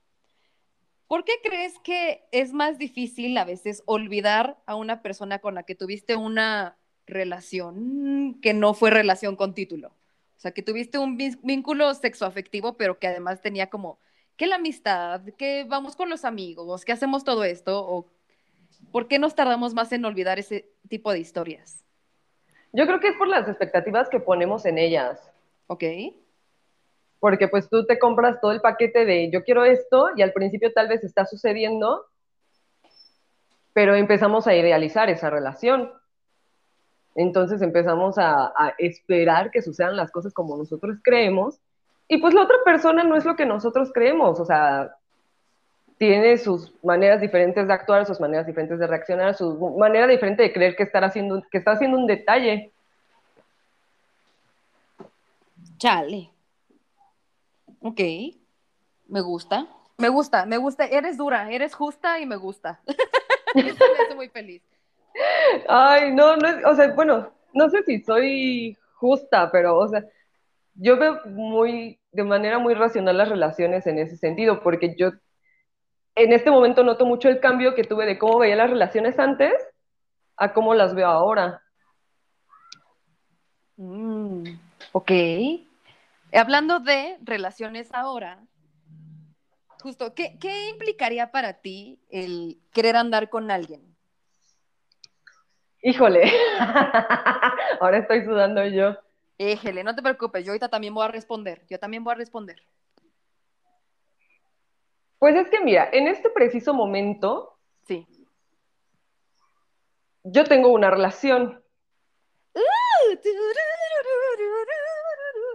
¿Por 1.07 1.25
qué 1.25 1.33
crees 1.43 1.79
que 1.81 2.25
es 2.33 2.53
más 2.53 2.79
difícil 2.79 3.37
a 3.37 3.45
veces 3.45 3.83
olvidar 3.87 4.63
a 4.67 4.77
una 4.77 5.03
persona 5.03 5.41
con 5.41 5.55
la 5.55 5.65
que 5.65 5.75
tuviste 5.75 6.17
una 6.17 6.79
relación 7.07 8.39
que 8.41 8.55
no 8.55 8.73
fue 8.75 8.91
relación 8.91 9.37
con 9.37 9.55
título? 9.55 9.89
O 9.89 10.41
sea, 10.41 10.53
que 10.53 10.63
tuviste 10.63 10.99
un 10.99 11.17
vínculo 11.17 11.93
sexoafectivo, 11.95 12.77
pero 12.77 12.99
que 12.99 13.09
además 13.09 13.43
tenía 13.43 13.69
como 13.69 13.99
que 14.37 14.47
la 14.47 14.57
amistad, 14.57 15.21
que 15.37 15.65
vamos 15.69 15.97
con 15.97 16.09
los 16.09 16.25
amigos, 16.25 16.87
que 16.87 16.93
hacemos 16.93 17.25
todo 17.25 17.45
esto, 17.45 17.87
o 17.87 18.07
¿Por 18.93 19.07
qué 19.07 19.19
nos 19.19 19.35
tardamos 19.35 19.75
más 19.75 19.93
en 19.93 20.05
olvidar 20.05 20.39
ese 20.39 20.69
tipo 20.89 21.13
de 21.13 21.21
historias? 21.21 21.85
Yo 22.73 22.87
creo 22.87 23.01
que 23.01 23.09
es 23.09 23.17
por 23.17 23.29
las 23.29 23.49
expectativas 23.49 24.09
que 24.09 24.21
ponemos 24.21 24.65
en 24.65 24.79
ellas. 24.79 25.31
¿Ok? 25.67 25.85
Porque 27.21 27.49
pues 27.49 27.69
tú 27.69 27.85
te 27.85 27.99
compras 27.99 28.41
todo 28.41 28.51
el 28.51 28.63
paquete 28.63 29.05
de 29.05 29.31
yo 29.31 29.45
quiero 29.45 29.65
esto 29.65 30.09
y 30.17 30.23
al 30.23 30.33
principio 30.33 30.73
tal 30.73 30.89
vez 30.89 31.05
está 31.05 31.27
sucediendo, 31.27 32.07
pero 33.75 33.95
empezamos 33.95 34.47
a 34.47 34.55
idealizar 34.57 35.11
esa 35.11 35.31
relación. 35.31 35.93
Entonces 37.15 37.61
empezamos 37.61 38.17
a, 38.19 38.53
esperar 38.79 39.51
que 39.51 39.63
sucedan 39.63 39.97
las 39.97 40.11
cosas 40.11 40.33
como 40.33 40.57
nosotros 40.57 40.99
creemos 41.03 41.61
y 42.09 42.19
pues 42.19 42.35
la 42.35 42.43
otra 42.43 42.57
persona 42.65 43.05
no 43.05 43.17
es 43.17 43.25
lo 43.25 43.37
que 43.37 43.47
nosotros 43.47 43.93
creemos, 43.93 44.41
o 44.41 44.45
sea, 44.45 44.97
tiene 45.99 46.39
sus 46.39 46.73
maneras 46.83 47.21
diferentes 47.21 47.69
de 47.69 47.73
actuar, 47.73 48.07
sus 48.07 48.19
maneras 48.19 48.47
diferentes 48.47 48.79
de 48.79 48.87
reaccionar, 48.87 49.35
su 49.35 49.77
manera 49.79 50.07
diferente 50.07 50.43
de 50.43 50.53
creer 50.53 50.75
que, 50.75 50.85
estar 50.85 51.05
haciendo, 51.05 51.43
que 51.51 51.59
está 51.59 51.73
haciendo 51.73 51.99
un 51.99 52.07
detalle. 52.07 52.73
Chale. 55.77 56.31
Ok. 57.81 58.01
Me 59.09 59.21
gusta. 59.21 59.67
Me 59.99 60.09
gusta, 60.09 60.47
me 60.47 60.57
gusta. 60.57 60.87
Eres 60.87 61.17
dura, 61.17 61.51
eres 61.51 61.75
justa 61.75 62.21
y 62.21 62.27
me 62.27 62.37
gusta. 62.37 62.81
Eso 63.55 63.85
me 63.97 64.05
hace 64.05 64.15
muy 64.15 64.29
feliz. 64.29 64.63
Ay, 65.69 66.13
no, 66.13 66.37
no 66.37 66.49
es, 66.49 66.65
o 66.65 66.75
sea, 66.75 66.93
bueno, 66.95 67.33
no 67.53 67.69
sé 67.69 67.83
si 67.83 68.01
soy 68.01 68.77
justa, 68.95 69.51
pero, 69.51 69.77
o 69.77 69.89
sea, 69.89 70.05
yo 70.75 70.97
veo 70.97 71.21
muy, 71.27 71.99
de 72.13 72.23
manera 72.23 72.59
muy 72.59 72.75
racional 72.75 73.19
las 73.19 73.29
relaciones 73.29 73.87
en 73.87 73.99
ese 73.99 74.17
sentido, 74.17 74.63
porque 74.63 74.95
yo 74.97 75.11
en 76.15 76.33
este 76.33 76.51
momento 76.51 76.85
noto 76.85 77.07
mucho 77.07 77.29
el 77.29 77.41
cambio 77.41 77.75
que 77.75 77.85
tuve 77.85 78.07
de 78.07 78.19
cómo 78.19 78.39
veía 78.39 78.57
las 78.57 78.71
relaciones 78.71 79.19
antes 79.19 79.53
a 80.37 80.53
cómo 80.53 80.75
las 80.75 80.95
veo 80.95 81.09
ahora. 81.09 81.63
Mm, 83.77 84.45
ok. 84.93 85.11
Hablando 86.33 86.81
de 86.81 87.19
relaciones 87.23 87.89
ahora, 87.93 88.45
justo, 89.83 90.15
¿qué, 90.15 90.39
¿qué 90.41 90.69
implicaría 90.69 91.31
para 91.33 91.55
ti 91.55 91.99
el 92.11 92.61
querer 92.73 92.97
andar 92.97 93.29
con 93.31 93.51
alguien? 93.51 93.97
Híjole, 95.83 96.31
ahora 97.81 97.99
estoy 97.99 98.25
sudando 98.25 98.65
yo. 98.67 98.97
Éjele, 99.39 99.83
no 99.83 99.95
te 99.95 100.03
preocupes, 100.03 100.45
yo 100.45 100.53
ahorita 100.53 100.69
también 100.69 100.93
voy 100.93 101.05
a 101.05 101.09
responder. 101.09 101.65
Yo 101.69 101.79
también 101.79 102.05
voy 102.05 102.13
a 102.13 102.17
responder. 102.17 102.63
Pues 105.19 105.35
es 105.37 105.49
que 105.49 105.61
mira, 105.61 105.89
en 105.93 106.07
este 106.07 106.31
preciso 106.31 106.75
momento, 106.75 107.57
Sí. 107.87 108.07
yo 110.23 110.45
tengo 110.45 110.69
una 110.69 110.91
relación, 110.91 111.63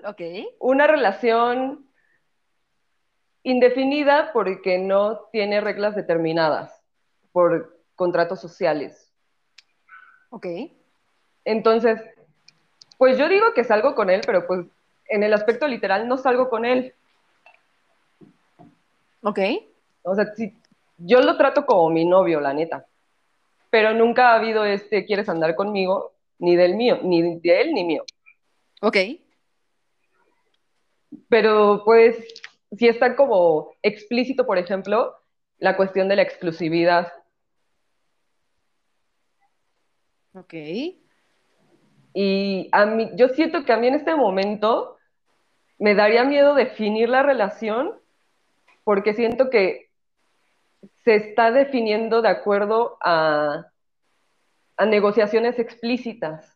Ok. 0.06 0.22
una 0.60 0.86
relación 0.86 1.86
indefinida 3.42 4.32
porque 4.34 4.78
no 4.78 5.28
tiene 5.32 5.62
reglas 5.62 5.96
determinadas 5.96 6.82
por 7.32 7.80
contratos 7.96 8.40
sociales. 8.40 9.12
Ok. 10.30 10.48
Entonces, 11.44 12.02
pues 12.98 13.18
yo 13.18 13.28
digo 13.30 13.54
que 13.54 13.64
salgo 13.64 13.96
con 13.96 14.10
él, 14.10 14.22
pero 14.26 14.46
pues 14.48 14.66
en 15.08 15.24
el 15.24 15.34
aspecto 15.34 15.68
literal 15.68 16.08
no 16.08 16.18
salgo 16.18 16.50
con 16.50 16.66
él. 16.66 16.94
Ok. 19.24 19.40
O 20.04 20.16
sea, 20.16 20.34
si, 20.36 20.54
yo 20.98 21.22
lo 21.22 21.38
trato 21.38 21.66
como 21.66 21.90
mi 21.90 22.06
novio, 22.06 22.40
la 22.40 22.54
neta. 22.54 22.86
Pero 23.70 23.94
nunca 23.94 24.30
ha 24.30 24.36
habido 24.36 24.66
este, 24.66 25.06
¿quieres 25.06 25.30
andar 25.30 25.56
conmigo? 25.56 26.14
Ni 26.40 26.56
del 26.56 26.76
mío, 26.76 27.00
ni 27.02 27.40
de 27.40 27.62
él 27.62 27.74
ni 27.74 27.84
mío. 27.84 28.04
Ok. 28.82 28.98
Pero 31.30 31.84
pues, 31.86 32.18
si 32.78 32.88
está 32.88 33.16
como 33.16 33.74
explícito, 33.82 34.46
por 34.46 34.58
ejemplo, 34.58 35.16
la 35.58 35.78
cuestión 35.78 36.08
de 36.08 36.16
la 36.18 36.22
exclusividad. 36.22 37.12
Ok. 40.34 40.54
Y 42.14 42.70
a 42.72 42.86
mí, 42.86 43.12
yo 43.16 43.30
siento 43.30 43.64
que 43.66 43.74
a 43.74 43.78
mí 43.78 43.88
en 43.88 43.96
este 43.96 44.16
momento 44.16 44.98
me 45.78 45.96
daría 45.96 46.24
miedo 46.24 46.56
definir 46.56 47.10
la 47.10 47.24
relación 47.24 47.94
porque 48.84 49.14
siento 49.14 49.50
que 49.50 49.90
se 51.04 51.16
está 51.16 51.52
definiendo 51.52 52.22
de 52.22 52.30
acuerdo 52.30 52.98
a, 53.02 53.68
a 54.78 54.86
negociaciones 54.86 55.60
explícitas. 55.60 56.55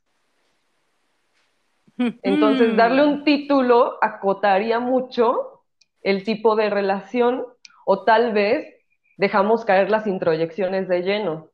Entonces, 2.00 2.78
darle 2.78 3.06
un 3.06 3.26
título 3.26 3.98
acotaría 4.02 4.80
mucho 4.80 5.64
el 6.02 6.24
tipo 6.24 6.56
de 6.56 6.70
relación 6.70 7.46
o 7.86 8.04
tal 8.04 8.32
vez 8.32 8.74
dejamos 9.18 9.66
caer 9.66 9.90
las 9.90 10.08
introyecciones 10.08 10.88
de 10.88 11.02
lleno. 11.02 11.50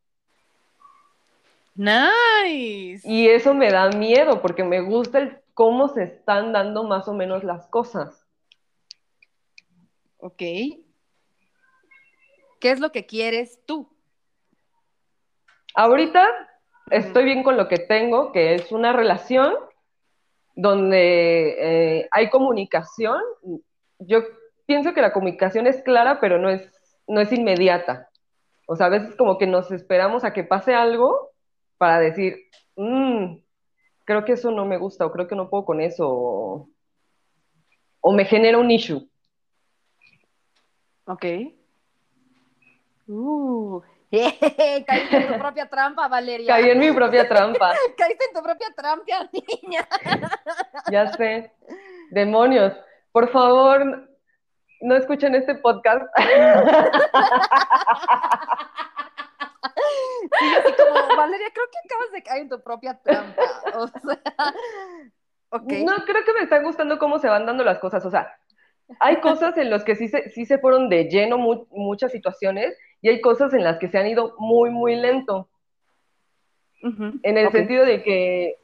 Nice. 1.73 3.01
Y 3.03 3.27
eso 3.27 3.55
me 3.55 3.71
da 3.71 3.89
miedo 3.89 4.41
porque 4.41 4.63
me 4.63 4.81
gusta 4.81 5.17
el 5.17 5.41
cómo 5.55 5.87
se 5.87 6.03
están 6.03 6.53
dando 6.53 6.83
más 6.83 7.07
o 7.07 7.13
menos 7.13 7.43
las 7.43 7.65
cosas. 7.67 8.27
Ok. 10.19 10.37
¿Qué 10.37 10.83
es 12.71 12.79
lo 12.79 12.91
que 12.91 13.07
quieres 13.07 13.59
tú? 13.65 13.89
Ahorita 15.73 16.27
estoy 16.91 17.25
bien 17.25 17.43
con 17.43 17.57
lo 17.57 17.67
que 17.67 17.77
tengo, 17.77 18.31
que 18.31 18.55
es 18.55 18.71
una 18.71 18.93
relación 18.93 19.53
donde 20.55 21.99
eh, 21.99 22.07
hay 22.11 22.29
comunicación. 22.29 23.21
Yo 23.99 24.23
pienso 24.65 24.93
que 24.93 25.01
la 25.01 25.13
comunicación 25.13 25.67
es 25.67 25.81
clara, 25.83 26.19
pero 26.19 26.37
no 26.39 26.49
es, 26.49 26.69
no 27.07 27.21
es 27.21 27.31
inmediata. 27.31 28.09
O 28.67 28.75
sea, 28.75 28.87
a 28.87 28.89
veces 28.89 29.15
como 29.15 29.37
que 29.37 29.47
nos 29.47 29.71
esperamos 29.71 30.23
a 30.23 30.33
que 30.33 30.43
pase 30.43 30.73
algo 30.73 31.31
para 31.77 31.99
decir, 31.99 32.37
"Mm, 32.75 33.37
creo 34.05 34.23
que 34.25 34.33
eso 34.33 34.51
no 34.51 34.65
me 34.65 34.77
gusta 34.77 35.05
o 35.05 35.11
creo 35.11 35.27
que 35.27 35.35
no 35.35 35.49
puedo 35.49 35.65
con 35.65 35.81
eso 35.81 36.07
o, 36.09 36.69
o 38.01 38.11
me 38.13 38.25
genera 38.25 38.57
un 38.57 38.71
issue. 38.71 39.07
Ok. 41.05 41.25
Uh. 43.07 43.81
Caíste 44.87 45.17
en 45.17 45.27
tu 45.33 45.39
propia 45.39 45.67
trampa, 45.69 46.07
Valeria. 46.07 46.47
Caí 46.55 46.69
en 46.69 46.79
mi 46.79 46.91
propia 46.91 47.27
trampa, 47.29 47.73
Caíste 47.97 48.25
en 48.25 48.33
tu 48.33 48.41
propia 48.43 48.67
trampa, 48.75 49.29
niña. 49.31 49.87
ya 50.91 51.07
sé. 51.13 51.51
Demonios, 52.11 52.73
por 53.11 53.31
favor, 53.31 54.07
no 54.81 54.95
escuchen 54.95 55.35
este 55.35 55.55
podcast. 55.55 56.03
Sí, 60.39 60.45
así 60.59 60.73
como, 60.73 61.15
Valeria, 61.17 61.47
creo 61.53 61.65
que 61.71 61.79
acabas 61.85 62.11
de 62.11 62.23
caer 62.23 62.41
en 62.43 62.49
tu 62.49 62.61
propia 62.61 62.99
trampa. 63.01 63.41
O 63.75 63.87
sea, 63.87 64.19
ok. 65.49 65.71
No, 65.85 65.95
creo 66.05 66.23
que 66.23 66.33
me 66.33 66.41
están 66.41 66.63
gustando 66.63 66.97
cómo 66.99 67.19
se 67.19 67.27
van 67.29 67.45
dando 67.45 67.63
las 67.63 67.79
cosas. 67.79 68.05
O 68.05 68.11
sea, 68.11 68.35
hay 68.99 69.17
cosas 69.19 69.57
en 69.57 69.69
las 69.69 69.83
que 69.83 69.95
sí 69.95 70.07
se, 70.07 70.29
sí 70.29 70.45
se 70.45 70.57
fueron 70.59 70.89
de 70.89 71.05
lleno 71.05 71.37
mu- 71.37 71.65
muchas 71.71 72.11
situaciones 72.11 72.77
y 73.05 73.09
hay 73.09 73.21
cosas 73.21 73.53
en 73.53 73.63
las 73.63 73.77
que 73.77 73.87
se 73.87 73.99
han 73.99 74.07
ido 74.07 74.33
muy, 74.39 74.71
muy 74.71 74.95
lento. 74.95 75.47
En 76.81 77.37
el 77.37 77.51
sentido 77.51 77.85
de 77.85 78.01
que, 78.01 78.55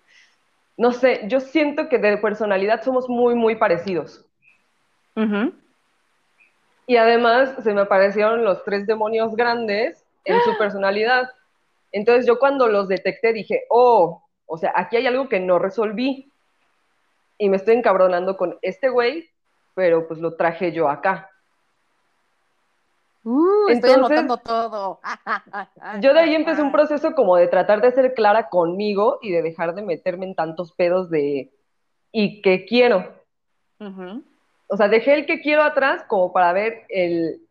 no 0.78 0.94
sé, 0.94 1.22
yo 1.28 1.40
siento 1.40 1.88
que 1.90 2.00
de 2.00 2.18
personalidad 2.18 2.82
somos 2.82 3.08
muy, 3.08 3.36
muy 3.36 3.56
parecidos. 3.58 4.26
Y 6.88 6.98
además 6.98 7.54
se 7.64 7.72
me 7.76 7.82
aparecieron 7.82 8.44
los 8.44 8.64
tres 8.64 8.88
demonios 8.88 9.36
grandes 9.36 10.04
en 10.26 10.42
su 10.42 10.58
personalidad. 10.58 11.30
Entonces 11.92 12.26
yo 12.26 12.40
cuando 12.40 12.68
los 12.68 12.88
detecté 12.88 13.34
dije, 13.34 13.66
oh, 13.70 14.24
o 14.48 14.58
sea, 14.58 14.74
aquí 14.76 14.98
hay 14.98 15.06
algo 15.06 15.30
que 15.30 15.40
no 15.40 15.60
resolví. 15.60 16.32
Y 17.38 17.48
me 17.48 17.58
estoy 17.58 17.76
encabronando 17.76 18.36
con 18.38 18.58
este 18.64 18.90
güey, 18.90 19.30
pero 19.76 20.08
pues 20.08 20.20
lo 20.20 20.34
traje 20.36 20.72
yo 20.72 20.90
acá. 20.90 21.31
Uh, 23.24 23.70
estoy 23.70 23.92
Entonces- 23.92 24.18
anotando 24.20 24.38
todo. 24.38 25.00
Yo 26.02 26.14
de 26.14 26.20
ahí 26.20 26.36
empecé 26.36 26.62
un 26.62 26.72
proceso 26.72 27.14
como 27.14 27.36
de 27.36 27.48
tratar 27.48 27.82
de 27.82 27.92
ser 27.92 28.14
clara 28.14 28.50
conmigo 28.50 29.20
y 29.22 29.32
de 29.32 29.42
dejar 29.42 29.76
de 29.76 29.84
meterme 29.84 30.26
en 30.26 30.36
tantos 30.36 30.74
pedos 30.74 31.10
de 31.10 31.52
¿y 32.12 32.42
qué 32.42 32.66
quiero? 32.66 33.14
O 34.68 34.78
sea, 34.78 34.88
dejé 34.88 35.14
el 35.16 35.26
que 35.26 35.42
quiero 35.42 35.64
atrás 35.64 36.04
como 36.08 36.32
para 36.32 36.54
ver 36.54 36.86
el, 36.90 37.42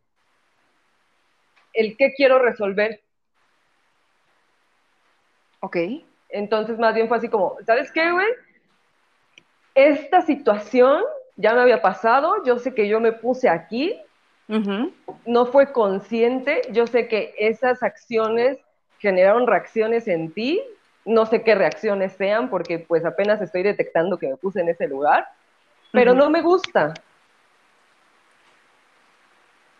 el 1.73 1.97
qué 1.97 2.15
quiero 2.15 2.39
resolver. 2.39 3.01
Ok. 5.61 5.77
Entonces, 6.31 6.79
más 6.79 6.95
bien 6.95 7.09
fue 7.09 7.17
así 7.19 7.29
como, 7.29 7.57
¿sabes 7.67 7.91
qué, 7.93 8.11
güey? 8.13 8.29
Esta 9.75 10.23
situación 10.23 11.03
ya 11.37 11.55
me 11.55 11.61
había 11.61 11.83
pasado, 11.83 12.45
yo 12.45 12.59
sé 12.59 12.75
que 12.75 12.89
yo 12.89 13.01
me 13.01 13.13
puse 13.13 13.49
aquí, 13.49 14.01
No 15.27 15.47
fue 15.47 15.73
consciente, 15.73 16.63
yo 16.73 16.87
sé 16.87 17.07
que 17.07 17.35
esas 17.39 17.83
acciones 17.85 18.59
generaron 18.99 19.47
reacciones 19.47 20.09
en 20.09 20.33
ti, 20.33 20.61
no 21.05 21.25
sé 21.25 21.43
qué 21.43 21.55
reacciones 21.55 22.13
sean, 22.15 22.51
porque 22.51 22.81
pues 22.81 23.05
apenas 23.05 23.41
estoy 23.41 23.63
detectando 23.63 24.19
que 24.19 24.29
me 24.29 24.37
puse 24.37 24.61
en 24.61 24.69
ese 24.69 24.89
lugar, 24.89 25.27
pero 25.93 26.15
no 26.15 26.31
me 26.31 26.43
gusta. 26.43 26.95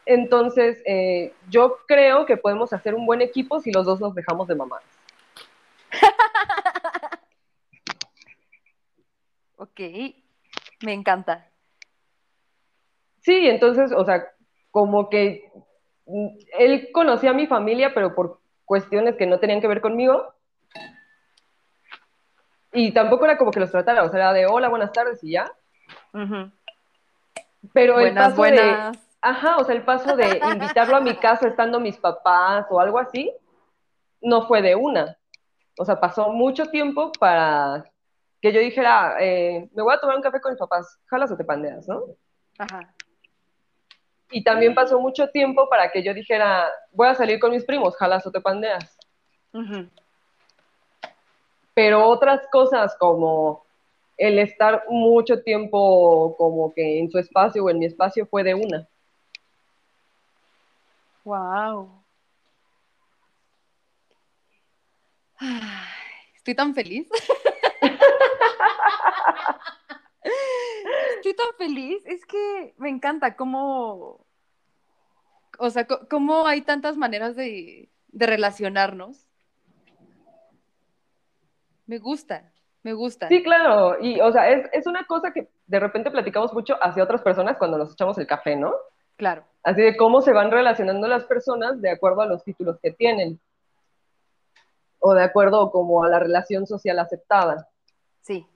Entonces, 0.07 0.83
eh, 0.87 1.33
yo 1.49 1.79
creo 1.87 2.27
que 2.27 2.37
podemos 2.37 2.73
hacer 2.73 2.95
un 2.95 3.07
buen 3.07 3.21
equipo 3.21 3.61
si 3.61 3.73
los 3.73 3.87
dos 3.87 4.01
nos 4.01 4.15
dejamos 4.15 4.49
de 4.49 4.55
mamar. 4.55 4.83
Ok. 9.57 9.79
Me 10.83 10.95
encanta. 10.95 11.47
Sí, 13.21 13.47
entonces, 13.47 13.93
o 13.93 14.07
sea, 14.07 14.33
como 14.71 15.09
que 15.09 15.51
mm, 16.07 16.29
él 16.59 16.89
conocía 16.93 17.31
a 17.31 17.35
mi 17.35 17.47
familia, 17.47 17.93
pero 17.95 18.15
por 18.15 18.41
cuestiones 18.65 19.17
que 19.17 19.27
no 19.27 19.39
tenían 19.41 19.61
que 19.61 19.69
ver 19.69 19.81
conmigo. 19.81 20.35
Y 22.73 22.93
tampoco 22.93 23.25
era 23.25 23.37
como 23.37 23.51
que 23.51 23.61
los 23.61 23.71
tratara, 23.71 24.05
o 24.05 24.09
sea, 24.11 24.19
era 24.21 24.33
de 24.33 24.47
hola, 24.47 24.69
buenas 24.69 24.93
tardes 24.93 25.23
y 25.25 25.33
ya. 25.33 25.51
Pero 27.73 27.95
el 28.01 28.13
Buenas, 28.15 28.31
paso 28.31 28.43
de, 28.49 28.51
buenas. 28.51 28.99
ajá, 29.21 29.57
o 29.59 29.65
sea, 29.65 29.75
el 29.75 29.83
paso 29.85 30.17
de 30.17 30.41
invitarlo 30.53 30.97
a 30.97 31.01
mi 31.01 31.17
casa 31.17 31.49
estando 31.49 31.81
mis 31.81 31.99
papás 31.99 32.67
o 32.71 32.81
algo 32.81 32.99
así, 32.99 33.33
no 34.21 34.47
fue 34.47 34.63
de 34.63 34.77
una. 34.77 35.17
O 35.79 35.85
sea, 35.85 35.99
pasó 35.99 36.29
mucho 36.31 36.67
tiempo 36.67 37.11
para 37.19 37.85
que 38.41 38.53
yo 38.53 38.61
dijera, 38.61 39.17
eh, 39.21 39.69
me 39.75 39.83
voy 39.83 39.95
a 39.95 39.99
tomar 40.01 40.17
un 40.17 40.23
café 40.23 40.41
con 40.41 40.53
mis 40.53 40.59
papás, 40.61 40.99
jalas 41.07 41.31
o 41.33 41.37
te 41.37 41.45
pandeas, 41.45 41.89
¿no? 41.89 42.03
Ajá. 42.59 42.95
Y 44.31 44.45
también 44.45 44.75
pasó 44.75 45.01
mucho 45.01 45.29
tiempo 45.29 45.69
para 45.69 45.91
que 45.91 46.03
yo 46.03 46.15
dijera, 46.15 46.71
voy 46.93 47.09
a 47.09 47.15
salir 47.15 47.41
con 47.41 47.51
mis 47.51 47.65
primos, 47.65 47.97
jalas 47.97 48.27
o 48.27 48.31
te 48.31 48.41
pandeas. 48.41 48.97
Pero 51.75 52.07
otras 52.07 52.47
cosas 52.51 52.97
como 52.99 53.65
el 54.17 54.39
estar 54.39 54.85
mucho 54.89 55.43
tiempo 55.43 56.37
como 56.37 56.73
que 56.73 57.01
en 57.01 57.11
su 57.11 57.19
espacio 57.19 57.65
o 57.65 57.71
en 57.71 57.79
mi 57.79 57.87
espacio 57.87 58.27
fue 58.27 58.45
de 58.45 58.55
una. 58.55 58.87
Wow. 61.25 61.91
Estoy 66.37 66.55
tan 66.55 66.75
feliz. 66.75 67.09
Estoy 71.17 71.35
tan 71.35 71.55
feliz. 71.59 72.03
Es 72.07 72.25
que 72.27 72.75
me 72.79 72.89
encanta 72.89 73.37
cómo, 73.37 74.27
o 75.59 75.71
sea, 75.71 75.87
cómo 75.87 76.47
hay 76.47 76.63
tantas 76.63 76.97
maneras 76.97 77.37
de, 77.37 77.91
de 78.09 78.27
relacionarnos. 78.27 79.27
Me 81.87 81.99
gusta, 81.99 82.53
me 82.83 82.93
gusta. 82.93 83.29
Sí, 83.29 83.43
claro. 83.43 83.97
Y, 84.01 84.21
o 84.21 84.31
sea, 84.33 84.51
es, 84.51 84.69
es 84.73 84.87
una 84.87 85.05
cosa 85.07 85.33
que 85.33 85.49
de 85.67 85.81
repente 85.81 86.11
platicamos 86.11 86.53
mucho 86.53 86.77
hacia 86.81 87.03
otras 87.03 87.23
personas 87.23 87.57
cuando 87.59 87.79
nos 87.79 87.93
echamos 87.93 88.17
el 88.19 88.27
café, 88.27 88.57
¿no? 88.57 88.73
Claro. 89.17 89.45
Así 89.63 89.83
de 89.83 89.97
cómo 89.97 90.23
se 90.23 90.33
van 90.33 90.51
relacionando 90.51 91.07
las 91.07 91.25
personas 91.25 91.81
de 91.83 91.91
acuerdo 91.91 92.23
a 92.23 92.27
los 92.27 92.43
títulos 92.43 92.79
que 92.81 92.91
tienen. 92.93 93.39
O 94.99 95.15
de 95.15 95.23
acuerdo 95.23 95.71
como 95.71 96.05
a 96.05 96.09
la 96.09 96.19
relación 96.19 96.67
social 96.67 96.99
aceptada. 96.99 97.69
Sí. 98.21 98.47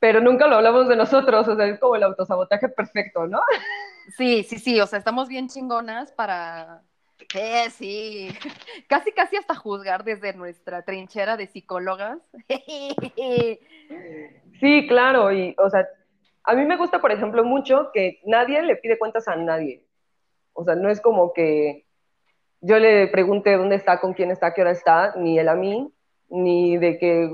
Pero 0.00 0.20
nunca 0.20 0.46
lo 0.46 0.56
hablamos 0.56 0.88
de 0.88 0.96
nosotros, 0.96 1.46
o 1.46 1.54
sea, 1.54 1.66
es 1.66 1.78
como 1.78 1.94
el 1.94 2.02
autosabotaje 2.02 2.68
perfecto, 2.68 3.26
¿no? 3.26 3.40
Sí, 4.16 4.42
sí, 4.42 4.58
sí, 4.58 4.80
o 4.80 4.88
sea, 4.88 4.98
estamos 4.98 5.28
bien 5.28 5.46
chingonas 5.48 6.10
para... 6.10 6.82
Eh, 7.32 7.70
sí, 7.70 8.28
casi, 8.88 9.12
casi 9.12 9.36
hasta 9.36 9.54
juzgar 9.54 10.02
desde 10.02 10.32
nuestra 10.32 10.82
trinchera 10.82 11.36
de 11.36 11.46
psicólogas. 11.46 12.18
Sí, 14.58 14.86
claro, 14.86 15.32
y, 15.32 15.54
o 15.56 15.70
sea, 15.70 15.88
a 16.44 16.54
mí 16.54 16.66
me 16.66 16.76
gusta, 16.76 17.00
por 17.00 17.12
ejemplo, 17.12 17.44
mucho 17.44 17.90
que 17.94 18.20
nadie 18.26 18.60
le 18.62 18.76
pide 18.76 18.98
cuentas 18.98 19.26
a 19.26 19.34
nadie. 19.34 19.86
O 20.52 20.64
sea, 20.64 20.74
no 20.74 20.90
es 20.90 21.00
como 21.00 21.32
que 21.32 21.86
yo 22.60 22.78
le 22.78 23.06
pregunte 23.08 23.56
dónde 23.56 23.76
está, 23.76 24.00
con 24.00 24.12
quién 24.12 24.30
está, 24.30 24.52
qué 24.52 24.60
hora 24.60 24.72
está, 24.72 25.14
ni 25.16 25.38
él 25.38 25.48
a 25.48 25.54
mí, 25.54 25.90
ni 26.28 26.76
de 26.76 26.98
que 26.98 27.30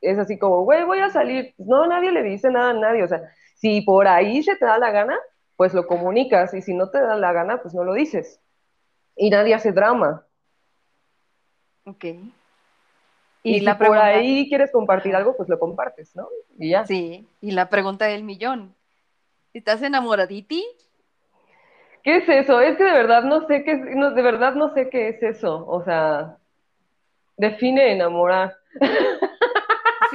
es 0.00 0.18
así 0.18 0.38
como, 0.38 0.62
güey, 0.64 0.84
voy 0.84 1.00
a 1.00 1.10
salir. 1.10 1.54
No, 1.58 1.86
nadie 1.86 2.12
le 2.12 2.22
dice 2.22 2.50
nada 2.50 2.70
a 2.70 2.74
nadie. 2.74 3.02
O 3.04 3.08
sea, 3.08 3.22
si 3.54 3.80
por 3.82 4.08
ahí 4.08 4.42
se 4.42 4.56
te 4.56 4.64
da 4.66 4.78
la 4.78 4.90
gana, 4.90 5.18
pues 5.56 5.74
lo 5.74 5.86
comunicas, 5.86 6.52
y 6.54 6.62
si 6.62 6.74
no 6.74 6.90
te 6.90 7.00
da 7.00 7.16
la 7.16 7.32
gana, 7.32 7.62
pues 7.62 7.74
no 7.74 7.84
lo 7.84 7.94
dices. 7.94 8.40
Y 9.16 9.30
nadie 9.30 9.54
hace 9.54 9.72
drama. 9.72 10.26
ok. 11.84 12.04
Y, 13.42 13.58
Y, 13.58 13.60
la 13.60 13.72
si 13.72 13.78
por 13.78 13.88
pregunta... 13.90 14.04
ahí 14.06 14.48
quieres 14.48 14.72
compartir 14.72 15.14
algo, 15.16 15.36
pues 15.36 15.48
lo 15.48 15.58
compartes, 15.58 16.14
¿no? 16.16 16.28
Y 16.58 16.70
ya. 16.70 16.86
Sí, 16.86 17.28
y 17.40 17.52
la 17.52 17.68
pregunta 17.70 18.06
del 18.06 18.24
millón. 18.24 18.74
¿Estás 19.54 19.82
enamoraditi? 19.82 20.64
¿Qué 22.02 22.18
es 22.18 22.28
eso? 22.28 22.60
Es 22.60 22.76
que 22.76 22.84
de 22.84 22.92
verdad 22.92 23.24
no 23.24 23.46
sé 23.46 23.64
qué 23.64 23.72
es, 23.72 23.80
no, 23.96 24.12
de 24.12 24.22
verdad 24.22 24.54
no 24.54 24.72
sé 24.74 24.88
qué 24.90 25.08
es 25.08 25.22
eso. 25.22 25.66
O 25.66 25.82
sea, 25.84 26.38
define 27.36 27.92
enamorar. 27.92 28.56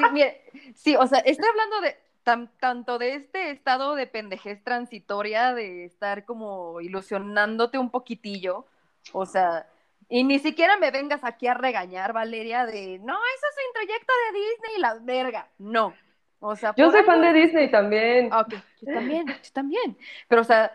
Sí, 0.07 0.13
mire, 0.13 0.41
sí, 0.75 0.95
o 0.95 1.07
sea, 1.07 1.19
estoy 1.19 1.47
hablando 1.49 1.81
de 1.81 1.97
tan- 2.23 2.51
tanto 2.59 2.97
de 2.97 3.15
este 3.15 3.51
estado 3.51 3.95
de 3.95 4.07
pendejez 4.07 4.63
transitoria, 4.63 5.53
de 5.53 5.85
estar 5.85 6.25
como 6.25 6.81
ilusionándote 6.81 7.77
un 7.77 7.89
poquitillo, 7.89 8.65
o 9.13 9.25
sea, 9.25 9.67
y 10.09 10.23
ni 10.23 10.39
siquiera 10.39 10.77
me 10.77 10.91
vengas 10.91 11.23
aquí 11.23 11.47
a 11.47 11.53
regañar, 11.53 12.13
Valeria, 12.13 12.65
de, 12.65 12.99
no, 12.99 13.13
eso 13.13 13.45
es 13.49 13.57
un 13.67 13.73
trayecto 13.73 14.13
de 14.33 14.39
Disney 14.39 14.81
la 14.81 14.93
verga, 14.95 15.47
no, 15.57 15.93
o 16.39 16.55
sea, 16.55 16.73
Yo 16.75 16.91
soy 16.91 17.03
fan 17.03 17.21
de 17.21 17.33
Disney 17.33 17.71
también. 17.71 18.29
Ah, 18.31 18.41
ok, 18.41 18.53
yo 18.81 18.93
también, 18.93 19.27
yo 19.27 19.51
también, 19.53 19.97
pero 20.27 20.41
o 20.41 20.45
sea, 20.45 20.71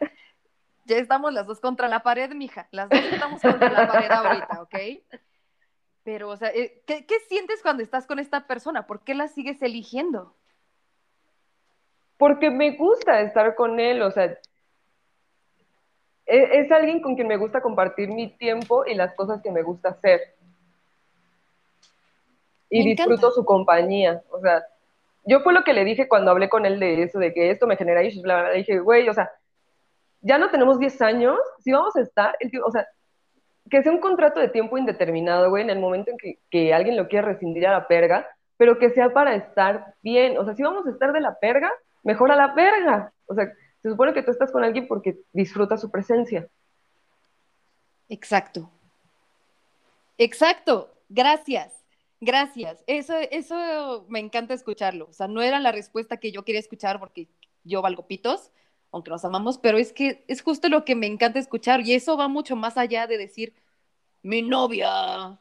ya 0.85 0.97
estamos 0.99 1.33
las 1.33 1.47
dos 1.47 1.61
contra 1.61 1.89
la 1.89 2.03
pared, 2.03 2.31
mija, 2.33 2.69
las 2.71 2.89
dos 2.89 3.01
estamos 3.01 3.43
contra 3.43 3.71
la 3.71 3.89
pared 3.89 4.11
ahorita, 4.11 4.63
¿ok? 4.63 4.75
Pero, 6.07 6.29
o 6.29 6.37
sea, 6.37 6.51
eh, 6.51 6.81
¿qué, 6.87 7.05
qué 7.05 7.19
sientes 7.29 7.61
cuando 7.63 7.83
estás 7.83 8.07
con 8.07 8.21
esta 8.21 8.47
persona? 8.47 8.87
¿Por 8.87 9.01
qué 9.01 9.13
la 9.13 9.27
sigues 9.27 9.61
eligiendo? 9.61 10.33
Porque 12.17 12.49
me 12.49 12.77
gusta 12.77 13.21
estar 13.23 13.57
con 13.57 13.81
él, 13.81 14.01
o 14.03 14.13
sea, 14.13 14.27
e- 16.27 16.61
es, 16.61 16.71
alguien 16.71 17.03
con 17.03 17.17
quien 17.17 17.27
me 17.27 17.37
gusta 17.37 17.61
compartir 17.61 18.09
mi 18.09 18.31
tiempo 18.37 18.87
y 18.87 18.95
las 18.95 19.15
cosas 19.15 19.43
que 19.43 19.51
me 19.51 19.63
gusta 19.63 19.89
hacer. 19.89 20.37
Y 22.71 22.85
Me 22.85 22.91
disfruto 22.91 23.15
encanta. 23.15 23.35
su 23.35 23.45
compañía, 23.45 24.23
o 24.31 24.39
sea, 24.41 24.65
yo 25.25 25.41
fue 25.41 25.53
lo 25.55 25.65
que 25.65 25.73
le 25.73 25.85
dije 25.85 26.07
cuando 26.07 26.31
hablé 26.31 26.49
con 26.49 26.67
él 26.67 26.79
de 26.79 27.03
eso, 27.03 27.19
de 27.19 27.35
que 27.35 27.51
esto 27.51 27.67
me 27.67 27.77
genera 27.77 28.05
issues, 28.05 28.23
bla, 28.23 28.35
bla, 28.35 28.43
bla, 28.45 28.53
le 28.53 28.59
dije, 28.59 28.79
güey, 28.79 29.09
o 29.09 29.13
sea, 29.13 29.29
ya 30.21 30.39
no 30.39 30.51
tenemos 30.53 30.79
10 30.79 31.03
años, 31.03 31.37
si 31.65 31.73
vamos 31.73 31.97
a 31.97 32.01
estar, 32.03 32.37
el 32.39 32.53
tío- 32.53 32.65
o 32.65 32.71
sea, 32.71 32.87
que 33.71 33.83
sea 33.83 33.93
un 33.93 34.01
contrato 34.01 34.41
de 34.41 34.49
tiempo 34.49 34.79
indeterminado, 34.79 35.51
güey, 35.51 35.63
en 35.63 35.71
el 35.71 35.81
momento 35.81 36.11
en 36.11 36.19
que, 36.19 36.39
que 36.51 36.73
alguien 36.73 36.97
lo 36.97 37.09
quiera 37.09 37.27
rescindir 37.27 37.67
a 37.67 37.73
la 37.73 37.89
perga, 37.89 38.27
pero 38.57 38.79
que 38.79 38.91
sea 38.91 39.11
para 39.11 39.35
estar 39.35 39.95
bien. 40.03 40.39
O 40.39 40.45
sea, 40.45 40.55
si 40.55 40.63
vamos 40.63 40.87
a 40.87 40.91
estar 40.91 41.13
de 41.13 41.21
la 41.21 41.39
perga, 41.39 41.73
mejor 42.03 42.31
a 42.31 42.37
la 42.37 42.55
perga. 42.55 43.13
O 43.27 43.35
sea, 43.35 43.53
se 43.83 43.91
supone 43.91 44.15
que 44.15 44.23
tú 44.23 44.31
estás 44.31 44.51
con 44.51 44.65
alguien 44.65 44.87
porque 44.87 45.19
disfrutas 45.33 45.81
su 45.81 45.91
presencia. 45.91 46.49
Exacto. 48.09 48.71
Exacto. 50.19 50.93
Gracias. 51.09 51.85
Gracias. 52.21 52.83
Eso, 52.87 53.15
eso 53.31 54.07
me 54.09 54.21
encanta 54.21 54.55
escucharlo. 54.55 55.07
O 55.11 55.13
sea, 55.13 55.29
no 55.29 55.43
era 55.43 55.61
la 55.61 55.73
respuesta 55.73 56.17
que 56.17 56.33
yo 56.33 56.45
quería 56.45 56.61
escuchar 56.61 56.99
porque 56.99 57.29
yo 57.65 57.83
valgo 57.83 58.07
pitos, 58.07 58.53
aunque 58.91 59.11
nos 59.11 59.25
amamos, 59.25 59.59
pero 59.59 59.79
es 59.79 59.93
que 59.93 60.25
es 60.29 60.43
justo 60.43 60.69
lo 60.69 60.85
que 60.85 60.95
me 60.95 61.07
encanta 61.07 61.39
escuchar 61.39 61.81
y 61.81 61.95
eso 61.95 62.17
va 62.17 62.29
mucho 62.29 62.57
más 62.57 62.79
allá 62.79 63.07
de 63.07 63.19
decir, 63.19 63.55
mi 64.23 64.43
novia. 64.43 65.39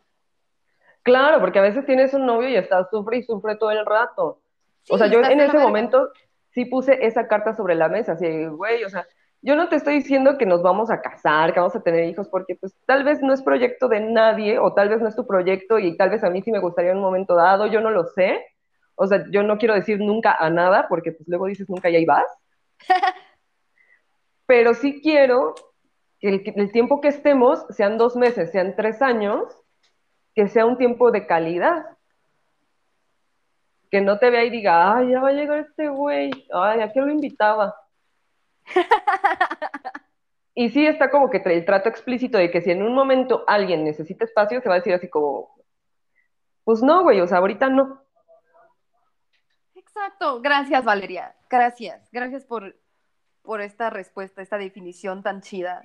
Claro, 1.03 1.39
porque 1.39 1.59
a 1.59 1.63
veces 1.63 1.85
tienes 1.85 2.13
un 2.13 2.25
novio 2.25 2.49
y 2.49 2.55
estás 2.55 2.89
sufre 2.89 3.17
y 3.17 3.23
sufre 3.23 3.55
todo 3.55 3.71
el 3.71 3.85
rato. 3.85 4.41
o 4.89 4.97
sea, 4.97 5.07
yo 5.07 5.21
en 5.21 5.39
ese 5.39 5.57
momento 5.57 6.09
sí 6.49 6.65
puse 6.65 7.05
esa 7.05 7.27
carta 7.27 7.55
sobre 7.55 7.75
la 7.75 7.89
mesa, 7.89 8.13
así, 8.13 8.45
güey, 8.45 8.83
o 8.83 8.89
sea, 8.89 9.05
yo 9.45 9.55
no 9.55 9.69
te 9.69 9.75
estoy 9.75 9.95
diciendo 9.95 10.39
que 10.39 10.47
nos 10.47 10.63
vamos 10.63 10.89
a 10.89 11.01
casar, 11.01 11.53
que 11.53 11.59
vamos 11.59 11.75
a 11.75 11.83
tener 11.83 12.05
hijos, 12.05 12.27
porque 12.29 12.55
pues 12.55 12.75
tal 12.87 13.03
vez 13.03 13.21
no 13.21 13.31
es 13.31 13.43
proyecto 13.43 13.87
de 13.87 13.99
nadie, 13.99 14.57
o 14.57 14.73
tal 14.73 14.89
vez 14.89 14.99
no 15.01 15.07
es 15.07 15.15
tu 15.15 15.27
proyecto, 15.27 15.77
y 15.77 15.95
tal 15.97 16.09
vez 16.09 16.23
a 16.23 16.31
mí 16.31 16.41
sí 16.41 16.51
me 16.51 16.59
gustaría 16.59 16.91
en 16.91 16.97
un 16.97 17.03
momento 17.03 17.35
dado, 17.35 17.67
yo 17.67 17.79
no 17.79 17.91
lo 17.91 18.05
sé. 18.05 18.43
O 18.95 19.05
sea, 19.05 19.23
yo 19.29 19.43
no 19.43 19.59
quiero 19.59 19.75
decir 19.75 19.99
nunca 19.99 20.33
a 20.33 20.49
nada, 20.49 20.87
porque 20.89 21.11
pues 21.11 21.27
luego 21.27 21.45
dices 21.45 21.69
nunca 21.69 21.91
y 21.91 21.95
ahí 21.95 22.05
vas. 22.05 22.25
Pero 24.45 24.73
sí 24.73 25.01
quiero 25.01 25.55
que 26.19 26.29
el, 26.29 26.53
el 26.55 26.71
tiempo 26.71 27.01
que 27.01 27.09
estemos, 27.09 27.65
sean 27.69 27.97
dos 27.97 28.15
meses, 28.15 28.51
sean 28.51 28.75
tres 28.75 29.01
años, 29.01 29.43
que 30.33 30.47
sea 30.47 30.65
un 30.65 30.77
tiempo 30.77 31.11
de 31.11 31.25
calidad 31.25 31.85
que 33.95 34.01
no 34.01 34.19
te 34.19 34.29
vea 34.29 34.43
y 34.43 34.49
diga, 34.49 34.97
ay, 34.97 35.11
ya 35.11 35.21
va 35.21 35.29
a 35.29 35.31
llegar 35.31 35.59
este 35.59 35.87
güey, 35.87 36.29
ay, 36.53 36.81
¿a 36.81 36.91
qué 36.91 36.99
lo 36.99 37.09
invitaba? 37.09 37.75
y 40.53 40.69
sí 40.69 40.85
está 40.85 41.09
como 41.09 41.29
que 41.29 41.37
el 41.37 41.65
trato 41.65 41.87
explícito 41.87 42.37
de 42.37 42.51
que 42.51 42.61
si 42.61 42.71
en 42.71 42.83
un 42.83 42.93
momento 42.93 43.45
alguien 43.47 43.85
necesita 43.85 44.25
espacio, 44.25 44.61
se 44.61 44.67
va 44.67 44.75
a 44.75 44.79
decir 44.79 44.93
así 44.93 45.09
como, 45.09 45.55
pues 46.65 46.81
no, 46.81 47.03
güey, 47.03 47.21
o 47.21 47.27
sea, 47.27 47.37
ahorita 47.37 47.69
no. 47.69 48.01
Exacto. 49.75 50.41
Gracias, 50.41 50.83
Valeria. 50.83 51.33
Gracias. 51.49 52.09
Gracias 52.11 52.43
por, 52.43 52.75
por 53.45 53.61
esta 53.61 53.89
respuesta, 53.89 54.41
esta 54.41 54.57
definición 54.57 55.23
tan 55.23 55.41
chida. 55.41 55.81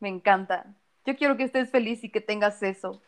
Me 0.00 0.08
encanta. 0.08 0.66
Yo 1.04 1.16
quiero 1.16 1.36
que 1.36 1.44
estés 1.44 1.70
feliz 1.70 2.02
y 2.04 2.10
que 2.10 2.20
tengas 2.20 2.62
eso. 2.62 3.00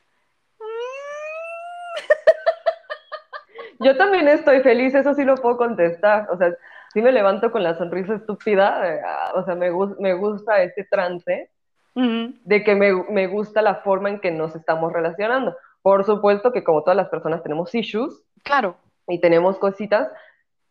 Yo 3.81 3.97
también 3.97 4.29
estoy 4.29 4.61
feliz, 4.61 4.95
eso 4.95 5.15
sí 5.15 5.25
lo 5.25 5.35
puedo 5.37 5.57
contestar, 5.57 6.29
o 6.31 6.37
sea, 6.37 6.55
sí 6.93 7.03
me 7.03 7.11
levanto 7.11 7.51
con 7.51 7.65
la 7.65 7.77
sonrisa 7.77 8.15
estúpida, 8.15 8.95
eh, 8.95 9.01
o 9.35 9.45
sea, 9.45 9.57
me, 9.57 9.71
me 9.99 10.15
gusta 10.15 10.63
este 10.63 10.85
trance 10.85 11.51
de 11.95 12.65
que 12.65 12.75
me, 12.75 12.93
me 13.11 13.27
gusta 13.27 13.61
la 13.61 13.77
forma 13.77 14.09
en 14.09 14.21
que 14.21 14.31
nos 14.31 14.55
estamos 14.57 14.93
relacionando. 14.93 15.57
Por 15.83 16.05
supuesto 16.05 16.53
que 16.53 16.65
como 16.65 16.83
todas 16.83 16.97
las 16.97 17.09
personas 17.09 17.43
tenemos 17.43 17.75
issues, 17.75 18.23
Claro. 18.45 18.77
y 19.09 19.21
tenemos 19.21 19.59
cositas, 19.59 20.09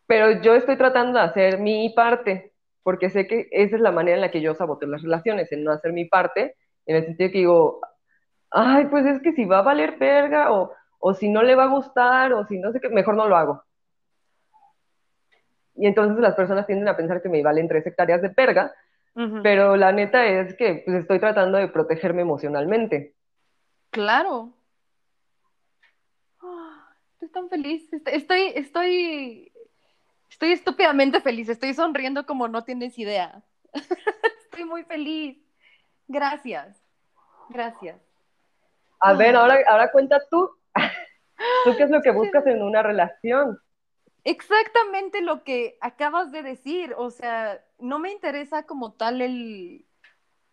pero 0.08 0.42
yo 0.42 0.56
estoy 0.56 0.78
tratando 0.78 1.20
de 1.20 1.26
hacer 1.26 1.60
mi 1.60 1.90
parte, 1.90 2.51
porque 2.84 3.10
sé 3.10 3.28
que 3.28 3.48
esa 3.52 3.76
es 3.76 3.82
la 3.82 3.92
manera 3.92 4.16
en 4.16 4.22
la 4.22 4.32
que 4.32 4.42
yo 4.42 4.56
saboteo 4.56 4.90
las 4.90 5.02
relaciones, 5.04 5.52
en 5.52 5.64
no 5.64 5.72
hacer 5.72 5.94
mi 5.94 6.06
parte, 6.06 6.56
en 6.86 6.96
el 6.96 7.06
sentido 7.06 7.32
que 7.32 7.38
digo, 7.40 7.82
ay, 8.52 8.86
pues 8.86 9.06
es 9.06 9.22
que 9.22 9.34
si 9.34 9.46
va 9.46 9.60
a 9.60 9.64
valer 9.64 9.98
verga, 9.98 10.52
o, 10.52 10.72
o 11.00 11.14
si 11.14 11.30
no 11.30 11.44
le 11.44 11.56
va 11.56 11.66
a 11.66 11.68
gustar, 11.76 12.34
o 12.34 12.46
si 12.46 12.60
no 12.60 12.72
sé 12.72 12.80
qué, 12.80 12.90
mejor 12.90 13.16
no 13.16 13.28
lo 13.28 13.36
hago. 13.38 13.64
Y 15.76 15.88
entonces 15.88 16.20
las 16.20 16.36
personas 16.36 16.68
tienden 16.68 16.88
a 16.88 16.98
pensar 16.98 17.22
que 17.22 17.30
me 17.30 17.42
valen 17.42 17.68
tres 17.68 17.86
hectáreas 17.88 18.22
de 18.22 18.30
perga, 18.30 18.74
Ujú. 19.16 19.42
pero 19.42 19.76
la 19.78 19.92
neta 19.92 20.26
es 20.26 20.54
que 20.56 20.84
pues, 20.86 20.98
estoy 20.98 21.20
tratando 21.20 21.58
de 21.58 21.68
protegerme 21.70 22.22
emocionalmente. 22.22 23.14
Claro. 23.90 24.54
Ah, 26.42 26.88
Estoy 27.14 27.30
tan 27.30 27.50
feliz. 27.50 27.92
Est- 27.94 28.08
Estoy, 28.08 28.52
estoy, 28.56 29.51
estoy 30.32 30.54
estúpidamente 30.54 31.22
feliz. 31.22 31.50
Estoy 31.50 31.74
sonriendo 31.74 32.26
como 32.26 32.48
no 32.48 32.64
tienes 32.64 32.98
idea. 32.98 33.44
Estoy 34.44 34.66
muy 34.66 34.84
feliz. 34.84 35.38
Gracias. 36.08 36.82
Gracias. 37.50 38.02
A 39.00 39.14
ver, 39.14 39.36
Ah. 39.36 39.42
ahora, 39.42 39.58
ahora 39.68 39.92
cuenta 39.92 40.22
tú. 40.30 40.50
¿Tú 41.66 41.76
qué 41.78 41.84
es 41.84 41.90
lo 41.90 42.02
que 42.02 42.12
buscas 42.12 42.46
en 42.48 42.62
una 42.62 42.82
relación? 42.84 43.60
Exactamente 44.24 45.22
lo 45.22 45.44
que 45.44 45.78
acabas 45.82 46.32
de 46.32 46.44
decir. 46.44 46.94
O 46.98 47.10
sea, 47.10 47.64
no 47.80 48.00
me 48.00 48.12
interesa 48.12 48.64
como 48.64 48.94
tal 48.94 49.22
el, 49.22 49.86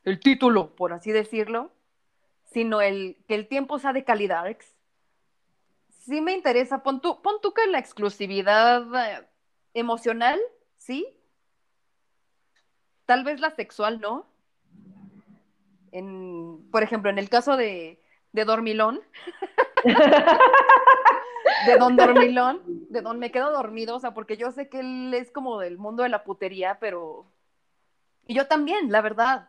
el 0.05 0.20
título, 0.20 0.74
por 0.74 0.92
así 0.94 1.12
decirlo, 1.12 1.72
sino 2.44 2.80
el 2.80 3.18
que 3.28 3.34
el 3.34 3.46
tiempo 3.48 3.78
sea 3.78 3.92
de 3.92 4.05
calidad. 4.05 4.46
sí 5.90 6.20
me 6.22 6.32
interesa. 6.32 6.82
Pon 6.82 7.00
tú, 7.02 7.20
pon 7.20 7.34
tú 7.42 7.52
que 7.52 7.66
la 7.66 7.78
exclusividad 7.78 8.82
eh, 8.94 9.27
emocional, 9.78 10.40
¿sí? 10.76 11.06
Tal 13.06 13.24
vez 13.24 13.40
la 13.40 13.50
sexual, 13.50 14.00
¿no? 14.00 14.26
En, 15.92 16.68
por 16.70 16.82
ejemplo, 16.82 17.10
en 17.10 17.18
el 17.18 17.28
caso 17.28 17.56
de, 17.56 18.00
de 18.32 18.44
Dormilón, 18.44 19.00
de 21.66 21.76
Don 21.78 21.96
Dormilón, 21.96 22.62
de 22.90 23.00
Don 23.00 23.18
Me 23.18 23.30
Quedo 23.30 23.52
Dormido, 23.52 23.96
o 23.96 24.00
sea, 24.00 24.12
porque 24.12 24.36
yo 24.36 24.50
sé 24.50 24.68
que 24.68 24.80
él 24.80 25.12
es 25.14 25.30
como 25.30 25.59
del 25.59 25.78
mundo 25.78 26.02
de 26.02 26.09
la 26.09 26.24
putería, 26.24 26.78
pero... 26.80 27.26
Y 28.26 28.34
yo 28.34 28.46
también, 28.46 28.92
la 28.92 29.00
verdad. 29.00 29.48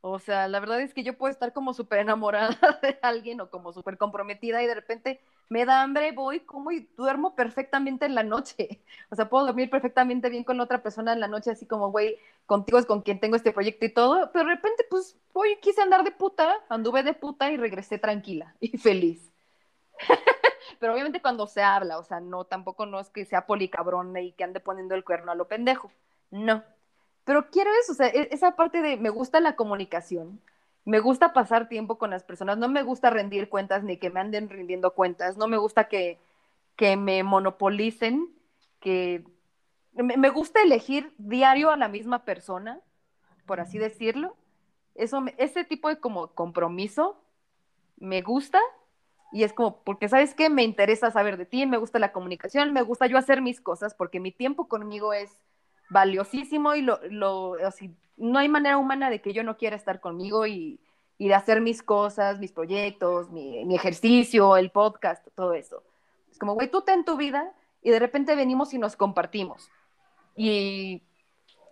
O 0.00 0.20
sea, 0.20 0.46
la 0.46 0.60
verdad 0.60 0.80
es 0.80 0.94
que 0.94 1.02
yo 1.02 1.18
puedo 1.18 1.32
estar 1.32 1.52
como 1.52 1.74
súper 1.74 1.98
enamorada 1.98 2.56
de 2.82 2.98
alguien 3.02 3.40
o 3.40 3.50
como 3.50 3.72
súper 3.72 3.98
comprometida 3.98 4.62
y 4.62 4.66
de 4.66 4.74
repente 4.74 5.20
me 5.48 5.64
da 5.64 5.82
hambre, 5.82 6.12
voy, 6.12 6.40
como 6.40 6.70
y 6.70 6.88
duermo 6.96 7.34
perfectamente 7.34 8.06
en 8.06 8.14
la 8.14 8.22
noche. 8.22 8.80
O 9.10 9.16
sea, 9.16 9.28
puedo 9.28 9.46
dormir 9.46 9.70
perfectamente 9.70 10.28
bien 10.28 10.44
con 10.44 10.60
otra 10.60 10.82
persona 10.82 11.12
en 11.14 11.20
la 11.20 11.28
noche, 11.28 11.50
así 11.50 11.66
como, 11.66 11.90
güey, 11.90 12.18
contigo 12.46 12.78
es 12.78 12.84
con 12.86 13.00
quien 13.00 13.20
tengo 13.20 13.36
este 13.36 13.52
proyecto 13.52 13.86
y 13.86 13.88
todo, 13.88 14.30
pero 14.32 14.44
de 14.44 14.54
repente, 14.54 14.84
pues, 14.90 15.16
hoy 15.32 15.56
quise 15.62 15.80
andar 15.80 16.04
de 16.04 16.10
puta, 16.10 16.54
anduve 16.68 17.02
de 17.02 17.14
puta 17.14 17.50
y 17.50 17.56
regresé 17.56 17.98
tranquila 17.98 18.54
y 18.60 18.76
feliz. 18.76 19.32
pero 20.78 20.92
obviamente 20.92 21.22
cuando 21.22 21.46
se 21.46 21.62
habla, 21.62 21.98
o 21.98 22.04
sea, 22.04 22.20
no, 22.20 22.44
tampoco 22.44 22.86
no 22.86 23.00
es 23.00 23.08
que 23.10 23.24
sea 23.24 23.46
policabrón 23.46 24.16
y 24.16 24.32
que 24.32 24.44
ande 24.44 24.60
poniendo 24.60 24.94
el 24.94 25.04
cuerno 25.04 25.32
a 25.32 25.34
lo 25.34 25.48
pendejo, 25.48 25.90
no. 26.30 26.62
Pero 27.28 27.50
quiero 27.50 27.70
eso, 27.82 27.92
o 27.92 27.94
sea, 27.94 28.06
e-, 28.08 28.30
esa 28.30 28.56
parte 28.56 28.80
de 28.80 28.96
me 28.96 29.10
gusta 29.10 29.38
la 29.40 29.54
comunicación, 29.54 30.40
me 30.86 30.98
gusta 30.98 31.34
pasar 31.34 31.68
tiempo 31.68 31.98
con 31.98 32.08
las 32.08 32.24
personas, 32.24 32.56
no 32.56 32.70
me 32.70 32.82
gusta 32.82 33.10
rendir 33.10 33.50
cuentas 33.50 33.84
ni 33.84 33.98
que 33.98 34.08
me 34.08 34.20
anden 34.20 34.48
rindiendo 34.48 34.94
cuentas, 34.94 35.36
no 35.36 35.46
me 35.46 35.58
gusta 35.58 35.88
que, 35.88 36.18
que 36.74 36.96
me 36.96 37.22
monopolicen, 37.24 38.30
que 38.80 39.24
me, 39.92 40.16
me 40.16 40.30
gusta 40.30 40.62
elegir 40.62 41.12
diario 41.18 41.70
a 41.70 41.76
la 41.76 41.88
misma 41.88 42.24
persona, 42.24 42.80
por 43.44 43.60
así 43.60 43.76
decirlo. 43.76 44.34
Eso, 44.94 45.22
ese 45.36 45.64
tipo 45.64 45.90
de 45.90 46.00
como 46.00 46.28
compromiso 46.28 47.20
me 47.98 48.22
gusta 48.22 48.58
y 49.32 49.42
es 49.42 49.52
como, 49.52 49.82
porque 49.82 50.08
sabes 50.08 50.32
qué, 50.32 50.48
me 50.48 50.62
interesa 50.62 51.10
saber 51.10 51.36
de 51.36 51.44
ti, 51.44 51.66
me 51.66 51.76
gusta 51.76 51.98
la 51.98 52.12
comunicación, 52.12 52.72
me 52.72 52.80
gusta 52.80 53.06
yo 53.06 53.18
hacer 53.18 53.42
mis 53.42 53.60
cosas, 53.60 53.92
porque 53.92 54.18
mi 54.18 54.32
tiempo 54.32 54.66
conmigo 54.66 55.12
es 55.12 55.36
valiosísimo 55.90 56.74
y 56.74 56.82
lo, 56.82 57.00
lo 57.10 57.54
así, 57.66 57.94
no 58.16 58.38
hay 58.38 58.48
manera 58.48 58.78
humana 58.78 59.10
de 59.10 59.20
que 59.20 59.32
yo 59.32 59.42
no 59.42 59.56
quiera 59.56 59.76
estar 59.76 60.00
conmigo 60.00 60.46
y, 60.46 60.80
y 61.18 61.28
de 61.28 61.34
hacer 61.34 61.60
mis 61.60 61.82
cosas, 61.82 62.38
mis 62.38 62.52
proyectos, 62.52 63.30
mi, 63.30 63.64
mi, 63.64 63.74
ejercicio, 63.74 64.56
el 64.56 64.70
podcast, 64.70 65.26
todo 65.34 65.54
eso. 65.54 65.82
Es 66.30 66.38
como, 66.38 66.54
güey, 66.54 66.70
tú 66.70 66.82
ten 66.82 67.04
tu 67.04 67.16
vida 67.16 67.52
y 67.82 67.90
de 67.90 67.98
repente 67.98 68.36
venimos 68.36 68.74
y 68.74 68.78
nos 68.78 68.96
compartimos. 68.96 69.68
Y 70.36 71.02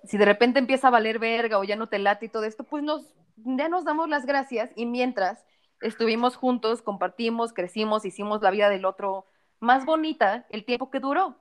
si 0.04 0.18
de 0.18 0.24
repente 0.24 0.58
empieza 0.58 0.88
a 0.88 0.90
valer 0.90 1.18
verga 1.18 1.58
o 1.58 1.64
ya 1.64 1.76
no 1.76 1.88
te 1.88 1.98
late 1.98 2.26
y 2.26 2.28
todo 2.28 2.44
esto, 2.44 2.64
pues 2.64 2.82
nos, 2.82 3.02
ya 3.36 3.68
nos 3.68 3.84
damos 3.84 4.08
las 4.08 4.26
gracias 4.26 4.70
y 4.74 4.86
mientras 4.86 5.44
estuvimos 5.80 6.36
juntos, 6.36 6.82
compartimos, 6.82 7.52
crecimos, 7.52 8.04
hicimos 8.04 8.42
la 8.42 8.50
vida 8.50 8.68
del 8.68 8.84
otro 8.84 9.26
más 9.60 9.84
bonita 9.84 10.46
el 10.50 10.64
tiempo 10.64 10.90
que 10.90 11.00
duró. 11.00 11.36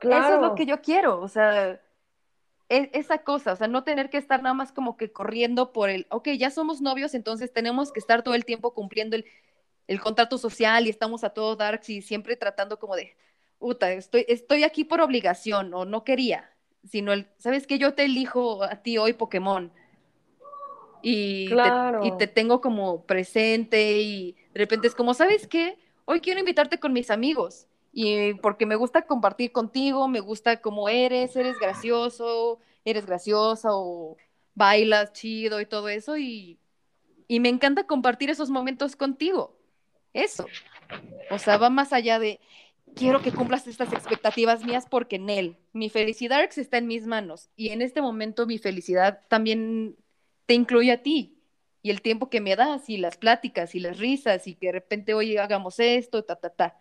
Claro. 0.00 0.26
Eso 0.26 0.34
es 0.36 0.42
lo 0.42 0.54
que 0.54 0.66
yo 0.66 0.80
quiero, 0.80 1.20
o 1.20 1.28
sea, 1.28 1.80
es, 2.68 2.88
esa 2.92 3.18
cosa, 3.18 3.52
o 3.52 3.56
sea, 3.56 3.66
no 3.66 3.84
tener 3.84 4.10
que 4.10 4.18
estar 4.18 4.42
nada 4.42 4.54
más 4.54 4.72
como 4.72 4.96
que 4.96 5.12
corriendo 5.12 5.72
por 5.72 5.90
el, 5.90 6.06
ok, 6.10 6.28
ya 6.30 6.50
somos 6.50 6.80
novios, 6.80 7.14
entonces 7.14 7.52
tenemos 7.52 7.92
que 7.92 8.00
estar 8.00 8.22
todo 8.22 8.34
el 8.34 8.44
tiempo 8.44 8.74
cumpliendo 8.74 9.16
el, 9.16 9.24
el 9.86 10.00
contrato 10.00 10.38
social 10.38 10.86
y 10.86 10.90
estamos 10.90 11.24
a 11.24 11.30
todo 11.30 11.56
darks 11.56 11.88
y 11.90 12.02
siempre 12.02 12.36
tratando 12.36 12.78
como 12.78 12.94
de, 12.94 13.16
puta, 13.58 13.92
estoy, 13.92 14.24
estoy 14.28 14.64
aquí 14.64 14.84
por 14.84 15.00
obligación 15.00 15.72
o 15.74 15.84
no 15.84 16.04
quería, 16.04 16.50
sino 16.84 17.12
el, 17.12 17.26
¿sabes 17.38 17.66
qué? 17.66 17.78
Yo 17.78 17.94
te 17.94 18.04
elijo 18.04 18.62
a 18.62 18.76
ti 18.76 18.98
hoy 18.98 19.14
Pokémon. 19.14 19.72
Y, 21.00 21.48
claro. 21.48 22.00
te, 22.00 22.08
y 22.08 22.16
te 22.18 22.26
tengo 22.26 22.60
como 22.60 23.04
presente 23.04 23.98
y 23.98 24.32
de 24.52 24.58
repente 24.58 24.88
es 24.88 24.96
como, 24.96 25.14
¿sabes 25.14 25.46
qué? 25.46 25.78
Hoy 26.04 26.20
quiero 26.20 26.40
invitarte 26.40 26.80
con 26.80 26.92
mis 26.92 27.10
amigos 27.10 27.68
y 27.92 28.34
porque 28.34 28.66
me 28.66 28.76
gusta 28.76 29.02
compartir 29.02 29.52
contigo, 29.52 30.08
me 30.08 30.20
gusta 30.20 30.60
cómo 30.60 30.88
eres, 30.88 31.34
eres 31.36 31.58
gracioso, 31.58 32.60
eres 32.84 33.06
graciosa 33.06 33.70
o 33.72 34.16
bailas 34.54 35.12
chido 35.12 35.60
y 35.60 35.66
todo 35.66 35.88
eso 35.88 36.16
y, 36.16 36.58
y 37.26 37.40
me 37.40 37.48
encanta 37.48 37.86
compartir 37.86 38.30
esos 38.30 38.50
momentos 38.50 38.96
contigo. 38.96 39.56
Eso. 40.12 40.46
O 41.30 41.38
sea, 41.38 41.58
va 41.58 41.70
más 41.70 41.92
allá 41.92 42.18
de 42.18 42.40
quiero 42.94 43.22
que 43.22 43.32
cumplas 43.32 43.66
estas 43.66 43.92
expectativas 43.92 44.64
mías 44.64 44.86
porque 44.88 45.16
en 45.16 45.28
él 45.28 45.56
mi 45.72 45.90
felicidad 45.90 46.48
está 46.56 46.78
en 46.78 46.86
mis 46.86 47.06
manos 47.06 47.50
y 47.54 47.68
en 47.68 47.82
este 47.82 48.00
momento 48.00 48.46
mi 48.46 48.58
felicidad 48.58 49.20
también 49.28 49.96
te 50.46 50.54
incluye 50.54 50.90
a 50.92 51.02
ti 51.02 51.38
y 51.82 51.90
el 51.90 52.00
tiempo 52.00 52.30
que 52.30 52.40
me 52.40 52.56
das 52.56 52.88
y 52.88 52.96
las 52.96 53.16
pláticas 53.16 53.74
y 53.74 53.80
las 53.80 53.98
risas 53.98 54.46
y 54.46 54.54
que 54.54 54.66
de 54.68 54.72
repente, 54.72 55.14
oye, 55.14 55.38
hagamos 55.38 55.78
esto, 55.78 56.24
ta, 56.24 56.36
ta, 56.36 56.50
ta 56.50 56.76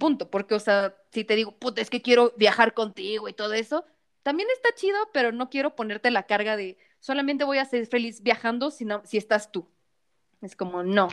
punto, 0.00 0.28
porque, 0.28 0.56
o 0.56 0.58
sea, 0.58 0.96
si 1.12 1.22
te 1.22 1.36
digo, 1.36 1.52
puta, 1.52 1.80
es 1.80 1.90
que 1.90 2.02
quiero 2.02 2.32
viajar 2.36 2.74
contigo 2.74 3.28
y 3.28 3.32
todo 3.32 3.52
eso, 3.52 3.84
también 4.24 4.48
está 4.52 4.70
chido, 4.74 4.98
pero 5.12 5.30
no 5.30 5.48
quiero 5.48 5.76
ponerte 5.76 6.10
la 6.10 6.24
carga 6.24 6.56
de 6.56 6.76
solamente 6.98 7.44
voy 7.44 7.58
a 7.58 7.64
ser 7.64 7.86
feliz 7.86 8.22
viajando 8.22 8.72
si, 8.72 8.84
no, 8.84 9.02
si 9.04 9.16
estás 9.16 9.52
tú. 9.52 9.68
Es 10.42 10.56
como, 10.56 10.82
no. 10.82 11.08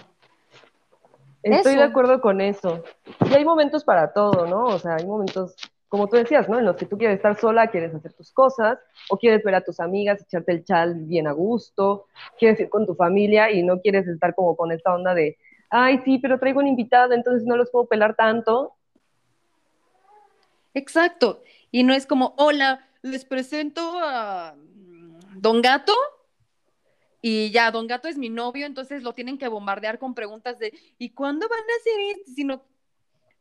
Estoy 1.44 1.74
eso. 1.74 1.82
de 1.82 1.86
acuerdo 1.86 2.20
con 2.20 2.42
eso. 2.42 2.84
Y 3.30 3.34
hay 3.34 3.46
momentos 3.46 3.84
para 3.84 4.12
todo, 4.12 4.48
¿no? 4.48 4.66
O 4.66 4.80
sea, 4.80 4.96
hay 4.96 5.06
momentos, 5.06 5.56
como 5.88 6.08
tú 6.08 6.18
decías, 6.18 6.50
¿no? 6.50 6.60
En 6.60 6.66
los 6.66 6.76
que 6.76 6.86
tú 6.86 6.98
quieres 6.98 7.18
estar 7.18 7.40
sola, 7.40 7.68
quieres 7.68 7.94
hacer 7.94 8.14
tus 8.14 8.32
cosas, 8.32 8.80
o 9.10 9.18
quieres 9.18 9.44
ver 9.44 9.56
a 9.56 9.62
tus 9.62 9.80
amigas, 9.80 10.22
echarte 10.22 10.52
el 10.52 10.64
chal 10.66 10.96
bien 11.06 11.28
a 11.28 11.32
gusto, 11.32 12.08
quieres 12.38 12.60
ir 12.60 12.70
con 12.70 12.86
tu 12.86 12.96
familia 12.96 13.52
y 13.52 13.64
no 13.64 13.80
quieres 13.80 14.08
estar 14.08 14.34
como 14.36 14.56
con 14.56 14.72
esta 14.72 14.94
onda 14.94 15.14
de, 15.14 15.38
ay, 15.70 16.02
sí, 16.04 16.20
pero 16.20 16.40
traigo 16.40 16.60
un 16.60 16.68
invitado, 16.68 17.14
entonces 17.14 17.46
no 17.46 17.56
los 17.56 17.70
puedo 17.70 17.86
pelar 17.86 18.16
tanto. 18.16 18.74
Exacto. 20.74 21.44
Y 21.72 21.84
no 21.84 21.94
es 21.94 22.06
como, 22.06 22.34
hola, 22.38 22.88
les 23.02 23.26
presento 23.26 23.82
a 24.00 24.56
mm, 24.56 25.40
Don 25.42 25.62
Gato 25.62 25.94
y 27.22 27.52
ya, 27.52 27.72
Don 27.72 27.88
Gato 27.88 28.08
es 28.08 28.18
mi 28.18 28.30
novio, 28.30 28.66
entonces 28.66 29.04
lo 29.04 29.14
tienen 29.14 29.38
que 29.38 29.48
bombardear 29.48 30.00
con 30.00 30.14
preguntas 30.14 30.60
de, 30.60 30.74
¿y 30.98 31.10
cuándo 31.10 31.48
van 31.50 31.60
a 31.60 31.80
hacer 31.80 32.18
esto? 32.18 32.32
Sino, 32.36 32.64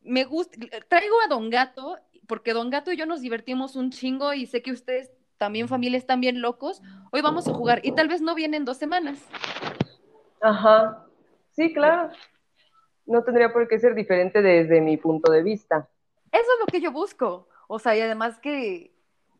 me 0.02 0.24
gusta, 0.24 0.58
traigo 0.88 1.16
a 1.24 1.28
Don 1.28 1.50
Gato, 1.50 1.96
porque 2.26 2.52
Don 2.52 2.70
Gato 2.70 2.90
y 2.90 2.96
yo 2.96 3.06
nos 3.06 3.20
divertimos 3.20 3.76
un 3.76 3.90
chingo 3.90 4.32
y 4.32 4.46
sé 4.46 4.62
que 4.62 4.72
ustedes 4.72 5.12
también, 5.36 5.68
familia, 5.68 5.98
están 5.98 6.20
bien 6.20 6.40
locos. 6.40 6.80
Hoy 7.12 7.20
vamos 7.20 7.46
a 7.46 7.52
jugar 7.52 7.80
y 7.84 7.92
tal 7.92 8.08
vez 8.08 8.22
no 8.22 8.34
vienen 8.34 8.64
dos 8.64 8.78
semanas. 8.78 9.18
Ajá. 10.40 11.06
Sí, 11.52 11.72
claro. 11.72 12.10
No 13.04 13.22
tendría 13.22 13.52
por 13.52 13.68
qué 13.68 13.78
ser 13.78 13.94
diferente 13.94 14.42
desde 14.42 14.80
mi 14.80 14.96
punto 14.96 15.30
de 15.30 15.42
vista. 15.42 15.88
Eso 16.36 16.52
es 16.52 16.60
lo 16.60 16.66
que 16.66 16.80
yo 16.80 16.92
busco. 16.92 17.48
O 17.66 17.78
sea, 17.78 17.96
y 17.96 18.00
además 18.00 18.38
que, 18.38 18.92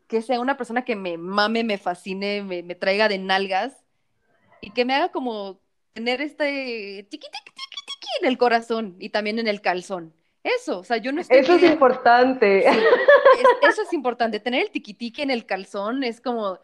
que 0.07 0.21
sea 0.21 0.39
una 0.39 0.57
persona 0.57 0.83
que 0.83 0.95
me 0.95 1.17
mame, 1.17 1.63
me 1.63 1.77
fascine, 1.77 2.41
me, 2.41 2.63
me, 2.63 2.75
traiga 2.75 3.07
de 3.07 3.19
nalgas 3.19 3.73
y 4.61 4.71
que 4.71 4.83
me 4.83 4.95
haga 4.95 5.09
como 5.11 5.59
tener 5.93 6.21
este 6.21 7.07
tiqui, 7.09 7.27
tiqui, 7.27 7.51
tiqui, 7.51 7.85
tiqui 7.85 8.07
en 8.21 8.27
el 8.27 8.37
corazón 8.37 8.95
y 8.99 9.09
también 9.09 9.39
en 9.39 9.47
el 9.47 9.61
calzón. 9.61 10.13
Eso, 10.43 10.79
o 10.79 10.83
sea, 10.83 10.97
yo 10.97 11.11
no 11.11 11.21
estoy. 11.21 11.39
Eso 11.39 11.55
es 11.55 11.63
importante. 11.63 12.61
Sí, 12.61 12.79
es, 13.63 13.69
eso 13.69 13.81
es 13.83 13.93
importante. 13.93 14.39
Tener 14.39 14.63
el 14.63 14.71
tiquitiqui 14.71 15.21
en 15.21 15.31
el 15.31 15.45
calzón 15.45 16.03
es 16.03 16.21
como. 16.21 16.59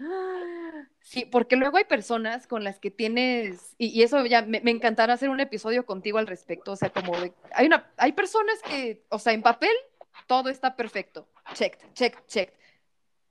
Sí, 1.01 1.25
porque 1.25 1.57
luego 1.57 1.77
hay 1.77 1.83
personas 1.83 2.47
con 2.47 2.63
las 2.63 2.79
que 2.79 2.89
tienes, 2.89 3.75
y, 3.77 3.87
y 3.87 4.03
eso 4.03 4.25
ya 4.25 4.41
me, 4.41 4.61
me, 4.61 4.71
encantará 4.71 5.13
hacer 5.13 5.29
un 5.29 5.41
episodio 5.41 5.85
contigo 5.85 6.17
al 6.17 6.27
respecto, 6.27 6.71
o 6.71 6.75
sea, 6.77 6.91
como 6.91 7.19
de, 7.19 7.33
hay 7.53 7.67
una, 7.67 7.91
hay 7.97 8.13
personas 8.13 8.61
que, 8.61 9.03
o 9.09 9.19
sea, 9.19 9.33
en 9.33 9.41
papel 9.41 9.73
todo 10.27 10.49
está 10.49 10.75
perfecto, 10.75 11.27
check, 11.53 11.77
check, 11.93 12.25
check, 12.27 12.53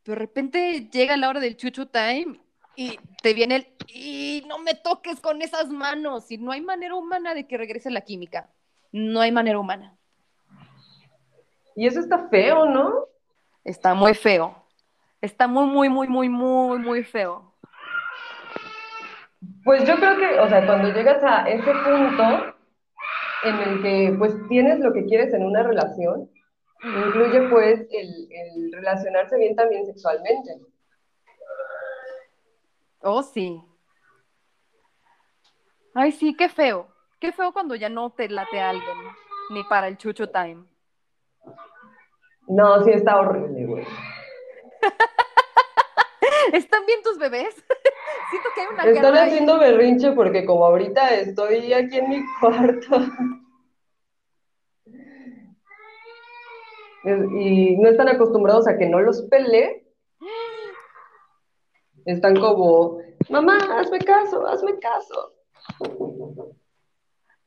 pero 0.02 0.16
de 0.16 0.20
repente 0.20 0.88
llega 0.92 1.16
la 1.16 1.28
hora 1.28 1.40
del 1.40 1.56
chuchu 1.56 1.86
time 1.86 2.40
y 2.76 2.98
te 3.22 3.34
viene 3.34 3.56
el, 3.56 3.68
y 3.88 4.44
no 4.48 4.58
me 4.58 4.74
toques 4.74 5.20
con 5.20 5.42
esas 5.42 5.68
manos, 5.68 6.30
y 6.30 6.38
no 6.38 6.52
hay 6.52 6.60
manera 6.60 6.94
humana 6.94 7.34
de 7.34 7.46
que 7.46 7.58
regrese 7.58 7.90
la 7.90 8.00
química, 8.00 8.50
no 8.90 9.20
hay 9.20 9.32
manera 9.32 9.58
humana. 9.58 9.96
Y 11.74 11.86
eso 11.86 12.00
está 12.00 12.28
feo, 12.28 12.66
¿no? 12.66 13.06
Está 13.64 13.94
muy 13.94 14.14
feo, 14.14 14.54
está 15.20 15.46
muy, 15.46 15.66
muy, 15.66 15.88
muy, 15.88 16.08
muy, 16.08 16.28
muy, 16.28 16.78
muy 16.78 17.04
feo. 17.04 17.52
Pues 19.64 19.86
yo 19.86 19.96
creo 19.96 20.16
que, 20.16 20.38
o 20.40 20.48
sea, 20.48 20.66
cuando 20.66 20.92
llegas 20.92 21.22
a 21.22 21.48
ese 21.48 21.72
punto 21.72 22.54
en 23.44 23.56
el 23.56 23.82
que 23.82 24.14
pues 24.18 24.34
tienes 24.48 24.80
lo 24.80 24.92
que 24.92 25.04
quieres 25.04 25.32
en 25.34 25.44
una 25.44 25.62
relación, 25.62 26.30
incluye 26.82 27.48
pues 27.48 27.80
el, 27.90 28.28
el 28.30 28.72
relacionarse 28.72 29.36
bien 29.36 29.54
también 29.54 29.86
sexualmente. 29.86 30.60
Oh, 33.00 33.22
sí. 33.22 33.62
Ay, 35.94 36.12
sí, 36.12 36.34
qué 36.36 36.48
feo. 36.48 36.88
Qué 37.18 37.32
feo 37.32 37.52
cuando 37.52 37.74
ya 37.74 37.88
no 37.88 38.10
te 38.10 38.28
late 38.28 38.60
a 38.60 38.70
alguien. 38.70 38.96
ni 39.50 39.62
para 39.64 39.88
el 39.88 39.98
chucho 39.98 40.28
time. 40.30 40.64
No, 42.48 42.82
sí 42.84 42.90
está 42.90 43.18
horrible, 43.18 43.66
güey. 43.66 43.86
¿Están 46.52 46.84
bien 46.86 47.02
tus 47.02 47.18
bebés? 47.18 47.54
Siento 48.30 48.48
que 48.54 48.60
hay 48.60 48.66
una 48.68 48.84
Están 48.84 49.16
haciendo 49.16 49.58
berrinche 49.58 50.12
porque 50.12 50.44
como 50.44 50.66
ahorita 50.66 51.14
estoy 51.14 51.72
aquí 51.72 51.98
en 51.98 52.08
mi 52.08 52.22
cuarto. 52.40 52.98
Y 57.04 57.76
no 57.76 57.88
están 57.88 58.08
acostumbrados 58.08 58.68
a 58.68 58.76
que 58.76 58.88
no 58.88 59.00
los 59.00 59.22
pele. 59.22 59.86
Están 62.04 62.36
como, 62.36 62.98
mamá, 63.28 63.58
hazme 63.78 63.98
caso, 63.98 64.46
hazme 64.46 64.78
caso. 64.78 65.34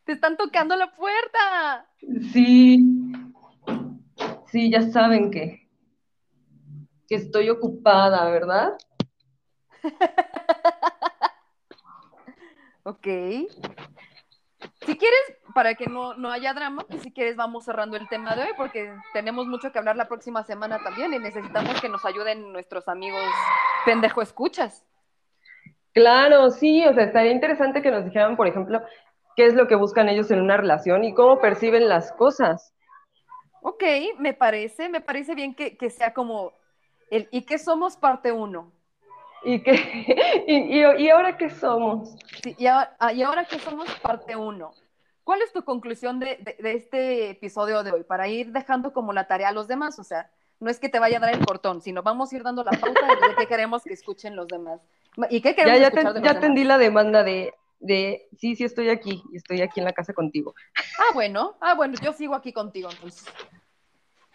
Te 0.06 0.14
están 0.14 0.38
tocando 0.38 0.76
la 0.76 0.95
puerta. 0.95 1.88
Sí, 2.32 2.86
sí, 4.52 4.72
ya 4.72 4.82
saben 4.91 5.32
que, 5.32 5.69
que 7.07 7.15
estoy 7.15 7.49
ocupada, 7.49 8.30
¿verdad? 8.30 8.77
Ok. 12.88 13.07
Si 14.85 14.97
quieres, 14.97 15.19
para 15.55 15.73
que 15.73 15.87
no, 15.87 16.15
no 16.15 16.31
haya 16.31 16.53
drama, 16.53 16.85
pues 16.87 17.01
si 17.01 17.11
quieres 17.11 17.35
vamos 17.35 17.65
cerrando 17.65 17.97
el 17.97 18.07
tema 18.07 18.35
de 18.35 18.43
hoy 18.43 18.49
porque 18.55 18.93
tenemos 19.13 19.47
mucho 19.47 19.71
que 19.71 19.79
hablar 19.79 19.95
la 19.95 20.07
próxima 20.07 20.43
semana 20.43 20.79
también 20.83 21.13
y 21.13 21.19
necesitamos 21.19 21.81
que 21.81 21.89
nos 21.89 22.05
ayuden 22.05 22.51
nuestros 22.53 22.87
amigos 22.87 23.23
pendejo 23.85 24.21
escuchas. 24.21 24.85
Claro, 25.93 26.51
sí, 26.51 26.85
o 26.85 26.93
sea, 26.93 27.05
estaría 27.05 27.31
interesante 27.31 27.81
que 27.81 27.89
nos 27.89 28.05
dijeran, 28.05 28.35
por 28.35 28.47
ejemplo, 28.47 28.81
qué 29.35 29.45
es 29.45 29.55
lo 29.55 29.67
que 29.67 29.75
buscan 29.75 30.09
ellos 30.09 30.29
en 30.29 30.41
una 30.41 30.57
relación 30.57 31.03
y 31.03 31.13
cómo 31.13 31.39
perciben 31.39 31.87
las 31.87 32.11
cosas. 32.11 32.73
Ok, 33.61 33.83
me 34.19 34.33
parece, 34.33 34.89
me 34.89 35.01
parece 35.01 35.33
bien 35.33 35.55
que, 35.55 35.77
que 35.77 35.89
sea 35.89 36.13
como 36.13 36.53
el 37.09 37.27
¿y 37.31 37.45
qué 37.45 37.57
somos 37.57 37.97
parte 37.97 38.31
uno? 38.31 38.71
¿Y, 39.45 39.59
qué, 39.61 39.73
y, 40.47 40.80
y, 40.80 41.03
y 41.05 41.09
ahora 41.09 41.38
qué 41.38 41.49
somos? 41.49 42.15
Sí, 42.43 42.55
y, 42.57 42.67
ahora, 42.67 42.95
ah, 42.99 43.13
y 43.13 43.23
ahora 43.23 43.45
que 43.45 43.59
somos 43.59 43.89
parte 44.01 44.35
uno. 44.35 44.72
¿Cuál 45.23 45.41
es 45.41 45.53
tu 45.53 45.63
conclusión 45.63 46.19
de, 46.19 46.38
de, 46.38 46.55
de 46.59 46.73
este 46.73 47.30
episodio 47.31 47.84
de 47.84 47.91
hoy? 47.91 48.03
Para 48.03 48.27
ir 48.27 48.51
dejando 48.51 48.93
como 48.93 49.13
la 49.13 49.27
tarea 49.27 49.49
a 49.49 49.53
los 49.53 49.67
demás, 49.67 49.97
o 49.97 50.03
sea, 50.03 50.30
no 50.59 50.69
es 50.69 50.80
que 50.80 50.89
te 50.89 50.99
vaya 50.99 51.17
a 51.17 51.19
dar 51.19 51.34
el 51.34 51.45
cortón, 51.45 51.81
sino 51.81 52.03
vamos 52.03 52.31
a 52.31 52.35
ir 52.35 52.43
dando 52.43 52.63
la 52.63 52.72
pauta 52.72 53.07
de 53.07 53.35
qué 53.38 53.47
queremos 53.47 53.84
que 53.84 53.93
escuchen 53.93 54.35
los 54.35 54.47
demás. 54.47 54.80
¿Y 55.30 55.41
qué 55.41 55.55
queremos 55.55 55.80
Ya, 55.80 55.81
ya, 55.81 55.88
escuchar 55.88 56.13
te- 56.13 56.19
de 56.19 56.26
los 56.26 56.31
ya 56.34 56.38
atendí 56.38 56.63
la 56.63 56.77
demanda 56.77 57.23
de, 57.23 57.53
de, 57.80 58.27
sí, 58.38 58.55
sí 58.55 58.63
estoy 58.63 58.89
aquí, 58.89 59.23
estoy 59.34 59.61
aquí 59.61 59.80
en 59.80 59.85
la 59.85 59.93
casa 59.93 60.13
contigo. 60.13 60.53
Ah, 60.99 61.13
bueno, 61.13 61.55
ah, 61.59 61.73
bueno, 61.73 61.95
yo 62.01 62.13
sigo 62.13 62.35
aquí 62.35 62.53
contigo 62.53 62.89
entonces. 62.91 63.26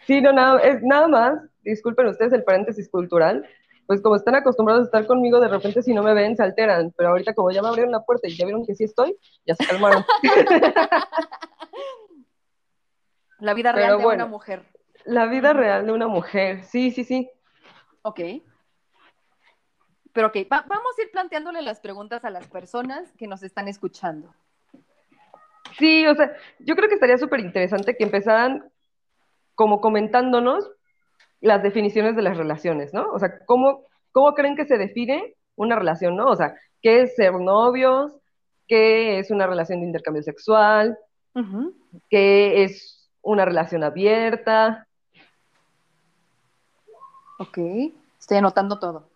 Sí, 0.05 0.19
no, 0.21 0.33
nada, 0.33 0.59
es, 0.61 0.81
nada 0.83 1.07
más, 1.07 1.39
disculpen 1.63 2.07
ustedes 2.07 2.33
el 2.33 2.43
paréntesis 2.43 2.89
cultural, 2.89 3.47
pues 3.91 4.01
como 4.01 4.15
están 4.15 4.35
acostumbrados 4.35 4.83
a 4.83 4.85
estar 4.85 5.05
conmigo, 5.05 5.41
de 5.41 5.49
repente 5.49 5.81
si 5.83 5.93
no 5.93 6.01
me 6.01 6.13
ven 6.13 6.37
se 6.37 6.43
alteran, 6.43 6.93
pero 6.95 7.09
ahorita 7.09 7.33
como 7.33 7.51
ya 7.51 7.61
me 7.61 7.67
abrieron 7.67 7.91
la 7.91 8.05
puerta 8.05 8.25
y 8.29 8.37
ya 8.37 8.45
vieron 8.45 8.65
que 8.65 8.73
sí 8.73 8.85
estoy, 8.85 9.17
ya 9.45 9.53
se 9.53 9.65
calmaron. 9.65 10.05
La 13.39 13.53
vida 13.53 13.73
Pero 13.73 13.85
real 13.85 13.97
de 13.97 14.03
bueno. 14.05 14.23
una 14.23 14.31
mujer. 14.31 14.63
La 15.03 15.25
vida 15.25 15.51
real 15.51 15.85
de 15.85 15.91
una 15.91 16.07
mujer, 16.07 16.63
sí, 16.63 16.91
sí, 16.91 17.03
sí. 17.03 17.29
Ok. 18.03 18.19
Pero 20.13 20.27
ok, 20.27 20.35
va- 20.49 20.63
vamos 20.69 20.97
a 20.97 21.01
ir 21.01 21.11
planteándole 21.11 21.61
las 21.61 21.81
preguntas 21.81 22.23
a 22.23 22.29
las 22.29 22.47
personas 22.47 23.11
que 23.17 23.27
nos 23.27 23.43
están 23.43 23.67
escuchando. 23.67 24.33
Sí, 25.77 26.07
o 26.07 26.15
sea, 26.15 26.31
yo 26.59 26.77
creo 26.77 26.87
que 26.87 26.95
estaría 26.95 27.17
súper 27.17 27.41
interesante 27.41 27.97
que 27.97 28.05
empezaran 28.05 28.71
como 29.55 29.81
comentándonos 29.81 30.69
las 31.41 31.63
definiciones 31.63 32.15
de 32.15 32.21
las 32.21 32.37
relaciones, 32.37 32.93
¿no? 32.93 33.11
O 33.11 33.19
sea, 33.19 33.39
¿cómo, 33.45 33.85
cómo 34.11 34.33
creen 34.33 34.55
que 34.55 34.65
se 34.65 34.77
define 34.77 35.35
una 35.55 35.75
relación, 35.75 36.15
¿no? 36.15 36.27
O 36.27 36.35
sea, 36.35 36.55
¿qué 36.81 37.01
es 37.01 37.15
ser 37.15 37.33
novios? 37.33 38.13
¿Qué 38.67 39.19
es 39.19 39.31
una 39.31 39.47
relación 39.47 39.81
de 39.81 39.87
intercambio 39.87 40.23
sexual? 40.23 40.97
¿Qué 42.09 42.63
es 42.63 43.09
una 43.21 43.43
relación 43.43 43.83
abierta? 43.83 44.87
Ok, 47.39 47.57
estoy 48.19 48.37
anotando 48.37 48.79
todo. 48.79 49.09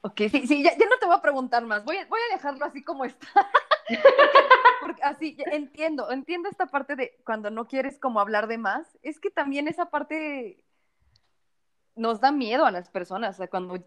Ok, 0.00 0.22
sí, 0.30 0.46
sí, 0.46 0.64
ya, 0.64 0.70
ya 0.76 0.86
no 0.86 0.96
te 0.98 1.06
voy 1.06 1.14
a 1.14 1.22
preguntar 1.22 1.64
más, 1.64 1.84
voy 1.84 1.96
a, 1.96 2.06
voy 2.06 2.18
a 2.28 2.34
dejarlo 2.34 2.64
así 2.64 2.82
como 2.82 3.04
está. 3.04 3.28
Porque 4.80 5.02
así, 5.02 5.36
entiendo, 5.52 6.10
entiendo 6.10 6.48
esta 6.48 6.66
parte 6.66 6.96
de 6.96 7.16
cuando 7.24 7.50
no 7.50 7.66
quieres 7.66 7.98
como 7.98 8.20
hablar 8.20 8.46
de 8.46 8.58
más, 8.58 8.98
es 9.02 9.20
que 9.20 9.30
también 9.30 9.68
esa 9.68 9.90
parte 9.90 10.62
nos 11.94 12.20
da 12.20 12.32
miedo 12.32 12.64
a 12.64 12.70
las 12.70 12.88
personas, 12.88 13.36
o 13.36 13.38
sea, 13.38 13.48
cuando 13.48 13.78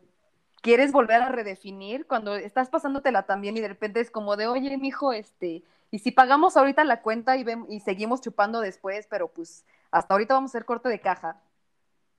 quieres 0.61 0.91
volver 0.91 1.21
a 1.21 1.29
redefinir, 1.29 2.07
cuando 2.07 2.35
estás 2.35 2.69
pasándotela 2.69 3.23
también 3.23 3.57
y 3.57 3.61
de 3.61 3.67
repente 3.67 3.99
es 3.99 4.09
como 4.09 4.35
de, 4.35 4.47
oye, 4.47 4.77
mijo, 4.77 5.13
este, 5.13 5.63
y 5.91 5.99
si 5.99 6.11
pagamos 6.11 6.57
ahorita 6.57 6.83
la 6.83 7.01
cuenta 7.01 7.37
y, 7.37 7.45
y 7.69 7.79
seguimos 7.81 8.21
chupando 8.21 8.61
después, 8.61 9.07
pero 9.09 9.27
pues 9.27 9.65
hasta 9.91 10.13
ahorita 10.13 10.33
vamos 10.33 10.49
a 10.49 10.53
hacer 10.53 10.65
corte 10.65 10.89
de 10.89 10.99
caja, 10.99 11.41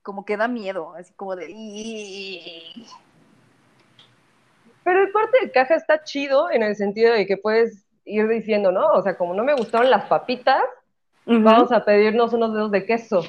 como 0.01 0.23
que 0.23 0.37
da 0.37 0.47
miedo, 0.47 0.93
así 0.95 1.13
como 1.13 1.35
de... 1.35 1.47
Pero 4.87 5.03
el 5.03 5.11
corte 5.11 5.37
de 5.41 5.51
caja 5.51 5.75
está 5.75 6.01
chido 6.05 6.49
en 6.49 6.63
el 6.63 6.73
sentido 6.77 7.13
de 7.13 7.25
que 7.27 7.35
puedes 7.35 7.85
ir 8.05 8.25
diciendo, 8.29 8.71
¿no? 8.71 8.87
O 8.93 9.01
sea, 9.01 9.17
como 9.17 9.33
no 9.33 9.43
me 9.43 9.53
gustaron 9.53 9.89
las 9.89 10.05
papitas, 10.05 10.61
vamos 11.25 11.73
a 11.73 11.83
pedirnos 11.83 12.31
unos 12.31 12.53
dedos 12.53 12.71
de 12.71 12.85
queso. 12.85 13.21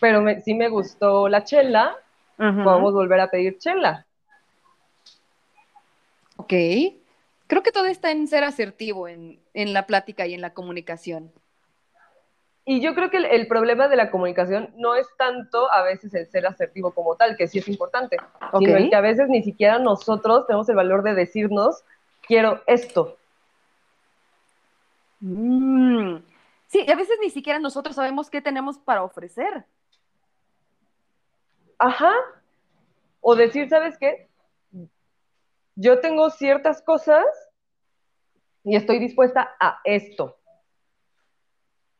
Pero 0.00 0.22
me- 0.22 0.40
sí 0.40 0.54
me 0.54 0.68
gustó 0.68 1.28
la 1.28 1.44
chela, 1.44 1.96
Ujú. 2.36 2.64
podemos 2.64 2.92
volver 2.92 3.20
a 3.20 3.30
pedir 3.30 3.58
chela. 3.58 4.06
Ok. 6.36 6.52
Creo 7.46 7.62
que 7.62 7.70
todo 7.70 7.86
está 7.86 8.10
en 8.10 8.26
ser 8.26 8.42
asertivo 8.42 9.06
en, 9.06 9.38
en 9.54 9.72
la 9.72 9.86
plática 9.86 10.26
y 10.26 10.34
en 10.34 10.40
la 10.40 10.52
comunicación. 10.52 11.30
Y 12.70 12.82
yo 12.82 12.94
creo 12.94 13.08
que 13.08 13.16
el, 13.16 13.24
el 13.24 13.46
problema 13.46 13.88
de 13.88 13.96
la 13.96 14.10
comunicación 14.10 14.74
no 14.76 14.94
es 14.94 15.08
tanto 15.16 15.72
a 15.72 15.82
veces 15.82 16.12
el 16.12 16.26
ser 16.26 16.46
asertivo 16.46 16.90
como 16.92 17.16
tal, 17.16 17.34
que 17.34 17.48
sí 17.48 17.60
es 17.60 17.66
importante, 17.66 18.18
Ok. 18.52 18.58
sino 18.58 18.76
el 18.76 18.90
que 18.90 18.96
a 18.96 19.00
veces 19.00 19.30
ni 19.30 19.42
siquiera 19.42 19.78
nosotros 19.78 20.46
tenemos 20.46 20.68
el 20.68 20.76
valor 20.76 21.02
de 21.02 21.14
decirnos, 21.14 21.82
quiero 22.26 22.62
esto. 22.66 23.16
Mm. 25.20 26.18
Sí, 26.66 26.84
y 26.86 26.90
a 26.90 26.94
veces 26.94 27.16
ni 27.22 27.30
siquiera 27.30 27.58
nosotros 27.58 27.96
sabemos 27.96 28.28
qué 28.28 28.42
tenemos 28.42 28.78
para 28.78 29.02
ofrecer. 29.02 29.64
Ajá. 31.78 32.12
O 33.22 33.34
decir, 33.34 33.70
¿sabes 33.70 33.96
qué? 33.96 34.28
Yo 35.74 36.00
tengo 36.00 36.28
ciertas 36.28 36.82
cosas 36.82 37.24
y 38.62 38.76
estoy 38.76 38.98
dispuesta 38.98 39.56
a 39.58 39.80
esto. 39.84 40.37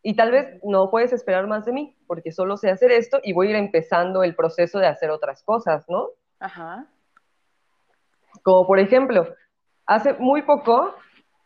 Y 0.02 0.14
tal 0.14 0.30
vez 0.30 0.60
no 0.62 0.90
puedes 0.90 1.12
esperar 1.12 1.46
más 1.46 1.64
de 1.64 1.72
mí, 1.72 1.96
porque 2.06 2.32
solo 2.32 2.56
sé 2.56 2.70
hacer 2.70 2.92
esto 2.92 3.18
y 3.22 3.32
voy 3.32 3.48
a 3.48 3.50
ir 3.50 3.56
empezando 3.56 4.22
el 4.22 4.34
proceso 4.34 4.78
de 4.78 4.86
hacer 4.86 5.10
otras 5.10 5.42
cosas, 5.42 5.84
¿no? 5.88 6.08
Ajá. 6.38 6.86
Como 8.42 8.66
por 8.66 8.78
ejemplo, 8.78 9.26
hace 9.86 10.14
muy 10.14 10.42
poco 10.42 10.94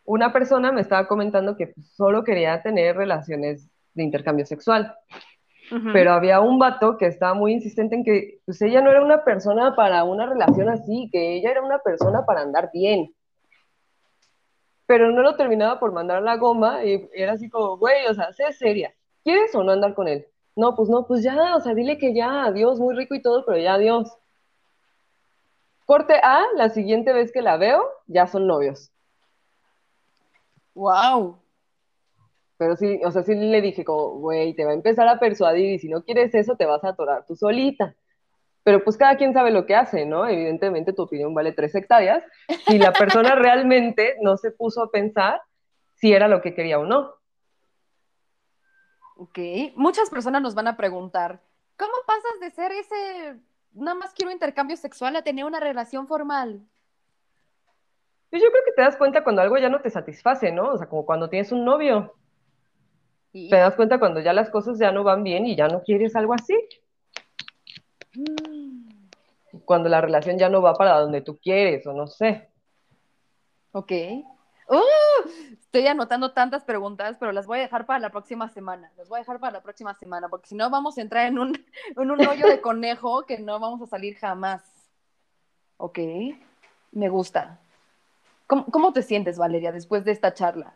una 0.05 0.33
persona 0.33 0.73
me 0.73 0.81
estaba 0.81 1.07
comentando 1.07 1.57
que 1.57 1.73
solo 1.95 2.25
quería 2.25 2.61
tener 2.63 2.97
relaciones 2.97 3.71
de 3.95 4.03
intercambio 4.03 4.47
sexual, 4.47 4.95
pero 5.93 6.13
había 6.13 6.41
un 6.41 6.59
vato 6.59 6.99
que 6.99 7.07
estaba 7.07 7.33
muy 7.33 7.53
insistente 7.53 7.95
en 7.95 8.05
que 8.05 8.41
pues 8.45 8.61
ella 8.61 8.83
no 8.83 8.91
era 8.91 9.03
una 9.03 9.25
persona 9.25 9.75
para 9.75 10.05
una 10.05 10.27
relación 10.27 10.69
así, 10.69 11.09
que 11.11 11.37
ella 11.37 11.51
era 11.51 11.63
una 11.63 11.79
persona 11.79 12.27
para 12.27 12.43
andar 12.43 12.71
bien. 12.75 13.15
Pero 14.87 15.11
no 15.11 15.23
lo 15.23 15.37
terminaba 15.37 15.79
por 15.79 15.93
mandar 15.93 16.19
a 16.19 16.21
la 16.21 16.37
goma 16.37 16.85
y 16.85 17.09
era 17.15 17.33
así 17.33 17.49
como, 17.49 17.79
güey, 17.79 18.07
o 18.07 18.15
sea, 18.15 18.33
sé 18.33 18.53
seria. 18.53 18.95
¿Quieres 19.25 19.55
o 19.55 19.63
no 19.63 19.73
andar 19.73 19.95
con 19.95 20.09
él? 20.09 20.27
No, 20.57 20.75
pues 20.75 20.89
no, 20.89 21.07
pues 21.07 21.23
ya, 21.23 21.57
o 21.57 21.61
sea, 21.61 21.75
dile 21.75 21.99
que 21.99 22.15
ya, 22.15 22.45
adiós, 22.45 22.79
muy 22.79 22.95
rico 22.95 23.15
y 23.15 23.23
todo, 23.23 23.45
pero 23.47 23.59
ya, 23.59 23.75
adiós. 23.75 24.13
Corte 25.87 26.15
A, 26.23 26.43
la 26.57 26.69
siguiente 26.71 27.13
vez 27.13 27.33
que 27.33 27.43
la 27.43 27.57
veo, 27.57 27.83
ya 28.07 28.27
son 28.27 28.47
novios. 28.47 28.91
Wow. 30.75 31.39
Pero 32.57 32.77
sí, 32.77 33.01
o 33.05 33.11
sea, 33.11 33.23
sí 33.23 33.35
le 33.35 33.61
dije 33.61 33.85
como, 33.85 34.19
güey, 34.21 34.55
te 34.55 34.65
va 34.65 34.71
a 34.73 34.75
empezar 34.75 35.09
a 35.09 35.19
persuadir 35.19 35.73
y 35.73 35.79
si 35.79 35.89
no 35.89 36.03
quieres 36.03 36.35
eso, 36.35 36.57
te 36.57 36.67
vas 36.67 36.85
a 36.85 36.91
atorar 36.91 37.27
tú 37.27 37.35
solita. 37.35 37.95
Pero 38.65 38.85
pues 38.85 38.97
cada 38.97 39.17
quien 39.17 39.33
sabe 39.33 39.51
lo 39.51 39.67
que 39.67 39.75
hace, 39.75 40.07
¿no? 40.07 40.27
Evidentemente 40.27 40.93
tu 40.93 41.03
opinión 41.03 41.35
vale 41.35 41.53
tres 41.53 41.75
hectáreas. 41.75 42.23
Si 42.67 42.79
la 42.79 42.93
persona 42.93 43.35
realmente 43.35 44.17
no 44.21 44.37
se 44.37 44.51
puso 44.53 44.83
a 44.83 44.91
pensar 44.91 45.41
si 45.97 46.13
era 46.13 46.29
lo 46.29 46.41
que 46.41 46.55
quería 46.55 46.79
o 46.79 46.85
no. 46.85 47.15
Ok. 49.17 49.39
Muchas 49.77 50.11
personas 50.11 50.43
nos 50.43 50.55
van 50.55 50.69
a 50.69 50.77
preguntar, 50.77 51.41
¿cómo 51.77 51.93
pasas 52.07 52.41
de 52.41 52.51
ser 52.51 52.73
ese, 52.73 53.37
nada 53.73 53.95
más 53.97 54.13
quiero 54.15 54.33
intercambio 54.33 54.77
sexual 54.77 55.15
a 55.17 55.23
tener 55.23 55.45
una 55.45 55.61
relación 55.61 56.07
formal? 56.07 56.61
Pues 58.31 58.43
yo 58.43 58.49
creo 58.51 58.63
que 58.65 58.73
que 58.73 58.77
te 58.77 58.83
das 58.83 58.97
cuenta 58.97 59.23
cuando 59.23 59.43
algo 59.43 59.59
ya 59.59 59.69
no 59.69 59.81
te 59.81 59.91
satisface, 59.91 60.51
¿no? 60.51 60.71
O 60.73 60.79
sea, 60.79 60.89
como 60.89 61.05
cuando 61.05 61.29
tienes 61.29 61.53
un 61.53 61.65
novio. 61.65 62.15
Y- 63.33 63.51
Te 63.51 63.57
das 63.57 63.77
cuenta 63.77 63.99
cuando 63.99 64.21
ya 64.21 64.33
las 64.33 64.51
cosas 64.51 64.79
ya 64.79 64.91
no 64.93 65.05
van 65.05 65.23
bien 65.23 65.47
y 65.47 65.57
ya 65.57 65.69
no 65.69 65.83
quieres 65.83 66.17
algo 66.17 66.35
así. 66.35 66.55
Mm, 68.15 68.52
Cuando 69.65 69.89
la 69.89 70.01
relación 70.01 70.39
ya 70.39 70.49
no 70.49 70.63
va 70.63 70.75
para 70.75 70.99
donde 70.99 71.21
tú 71.21 71.39
quieres 71.39 71.87
o 71.87 71.93
no 71.93 72.07
sé. 72.07 72.49
Ok. 73.73 73.93
¡Uh! 74.69 75.29
estoy 75.61 75.87
anotando 75.87 76.33
tantas 76.33 76.65
preguntas, 76.65 77.17
pero 77.19 77.33
las 77.33 77.47
voy 77.47 77.59
a 77.59 77.63
dejar 77.63 77.87
para 77.87 77.99
la 77.99 78.11
próxima 78.11 78.49
semana. 78.49 78.93
Las 78.97 79.09
voy 79.09 79.17
a 79.17 79.21
dejar 79.21 79.41
para 79.41 79.55
la 79.55 79.63
próxima 79.63 79.95
semana, 79.95 80.29
porque 80.29 80.49
si 80.49 80.55
no 80.55 80.69
vamos 80.71 80.99
a 80.99 81.01
entrar 81.01 81.27
en 81.27 81.39
un, 81.39 81.65
en 81.97 82.11
un 82.11 82.27
hoyo 82.27 82.47
de 82.47 82.61
conejo 82.61 83.25
que 83.27 83.39
no 83.39 83.59
vamos 83.59 83.81
a 83.83 83.87
salir 83.87 84.17
jamás. 84.17 84.63
Ok. 85.79 85.99
Me 86.93 87.09
gusta. 87.09 87.59
¿Cómo, 88.47 88.67
cómo 88.67 88.93
te 88.93 89.03
sientes, 89.03 89.39
Valeria, 89.39 89.73
después 89.73 90.05
de 90.05 90.13
esta 90.13 90.35
charla? 90.35 90.75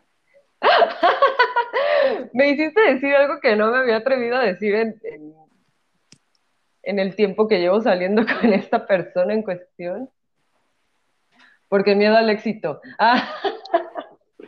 Me 2.32 2.50
hiciste 2.50 2.80
decir 2.80 3.14
algo 3.14 3.40
que 3.40 3.56
no 3.56 3.70
me 3.70 3.78
había 3.78 3.96
atrevido 3.96 4.36
a 4.36 4.42
decir 4.42 4.74
en, 4.74 5.00
en, 5.02 5.34
en 6.86 6.98
el 6.98 7.14
tiempo 7.16 7.48
que 7.48 7.58
llevo 7.60 7.80
saliendo 7.82 8.22
con 8.40 8.52
esta 8.52 8.86
persona 8.86 9.34
en 9.34 9.42
cuestión. 9.42 10.10
Porque 11.68 11.94
miedo 11.96 12.16
al 12.16 12.30
éxito. 12.30 12.80
Ah, 12.98 13.28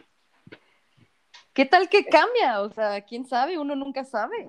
¿Qué 1.52 1.66
tal 1.66 1.88
que 1.88 2.04
cambia? 2.06 2.60
O 2.60 2.70
sea, 2.70 3.00
quién 3.02 3.26
sabe, 3.26 3.58
uno 3.58 3.74
nunca 3.74 4.04
sabe. 4.04 4.48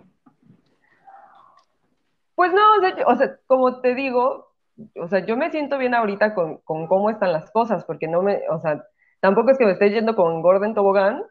pues 2.35 2.53
no, 2.53 2.61
o 2.77 2.81
sea, 2.81 2.95
yo- 2.95 3.07
o 3.07 3.15
sea, 3.17 3.37
como 3.47 3.81
te 3.81 3.95
digo, 3.95 4.53
o 4.95 5.07
sea, 5.09 5.25
yo 5.25 5.35
me 5.35 5.51
siento 5.51 5.77
bien 5.77 5.93
ahorita 5.93 6.33
con, 6.35 6.57
con 6.59 6.87
cómo 6.87 7.09
están 7.09 7.33
las 7.33 7.51
cosas, 7.51 7.83
porque 7.83 8.07
no 8.07 8.21
me, 8.21 8.43
o 8.49 8.61
sea, 8.61 8.81
tampoco 9.19 9.51
es 9.51 9.57
que 9.57 9.65
me 9.65 9.73
esté 9.73 9.89
yendo 9.89 10.15
con 10.15 10.41
Gordon 10.41 10.73
Tobogán 10.73 11.21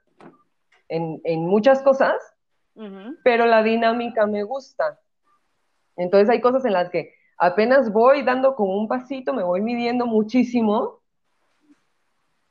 en, 0.89 1.21
en 1.25 1.47
muchas 1.47 1.81
cosas, 1.83 2.15
pero 3.25 3.47
la 3.47 3.63
dinámica 3.63 4.27
me 4.27 4.43
gusta. 4.43 4.99
Entonces 5.99 6.29
hay 6.31 6.41
cosas 6.41 6.65
en 6.65 6.73
las 6.73 6.89
que 6.91 7.13
apenas 7.37 7.93
voy 7.93 8.23
dando 8.23 8.55
como 8.55 8.77
un 8.77 8.89
pasito, 8.89 9.33
me 9.35 9.43
voy 9.43 9.61
midiendo 9.61 10.07
muchísimo, 10.07 11.01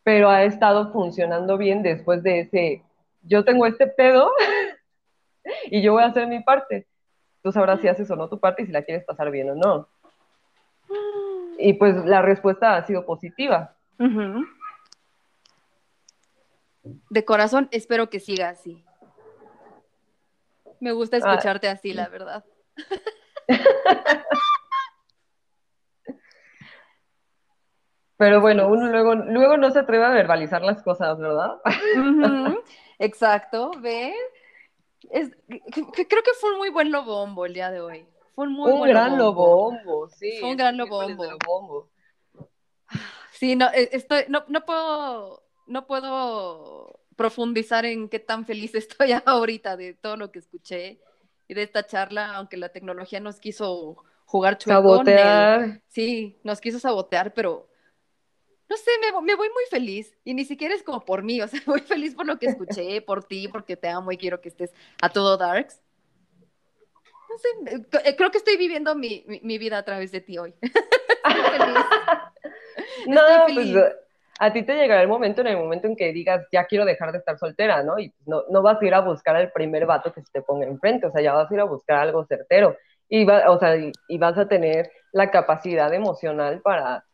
pero 0.04 0.30
ha 0.30 0.44
estado 0.44 0.92
funcionando 0.92 1.58
bien 1.58 1.82
después 1.82 2.22
de 2.24 2.42
ese, 2.42 2.84
yo 3.24 3.44
tengo 3.44 3.66
este 3.66 3.88
pedo 3.88 4.32
y 5.72 5.82
yo 5.82 5.94
voy 5.94 6.04
a 6.04 6.08
hacer 6.08 6.28
mi 6.28 6.42
parte. 6.44 6.88
Tú 7.42 7.52
sabrás 7.52 7.82
si 7.82 7.88
haces 7.88 8.10
o 8.12 8.16
no 8.16 8.30
tu 8.30 8.40
parte 8.40 8.62
y 8.64 8.66
si 8.66 8.72
la 8.72 8.84
quieres 8.84 9.06
pasar 9.06 9.32
bien 9.32 9.50
o 9.50 9.56
no. 9.56 9.88
Y 11.58 11.74
pues 11.74 11.96
la 12.06 12.22
respuesta 12.22 12.76
ha 12.76 12.86
sido 12.86 13.06
positiva. 13.06 13.76
De 17.10 17.26
corazón, 17.26 17.68
espero 17.72 18.10
que 18.10 18.20
siga 18.20 18.50
así. 18.50 18.84
Me 20.80 20.92
gusta 20.92 21.18
Ah. 21.18 21.20
escucharte 21.20 21.68
así, 21.68 21.94
la 21.94 22.08
verdad. 22.10 22.44
Pero 28.18 28.42
bueno, 28.42 28.68
uno 28.68 28.88
luego, 28.90 29.14
luego 29.16 29.58
no 29.58 29.70
se 29.70 29.80
atreve 29.80 30.06
a 30.06 30.10
verbalizar 30.10 30.62
las 30.64 30.82
cosas, 30.82 31.20
¿verdad? 31.20 31.58
Exacto, 33.00 33.72
¿ves? 33.80 34.16
Es- 35.12 35.32
creo 35.48 36.24
que 36.24 36.34
fue 36.40 36.52
un 36.54 36.58
muy 36.58 36.70
buen 36.70 36.92
lobombo 36.92 37.46
el 37.46 37.54
día 37.54 37.70
de 37.70 37.80
hoy. 37.80 38.08
Fue 38.34 38.48
un 38.48 38.54
muy 38.54 38.72
un 38.72 38.80
buen 38.80 38.92
gran 38.92 39.18
lobombo. 39.18 39.72
lobombo, 39.72 40.10
sí. 40.10 40.38
Fue 40.40 40.50
un 40.50 40.58
gran 40.58 40.78
lobombo. 40.78 41.26
lobombo. 41.26 41.90
Sí, 43.32 43.56
no, 43.56 43.68
e- 43.72 43.90
estoy, 43.92 44.24
no, 44.30 44.44
no 44.48 44.66
puedo, 44.66 45.44
no 45.68 45.86
puedo 45.86 47.00
profundizar 47.16 47.86
en 47.86 48.10
qué 48.10 48.18
tan 48.18 48.46
feliz 48.48 48.74
estoy 48.76 49.12
ahorita 49.26 49.78
de 49.78 49.94
todo 49.94 50.18
lo 50.18 50.32
que 50.32 50.40
escuché 50.40 51.00
y 51.48 51.54
de 51.54 51.64
esta 51.64 51.86
charla, 51.86 52.36
aunque 52.36 52.58
la 52.58 52.70
tecnología 52.70 53.20
nos 53.20 53.40
quiso 53.40 53.98
jugar 54.26 54.58
chueco. 54.58 54.82
Sabotear. 54.82 55.82
Sí, 55.88 56.38
nos 56.44 56.60
quiso 56.62 56.80
sabotear, 56.80 57.34
pero 57.34 57.70
no 58.70 58.76
sé, 58.76 58.92
me, 59.02 59.16
vo- 59.16 59.22
me 59.22 59.36
voy 59.36 59.48
muy 59.50 59.64
feliz 59.70 60.18
y 60.26 60.34
ni 60.34 60.44
siquiera 60.44 60.76
es 60.76 60.84
como 60.84 61.06
por 61.06 61.24
mí, 61.24 61.42
o 61.42 61.48
sea, 61.48 61.62
muy 61.66 61.80
feliz 61.82 62.16
por 62.16 62.26
lo 62.26 62.38
que 62.38 62.48
escuché, 62.48 63.02
por 63.02 63.24
ti, 63.24 63.48
porque 63.48 63.78
te 63.78 63.88
amo 63.88 64.12
y 64.12 64.18
quiero 64.18 64.42
que 64.42 64.50
estés 64.50 64.72
a 65.02 65.10
todo 65.10 65.38
darks. 65.38 65.82
No 67.30 67.38
sé, 67.38 67.86
eh, 68.06 68.16
creo 68.16 68.32
que 68.32 68.38
estoy 68.40 68.58
viviendo 68.58 68.96
mi, 68.96 69.24
mi- 69.28 69.40
mi 69.42 69.58
vida 69.58 69.78
a 69.78 69.84
través 69.86 70.12
de 70.12 70.22
ti 70.22 70.38
hoy. 70.38 70.54
Estoy 70.62 71.60
feliz. 71.60 71.86
No, 73.08 73.22
Estoy 73.48 73.54
pues. 73.56 73.68
A 74.40 74.54
ti 74.54 74.64
te 74.64 74.76
llegará 74.76 75.02
el 75.02 75.08
momento 75.08 75.42
en 75.42 75.48
el 75.48 75.58
momento 75.58 75.88
en 75.88 75.96
que 75.96 76.12
digas, 76.14 76.46
ya 76.52 76.66
quiero 76.66 76.86
dejar 76.86 77.12
de 77.12 77.18
estar 77.20 77.38
soltera, 77.38 77.82
¿no? 77.84 77.98
Y 78.00 78.14
no, 78.26 78.44
no 78.50 78.62
vas 78.62 78.82
a 78.82 78.86
ir 78.86 78.94
a 78.94 79.02
buscar 79.02 79.36
al 79.36 79.52
primer 79.52 79.86
vato 79.86 80.14
que 80.14 80.22
se 80.22 80.32
te 80.32 80.42
ponga 80.42 80.66
enfrente, 80.68 81.08
o 81.08 81.12
sea, 81.12 81.22
ya 81.22 81.34
vas 81.34 81.50
a 81.50 81.54
ir 81.54 81.60
a 81.60 81.66
buscar 81.66 81.98
algo 82.00 82.26
certero. 82.26 82.76
Y, 83.10 83.26
va- 83.26 83.50
o 83.50 83.58
sea, 83.58 83.76
y, 83.78 83.92
y 84.08 84.18
vas 84.18 84.38
a 84.38 84.48
tener 84.48 84.92
la 85.12 85.32
capacidad 85.32 85.92
emocional 85.94 86.62
para, 86.62 87.06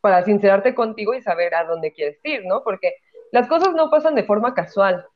para 0.00 0.22
sincerarte 0.22 0.74
contigo 0.74 1.14
y 1.14 1.22
saber 1.22 1.54
a 1.54 1.64
dónde 1.64 1.92
quieres 1.92 2.18
ir, 2.24 2.44
¿no? 2.46 2.62
Porque 2.62 2.94
las 3.32 3.48
cosas 3.48 3.74
no 3.74 3.90
pasan 3.90 4.14
de 4.14 4.24
forma 4.24 4.54
casual. 4.54 5.06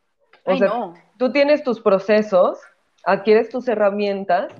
O 0.45 0.53
Ay, 0.53 0.59
sea, 0.59 0.69
no. 0.69 0.95
tú 1.19 1.31
tienes 1.31 1.63
tus 1.63 1.81
procesos, 1.81 2.59
adquieres 3.05 3.49
tus 3.49 3.69
herramientas 3.69 4.53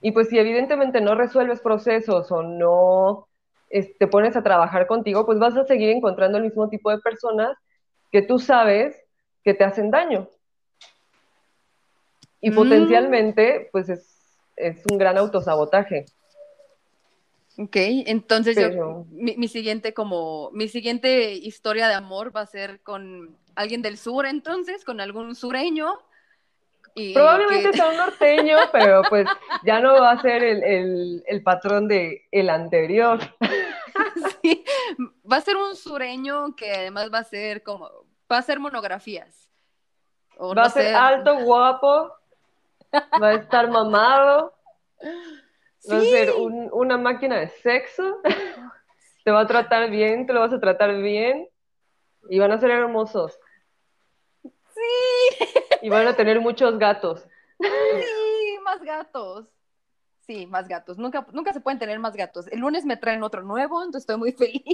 y 0.00 0.12
pues 0.12 0.28
si 0.28 0.38
evidentemente 0.38 1.00
no 1.00 1.14
resuelves 1.14 1.60
procesos 1.60 2.30
o 2.32 2.42
no 2.42 3.28
es- 3.68 3.96
te 3.98 4.06
pones 4.06 4.36
a 4.36 4.42
trabajar 4.42 4.86
contigo, 4.86 5.26
pues 5.26 5.38
vas 5.38 5.56
a 5.56 5.64
seguir 5.64 5.90
encontrando 5.90 6.38
el 6.38 6.44
mismo 6.44 6.68
tipo 6.68 6.90
de 6.90 6.98
personas 6.98 7.56
que 8.12 8.22
tú 8.22 8.38
sabes 8.38 8.96
que 9.44 9.54
te 9.54 9.64
hacen 9.64 9.90
daño. 9.90 10.28
Y 12.40 12.50
Mm. 12.50 12.54
potencialmente, 12.54 13.68
pues 13.72 13.88
es, 13.88 14.38
es 14.56 14.82
un 14.90 14.98
gran 14.98 15.18
autosabotaje. 15.18 16.06
Ok, 17.58 17.76
entonces 17.76 18.58
yo, 18.58 19.06
mi, 19.10 19.34
mi 19.36 19.48
siguiente 19.48 19.94
como, 19.94 20.50
mi 20.52 20.68
siguiente 20.68 21.32
historia 21.32 21.88
de 21.88 21.94
amor 21.94 22.36
va 22.36 22.42
a 22.42 22.46
ser 22.46 22.80
con 22.80 23.34
alguien 23.54 23.80
del 23.80 23.96
sur 23.96 24.26
entonces, 24.26 24.84
con 24.84 25.00
algún 25.00 25.34
sureño. 25.34 25.98
Y 26.98 27.12
Probablemente 27.12 27.70
que- 27.72 27.76
sea 27.76 27.90
un 27.90 27.96
norteño, 27.98 28.56
pero 28.72 29.02
pues 29.08 29.28
ya 29.64 29.80
no 29.80 30.00
va 30.00 30.12
a 30.12 30.22
ser 30.22 30.42
el, 30.42 30.62
el- 30.64 31.24
el 31.26 31.42
patrón 31.42 31.86
de 31.88 32.26
el 32.32 32.50
anterior. 32.50 33.18
Sí, 34.42 34.64
va 35.30 35.36
a 35.38 35.40
ser 35.40 35.56
un 35.56 35.74
sureño 35.74 36.54
que 36.54 36.70
además 36.72 37.10
va 37.12 37.18
a 37.20 37.24
ser 37.24 37.62
como, 37.62 37.90
va 38.30 38.38
a 38.38 38.42
ser 38.42 38.60
monografías. 38.60 39.50
O 40.38 40.48
Va 40.50 40.54
no 40.54 40.62
a 40.62 40.70
ser 40.70 40.84
sé. 40.88 40.94
alto, 40.94 41.36
guapo, 41.40 42.12
va 43.20 43.28
a 43.28 43.34
estar 43.34 43.68
mamado, 43.70 44.54
va 45.90 45.96
a 45.98 46.00
ser 46.02 46.32
un- 46.32 46.68
una 46.72 46.96
máquina 46.98 47.38
de 47.40 47.48
sexo, 47.48 48.20
te 49.24 49.30
va 49.30 49.40
a 49.40 49.46
tratar 49.46 49.90
bien, 49.90 50.26
te 50.26 50.32
lo 50.32 50.40
vas 50.40 50.52
a 50.52 50.60
tratar 50.60 50.94
bien 50.96 51.48
y 52.28 52.38
van 52.38 52.52
a 52.52 52.60
ser 52.60 52.70
hermosos. 52.70 53.38
Sí, 54.74 55.64
Y 55.86 55.88
van 55.88 56.08
a 56.08 56.16
tener 56.16 56.40
muchos 56.40 56.80
gatos. 56.80 57.24
sí, 57.60 58.58
más 58.64 58.82
gatos. 58.82 59.46
Sí, 60.26 60.44
más 60.44 60.66
gatos. 60.66 60.98
Nunca, 60.98 61.24
nunca 61.32 61.52
se 61.52 61.60
pueden 61.60 61.78
tener 61.78 62.00
más 62.00 62.16
gatos. 62.16 62.48
El 62.48 62.58
lunes 62.58 62.84
me 62.84 62.96
traen 62.96 63.22
otro 63.22 63.42
nuevo, 63.42 63.80
entonces 63.84 64.02
estoy 64.02 64.16
muy 64.16 64.32
feliz. 64.36 64.64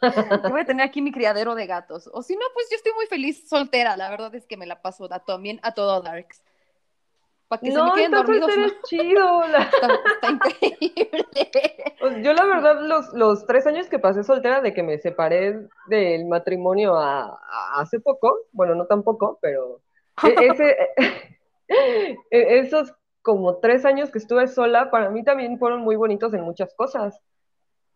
Yo 0.00 0.48
voy 0.50 0.60
a 0.60 0.64
tener 0.64 0.86
aquí 0.86 1.02
mi 1.02 1.10
criadero 1.10 1.56
de 1.56 1.66
gatos. 1.66 2.08
O 2.12 2.22
si 2.22 2.36
no, 2.36 2.42
pues 2.54 2.68
yo 2.70 2.76
estoy 2.76 2.92
muy 2.92 3.06
feliz 3.06 3.48
soltera. 3.48 3.96
La 3.96 4.10
verdad 4.10 4.32
es 4.36 4.46
que 4.46 4.56
me 4.56 4.64
la 4.66 4.80
paso 4.80 5.12
a 5.12 5.18
también 5.18 5.58
a 5.64 5.74
todo 5.74 6.00
darks. 6.02 6.40
Para 7.48 7.60
que 7.60 7.72
se 7.72 7.78
me 7.82 7.88
No, 7.88 7.94
queden 7.94 8.12
dormidos. 8.12 8.56
¿no? 8.56 8.66
chido. 8.84 9.48
la- 9.48 9.62
Está, 9.74 9.88
está 10.14 10.30
increíble. 10.30 11.26
Pues, 11.98 12.14
Yo 12.22 12.32
la 12.32 12.44
verdad, 12.44 12.80
los, 12.82 13.12
los 13.12 13.44
tres 13.44 13.66
años 13.66 13.88
que 13.88 13.98
pasé 13.98 14.22
soltera 14.22 14.60
de 14.60 14.72
que 14.72 14.84
me 14.84 14.98
separé 14.98 15.66
del 15.88 16.26
matrimonio 16.26 16.94
a, 16.94 17.22
a- 17.24 17.80
hace 17.80 17.98
poco, 17.98 18.38
bueno, 18.52 18.76
no 18.76 18.86
tan 18.86 19.02
poco, 19.02 19.40
pero 19.42 19.80
ese, 20.40 20.76
e- 22.30 22.58
esos 22.58 22.92
como 23.22 23.58
tres 23.58 23.84
años 23.84 24.10
que 24.10 24.18
estuve 24.18 24.46
sola, 24.46 24.90
para 24.90 25.10
mí 25.10 25.22
también 25.22 25.58
fueron 25.58 25.80
muy 25.80 25.96
bonitos 25.96 26.32
en 26.34 26.42
muchas 26.42 26.74
cosas. 26.74 27.20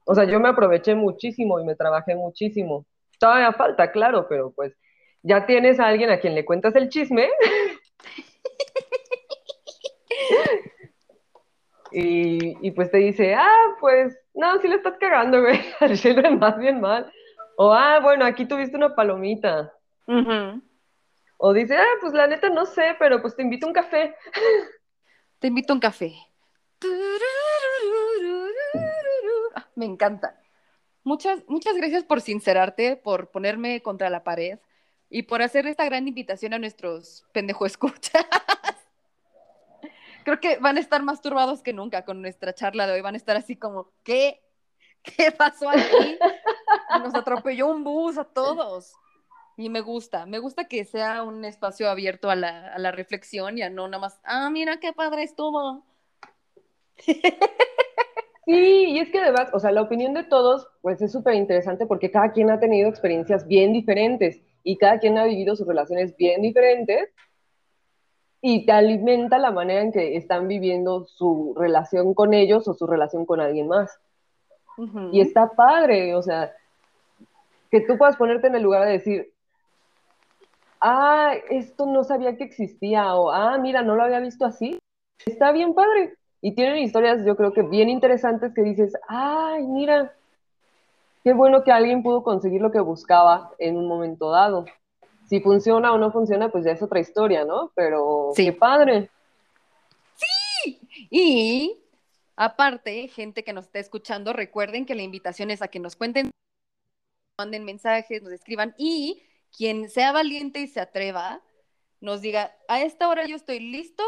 O 0.04 0.14
sea, 0.14 0.24
yo 0.24 0.40
me 0.40 0.48
aproveché 0.48 0.94
muchísimo 0.94 1.60
y 1.60 1.64
me 1.64 1.76
trabajé 1.76 2.14
muchísimo. 2.14 2.84
Todavía 3.18 3.52
falta, 3.52 3.92
claro, 3.92 4.26
pero 4.28 4.52
pues 4.52 4.76
ya 5.22 5.46
tienes 5.46 5.78
a 5.78 5.86
alguien 5.86 6.10
a 6.10 6.18
quien 6.18 6.34
le 6.34 6.44
cuentas 6.44 6.74
el 6.76 6.88
chisme. 6.88 7.28
Y, 11.94 12.56
y 12.66 12.70
pues 12.70 12.90
te 12.90 12.98
dice, 12.98 13.34
ah, 13.34 13.76
pues, 13.78 14.18
no, 14.34 14.58
sí 14.60 14.68
le 14.68 14.76
estás 14.76 14.96
cagando, 14.98 15.42
güey, 15.42 15.60
al 15.80 16.38
más 16.38 16.58
bien 16.58 16.80
mal. 16.80 17.12
O, 17.56 17.72
ah, 17.72 18.00
bueno, 18.00 18.24
aquí 18.24 18.46
tuviste 18.46 18.76
una 18.76 18.94
palomita. 18.94 19.72
O 21.44 21.52
dice, 21.52 21.76
ah, 21.76 21.94
pues 22.00 22.12
la 22.12 22.28
neta 22.28 22.50
no 22.50 22.66
sé, 22.66 22.94
pero 23.00 23.20
pues 23.20 23.34
te 23.34 23.42
invito 23.42 23.66
a 23.66 23.70
un 23.70 23.72
café. 23.72 24.14
Te 25.40 25.48
invito 25.48 25.72
a 25.72 25.74
un 25.74 25.80
café. 25.80 26.14
Me 29.74 29.84
encanta. 29.84 30.40
Muchas, 31.02 31.42
muchas 31.48 31.76
gracias 31.76 32.04
por 32.04 32.20
sincerarte, 32.20 32.94
por 32.94 33.32
ponerme 33.32 33.82
contra 33.82 34.08
la 34.08 34.22
pared 34.22 34.60
y 35.10 35.24
por 35.24 35.42
hacer 35.42 35.66
esta 35.66 35.84
gran 35.84 36.06
invitación 36.06 36.54
a 36.54 36.60
nuestros 36.60 37.26
pendejo 37.32 37.66
escuchas. 37.66 38.24
Creo 40.24 40.38
que 40.38 40.58
van 40.58 40.76
a 40.76 40.80
estar 40.80 41.02
más 41.02 41.22
turbados 41.22 41.60
que 41.60 41.72
nunca 41.72 42.04
con 42.04 42.22
nuestra 42.22 42.54
charla 42.54 42.86
de 42.86 42.92
hoy. 42.92 43.00
Van 43.00 43.14
a 43.14 43.18
estar 43.18 43.36
así 43.36 43.56
como, 43.56 43.90
¿qué? 44.04 44.40
¿Qué 45.02 45.32
pasó 45.32 45.70
aquí? 45.70 46.18
Nos 47.02 47.16
atropelló 47.16 47.66
un 47.66 47.82
bus 47.82 48.16
a 48.16 48.22
todos. 48.22 48.94
Y 49.56 49.68
me 49.68 49.80
gusta, 49.80 50.26
me 50.26 50.38
gusta 50.38 50.66
que 50.66 50.84
sea 50.84 51.22
un 51.22 51.44
espacio 51.44 51.90
abierto 51.90 52.30
a 52.30 52.36
la, 52.36 52.72
a 52.72 52.78
la 52.78 52.90
reflexión 52.90 53.58
y 53.58 53.62
a 53.62 53.70
no 53.70 53.86
nada 53.88 54.00
más, 54.00 54.20
ah, 54.24 54.50
mira 54.50 54.78
qué 54.80 54.92
padre 54.92 55.22
estuvo. 55.22 55.84
Sí, 58.44 58.86
y 58.90 58.98
es 58.98 59.10
que 59.10 59.20
además, 59.20 59.50
o 59.52 59.60
sea, 59.60 59.70
la 59.70 59.82
opinión 59.82 60.14
de 60.14 60.24
todos, 60.24 60.66
pues 60.80 61.00
es 61.00 61.12
súper 61.12 61.34
interesante 61.34 61.86
porque 61.86 62.10
cada 62.10 62.32
quien 62.32 62.50
ha 62.50 62.58
tenido 62.58 62.88
experiencias 62.88 63.46
bien 63.46 63.72
diferentes 63.72 64.40
y 64.64 64.78
cada 64.78 64.98
quien 64.98 65.16
ha 65.16 65.24
vivido 65.24 65.54
sus 65.54 65.66
relaciones 65.66 66.16
bien 66.16 66.42
diferentes 66.42 67.10
y 68.40 68.66
te 68.66 68.72
alimenta 68.72 69.38
la 69.38 69.52
manera 69.52 69.82
en 69.82 69.92
que 69.92 70.16
están 70.16 70.48
viviendo 70.48 71.04
su 71.04 71.54
relación 71.56 72.14
con 72.14 72.34
ellos 72.34 72.66
o 72.66 72.74
su 72.74 72.86
relación 72.86 73.26
con 73.26 73.40
alguien 73.40 73.68
más. 73.68 74.00
Y 75.12 75.20
está 75.20 75.50
padre, 75.50 76.16
o 76.16 76.22
sea, 76.22 76.52
que 77.70 77.80
tú 77.82 77.96
puedas 77.96 78.16
ponerte 78.16 78.48
en 78.48 78.56
el 78.56 78.62
lugar 78.62 78.86
de 78.86 78.92
decir, 78.92 79.31
ah, 80.82 81.34
esto 81.48 81.86
no 81.86 82.04
sabía 82.04 82.36
que 82.36 82.44
existía, 82.44 83.14
o 83.14 83.30
ah, 83.30 83.56
mira, 83.58 83.82
no 83.82 83.94
lo 83.94 84.02
había 84.02 84.20
visto 84.20 84.44
así. 84.44 84.78
Está 85.24 85.52
bien 85.52 85.74
padre. 85.74 86.14
Y 86.40 86.54
tienen 86.54 86.78
historias, 86.78 87.24
yo 87.24 87.36
creo 87.36 87.52
que 87.52 87.62
bien 87.62 87.88
interesantes 87.88 88.52
que 88.52 88.62
dices, 88.62 88.92
ay, 89.08 89.62
mira, 89.62 90.12
qué 91.22 91.32
bueno 91.32 91.62
que 91.62 91.70
alguien 91.70 92.02
pudo 92.02 92.24
conseguir 92.24 92.60
lo 92.60 92.72
que 92.72 92.80
buscaba 92.80 93.52
en 93.58 93.76
un 93.76 93.86
momento 93.86 94.30
dado. 94.30 94.64
Si 95.28 95.40
funciona 95.40 95.92
o 95.92 95.98
no 95.98 96.10
funciona, 96.10 96.50
pues 96.50 96.64
ya 96.64 96.72
es 96.72 96.82
otra 96.82 96.98
historia, 96.98 97.44
¿no? 97.44 97.70
Pero 97.76 98.32
Sí. 98.34 98.46
qué 98.46 98.52
padre. 98.52 99.08
Y 101.10 101.78
aparte, 102.36 103.08
gente 103.08 103.44
que 103.44 103.52
nos 103.52 103.66
está 103.66 103.78
escuchando, 103.78 104.32
recuerden 104.32 104.84
que 104.84 104.94
la 104.94 105.02
invitación 105.02 105.50
es 105.50 105.62
a 105.62 105.68
que 105.68 105.78
nos 105.78 105.96
cuenten, 105.96 106.30
manden 107.38 107.64
mensajes, 107.64 108.22
nos 108.22 108.32
escriban 108.32 108.74
y 108.78 109.22
quien 109.56 109.88
sea 109.90 110.12
valiente 110.12 110.60
y 110.60 110.66
se 110.66 110.80
atreva, 110.80 111.40
nos 112.00 112.20
diga, 112.20 112.54
a 112.68 112.82
esta 112.82 113.08
hora 113.08 113.26
yo 113.26 113.36
estoy 113.36 113.60
listo 113.60 114.02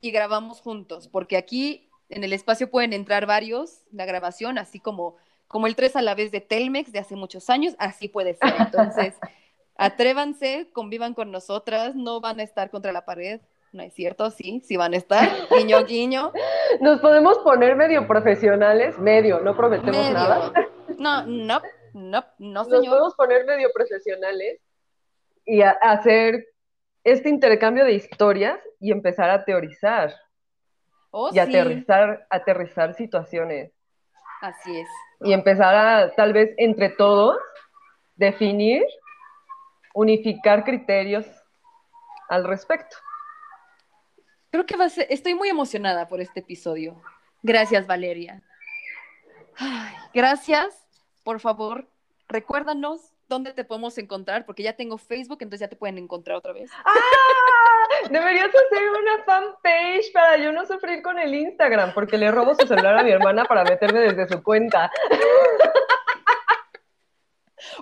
y 0.00 0.10
grabamos 0.10 0.60
juntos, 0.60 1.08
porque 1.08 1.36
aquí 1.36 1.90
en 2.08 2.22
el 2.22 2.32
espacio 2.32 2.70
pueden 2.70 2.92
entrar 2.92 3.26
varios, 3.26 3.82
la 3.90 4.04
grabación, 4.06 4.58
así 4.58 4.78
como, 4.78 5.16
como 5.48 5.66
el 5.66 5.74
3 5.74 5.96
a 5.96 6.02
la 6.02 6.14
vez 6.14 6.30
de 6.30 6.40
Telmex 6.40 6.92
de 6.92 7.00
hace 7.00 7.16
muchos 7.16 7.50
años, 7.50 7.74
así 7.78 8.08
puede 8.08 8.34
ser. 8.34 8.54
Entonces, 8.58 9.14
atrévanse, 9.76 10.68
convivan 10.72 11.14
con 11.14 11.30
nosotras, 11.32 11.96
no 11.96 12.20
van 12.20 12.38
a 12.40 12.42
estar 12.44 12.70
contra 12.70 12.92
la 12.92 13.04
pared. 13.04 13.40
No 13.72 13.82
es 13.82 13.92
cierto, 13.92 14.30
sí, 14.30 14.62
sí 14.64 14.76
van 14.76 14.94
a 14.94 14.96
estar. 14.96 15.28
Guiño, 15.50 15.84
guiño. 15.84 16.32
Nos 16.80 17.00
podemos 17.00 17.38
poner 17.38 17.74
medio 17.76 18.06
profesionales, 18.06 18.96
medio, 18.98 19.40
no 19.40 19.56
prometemos 19.56 19.96
medio. 19.96 20.12
nada. 20.12 20.52
No, 20.98 21.26
no, 21.26 21.60
no, 21.92 22.24
no, 22.38 22.52
Nos 22.52 22.68
señor. 22.68 22.86
podemos 22.86 23.14
poner 23.16 23.44
medio 23.44 23.70
profesionales 23.74 24.60
y 25.46 25.62
a- 25.62 25.78
hacer 25.80 26.44
este 27.04 27.28
intercambio 27.28 27.84
de 27.84 27.92
historias 27.92 28.58
y 28.80 28.90
empezar 28.92 29.30
a 29.30 29.44
teorizar 29.44 30.12
Oh, 31.12 31.28
y 31.30 31.34
sí, 31.34 31.38
aterrizar, 31.40 32.26
aterrizar 32.28 32.92
situaciones 32.94 33.72
así 34.42 34.80
es. 34.80 34.88
y 35.20 35.32
empezar 35.32 35.74
a, 35.74 36.14
tal 36.14 36.32
vez 36.34 36.52
entre 36.58 36.90
todos, 36.90 37.38
definir, 38.16 38.84
unificar 39.94 40.64
criterios 40.64 41.24
al 42.28 42.44
respecto. 42.44 42.96
Creo 44.50 44.66
que 44.66 44.76
va 44.76 44.86
a 44.86 44.88
ser, 44.90 45.06
estoy 45.10 45.34
muy 45.34 45.48
emocionada 45.48 46.08
por 46.08 46.20
este 46.20 46.40
episodio. 46.40 47.00
Gracias, 47.42 47.86
Valeria. 47.86 48.42
Ay, 49.56 49.94
gracias. 50.12 50.86
Por 51.24 51.40
favor, 51.40 51.88
recuérdanos 52.28 53.14
dónde 53.28 53.52
te 53.52 53.64
podemos 53.64 53.96
encontrar, 53.98 54.46
porque 54.46 54.62
ya 54.62 54.74
tengo 54.74 54.98
Facebook, 54.98 55.38
entonces 55.40 55.60
ya 55.60 55.68
te 55.68 55.76
pueden 55.76 55.98
encontrar 55.98 56.36
otra 56.36 56.52
vez. 56.52 56.70
¡Ah! 56.84 56.92
Deberías 58.10 58.48
hacer 58.48 58.90
una 58.90 59.24
fanpage 59.24 60.12
para 60.12 60.36
yo 60.36 60.52
no 60.52 60.64
sufrir 60.66 61.02
con 61.02 61.18
el 61.18 61.34
Instagram, 61.34 61.92
porque 61.94 62.18
le 62.18 62.30
robo 62.30 62.54
su 62.54 62.66
celular 62.66 62.98
a 62.98 63.02
mi 63.02 63.10
hermana 63.10 63.44
para 63.44 63.64
meterme 63.64 64.00
desde 64.00 64.28
su 64.28 64.42
cuenta. 64.42 64.90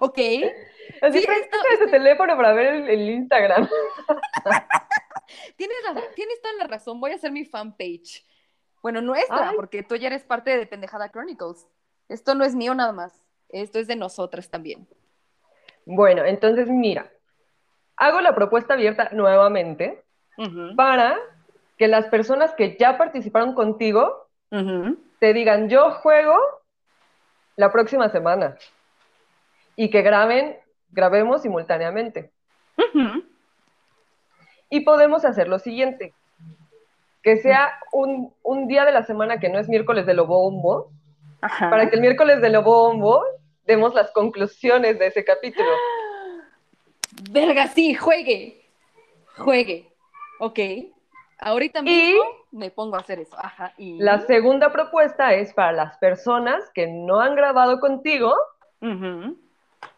Ok, 0.00 0.18
Así 1.02 1.18
Sí, 1.20 1.26
esto- 1.28 1.56
ese 1.72 1.86
teléfono 1.88 2.36
para 2.36 2.52
ver 2.52 2.66
el, 2.74 2.88
el 2.88 3.10
Instagram. 3.10 3.68
tienes, 5.56 5.76
la- 5.92 6.10
tienes 6.14 6.40
toda 6.40 6.54
la 6.54 6.66
razón. 6.66 7.00
Voy 7.00 7.12
a 7.12 7.14
hacer 7.16 7.32
mi 7.32 7.44
fanpage. 7.44 8.24
Bueno, 8.82 9.00
nuestra, 9.00 9.50
Ay. 9.50 9.56
porque 9.56 9.82
tú 9.82 9.96
ya 9.96 10.06
eres 10.08 10.24
parte 10.24 10.56
de 10.56 10.66
Pendejada 10.66 11.10
Chronicles. 11.10 11.66
Esto 12.08 12.34
no 12.34 12.44
es 12.44 12.54
mío 12.54 12.74
nada 12.74 12.92
más. 12.92 13.22
Esto 13.48 13.78
es 13.78 13.86
de 13.86 13.96
nosotras 13.96 14.48
también. 14.50 14.86
Bueno, 15.86 16.24
entonces 16.24 16.68
mira, 16.68 17.10
hago 17.96 18.20
la 18.20 18.34
propuesta 18.34 18.74
abierta 18.74 19.10
nuevamente 19.12 20.02
para 20.76 21.16
que 21.78 21.88
las 21.88 22.06
personas 22.06 22.54
que 22.54 22.76
ya 22.78 22.98
participaron 22.98 23.54
contigo 23.54 24.28
ujú. 24.50 24.98
te 25.20 25.32
digan, 25.32 25.68
yo 25.68 25.90
juego 25.92 26.36
la 27.56 27.70
próxima 27.70 28.08
semana 28.08 28.56
y 29.76 29.90
que 29.90 30.02
graben, 30.02 30.56
grabemos 30.90 31.42
simultáneamente. 31.42 32.30
Y 34.70 34.80
podemos 34.80 35.24
hacer 35.24 35.48
lo 35.48 35.58
siguiente, 35.58 36.14
que 37.22 37.36
sea 37.36 37.78
un, 37.92 38.32
un 38.42 38.66
día 38.66 38.84
de 38.84 38.92
la 38.92 39.04
semana 39.04 39.38
que 39.38 39.48
no 39.48 39.58
es 39.58 39.68
miércoles 39.68 40.06
de 40.06 40.14
Lobombo, 40.14 40.90
Ajá. 41.40 41.70
para 41.70 41.88
que 41.88 41.96
el 41.96 42.00
miércoles 42.00 42.40
de 42.40 42.50
Lobombo 42.50 43.22
demos 43.66 43.94
las 43.94 44.10
conclusiones 44.12 44.98
de 44.98 45.06
ese 45.06 45.24
capítulo. 45.24 45.68
Verga, 47.30 47.68
sí, 47.68 47.94
juegue. 47.94 48.64
Juegue. 49.36 49.92
Ok. 50.40 50.58
Ahorita 51.38 51.82
mismo 51.82 52.22
me 52.52 52.70
pongo 52.70 52.96
a 52.96 53.00
hacer 53.00 53.18
eso. 53.18 53.36
Ajá. 53.38 53.74
Y... 53.76 53.98
La 53.98 54.20
segunda 54.20 54.72
propuesta 54.72 55.34
es 55.34 55.52
para 55.52 55.72
las 55.72 55.98
personas 55.98 56.70
que 56.74 56.86
no 56.86 57.20
han 57.20 57.34
grabado 57.34 57.80
contigo, 57.80 58.34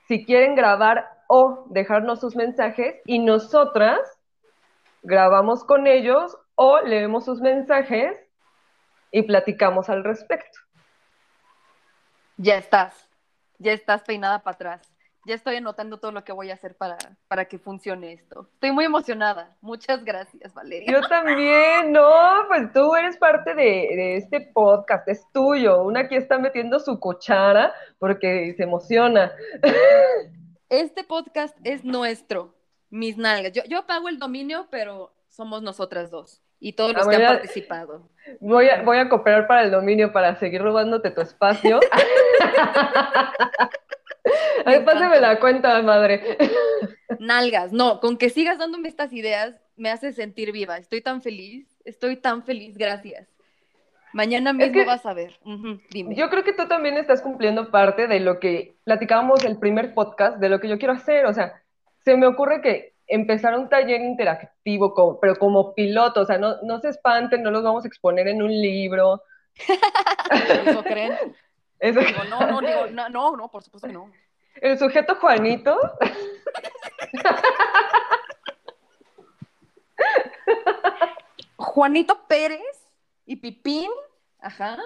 si 0.06 0.24
quieren 0.24 0.54
grabar 0.54 1.10
o 1.28 1.66
dejarnos 1.70 2.20
sus 2.20 2.36
mensajes 2.36 2.96
y 3.04 3.18
nosotras 3.18 3.98
grabamos 5.02 5.64
con 5.64 5.86
ellos 5.86 6.36
o 6.54 6.80
leemos 6.80 7.24
sus 7.24 7.40
mensajes 7.40 8.16
y 9.10 9.22
platicamos 9.22 9.88
al 9.88 10.04
respecto. 10.04 10.58
Ya 12.36 12.56
estás. 12.56 13.05
Ya 13.58 13.72
estás 13.72 14.02
peinada 14.02 14.40
para 14.42 14.54
atrás. 14.54 14.96
Ya 15.26 15.34
estoy 15.34 15.56
anotando 15.56 15.98
todo 15.98 16.12
lo 16.12 16.22
que 16.22 16.32
voy 16.32 16.50
a 16.50 16.54
hacer 16.54 16.76
para, 16.76 16.96
para 17.26 17.46
que 17.46 17.58
funcione 17.58 18.12
esto. 18.12 18.48
Estoy 18.54 18.70
muy 18.70 18.84
emocionada. 18.84 19.56
Muchas 19.60 20.04
gracias, 20.04 20.54
Valeria. 20.54 20.92
Yo 20.92 21.00
también, 21.08 21.90
no, 21.90 22.44
pues 22.46 22.72
tú 22.72 22.94
eres 22.94 23.16
parte 23.16 23.54
de, 23.54 23.64
de 23.64 24.16
este 24.18 24.40
podcast, 24.40 25.08
es 25.08 25.26
tuyo. 25.32 25.82
Una 25.82 26.00
aquí 26.00 26.14
está 26.14 26.38
metiendo 26.38 26.78
su 26.78 27.00
cuchara 27.00 27.74
porque 27.98 28.54
se 28.56 28.62
emociona. 28.62 29.32
Este 30.68 31.02
podcast 31.02 31.56
es 31.64 31.84
nuestro. 31.84 32.54
Mis 32.90 33.16
nalgas. 33.16 33.52
Yo, 33.52 33.62
yo 33.68 33.84
pago 33.86 34.08
el 34.08 34.20
dominio, 34.20 34.68
pero 34.70 35.12
somos 35.28 35.60
nosotras 35.60 36.10
dos. 36.10 36.45
Y 36.66 36.72
todos 36.72 36.94
los 36.94 37.06
Ah, 37.06 37.10
que 37.10 37.16
han 37.16 37.26
participado. 37.34 38.08
Voy 38.40 38.68
a, 38.68 38.82
voy 38.82 38.98
a 38.98 39.08
cooperar 39.08 39.46
para 39.46 39.62
el 39.62 39.70
dominio 39.70 40.12
para 40.12 40.34
seguir 40.34 40.60
robándote 40.60 41.12
tu 41.12 41.20
espacio. 41.20 41.78
Ay, 44.64 44.80
Me 44.80 44.84
pásame 44.84 45.20
la 45.20 45.38
cuenta, 45.38 45.80
madre. 45.82 46.36
Nalgas, 47.20 47.72
no, 47.72 48.00
con 48.00 48.18
que 48.18 48.30
sigas 48.30 48.58
dándome 48.58 48.88
estas 48.88 49.12
ideas 49.12 49.54
me 49.76 49.90
hace 49.90 50.12
sentir 50.12 50.50
viva. 50.50 50.76
Estoy 50.76 51.02
tan 51.02 51.22
feliz, 51.22 51.68
estoy 51.84 52.16
tan 52.16 52.42
feliz, 52.42 52.76
gracias. 52.76 53.28
Mañana 54.12 54.52
mismo 54.52 54.72
que 54.72 54.84
vas 54.84 55.06
a 55.06 55.14
ver. 55.14 55.38
Dime. 55.90 56.16
Yo 56.16 56.28
creo 56.28 56.42
que 56.42 56.52
tú 56.52 56.66
también 56.66 56.96
estás 56.96 57.22
cumpliendo 57.22 57.70
parte 57.70 58.08
de 58.08 58.18
lo 58.18 58.40
que 58.40 58.74
platicábamos 58.82 59.44
el 59.44 59.60
primer 59.60 59.94
podcast, 59.94 60.38
de 60.38 60.48
lo 60.48 60.58
que 60.58 60.68
yo 60.68 60.78
quiero 60.78 60.94
hacer. 60.94 61.26
O 61.26 61.32
sea, 61.32 61.62
se 62.04 62.16
me 62.16 62.26
ocurre 62.26 62.60
que 62.60 62.95
empezar 63.06 63.56
un 63.58 63.68
taller 63.68 64.00
interactivo, 64.00 64.92
como- 64.94 65.20
pero 65.20 65.36
como 65.36 65.74
piloto, 65.74 66.20
o 66.22 66.24
sea, 66.26 66.38
no, 66.38 66.56
no 66.62 66.80
se 66.80 66.88
espanten, 66.88 67.42
no 67.42 67.50
los 67.50 67.62
vamos 67.62 67.84
a 67.84 67.88
exponer 67.88 68.26
en 68.28 68.42
un 68.42 68.50
libro. 68.50 69.22
¿Eso 70.66 70.82
creen? 70.82 71.16
Eso- 71.78 72.00
Digo, 72.00 72.24
no, 72.30 72.40
no, 72.46 72.60
digo, 72.60 72.86
no, 72.90 73.08
no, 73.08 73.36
no, 73.36 73.48
por 73.50 73.62
supuesto 73.62 73.86
que 73.88 73.92
no. 73.94 74.10
el 74.60 74.78
sujeto 74.78 75.14
Juanito, 75.16 75.78
Juanito 81.56 82.26
Pérez 82.26 82.86
y 83.24 83.36
Pipín, 83.36 83.90
ajá, 84.40 84.78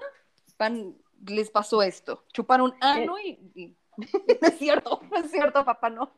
van, 0.59 0.97
les 1.27 1.51
pasó 1.51 1.83
esto. 1.83 2.25
Chuparon 2.33 2.75
ano 2.81 3.19
y, 3.19 3.39
y- 3.55 3.77
no 4.41 4.49
es 4.49 4.59
cierto, 4.59 5.01
no 5.11 5.17
es 5.19 5.31
cierto, 5.31 5.65
papá, 5.65 5.91
no. 5.91 6.13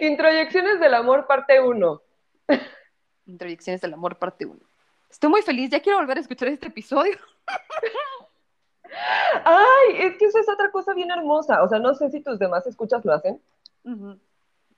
Introyecciones 0.00 0.80
del 0.80 0.94
amor, 0.94 1.26
parte 1.26 1.60
1. 1.60 2.02
Introyecciones 3.26 3.80
del 3.80 3.94
amor, 3.94 4.18
parte 4.18 4.46
1. 4.46 4.58
Estoy 5.10 5.30
muy 5.30 5.42
feliz, 5.42 5.70
ya 5.70 5.80
quiero 5.80 5.98
volver 5.98 6.18
a 6.18 6.20
escuchar 6.20 6.48
este 6.48 6.68
episodio. 6.68 7.16
Ay, 9.44 9.96
es 9.98 10.16
que 10.16 10.26
eso 10.26 10.38
es 10.38 10.48
otra 10.48 10.70
cosa 10.70 10.94
bien 10.94 11.10
hermosa. 11.10 11.62
O 11.62 11.68
sea, 11.68 11.78
no 11.78 11.94
sé 11.94 12.10
si 12.10 12.20
tus 12.20 12.38
demás 12.38 12.66
escuchas 12.66 13.04
lo 13.04 13.12
hacen, 13.12 13.40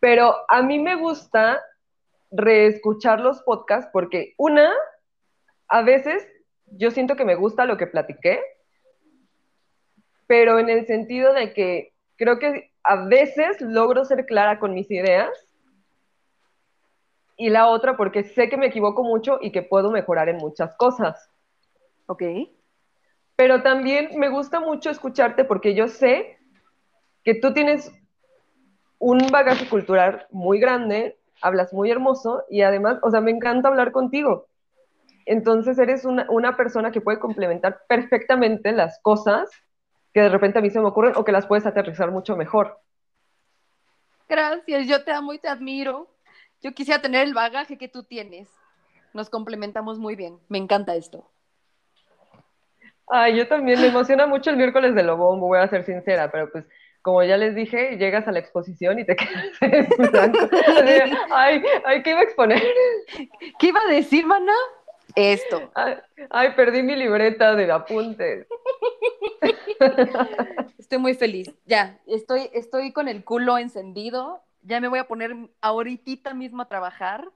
pero 0.00 0.34
a 0.48 0.62
mí 0.62 0.78
me 0.78 0.96
gusta 0.96 1.62
reescuchar 2.30 3.20
los 3.20 3.42
podcasts 3.42 3.90
porque 3.92 4.34
una, 4.36 4.72
a 5.68 5.82
veces 5.82 6.26
yo 6.66 6.90
siento 6.90 7.16
que 7.16 7.24
me 7.24 7.34
gusta 7.34 7.64
lo 7.64 7.76
que 7.76 7.86
platiqué, 7.86 8.40
pero 10.26 10.58
en 10.58 10.68
el 10.68 10.86
sentido 10.86 11.32
de 11.32 11.54
que 11.54 11.94
creo 12.16 12.38
que 12.38 12.72
a 12.88 13.04
veces 13.04 13.60
logro 13.60 14.06
ser 14.06 14.24
clara 14.24 14.58
con 14.58 14.72
mis 14.72 14.90
ideas 14.90 15.28
y 17.36 17.50
la 17.50 17.68
otra 17.68 17.98
porque 17.98 18.24
sé 18.24 18.48
que 18.48 18.56
me 18.56 18.68
equivoco 18.68 19.04
mucho 19.04 19.38
y 19.42 19.52
que 19.52 19.60
puedo 19.60 19.90
mejorar 19.90 20.30
en 20.30 20.38
muchas 20.38 20.74
cosas. 20.74 21.30
Ok. 22.06 22.22
Pero 23.36 23.62
también 23.62 24.18
me 24.18 24.30
gusta 24.30 24.58
mucho 24.58 24.88
escucharte 24.88 25.44
porque 25.44 25.74
yo 25.74 25.86
sé 25.86 26.38
que 27.24 27.34
tú 27.34 27.52
tienes 27.52 27.92
un 28.98 29.18
bagaje 29.30 29.68
cultural 29.68 30.26
muy 30.30 30.58
grande, 30.58 31.18
hablas 31.42 31.74
muy 31.74 31.90
hermoso 31.90 32.44
y 32.48 32.62
además, 32.62 32.98
o 33.02 33.10
sea, 33.10 33.20
me 33.20 33.32
encanta 33.32 33.68
hablar 33.68 33.92
contigo. 33.92 34.46
Entonces 35.26 35.78
eres 35.78 36.06
una, 36.06 36.26
una 36.30 36.56
persona 36.56 36.90
que 36.90 37.02
puede 37.02 37.18
complementar 37.18 37.82
perfectamente 37.86 38.72
las 38.72 38.98
cosas 39.02 39.50
que 40.18 40.22
de 40.22 40.30
repente 40.30 40.58
a 40.58 40.62
mí 40.62 40.68
se 40.68 40.80
me 40.80 40.88
ocurren 40.88 41.12
o 41.14 41.24
que 41.24 41.30
las 41.30 41.46
puedes 41.46 41.64
aterrizar 41.64 42.10
mucho 42.10 42.36
mejor. 42.36 42.80
Gracias, 44.28 44.88
yo 44.88 45.04
te 45.04 45.12
amo 45.12 45.32
y 45.32 45.38
te 45.38 45.46
admiro. 45.46 46.08
Yo 46.60 46.74
quisiera 46.74 47.00
tener 47.00 47.24
el 47.24 47.34
bagaje 47.34 47.78
que 47.78 47.86
tú 47.86 48.02
tienes. 48.02 48.48
Nos 49.14 49.30
complementamos 49.30 50.00
muy 50.00 50.16
bien. 50.16 50.40
Me 50.48 50.58
encanta 50.58 50.96
esto. 50.96 51.30
Ay, 53.06 53.36
yo 53.36 53.46
también 53.46 53.80
me 53.80 53.86
emociona 53.86 54.26
mucho 54.26 54.50
el 54.50 54.56
miércoles 54.56 54.96
de 54.96 55.04
Lobombo, 55.04 55.46
voy 55.46 55.60
a 55.60 55.68
ser 55.68 55.84
sincera, 55.84 56.32
pero 56.32 56.50
pues 56.50 56.64
como 57.00 57.22
ya 57.22 57.36
les 57.36 57.54
dije, 57.54 57.96
llegas 57.96 58.26
a 58.26 58.32
la 58.32 58.40
exposición 58.40 58.98
y 58.98 59.06
te 59.06 59.14
quedas 59.16 59.46
en 59.60 60.10
blanco. 60.10 60.50
Ay, 61.30 61.62
ay, 61.84 62.02
¿qué 62.02 62.10
iba 62.10 62.20
a 62.20 62.24
exponer? 62.24 62.60
¿Qué 63.60 63.68
iba 63.68 63.80
a 63.80 63.92
decir, 63.92 64.26
mana? 64.26 64.52
Esto. 65.14 65.70
Ay, 65.74 65.96
ay, 66.30 66.52
perdí 66.56 66.82
mi 66.82 66.96
libreta 66.96 67.54
de 67.54 67.70
apuntes. 67.70 68.48
Estoy 70.78 70.98
muy 70.98 71.14
feliz. 71.14 71.52
Ya, 71.66 71.98
estoy, 72.06 72.50
estoy 72.52 72.92
con 72.92 73.08
el 73.08 73.24
culo 73.24 73.58
encendido. 73.58 74.42
Ya 74.62 74.80
me 74.80 74.88
voy 74.88 74.98
a 74.98 75.08
poner 75.08 75.34
ahorita 75.60 76.34
mismo 76.34 76.62
a 76.62 76.68
trabajar, 76.68 77.28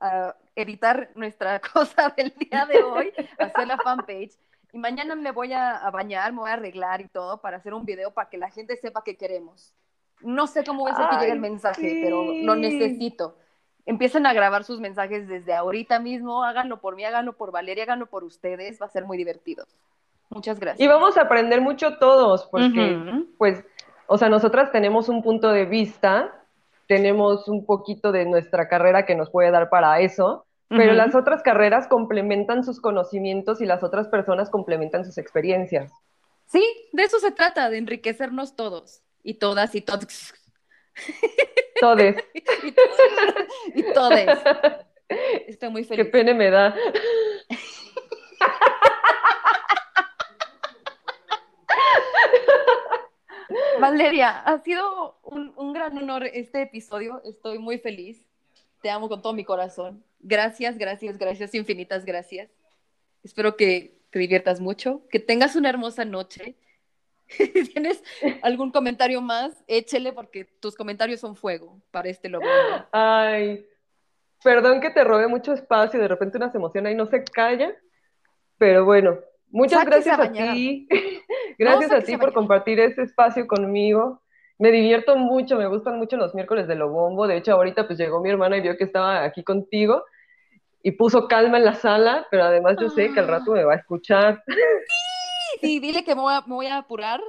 a 0.00 0.36
editar 0.56 1.10
nuestra 1.14 1.60
cosa 1.72 2.12
del 2.16 2.34
día 2.38 2.66
de 2.66 2.82
hoy, 2.82 3.12
hacer 3.38 3.66
la 3.66 3.78
fanpage. 3.78 4.32
Y 4.72 4.78
mañana 4.78 5.14
me 5.14 5.32
voy 5.32 5.52
a, 5.52 5.76
a 5.76 5.90
bañar, 5.90 6.32
me 6.32 6.40
voy 6.40 6.50
a 6.50 6.54
arreglar 6.54 7.00
y 7.02 7.08
todo 7.08 7.40
para 7.40 7.58
hacer 7.58 7.74
un 7.74 7.84
video 7.84 8.12
para 8.12 8.30
que 8.30 8.38
la 8.38 8.50
gente 8.50 8.76
sepa 8.76 9.04
que 9.04 9.16
queremos. 9.16 9.74
No 10.22 10.46
sé 10.46 10.64
cómo 10.64 10.86
hacer 10.86 11.08
que 11.10 11.16
llegue 11.16 11.32
el 11.32 11.40
mensaje, 11.40 11.90
sí. 11.90 12.00
pero 12.02 12.24
lo 12.24 12.54
necesito. 12.56 13.36
Empiecen 13.84 14.26
a 14.26 14.32
grabar 14.32 14.64
sus 14.64 14.80
mensajes 14.80 15.26
desde 15.26 15.54
ahorita 15.54 15.98
mismo. 15.98 16.44
Háganlo 16.44 16.80
por 16.80 16.94
mí, 16.94 17.04
háganlo 17.04 17.36
por 17.36 17.50
Valeria, 17.50 17.84
háganlo 17.84 18.06
por 18.06 18.24
ustedes. 18.24 18.80
Va 18.80 18.86
a 18.86 18.90
ser 18.90 19.04
muy 19.04 19.18
divertido. 19.18 19.66
Muchas 20.34 20.58
gracias. 20.58 20.80
Y 20.80 20.88
vamos 20.88 21.16
a 21.16 21.22
aprender 21.22 21.60
mucho 21.60 21.98
todos, 21.98 22.46
porque, 22.46 22.98
pues, 23.38 23.64
o 24.06 24.18
sea, 24.18 24.28
nosotras 24.28 24.72
tenemos 24.72 25.08
un 25.08 25.22
punto 25.22 25.50
de 25.52 25.64
vista, 25.66 26.32
tenemos 26.88 27.48
un 27.48 27.64
poquito 27.66 28.12
de 28.12 28.24
nuestra 28.24 28.68
carrera 28.68 29.04
que 29.06 29.14
nos 29.14 29.30
puede 29.30 29.50
dar 29.50 29.68
para 29.70 30.00
eso, 30.00 30.46
pero 30.68 30.94
las 30.94 31.14
otras 31.14 31.42
carreras 31.42 31.86
complementan 31.86 32.64
sus 32.64 32.80
conocimientos 32.80 33.60
y 33.60 33.66
las 33.66 33.82
otras 33.82 34.08
personas 34.08 34.48
complementan 34.48 35.04
sus 35.04 35.18
experiencias. 35.18 35.92
Sí, 36.46 36.64
de 36.92 37.02
eso 37.02 37.18
se 37.18 37.30
trata, 37.30 37.68
de 37.68 37.76
enriquecernos 37.78 38.56
todos 38.56 39.02
y 39.22 39.34
todas 39.34 39.74
y 39.74 39.82
todos 39.82 40.32
Todes. 41.80 42.16
y, 43.74 43.82
todes. 43.92 44.28
Estoy 45.46 45.68
muy 45.70 45.82
Qué 45.82 45.88
feliz. 45.96 46.12
pena 46.12 46.32
me 46.34 46.50
da. 46.50 46.74
Valeria, 53.80 54.40
ha 54.40 54.58
sido 54.58 55.18
un, 55.22 55.52
un 55.56 55.72
gran 55.72 55.96
honor 55.98 56.24
este 56.24 56.62
episodio. 56.62 57.20
Estoy 57.24 57.58
muy 57.58 57.78
feliz. 57.78 58.26
Te 58.80 58.90
amo 58.90 59.08
con 59.08 59.22
todo 59.22 59.32
mi 59.32 59.44
corazón. 59.44 60.04
Gracias, 60.20 60.78
gracias, 60.78 61.18
gracias, 61.18 61.54
infinitas 61.54 62.04
gracias. 62.04 62.50
Espero 63.22 63.56
que 63.56 64.02
te 64.10 64.18
diviertas 64.18 64.60
mucho, 64.60 65.02
que 65.10 65.18
tengas 65.18 65.56
una 65.56 65.68
hermosa 65.68 66.04
noche. 66.04 66.56
Si 67.28 67.64
tienes 67.64 68.02
algún 68.42 68.70
comentario 68.70 69.22
más, 69.22 69.64
échele 69.66 70.12
porque 70.12 70.44
tus 70.44 70.74
comentarios 70.74 71.20
son 71.20 71.34
fuego 71.34 71.80
para 71.90 72.10
este 72.10 72.28
lobo. 72.28 72.44
Ay, 72.92 73.66
perdón 74.44 74.82
que 74.82 74.90
te 74.90 75.02
robé 75.02 75.28
mucho 75.28 75.54
espacio 75.54 75.98
y 75.98 76.02
de 76.02 76.08
repente 76.08 76.36
una 76.36 76.50
se 76.50 76.58
emociona 76.58 76.90
y 76.90 76.94
no 76.94 77.06
se 77.06 77.24
calla, 77.24 77.74
pero 78.58 78.84
bueno, 78.84 79.18
muchas 79.52 79.84
Sáquese 79.84 80.10
gracias 80.10 80.18
a 80.18 80.32
ti, 80.32 80.88
gracias 81.58 81.92
a 81.92 82.00
ti 82.00 82.16
por 82.16 82.32
compartir 82.32 82.80
este 82.80 83.02
espacio 83.02 83.46
conmigo. 83.46 84.20
Me 84.58 84.70
divierto 84.70 85.16
mucho, 85.16 85.56
me 85.56 85.66
gustan 85.66 85.98
mucho 85.98 86.16
los 86.16 86.34
miércoles 86.34 86.68
de 86.68 86.74
Lobombo. 86.74 87.26
De 87.26 87.36
hecho, 87.36 87.52
ahorita 87.52 87.86
pues 87.86 87.98
llegó 87.98 88.20
mi 88.20 88.30
hermana 88.30 88.56
y 88.56 88.60
vio 88.60 88.76
que 88.76 88.84
estaba 88.84 89.24
aquí 89.24 89.42
contigo 89.42 90.04
y 90.82 90.92
puso 90.92 91.28
calma 91.28 91.58
en 91.58 91.64
la 91.64 91.74
sala, 91.74 92.26
pero 92.30 92.44
además 92.44 92.76
yo 92.80 92.90
sé 92.90 93.12
que 93.12 93.20
al 93.20 93.28
rato 93.28 93.52
me 93.52 93.64
va 93.64 93.74
a 93.74 93.76
escuchar. 93.76 94.42
Sí, 95.60 95.78
dile 95.80 96.04
que 96.04 96.14
me 96.14 96.22
voy, 96.22 96.34
a, 96.34 96.40
me 96.42 96.54
voy 96.54 96.66
a 96.66 96.78
apurar 96.78 97.20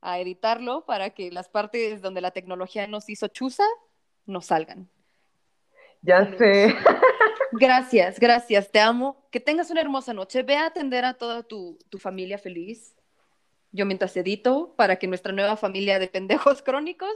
a 0.00 0.18
editarlo 0.18 0.84
para 0.86 1.10
que 1.10 1.30
las 1.30 1.48
partes 1.48 2.02
donde 2.02 2.20
la 2.20 2.30
tecnología 2.30 2.86
nos 2.86 3.08
hizo 3.08 3.28
chuza 3.28 3.64
no 4.26 4.40
salgan. 4.40 4.88
Ya 6.02 6.18
Saludos. 6.18 6.38
sé. 6.38 6.74
Gracias, 7.52 8.20
gracias, 8.20 8.70
te 8.70 8.80
amo. 8.80 9.26
Que 9.30 9.40
tengas 9.40 9.70
una 9.70 9.80
hermosa 9.80 10.14
noche. 10.14 10.42
Ve 10.42 10.56
a 10.56 10.66
atender 10.66 11.04
a 11.04 11.14
toda 11.14 11.42
tu, 11.42 11.78
tu 11.88 11.98
familia 11.98 12.38
feliz. 12.38 12.94
Yo 13.72 13.86
mientras 13.86 14.16
edito 14.16 14.74
para 14.76 14.96
que 14.96 15.06
nuestra 15.06 15.32
nueva 15.32 15.56
familia 15.56 15.98
de 15.98 16.08
pendejos 16.08 16.62
crónicos 16.62 17.12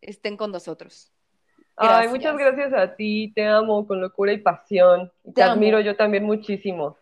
estén 0.00 0.36
con 0.36 0.52
nosotros. 0.52 1.12
Ay, 1.76 2.08
muchas 2.08 2.36
gracias 2.36 2.72
a 2.72 2.96
ti, 2.96 3.32
te 3.34 3.46
amo 3.46 3.86
con 3.86 4.00
locura 4.00 4.32
y 4.32 4.38
pasión. 4.38 5.12
Te, 5.32 5.44
admiro 5.44 5.78
yo 5.80 5.94
también 5.94 6.24
muchísimo. 6.24 6.96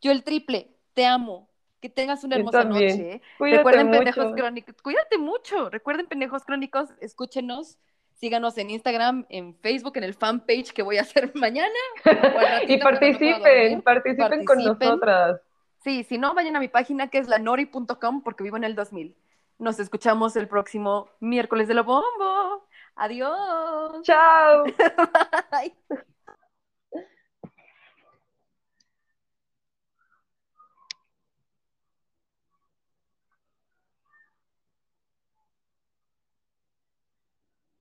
Yo 0.00 0.12
el 0.12 0.22
triple, 0.22 0.76
te 0.94 1.04
amo. 1.04 1.48
Que 1.80 1.88
tengas 1.88 2.22
una 2.24 2.36
hermosa 2.36 2.62
noche. 2.62 3.22
Cuídate 3.38 3.58
Recuerden 3.58 3.86
mucho. 3.86 3.98
Pendejos 3.98 4.32
Crónicos. 4.34 4.74
Cuídate 4.82 5.18
mucho. 5.18 5.70
Recuerden 5.70 6.06
Pendejos 6.06 6.44
Crónicos. 6.44 6.90
Escúchenos. 7.00 7.78
Síganos 8.20 8.58
en 8.58 8.68
Instagram, 8.68 9.24
en 9.30 9.54
Facebook, 9.54 9.96
en 9.96 10.04
el 10.04 10.12
fanpage 10.12 10.72
que 10.74 10.82
voy 10.82 10.98
a 10.98 11.00
hacer 11.00 11.32
mañana. 11.34 11.70
Y 12.68 12.76
no 12.76 12.84
participen, 12.84 13.80
participen 13.80 14.44
con 14.44 14.62
nosotras. 14.62 15.40
Sí, 15.82 16.04
si 16.04 16.18
no, 16.18 16.34
vayan 16.34 16.54
a 16.56 16.60
mi 16.60 16.68
página 16.68 17.08
que 17.08 17.16
es 17.16 17.28
lanori.com 17.28 18.22
porque 18.22 18.44
vivo 18.44 18.58
en 18.58 18.64
el 18.64 18.74
2000. 18.74 19.16
Nos 19.58 19.80
escuchamos 19.80 20.36
el 20.36 20.48
próximo 20.48 21.08
miércoles 21.20 21.66
de 21.68 21.74
lo 21.74 21.84
bombo. 21.84 22.66
Adiós. 22.94 24.02
Chao. 24.02 24.64
Bye. 25.50 25.74